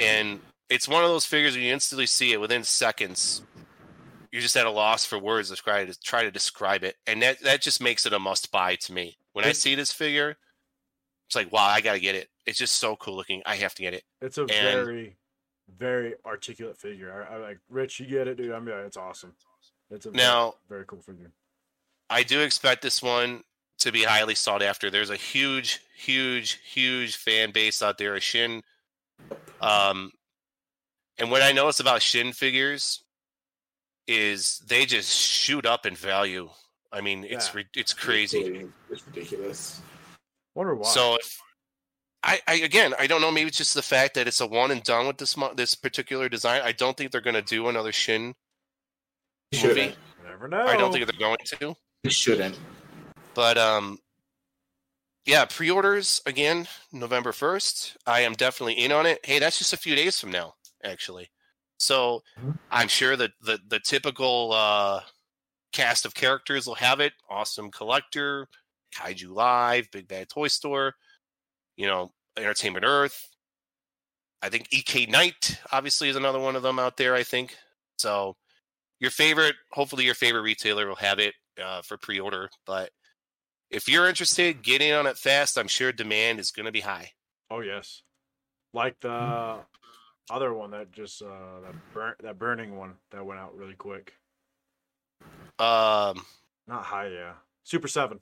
and 0.00 0.40
it's 0.68 0.88
one 0.88 1.04
of 1.04 1.10
those 1.10 1.26
figures 1.26 1.54
where 1.54 1.62
you 1.62 1.72
instantly 1.72 2.06
see 2.06 2.32
it 2.32 2.40
within 2.40 2.64
seconds. 2.64 3.42
You're 4.32 4.42
just 4.42 4.56
at 4.56 4.66
a 4.66 4.70
loss 4.70 5.04
for 5.04 5.18
words 5.18 5.50
to 5.50 5.56
try 5.56 5.84
to 5.84 6.00
try 6.00 6.22
to 6.22 6.30
describe 6.30 6.84
it, 6.84 6.96
and 7.06 7.20
that 7.22 7.40
that 7.40 7.62
just 7.62 7.82
makes 7.82 8.06
it 8.06 8.12
a 8.12 8.18
must 8.18 8.52
buy 8.52 8.76
to 8.76 8.92
me. 8.92 9.18
When 9.32 9.44
I 9.44 9.52
see 9.52 9.74
this 9.74 9.92
figure, 9.92 10.36
it's 11.26 11.36
like, 11.36 11.52
wow, 11.52 11.64
I 11.64 11.80
gotta 11.80 12.00
get 12.00 12.14
it. 12.14 12.28
It's 12.46 12.58
just 12.58 12.74
so 12.74 12.96
cool 12.96 13.16
looking. 13.16 13.42
I 13.46 13.56
have 13.56 13.74
to 13.74 13.82
get 13.82 13.94
it. 13.94 14.04
It's 14.20 14.38
a 14.38 14.46
very, 14.46 15.16
very 15.78 16.14
articulate 16.24 16.78
figure. 16.78 17.26
I, 17.28 17.34
I 17.34 17.38
like 17.38 17.58
Rich. 17.68 18.00
You 18.00 18.06
get 18.06 18.28
it, 18.28 18.36
dude. 18.36 18.52
I'm 18.52 18.64
mean, 18.64 18.74
it's 18.78 18.96
awesome. 18.96 19.34
It's 19.90 20.06
a 20.06 20.10
very, 20.10 20.24
Now, 20.24 20.54
very 20.68 20.84
cool 20.86 21.00
figure. 21.00 21.32
I 22.08 22.22
do 22.22 22.40
expect 22.40 22.82
this 22.82 23.02
one 23.02 23.42
to 23.78 23.92
be 23.92 24.04
highly 24.04 24.34
sought 24.34 24.62
after. 24.62 24.90
There's 24.90 25.10
a 25.10 25.16
huge, 25.16 25.80
huge, 25.96 26.60
huge 26.64 27.16
fan 27.16 27.50
base 27.50 27.82
out 27.82 27.98
there 27.98 28.14
of 28.14 28.22
Shin. 28.22 28.62
Um, 29.60 30.10
and 31.18 31.30
what 31.30 31.42
I 31.42 31.52
notice 31.52 31.80
about 31.80 32.02
Shin 32.02 32.32
figures 32.32 33.02
is 34.06 34.58
they 34.66 34.86
just 34.86 35.14
shoot 35.16 35.66
up 35.66 35.86
in 35.86 35.94
value. 35.94 36.48
I 36.92 37.00
mean, 37.00 37.24
it's 37.24 37.48
Yeah. 37.48 37.56
ri- 37.58 37.68
it's 37.76 37.92
crazy. 37.92 38.66
It's 38.90 39.06
ridiculous. 39.06 39.80
Wonder 40.54 40.74
why. 40.74 40.88
So 40.88 41.14
if 41.16 41.38
I, 42.22 42.40
I 42.46 42.54
again, 42.56 42.94
I 42.98 43.06
don't 43.06 43.20
know. 43.20 43.30
Maybe 43.30 43.48
it's 43.48 43.56
just 43.58 43.74
the 43.74 43.82
fact 43.82 44.14
that 44.14 44.26
it's 44.26 44.40
a 44.40 44.46
one 44.46 44.70
and 44.70 44.82
done 44.82 45.06
with 45.06 45.18
this 45.18 45.36
this 45.54 45.74
particular 45.74 46.28
design. 46.28 46.60
I 46.62 46.72
don't 46.72 46.96
think 46.96 47.12
they're 47.12 47.20
going 47.20 47.34
to 47.34 47.42
do 47.42 47.68
another 47.68 47.92
Shin 47.92 48.34
movie. 49.52 49.58
Shouldn't. 49.68 49.96
You 50.22 50.28
never 50.28 50.48
know. 50.48 50.66
I 50.66 50.76
don't 50.76 50.92
think 50.92 51.06
they're 51.06 51.18
going 51.18 51.38
to. 51.44 51.74
It 52.04 52.12
shouldn't. 52.12 52.58
But 53.34 53.56
um 53.56 53.98
yeah, 55.26 55.44
pre-orders 55.44 56.20
again 56.26 56.66
November 56.92 57.32
1st. 57.32 57.96
I 58.06 58.20
am 58.20 58.32
definitely 58.34 58.74
in 58.74 58.92
on 58.92 59.06
it. 59.06 59.20
Hey, 59.24 59.38
that's 59.38 59.58
just 59.58 59.72
a 59.72 59.76
few 59.78 59.94
days 59.94 60.18
from 60.20 60.30
now 60.30 60.54
actually. 60.84 61.30
So 61.78 62.22
Mhm. 62.38 62.58
I'm 62.70 62.88
sure 62.88 63.16
that 63.16 63.32
the 63.40 63.58
the 63.66 63.80
typical 63.80 64.52
uh 64.52 65.02
cast 65.72 66.04
of 66.06 66.14
characters 66.14 66.66
will 66.66 66.74
have 66.76 67.00
it. 67.00 67.14
Awesome 67.28 67.70
Collector, 67.70 68.48
Kaiju 68.94 69.30
Live, 69.34 69.90
Big 69.92 70.08
Bad 70.08 70.28
Toy 70.30 70.48
Store, 70.48 70.94
you 71.76 71.86
know, 71.86 72.12
Entertainment 72.36 72.84
Earth. 72.86 73.30
I 74.42 74.48
think 74.48 74.68
EK 74.72 75.06
Knight 75.06 75.60
obviously 75.72 76.08
is 76.08 76.16
another 76.16 76.38
one 76.38 76.56
of 76.56 76.62
them 76.62 76.78
out 76.78 76.96
there, 76.96 77.14
I 77.14 77.22
think. 77.22 77.56
So 77.98 78.36
your 79.00 79.10
favorite, 79.10 79.56
hopefully 79.72 80.04
your 80.04 80.14
favorite 80.14 80.42
retailer 80.42 80.86
will 80.88 80.96
have 80.96 81.18
it 81.18 81.34
uh, 81.62 81.82
for 81.82 81.98
pre-order. 81.98 82.50
But 82.66 82.90
if 83.70 83.88
you're 83.88 84.08
interested, 84.08 84.62
get 84.62 84.82
in 84.82 84.94
on 84.94 85.06
it 85.06 85.16
fast. 85.18 85.56
I'm 85.58 85.68
sure 85.68 85.92
demand 85.92 86.40
is 86.40 86.50
going 86.50 86.66
to 86.66 86.72
be 86.72 86.80
high. 86.80 87.12
Oh 87.50 87.60
yes, 87.60 88.02
like 88.72 88.98
the 89.00 89.58
other 90.30 90.54
one 90.54 90.70
that 90.70 90.92
just 90.92 91.22
uh 91.22 91.60
that 91.62 91.74
burn 91.92 92.14
that 92.22 92.38
burning 92.38 92.76
one 92.76 92.94
that 93.10 93.24
went 93.24 93.40
out 93.40 93.56
really 93.56 93.74
quick. 93.74 94.12
Um, 95.58 96.24
Not 96.66 96.84
high, 96.84 97.08
yeah. 97.08 97.32
Super 97.64 97.88
Seven. 97.88 98.20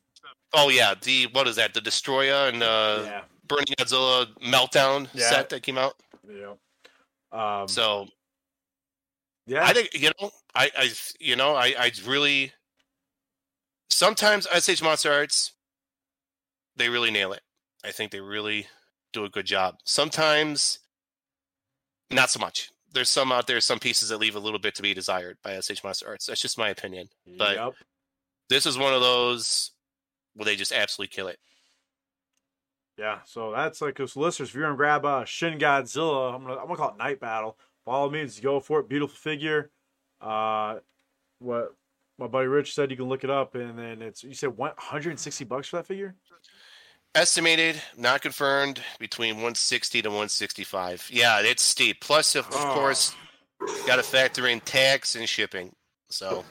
oh 0.55 0.69
yeah, 0.71 0.95
the 1.03 1.27
what 1.33 1.47
is 1.47 1.57
that? 1.57 1.75
The 1.75 1.81
Destoroyah 1.81 2.49
and 2.49 2.63
uh, 2.63 3.03
yeah, 3.05 3.23
Burning 3.47 3.75
Godzilla 3.79 4.27
Meltdown 4.41 5.09
Yeah. 5.15 5.29
set 5.31 5.49
that 5.51 5.63
came 5.63 5.79
out. 5.79 5.95
yeah. 6.29 6.55
Um, 7.31 7.69
So 7.69 8.09
yeah, 9.47 9.65
I 9.65 9.73
think 9.73 9.95
you 9.95 10.11
know, 10.21 10.31
I, 10.55 10.71
I 10.77 10.91
you 11.21 11.37
know, 11.37 11.55
I, 11.55 11.75
I 11.79 11.93
really 12.07 12.53
sometimes 13.91 14.47
SH 14.47 14.83
Monster 14.83 15.13
Arts 15.13 15.53
they 16.77 16.89
really 16.89 17.11
nail 17.11 17.33
it. 17.33 17.41
I 17.85 17.91
think 17.91 18.13
they 18.13 18.21
really 18.21 18.67
do 19.13 19.25
a 19.25 19.29
good 19.29 19.47
job. 19.47 19.77
Sometimes 19.85 20.79
not 22.11 22.31
so 22.31 22.39
much. 22.39 22.71
There's 22.93 23.09
some 23.11 23.33
out 23.33 23.47
there, 23.49 23.61
some 23.61 23.79
pieces 23.81 24.09
that 24.11 24.19
leave 24.19 24.37
a 24.37 24.41
little 24.41 24.59
bit 24.61 24.75
to 24.77 24.83
be 24.83 24.95
desired 24.95 25.39
by 25.43 25.59
SH 25.61 25.83
Monster 25.83 26.07
Arts. 26.09 26.27
That's 26.27 26.41
just 26.41 26.57
my 26.59 26.69
opinion. 26.71 27.09
but- 27.37 27.57
Yep. 27.57 27.75
This 28.49 28.65
is 28.65 28.79
one 28.79 28.95
of 28.95 29.01
those 29.03 29.73
where 30.35 30.45
they 30.47 30.57
just 30.57 30.73
absolutely 30.73 31.15
kill 31.15 31.29
it. 31.29 31.39
Yeah, 32.97 33.19
so 33.27 33.53
that's 33.53 33.81
like 33.83 33.99
so 33.99 34.21
listeners, 34.21 34.49
if 34.49 34.55
you're 34.55 34.65
gonna 34.65 34.77
grab 34.77 35.05
uh 35.05 35.25
Shin 35.25 35.59
Godzilla, 35.59 36.35
I'm 36.35 36.43
gonna 36.43 36.55
I'm 36.57 36.67
gonna 36.67 36.77
call 36.77 36.91
it 36.91 36.97
Night 36.99 37.21
Battle. 37.21 37.59
By 37.85 37.93
all 37.93 38.11
means, 38.11 38.41
go 38.41 38.59
for 38.61 38.81
it. 38.81 38.89
Beautiful 38.89 39.17
figure. 39.17 39.71
Uh 40.21 40.79
what 41.41 41.75
my 42.19 42.27
buddy 42.27 42.47
Rich 42.49 42.75
said 42.75 42.91
you 42.91 42.97
can 42.97 43.09
look 43.09 43.25
it 43.25 43.31
up 43.31 43.55
and 43.55 43.79
then 43.79 44.03
it's 44.03 44.23
you 44.25 44.35
said 44.35 44.57
160 44.57 45.45
bucks 45.45 45.69
for 45.69 45.77
that 45.77 45.87
figure? 45.87 46.15
estimated, 47.15 47.81
not 47.97 48.21
confirmed, 48.23 48.81
between 49.01 49.37
160 49.37 50.03
to 50.03 50.09
165. 50.09 51.09
Yeah, 51.13 51.41
it's 51.41 51.63
steep. 51.63 52.01
Plus, 52.01 52.37
of, 52.37 52.47
of 52.49 52.55
Oh. 52.55 52.75
course, 52.75 53.15
got 53.87 53.97
to 53.97 54.03
factor 54.03 54.47
in 54.47 54.61
tax 54.61 55.17
and 55.17 55.29
shipping. 55.29 55.75
So 56.11 56.45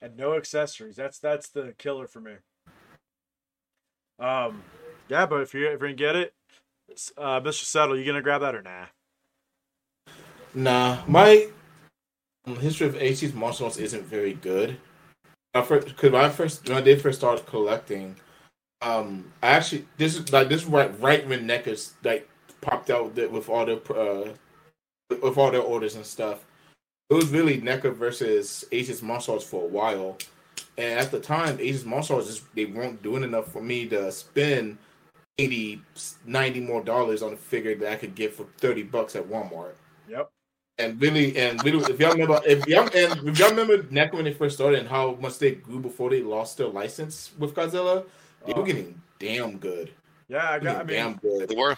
and 0.00 0.16
no 0.16 0.34
accessories. 0.34 0.94
That's 0.96 1.18
that's 1.18 1.48
the 1.48 1.74
killer 1.78 2.06
for 2.06 2.20
me. 2.20 2.32
Um, 4.20 4.62
yeah, 5.08 5.26
but 5.26 5.40
if 5.42 5.54
you're 5.54 5.72
if 5.72 5.80
you're 5.80 5.88
gonna 5.88 5.94
get 5.94 6.16
it, 6.16 6.34
uh, 7.16 7.40
Mr. 7.40 7.64
Settle, 7.64 7.98
you 7.98 8.04
gonna 8.04 8.22
grab 8.22 8.42
that 8.42 8.54
or 8.54 8.62
nah? 8.62 8.86
Nah, 10.54 10.98
my 11.06 11.48
um, 12.46 12.56
history 12.56 12.86
of 12.86 12.94
SH 12.96 13.34
Monster 13.34 13.64
Arts 13.64 13.76
isn't 13.78 14.04
very 14.04 14.34
good. 14.34 14.78
Because 15.62 16.12
when 16.12 16.24
I 16.24 16.28
first 16.28 16.68
when 16.68 16.78
I 16.78 16.80
did 16.80 17.00
first 17.00 17.18
start 17.18 17.46
collecting, 17.46 18.16
um, 18.82 19.32
I 19.42 19.48
actually 19.48 19.86
this 19.96 20.16
is 20.16 20.32
like 20.32 20.48
this 20.48 20.64
right 20.64 20.98
right 21.00 21.26
when 21.26 21.46
NECA's 21.46 21.94
like 22.04 22.28
popped 22.60 22.90
out 22.90 23.14
with 23.14 23.48
all 23.48 23.66
the 23.66 23.76
uh 23.94 24.32
with 25.22 25.38
all 25.38 25.50
their 25.50 25.62
orders 25.62 25.94
and 25.94 26.06
stuff. 26.06 26.44
It 27.10 27.14
was 27.14 27.28
really 27.30 27.60
NECA 27.60 27.94
versus 27.94 28.64
Monster 29.02 29.32
Arts 29.32 29.44
for 29.44 29.64
a 29.64 29.68
while, 29.68 30.18
and 30.76 31.00
at 31.00 31.10
the 31.10 31.20
time, 31.20 31.58
Monster 31.86 32.14
Arts 32.14 32.26
just 32.26 32.54
they 32.54 32.66
weren't 32.66 33.02
doing 33.02 33.22
enough 33.22 33.50
for 33.50 33.62
me 33.62 33.86
to 33.88 34.12
spend 34.12 34.78
80 35.38 35.80
90 36.26 36.60
more 36.60 36.82
dollars 36.82 37.22
on 37.22 37.32
a 37.32 37.36
figure 37.36 37.74
that 37.76 37.92
I 37.92 37.96
could 37.96 38.14
get 38.14 38.34
for 38.34 38.46
30 38.58 38.84
bucks 38.84 39.16
at 39.16 39.24
Walmart. 39.24 39.74
Yep. 40.78 40.90
And 40.90 41.00
really, 41.00 41.36
and 41.36 41.62
really, 41.64 41.78
if 41.92 41.98
y'all 42.00 42.12
remember, 42.12 42.40
if 42.46 42.66
y'all 42.66 42.88
and 42.94 43.28
if 43.28 43.38
y'all 43.38 43.50
remember 43.50 43.78
NECA 43.84 44.14
when 44.14 44.24
they 44.24 44.32
first 44.32 44.56
started 44.56 44.80
and 44.80 44.88
how 44.88 45.14
much 45.20 45.38
they 45.38 45.52
grew 45.52 45.80
before 45.80 46.10
they 46.10 46.22
lost 46.22 46.56
their 46.58 46.68
license 46.68 47.32
with 47.38 47.54
Godzilla, 47.54 48.04
they 48.46 48.52
Oh. 48.52 48.60
were 48.60 48.66
getting 48.66 49.00
damn 49.18 49.58
good. 49.58 49.90
Yeah, 50.28 50.50
I 50.50 50.58
got. 50.58 50.76
I 50.76 50.78
mean, 50.84 50.96
damn 50.96 51.16
good. 51.16 51.48
they 51.48 51.56
were. 51.56 51.76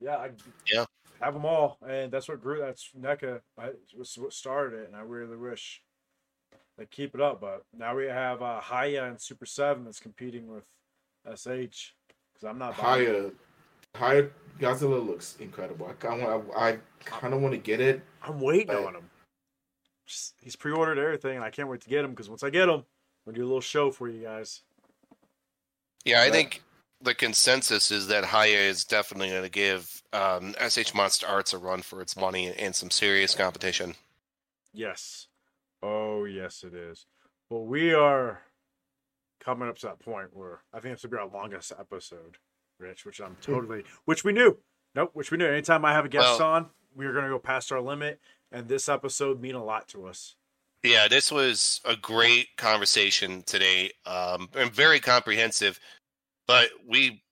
yeah, 0.00 0.16
I 0.16 0.30
Yeah. 0.70 0.84
have 1.20 1.34
them 1.34 1.46
all, 1.46 1.78
and 1.86 2.12
that's 2.12 2.28
what 2.28 2.42
grew. 2.42 2.58
That's 2.58 2.90
NECA. 2.98 3.40
I, 3.58 3.70
was 3.96 4.16
what 4.18 4.32
started 4.32 4.80
it, 4.80 4.86
and 4.88 4.96
I 4.96 5.00
really 5.00 5.36
wish 5.36 5.82
they 6.76 6.86
keep 6.86 7.14
it 7.14 7.20
up. 7.20 7.40
But 7.40 7.64
now 7.76 7.96
we 7.96 8.06
have 8.06 8.42
uh, 8.42 8.60
Hiya 8.60 9.04
and 9.04 9.20
Super 9.20 9.46
Seven 9.46 9.84
that's 9.84 10.00
competing 10.00 10.48
with 10.48 10.64
SH 11.26 11.94
because 12.34 12.44
I'm 12.44 12.58
not 12.58 12.76
buying 12.76 13.08
it. 13.08 13.34
Higher, 13.94 14.22
higher 14.22 14.32
Godzilla 14.58 15.04
looks 15.04 15.36
incredible. 15.40 15.86
I 15.86 15.92
kind 15.94 16.22
of, 16.22 16.50
I, 16.56 16.68
I 16.70 16.78
kind 17.04 17.32
of 17.34 17.40
want 17.40 17.54
to 17.54 17.58
get 17.58 17.80
it. 17.80 18.02
I'm 18.22 18.40
waiting 18.40 18.66
But- 18.68 18.84
on 18.84 18.94
him. 18.96 19.10
Just, 20.06 20.34
he's 20.40 20.56
pre-ordered 20.56 20.98
everything, 20.98 21.36
and 21.36 21.44
I 21.44 21.50
can't 21.50 21.68
wait 21.68 21.82
to 21.82 21.88
get 21.90 22.02
him 22.02 22.12
because 22.12 22.30
once 22.30 22.42
I 22.42 22.48
get 22.48 22.66
him, 22.66 22.82
we'll 23.26 23.34
do 23.34 23.42
a 23.42 23.44
little 23.44 23.60
show 23.60 23.90
for 23.90 24.08
you 24.08 24.22
guys. 24.22 24.62
Yeah, 26.06 26.22
I 26.22 26.30
think 26.30 26.62
the 27.02 27.14
consensus 27.14 27.90
is 27.90 28.06
that 28.06 28.24
Hiya 28.24 28.58
is 28.58 28.84
definitely 28.86 29.28
going 29.28 29.42
to 29.42 29.50
give 29.50 30.02
um, 30.14 30.54
SH 30.66 30.94
Monster 30.94 31.26
Arts 31.26 31.52
a 31.52 31.58
run 31.58 31.82
for 31.82 32.00
its 32.00 32.16
money 32.16 32.54
and 32.58 32.74
some 32.74 32.90
serious 32.90 33.34
competition. 33.34 33.96
Yes. 34.72 35.26
Oh, 35.82 36.24
yes, 36.24 36.64
it 36.64 36.74
is. 36.74 37.04
Well, 37.50 37.66
we 37.66 37.92
are 37.92 38.40
coming 39.40 39.68
up 39.68 39.76
to 39.78 39.86
that 39.88 39.98
point 39.98 40.34
where 40.34 40.60
I 40.72 40.80
think 40.80 40.94
it's 40.94 41.02
going 41.04 41.10
to 41.10 41.16
be 41.16 41.36
our 41.36 41.42
longest 41.42 41.70
episode, 41.78 42.38
Rich, 42.78 43.04
which 43.04 43.20
I'm 43.20 43.36
totally, 43.42 43.84
which 44.04 44.24
we 44.24 44.32
knew. 44.32 44.56
Nope, 44.94 45.10
which 45.14 45.30
we 45.30 45.36
knew. 45.36 45.46
Anytime 45.46 45.84
I 45.84 45.92
have 45.92 46.04
a 46.04 46.08
guest 46.08 46.38
Well- 46.38 46.48
on, 46.48 46.70
we 46.94 47.06
are 47.06 47.12
going 47.12 47.24
to 47.24 47.30
go 47.30 47.38
past 47.38 47.72
our 47.72 47.80
limit, 47.80 48.20
and 48.52 48.68
this 48.68 48.88
episode 48.88 49.40
mean 49.40 49.54
a 49.54 49.64
lot 49.64 49.88
to 49.88 50.06
us. 50.06 50.34
Yeah, 50.84 51.08
this 51.08 51.32
was 51.32 51.80
a 51.84 51.96
great 51.96 52.56
conversation 52.56 53.42
today, 53.42 53.90
um, 54.06 54.48
and 54.54 54.70
very 54.72 55.00
comprehensive. 55.00 55.80
But 56.46 56.70
we, 56.86 57.22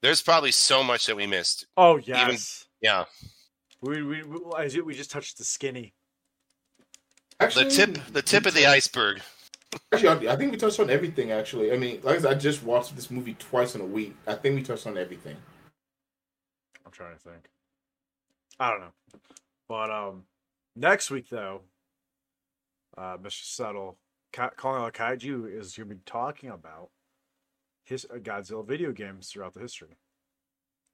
there's 0.00 0.22
probably 0.22 0.52
so 0.52 0.84
much 0.84 1.06
that 1.06 1.16
we 1.16 1.26
missed. 1.26 1.66
Oh, 1.76 1.96
yes. 1.96 2.66
Yeah, 2.80 3.04
We, 3.80 4.02
we, 4.02 4.22
we, 4.22 4.80
we 4.82 4.94
just 4.94 5.10
touched 5.10 5.38
the 5.38 5.44
skinny. 5.44 5.92
Actually, 7.40 7.64
the 7.64 7.70
tip, 7.70 7.98
the 8.12 8.22
tip 8.22 8.46
of 8.46 8.54
the 8.54 8.66
iceberg. 8.66 9.20
Actually, 9.92 10.28
I, 10.28 10.32
I 10.32 10.36
think 10.36 10.52
we 10.52 10.58
touched 10.58 10.80
on 10.80 10.90
everything. 10.90 11.30
Actually, 11.32 11.72
I 11.72 11.76
mean, 11.76 12.00
like 12.02 12.18
I 12.18 12.20
said, 12.20 12.32
I 12.32 12.34
just 12.34 12.62
watched 12.62 12.94
this 12.96 13.10
movie 13.10 13.34
twice 13.34 13.74
in 13.74 13.80
a 13.80 13.86
week. 13.86 14.16
I 14.26 14.34
think 14.34 14.56
we 14.56 14.62
touched 14.62 14.86
on 14.86 14.98
everything. 14.98 15.36
I'm 16.84 16.92
trying 16.92 17.14
to 17.14 17.18
think. 17.20 17.48
I 18.58 18.70
don't 18.70 18.80
know. 18.80 18.92
But 19.68 19.90
um 19.90 20.24
next 20.76 21.10
week 21.10 21.28
though, 21.28 21.62
uh 22.96 23.16
Mr. 23.18 23.44
Settle 23.44 23.98
Ka- 24.32 24.50
calling 24.56 24.82
all 24.82 24.90
kaiju 24.90 25.46
is 25.56 25.76
going 25.76 25.88
to 25.88 25.94
be 25.94 26.00
talking 26.04 26.50
about 26.50 26.90
his 27.84 28.04
uh, 28.12 28.18
Godzilla 28.18 28.66
video 28.66 28.90
games 28.90 29.28
throughout 29.28 29.54
the 29.54 29.60
history. 29.60 29.96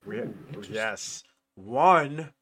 We 0.05 0.21
interesting. 0.21 0.75
yes, 0.75 1.23
one. 1.55 2.33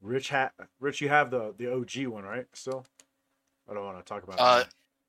Rich 0.00 0.30
ha- 0.30 0.50
Rich, 0.80 1.00
you 1.00 1.08
have 1.08 1.30
the 1.30 1.54
the 1.56 1.72
OG 1.72 2.06
one, 2.08 2.24
right? 2.24 2.46
Still, 2.54 2.84
I 3.70 3.74
don't 3.74 3.84
want 3.84 3.98
to 3.98 4.04
talk 4.04 4.24
about. 4.24 4.40
Uh, 4.40 4.64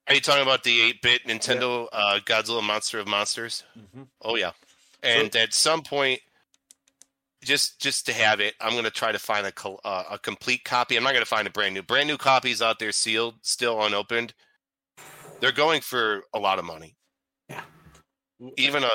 Are 0.07 0.13
you 0.13 0.21
talking 0.21 0.43
about 0.43 0.63
the 0.63 0.93
8-bit 0.93 1.23
Nintendo 1.25 1.87
uh, 1.93 2.19
Godzilla 2.25 2.61
Monster 2.61 2.99
of 2.99 3.07
Monsters? 3.07 3.63
hmm 3.93 4.03
Oh 4.21 4.35
yeah, 4.35 4.51
and 5.01 5.33
at 5.35 5.53
some 5.53 5.81
point, 5.81 6.19
just 7.43 7.79
just 7.79 8.05
to 8.07 8.13
have 8.13 8.39
it, 8.39 8.53
I'm 8.59 8.75
gonna 8.75 8.89
try 8.89 9.11
to 9.11 9.19
find 9.19 9.45
a 9.45 9.69
uh, 9.85 10.03
a 10.11 10.19
complete 10.19 10.63
copy. 10.63 10.97
I'm 10.97 11.03
not 11.03 11.13
gonna 11.13 11.25
find 11.25 11.47
a 11.47 11.51
brand 11.51 11.73
new. 11.73 11.83
Brand 11.83 12.07
new 12.07 12.17
copies 12.17 12.61
out 12.61 12.79
there 12.79 12.91
sealed, 12.91 13.35
still 13.41 13.81
unopened. 13.83 14.33
They're 15.39 15.51
going 15.51 15.81
for 15.81 16.23
a 16.33 16.39
lot 16.39 16.59
of 16.59 16.65
money. 16.65 16.95
Yeah. 17.49 17.61
Even 18.57 18.83
a 18.83 18.89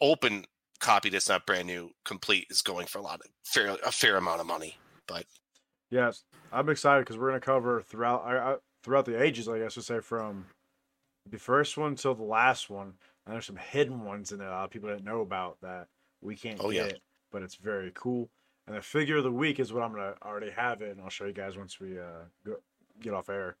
open 0.00 0.44
copy 0.80 1.08
that's 1.08 1.28
not 1.28 1.46
brand 1.46 1.66
new, 1.66 1.90
complete, 2.04 2.46
is 2.50 2.60
going 2.60 2.86
for 2.86 2.98
a 2.98 3.02
lot 3.02 3.20
of 3.20 3.26
fair 3.44 3.76
a 3.84 3.92
fair 3.92 4.16
amount 4.16 4.40
of 4.40 4.46
money. 4.46 4.76
But 5.06 5.24
yes, 5.90 6.24
I'm 6.52 6.68
excited 6.68 7.02
because 7.02 7.18
we're 7.18 7.28
going 7.28 7.40
to 7.40 7.44
cover 7.44 7.82
throughout 7.82 8.24
I, 8.26 8.36
I, 8.38 8.56
throughout 8.82 9.04
the 9.06 9.20
ages. 9.22 9.48
I 9.48 9.58
guess 9.58 9.74
to 9.74 9.82
say 9.82 10.00
from 10.00 10.46
the 11.30 11.38
first 11.38 11.76
one 11.76 11.94
till 11.94 12.14
the 12.14 12.22
last 12.22 12.68
one. 12.70 12.94
And 13.24 13.34
there's 13.34 13.46
some 13.46 13.56
hidden 13.56 14.04
ones 14.04 14.32
in 14.32 14.38
there 14.38 14.48
a 14.48 14.50
lot 14.50 14.64
of 14.64 14.70
people 14.70 14.88
didn't 14.88 15.04
know 15.04 15.20
about 15.20 15.60
that 15.62 15.86
we 16.20 16.34
can't 16.34 16.58
Oh, 16.60 16.70
yeah. 16.70 16.90
but 17.30 17.42
it's 17.42 17.54
very 17.54 17.92
cool. 17.94 18.28
And 18.66 18.76
the 18.76 18.82
figure 18.82 19.18
of 19.18 19.24
the 19.24 19.30
week 19.32 19.60
is 19.60 19.72
what 19.72 19.82
I'm 19.84 19.92
gonna 19.92 20.14
already 20.24 20.50
have 20.50 20.82
it, 20.82 20.90
and 20.90 21.00
I'll 21.00 21.08
show 21.08 21.26
you 21.26 21.32
guys 21.32 21.56
once 21.56 21.78
we 21.80 21.98
uh 21.98 22.24
go, 22.44 22.56
get 23.00 23.14
off 23.14 23.28
air. 23.28 23.56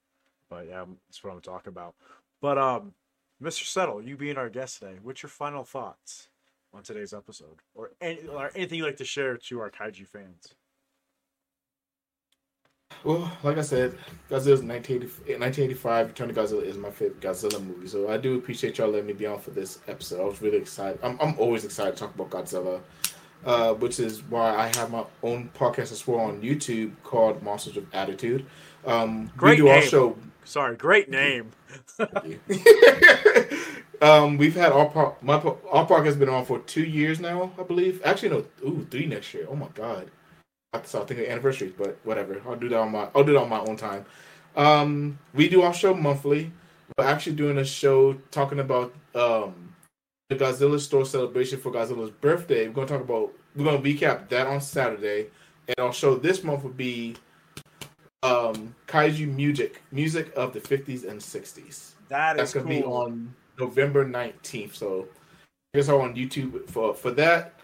But 0.50 0.66
yeah, 0.68 0.84
that's 1.08 1.22
what 1.24 1.32
I'm 1.32 1.40
talking 1.40 1.68
about. 1.70 1.94
But 2.40 2.58
um, 2.58 2.94
Mr. 3.42 3.64
Settle, 3.64 4.02
you 4.02 4.16
being 4.16 4.36
our 4.36 4.48
guest 4.50 4.80
today, 4.80 4.98
what's 5.02 5.22
your 5.22 5.30
final 5.30 5.64
thoughts 5.64 6.28
on 6.74 6.82
today's 6.82 7.12
episode, 7.12 7.60
or, 7.74 7.90
any, 8.00 8.26
or 8.26 8.50
anything 8.54 8.78
you'd 8.78 8.86
like 8.86 8.96
to 8.96 9.04
share 9.04 9.36
to 9.36 9.60
our 9.60 9.70
kaiju 9.70 10.06
fans? 10.08 10.54
Well, 13.04 13.30
like 13.42 13.58
I 13.58 13.62
said, 13.62 13.92
Godzilla's 14.30 14.62
1980 14.62 15.06
1985. 15.38 16.08
Return 16.08 16.28
to 16.28 16.34
Godzilla 16.34 16.62
is 16.62 16.76
my 16.76 16.90
favorite 16.90 17.20
Godzilla 17.20 17.64
movie. 17.64 17.88
So 17.88 18.08
I 18.10 18.16
do 18.16 18.36
appreciate 18.36 18.78
y'all 18.78 18.88
letting 18.90 19.06
me 19.06 19.12
be 19.12 19.26
on 19.26 19.38
for 19.40 19.50
this 19.50 19.80
episode. 19.88 20.20
I 20.20 20.24
was 20.24 20.40
really 20.40 20.58
excited. 20.58 20.98
I'm, 21.02 21.18
I'm 21.20 21.38
always 21.38 21.64
excited 21.64 21.96
to 21.96 22.00
talk 22.00 22.14
about 22.14 22.30
Godzilla, 22.30 22.80
uh, 23.44 23.74
which 23.74 23.98
is 24.00 24.22
why 24.24 24.54
I 24.56 24.66
have 24.76 24.90
my 24.90 25.04
own 25.22 25.50
podcast 25.54 25.92
as 25.92 26.06
well 26.06 26.20
on 26.20 26.40
YouTube 26.42 26.92
called 27.02 27.42
Monsters 27.42 27.76
of 27.76 27.86
Attitude. 27.94 28.46
Um, 28.86 29.30
Great 29.36 29.52
we 29.52 29.56
do 29.56 29.64
name. 29.64 29.82
also. 29.82 30.16
Sorry, 30.44 30.74
great 30.76 31.08
name. 31.08 31.52
um, 34.02 34.36
we've 34.36 34.56
had 34.56 34.72
our 34.72 34.88
po- 34.88 35.16
my 35.22 35.38
po- 35.38 35.58
our 35.70 35.86
podcast 35.86 36.06
has 36.06 36.16
been 36.16 36.28
on 36.28 36.44
for 36.44 36.58
two 36.60 36.84
years 36.84 37.20
now, 37.20 37.52
I 37.58 37.62
believe. 37.62 38.02
Actually, 38.04 38.30
no, 38.30 38.44
ooh, 38.66 38.86
three 38.90 39.06
next 39.06 39.32
year. 39.34 39.46
Oh 39.48 39.54
my 39.54 39.68
god, 39.74 40.10
I 40.72 40.78
thought 40.78 41.06
thinking 41.08 41.26
anniversaries, 41.26 41.74
but 41.76 41.98
whatever. 42.04 42.40
I'll 42.46 42.56
do 42.56 42.68
that 42.70 42.78
on 42.78 42.92
my 42.92 43.08
I'll 43.14 43.24
do 43.24 43.32
that 43.34 43.40
on 43.40 43.48
my 43.48 43.60
own 43.60 43.76
time. 43.76 44.06
Um, 44.56 45.18
we 45.34 45.48
do 45.48 45.62
our 45.62 45.74
show 45.74 45.94
monthly. 45.94 46.50
We're 46.96 47.04
actually 47.04 47.36
doing 47.36 47.58
a 47.58 47.64
show 47.64 48.14
talking 48.30 48.60
about 48.60 48.94
um 49.14 49.74
the 50.30 50.36
Godzilla 50.36 50.80
store 50.80 51.04
celebration 51.04 51.58
for 51.60 51.70
Godzilla's 51.70 52.10
birthday. 52.10 52.68
We're 52.68 52.74
gonna 52.74 52.86
talk 52.86 53.02
about 53.02 53.32
we're 53.54 53.64
gonna 53.64 53.78
recap 53.78 54.30
that 54.30 54.46
on 54.46 54.60
Saturday, 54.62 55.26
and 55.68 55.78
our 55.78 55.92
show 55.92 56.16
this 56.16 56.42
month 56.42 56.62
will 56.62 56.70
be 56.70 57.16
um 58.22 58.74
kaiju 58.86 59.34
music 59.34 59.82
music 59.90 60.32
of 60.36 60.52
the 60.52 60.60
50s 60.60 61.08
and 61.08 61.20
60s. 61.20 61.92
That 62.08 62.36
That's 62.36 62.54
gonna 62.54 62.66
cool. 62.66 62.74
be 62.74 62.82
on 62.82 63.34
November 63.58 64.06
nineteenth. 64.06 64.74
So 64.74 65.08
here's 65.74 65.90
all 65.90 66.00
on 66.00 66.14
YouTube 66.14 66.68
for 66.70 66.94
for 66.94 67.10
that. 67.12 67.60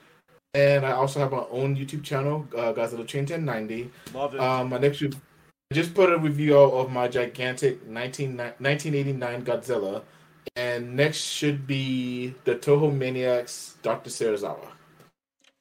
And 0.55 0.87
I 0.87 0.93
also 0.93 1.21
have 1.21 1.33
my 1.33 1.45
own 1.51 1.77
YouTube 1.77 2.03
channel, 2.03 2.47
uh, 2.57 2.73
Godzilla 2.73 3.07
Train 3.07 3.25
1090. 3.25 3.91
Love 4.15 4.35
it. 4.35 4.41
Um, 4.41 4.71
my 4.71 4.79
next 4.79 5.01
re- 5.03 5.11
I 5.71 5.75
just 5.75 5.93
put 5.95 6.11
a 6.11 6.19
review 6.19 6.59
out 6.59 6.73
of 6.73 6.91
my 6.91 7.09
gigantic 7.09 7.87
19, 7.87 8.37
1989 8.39 9.45
Godzilla, 9.45 10.03
and 10.57 10.97
next 10.97 11.19
should 11.19 11.67
be 11.67 12.35
the 12.45 12.55
Toho 12.55 12.91
Maniacs 12.91 13.77
Dr. 13.83 14.09
Serizawa. 14.09 14.69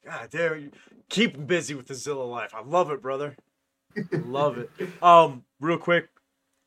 God 0.06 0.30
damn, 0.30 0.72
keep 1.10 1.46
busy 1.46 1.74
with 1.74 1.88
the 1.88 1.94
Zilla 1.94 2.22
life. 2.22 2.54
I 2.54 2.62
love 2.62 2.90
it, 2.90 3.02
brother. 3.02 3.36
love 4.24 4.56
it. 4.56 4.70
Um, 5.02 5.44
real 5.60 5.76
quick, 5.76 6.08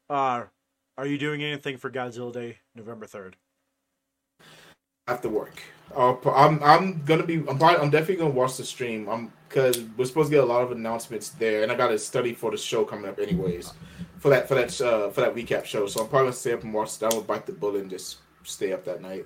uh, 0.07 0.43
are 0.97 1.07
you 1.07 1.17
doing 1.17 1.41
anything 1.41 1.77
for 1.77 1.89
Godzilla 1.89 2.31
Day, 2.31 2.59
November 2.75 3.07
third? 3.07 3.37
After 5.07 5.29
work, 5.29 5.63
Uh, 5.95 6.15
I'm 6.31 6.61
I'm 6.63 7.03
gonna 7.05 7.25
be 7.25 7.35
I'm 7.35 7.57
probably 7.57 7.77
I'm 7.77 7.89
definitely 7.89 8.17
gonna 8.17 8.29
watch 8.31 8.57
the 8.57 8.63
stream. 8.65 9.07
I'm 9.09 9.31
because 9.49 9.81
we're 9.97 10.05
supposed 10.05 10.29
to 10.29 10.35
get 10.37 10.43
a 10.43 10.47
lot 10.47 10.63
of 10.63 10.71
announcements 10.71 11.29
there, 11.29 11.63
and 11.63 11.71
I 11.71 11.75
got 11.75 11.89
to 11.89 11.99
study 11.99 12.33
for 12.33 12.51
the 12.51 12.57
show 12.57 12.85
coming 12.85 13.09
up 13.09 13.19
anyways, 13.19 13.73
for 14.17 14.29
that 14.29 14.47
for 14.47 14.55
that 14.55 14.79
uh, 14.81 15.09
for 15.09 15.21
that 15.21 15.35
recap 15.35 15.65
show. 15.65 15.87
So 15.87 16.01
I'm 16.01 16.07
probably 16.09 16.27
gonna 16.27 16.33
stay 16.37 16.53
up 16.53 16.63
and 16.63 16.73
watch. 16.73 16.97
that. 16.99 17.07
I'm 17.07 17.11
gonna 17.11 17.23
bite 17.23 17.45
the 17.45 17.51
bullet 17.53 17.81
and 17.81 17.89
just 17.89 18.17
stay 18.43 18.71
up 18.73 18.85
that 18.85 19.01
night. 19.01 19.25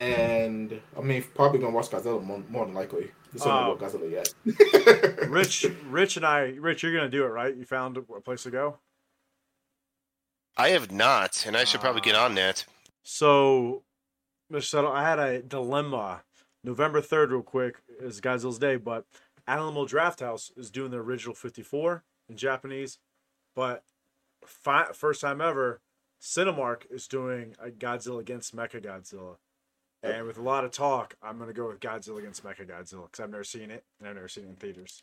And 0.00 0.78
I 0.96 1.00
mean, 1.00 1.24
probably 1.34 1.58
gonna 1.60 1.72
watch 1.74 1.90
Godzilla 1.90 2.22
more, 2.22 2.42
more 2.50 2.66
than 2.66 2.74
likely. 2.74 3.10
This 3.32 3.42
is 3.42 3.46
Oh. 3.46 3.50
not 3.50 3.78
Godzilla 3.78 4.10
yet. 4.10 4.34
Rich, 5.30 5.66
Rich, 5.88 6.16
and 6.18 6.26
I, 6.26 6.40
Rich, 6.58 6.82
you're 6.82 6.92
gonna 6.92 7.08
do 7.08 7.24
it, 7.24 7.28
right? 7.28 7.56
You 7.56 7.64
found 7.64 7.96
a 7.96 8.02
place 8.02 8.42
to 8.42 8.50
go. 8.50 8.78
I 10.56 10.70
have 10.70 10.90
not, 10.90 11.44
and 11.46 11.56
I 11.56 11.64
should 11.64 11.80
probably 11.80 12.00
get 12.00 12.14
on 12.14 12.34
that. 12.34 12.64
So, 13.02 13.82
Mr. 14.52 14.64
Settle, 14.64 14.92
I 14.92 15.08
had 15.08 15.18
a 15.18 15.42
dilemma. 15.42 16.22
November 16.62 17.00
3rd, 17.00 17.30
real 17.30 17.42
quick, 17.42 17.82
is 18.00 18.20
Godzilla's 18.20 18.58
Day, 18.58 18.76
but 18.76 19.04
Alamo 19.46 19.86
Drafthouse 19.86 20.56
is 20.56 20.70
doing 20.70 20.90
the 20.90 20.98
original 20.98 21.34
54 21.34 22.04
in 22.28 22.36
Japanese, 22.36 22.98
but 23.54 23.84
fi- 24.44 24.92
first 24.92 25.20
time 25.20 25.40
ever, 25.40 25.80
Cinemark 26.20 26.82
is 26.90 27.06
doing 27.06 27.54
a 27.62 27.70
Godzilla 27.70 28.20
against 28.20 28.56
Mecha 28.56 28.82
Godzilla. 28.84 29.36
And 30.02 30.26
with 30.26 30.38
a 30.38 30.42
lot 30.42 30.64
of 30.64 30.70
talk, 30.70 31.16
I'm 31.22 31.36
going 31.38 31.48
to 31.48 31.54
go 31.54 31.68
with 31.68 31.80
Godzilla 31.80 32.18
against 32.18 32.44
Mecha 32.44 32.66
Godzilla 32.68 33.04
because 33.04 33.20
I've 33.20 33.30
never 33.30 33.44
seen 33.44 33.70
it 33.70 33.84
and 33.98 34.08
I've 34.08 34.14
never 34.14 34.28
seen 34.28 34.44
it 34.44 34.48
in 34.48 34.56
theaters. 34.56 35.02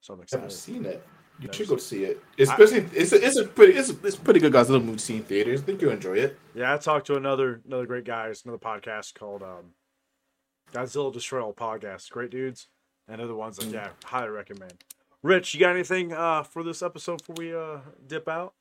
So 0.00 0.14
I'm 0.14 0.22
excited. 0.22 0.44
I've 0.44 0.52
seen 0.52 0.84
it. 0.84 1.06
You 1.40 1.52
should 1.52 1.68
go 1.68 1.76
see 1.76 2.04
it. 2.04 2.22
Especially, 2.38 2.86
it's 2.92 3.12
a, 3.12 3.24
it's 3.24 3.36
a 3.36 3.44
pretty 3.44 3.74
it's 3.74 3.90
a, 3.90 4.06
it's 4.06 4.16
a 4.16 4.20
pretty 4.20 4.40
good 4.40 4.52
Godzilla 4.52 4.82
movie 4.82 4.98
to 4.98 5.04
see 5.04 5.16
in 5.16 5.22
theaters. 5.22 5.60
I 5.60 5.64
think 5.64 5.80
you'll 5.80 5.92
enjoy 5.92 6.16
it. 6.16 6.38
Yeah, 6.54 6.74
I 6.74 6.78
talked 6.78 7.06
to 7.06 7.16
another 7.16 7.60
another 7.64 7.86
great 7.86 8.04
guys, 8.04 8.42
another 8.44 8.58
podcast 8.58 9.14
called 9.14 9.42
um, 9.42 9.72
Godzilla 10.72 11.12
Destroy 11.12 11.42
All 11.42 11.54
Podcast. 11.54 12.10
Great 12.10 12.30
dudes, 12.30 12.66
and 13.06 13.20
other 13.20 13.36
ones 13.36 13.62
like 13.62 13.72
yeah, 13.72 13.90
highly 14.04 14.30
recommend. 14.30 14.74
Rich, 15.22 15.54
you 15.54 15.60
got 15.60 15.70
anything 15.70 16.12
uh, 16.12 16.42
for 16.42 16.62
this 16.62 16.82
episode 16.82 17.18
before 17.18 17.36
we 17.38 17.54
uh, 17.54 17.78
dip 18.06 18.28
out? 18.28 18.54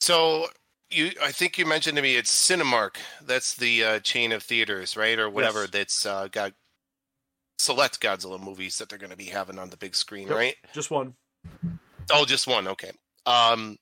So 0.00 0.46
you, 0.90 1.12
I 1.22 1.32
think 1.32 1.58
you 1.58 1.64
mentioned 1.64 1.96
to 1.96 2.02
me 2.02 2.16
it's 2.16 2.30
Cinemark. 2.30 2.96
That's 3.24 3.54
the 3.54 3.84
uh, 3.84 3.98
chain 4.00 4.32
of 4.32 4.42
theaters, 4.42 4.96
right, 4.96 5.18
or 5.18 5.30
whatever. 5.30 5.60
Yes. 5.60 5.70
That's 5.70 6.06
uh, 6.06 6.28
got 6.30 6.52
select 7.62 8.00
Godzilla 8.00 8.42
movies 8.42 8.76
that 8.78 8.88
they're 8.88 8.98
going 8.98 9.10
to 9.10 9.16
be 9.16 9.24
having 9.26 9.58
on 9.58 9.70
the 9.70 9.76
big 9.76 9.94
screen, 9.94 10.26
Yep. 10.28 10.36
right? 10.36 10.56
Just 10.74 10.90
one. 10.90 11.14
Oh, 12.10 12.24
just 12.24 12.46
one. 12.46 12.66
Okay. 12.68 12.90
Um, 13.26 13.76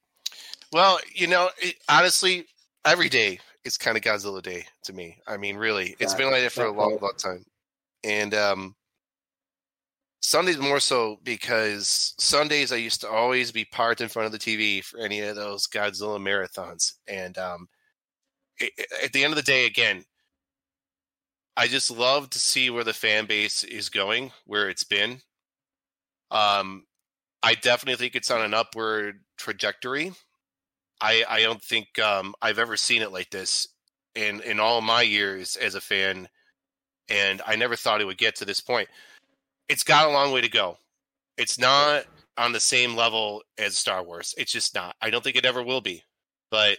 well, 0.72 0.98
you 1.14 1.26
know, 1.26 1.48
it, 1.58 1.76
honestly, 1.88 2.46
every 2.84 3.08
day 3.08 3.40
it's 3.64 3.78
kind 3.78 3.96
of 3.96 4.02
Godzilla 4.02 4.42
Day 4.42 4.64
to 4.84 4.92
me. 4.92 5.18
I 5.26 5.36
mean, 5.36 5.56
really, 5.56 5.96
it's 5.98 6.14
been 6.14 6.30
like 6.30 6.42
that 6.42 6.52
for 6.52 6.66
a 6.66 6.72
long, 6.72 6.98
long 7.00 7.12
time. 7.18 7.44
And 8.04 8.34
um, 8.34 8.74
Sundays 10.22 10.58
more 10.58 10.80
so 10.80 11.18
because 11.22 12.14
Sundays 12.18 12.72
I 12.72 12.76
used 12.76 13.00
to 13.00 13.08
always 13.08 13.50
be 13.50 13.64
parked 13.64 14.00
in 14.00 14.08
front 14.08 14.26
of 14.26 14.32
the 14.32 14.38
TV 14.38 14.84
for 14.84 14.98
any 15.00 15.20
of 15.20 15.36
those 15.36 15.66
Godzilla 15.66 16.20
marathons. 16.20 16.92
And 17.08 17.36
um, 17.38 17.66
i 18.60 18.70
i- 18.78 19.04
at 19.04 19.12
the 19.12 19.24
end 19.24 19.32
of 19.32 19.36
the 19.36 19.42
day, 19.42 19.66
again, 19.66 20.04
I 21.60 21.66
just 21.66 21.90
love 21.90 22.30
to 22.30 22.38
see 22.38 22.70
where 22.70 22.84
the 22.84 22.94
fan 22.94 23.26
base 23.26 23.64
is 23.64 23.90
going, 23.90 24.32
where 24.46 24.70
it's 24.70 24.82
been. 24.82 25.20
Um, 26.30 26.86
I 27.42 27.52
definitely 27.52 27.96
think 28.02 28.16
it's 28.16 28.30
on 28.30 28.40
an 28.40 28.54
upward 28.54 29.20
trajectory. 29.36 30.12
I 31.02 31.22
I 31.28 31.42
don't 31.42 31.62
think 31.62 31.98
um, 31.98 32.34
I've 32.40 32.58
ever 32.58 32.78
seen 32.78 33.02
it 33.02 33.12
like 33.12 33.28
this 33.28 33.68
in 34.14 34.40
in 34.40 34.58
all 34.58 34.80
my 34.80 35.02
years 35.02 35.56
as 35.56 35.74
a 35.74 35.82
fan, 35.82 36.30
and 37.10 37.42
I 37.46 37.56
never 37.56 37.76
thought 37.76 38.00
it 38.00 38.06
would 38.06 38.16
get 38.16 38.36
to 38.36 38.46
this 38.46 38.62
point. 38.62 38.88
It's 39.68 39.84
got 39.84 40.08
a 40.08 40.12
long 40.12 40.32
way 40.32 40.40
to 40.40 40.48
go. 40.48 40.78
It's 41.36 41.58
not 41.58 42.04
on 42.38 42.52
the 42.52 42.60
same 42.60 42.96
level 42.96 43.42
as 43.58 43.76
Star 43.76 44.02
Wars. 44.02 44.34
It's 44.38 44.52
just 44.52 44.74
not. 44.74 44.96
I 45.02 45.10
don't 45.10 45.22
think 45.22 45.36
it 45.36 45.44
ever 45.44 45.62
will 45.62 45.82
be, 45.82 46.04
but 46.50 46.78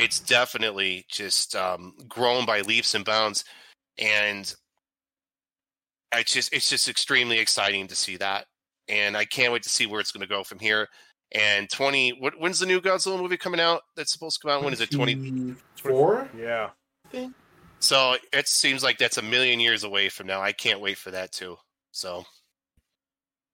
it's 0.00 0.20
definitely 0.20 1.04
just 1.10 1.54
um, 1.54 1.94
grown 2.08 2.46
by 2.46 2.60
leaps 2.62 2.94
and 2.94 3.04
bounds, 3.04 3.44
and 3.98 4.54
it's 6.14 6.32
just 6.32 6.52
it's 6.52 6.70
just 6.70 6.88
extremely 6.88 7.38
exciting 7.38 7.86
to 7.88 7.94
see 7.94 8.16
that 8.16 8.46
and 8.90 9.16
I 9.16 9.24
can't 9.24 9.52
wait 9.52 9.62
to 9.62 9.68
see 9.68 9.86
where 9.86 10.00
it's 10.00 10.12
going 10.12 10.22
to 10.22 10.26
go 10.26 10.42
from 10.42 10.58
here. 10.58 10.88
And 11.32 11.70
twenty, 11.70 12.10
what 12.10 12.34
when's 12.38 12.58
the 12.58 12.66
new 12.66 12.80
Godzilla 12.80 13.20
movie 13.20 13.36
coming 13.36 13.60
out? 13.60 13.82
That's 13.96 14.12
supposed 14.12 14.40
to 14.40 14.48
come 14.48 14.58
out. 14.58 14.64
When 14.64 14.72
is 14.72 14.80
it? 14.80 14.90
Twenty 14.90 15.54
four? 15.76 16.28
Yeah. 16.36 16.70
So 17.78 18.16
it 18.32 18.48
seems 18.48 18.82
like 18.82 18.98
that's 18.98 19.16
a 19.16 19.22
million 19.22 19.60
years 19.60 19.84
away 19.84 20.08
from 20.08 20.26
now. 20.26 20.42
I 20.42 20.52
can't 20.52 20.80
wait 20.80 20.98
for 20.98 21.12
that 21.12 21.30
too. 21.30 21.56
So 21.92 22.24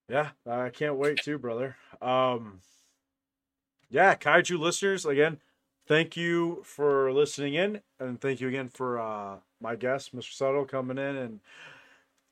Yeah, 0.09 0.31
I 0.49 0.71
can't 0.71 0.97
wait 0.97 1.19
too, 1.23 1.39
brother. 1.39 1.77
Um, 2.01 2.61
yeah, 3.91 4.15
Kaiju 4.15 4.59
listeners, 4.59 5.05
again, 5.05 5.39
thank 5.87 6.17
you 6.17 6.63
for 6.65 7.13
listening 7.13 7.55
in, 7.55 7.81
and 7.99 8.21
thank 8.21 8.41
you 8.41 8.49
again 8.49 8.69
for 8.69 9.01
uh, 9.01 9.37
my 9.61 9.77
guest, 9.77 10.15
Mr. 10.15 10.33
Settle, 10.33 10.65
coming 10.65 10.99
in 10.99 11.17
and 11.17 11.41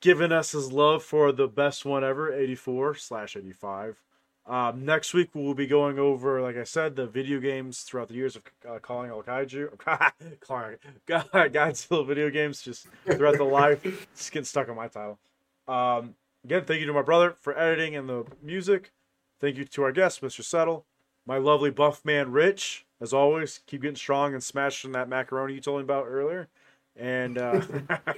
giving 0.01 0.33
us 0.33 0.53
his 0.53 0.73
love 0.73 1.03
for 1.03 1.33
the 1.33 1.49
best 1.49 1.85
one 1.85 2.05
ever, 2.05 2.33
84 2.33 2.95
slash 2.97 3.37
85. 3.37 4.03
Um, 4.47 4.85
next 4.85 5.15
week 5.15 5.31
we'll 5.33 5.55
be 5.55 5.67
going 5.67 5.99
over, 5.99 6.43
like 6.43 6.59
I 6.59 6.65
said, 6.65 6.97
the 6.97 7.07
video 7.07 7.41
games 7.41 7.81
throughout 7.81 8.09
the 8.09 8.15
years 8.15 8.37
of 8.37 8.43
uh, 8.69 8.79
calling 8.79 9.11
all 9.11 9.23
kaiju, 9.23 9.79
calling 10.41 10.77
God, 11.07 11.27
Godzilla 11.33 12.07
video 12.07 12.29
games, 12.29 12.61
just 12.61 12.87
throughout 13.07 13.39
the 13.39 13.45
life. 13.45 13.83
Just 14.15 14.33
getting 14.33 14.45
stuck 14.45 14.69
on 14.69 14.77
my 14.77 14.89
title. 14.89 15.19
Um, 15.67 16.15
Again, 16.45 16.65
thank 16.67 16.81
you 16.81 16.87
to 16.87 16.93
my 16.93 17.03
brother 17.03 17.37
for 17.41 17.59
editing 17.59 17.97
and 17.97 18.07
the 18.07 18.25
music. 18.43 18.93
Thank 19.41 19.57
you 19.57 19.65
to 19.65 19.83
our 19.83 19.93
guest, 19.93 20.21
Mr. 20.21 20.45
Settle. 20.45 20.85
My 21.27 21.39
lovely 21.39 21.71
buff 21.71 22.05
man, 22.05 22.33
Rich. 22.33 22.84
As 23.01 23.13
always, 23.13 23.61
keep 23.67 23.83
getting 23.83 23.97
strong 23.97 24.35
and 24.35 24.43
smashing 24.43 24.93
that 24.93 25.09
macaroni 25.09 25.55
you 25.55 25.61
told 25.61 25.79
me 25.79 25.85
about 25.85 26.07
earlier. 26.07 26.49
And, 26.97 27.39
uh, 27.39 27.61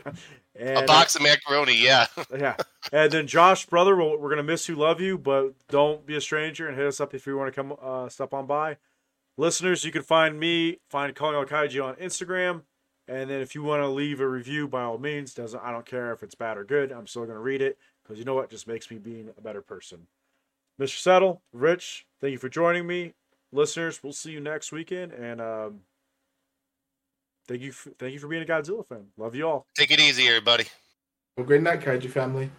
and 0.54 0.78
a 0.78 0.86
box 0.86 1.16
of 1.16 1.22
macaroni, 1.22 1.74
yeah. 1.74 2.06
yeah. 2.38 2.56
And 2.92 3.10
then 3.10 3.26
Josh, 3.26 3.66
brother, 3.66 3.96
we're, 3.96 4.18
we're 4.18 4.28
gonna 4.28 4.42
miss 4.42 4.68
you, 4.68 4.76
love 4.76 5.00
you, 5.00 5.16
but 5.16 5.54
don't 5.68 6.04
be 6.04 6.14
a 6.16 6.20
stranger 6.20 6.68
and 6.68 6.76
hit 6.76 6.86
us 6.86 7.00
up 7.00 7.14
if 7.14 7.26
you 7.26 7.36
want 7.36 7.52
to 7.52 7.52
come 7.52 7.74
uh, 7.80 8.08
step 8.08 8.34
on 8.34 8.46
by. 8.46 8.76
Listeners, 9.38 9.84
you 9.84 9.92
can 9.92 10.02
find 10.02 10.38
me, 10.38 10.78
find 10.88 11.14
Calling 11.14 11.36
All 11.36 11.44
Kaiju 11.44 11.84
on 11.84 11.94
Instagram, 11.96 12.62
and 13.08 13.30
then 13.30 13.40
if 13.40 13.54
you 13.54 13.62
want 13.62 13.82
to 13.82 13.88
leave 13.88 14.20
a 14.20 14.28
review, 14.28 14.66
by 14.66 14.82
all 14.82 14.98
means, 14.98 15.34
doesn't 15.34 15.60
I 15.62 15.72
don't 15.72 15.86
care 15.86 16.12
if 16.12 16.22
it's 16.22 16.34
bad 16.34 16.58
or 16.58 16.64
good, 16.64 16.92
I'm 16.92 17.06
still 17.06 17.24
gonna 17.24 17.40
read 17.40 17.62
it 17.62 17.78
because 18.02 18.18
you 18.18 18.24
know 18.24 18.34
what, 18.34 18.50
just 18.50 18.66
makes 18.66 18.90
me 18.90 18.98
being 18.98 19.30
a 19.36 19.40
better 19.40 19.62
person. 19.62 20.06
Mr. 20.80 20.98
Settle, 20.98 21.42
Rich, 21.52 22.06
thank 22.20 22.32
you 22.32 22.38
for 22.38 22.50
joining 22.50 22.86
me. 22.86 23.14
Listeners, 23.52 24.02
we'll 24.02 24.12
see 24.12 24.32
you 24.32 24.40
next 24.40 24.72
weekend, 24.72 25.12
and 25.12 25.40
um, 25.40 25.80
thank 27.46 27.62
you, 27.62 27.70
f- 27.70 27.88
thank 27.98 28.12
you 28.12 28.18
for 28.18 28.28
being 28.28 28.42
a 28.42 28.46
Godzilla 28.46 28.86
fan. 28.86 29.06
Love 29.16 29.34
you 29.34 29.48
all. 29.48 29.66
Take 29.76 29.90
it 29.90 30.00
easy, 30.00 30.26
everybody. 30.26 30.64
Well, 31.36 31.46
great 31.46 31.62
night, 31.62 31.80
Kaiju 31.80 32.10
family. 32.10 32.50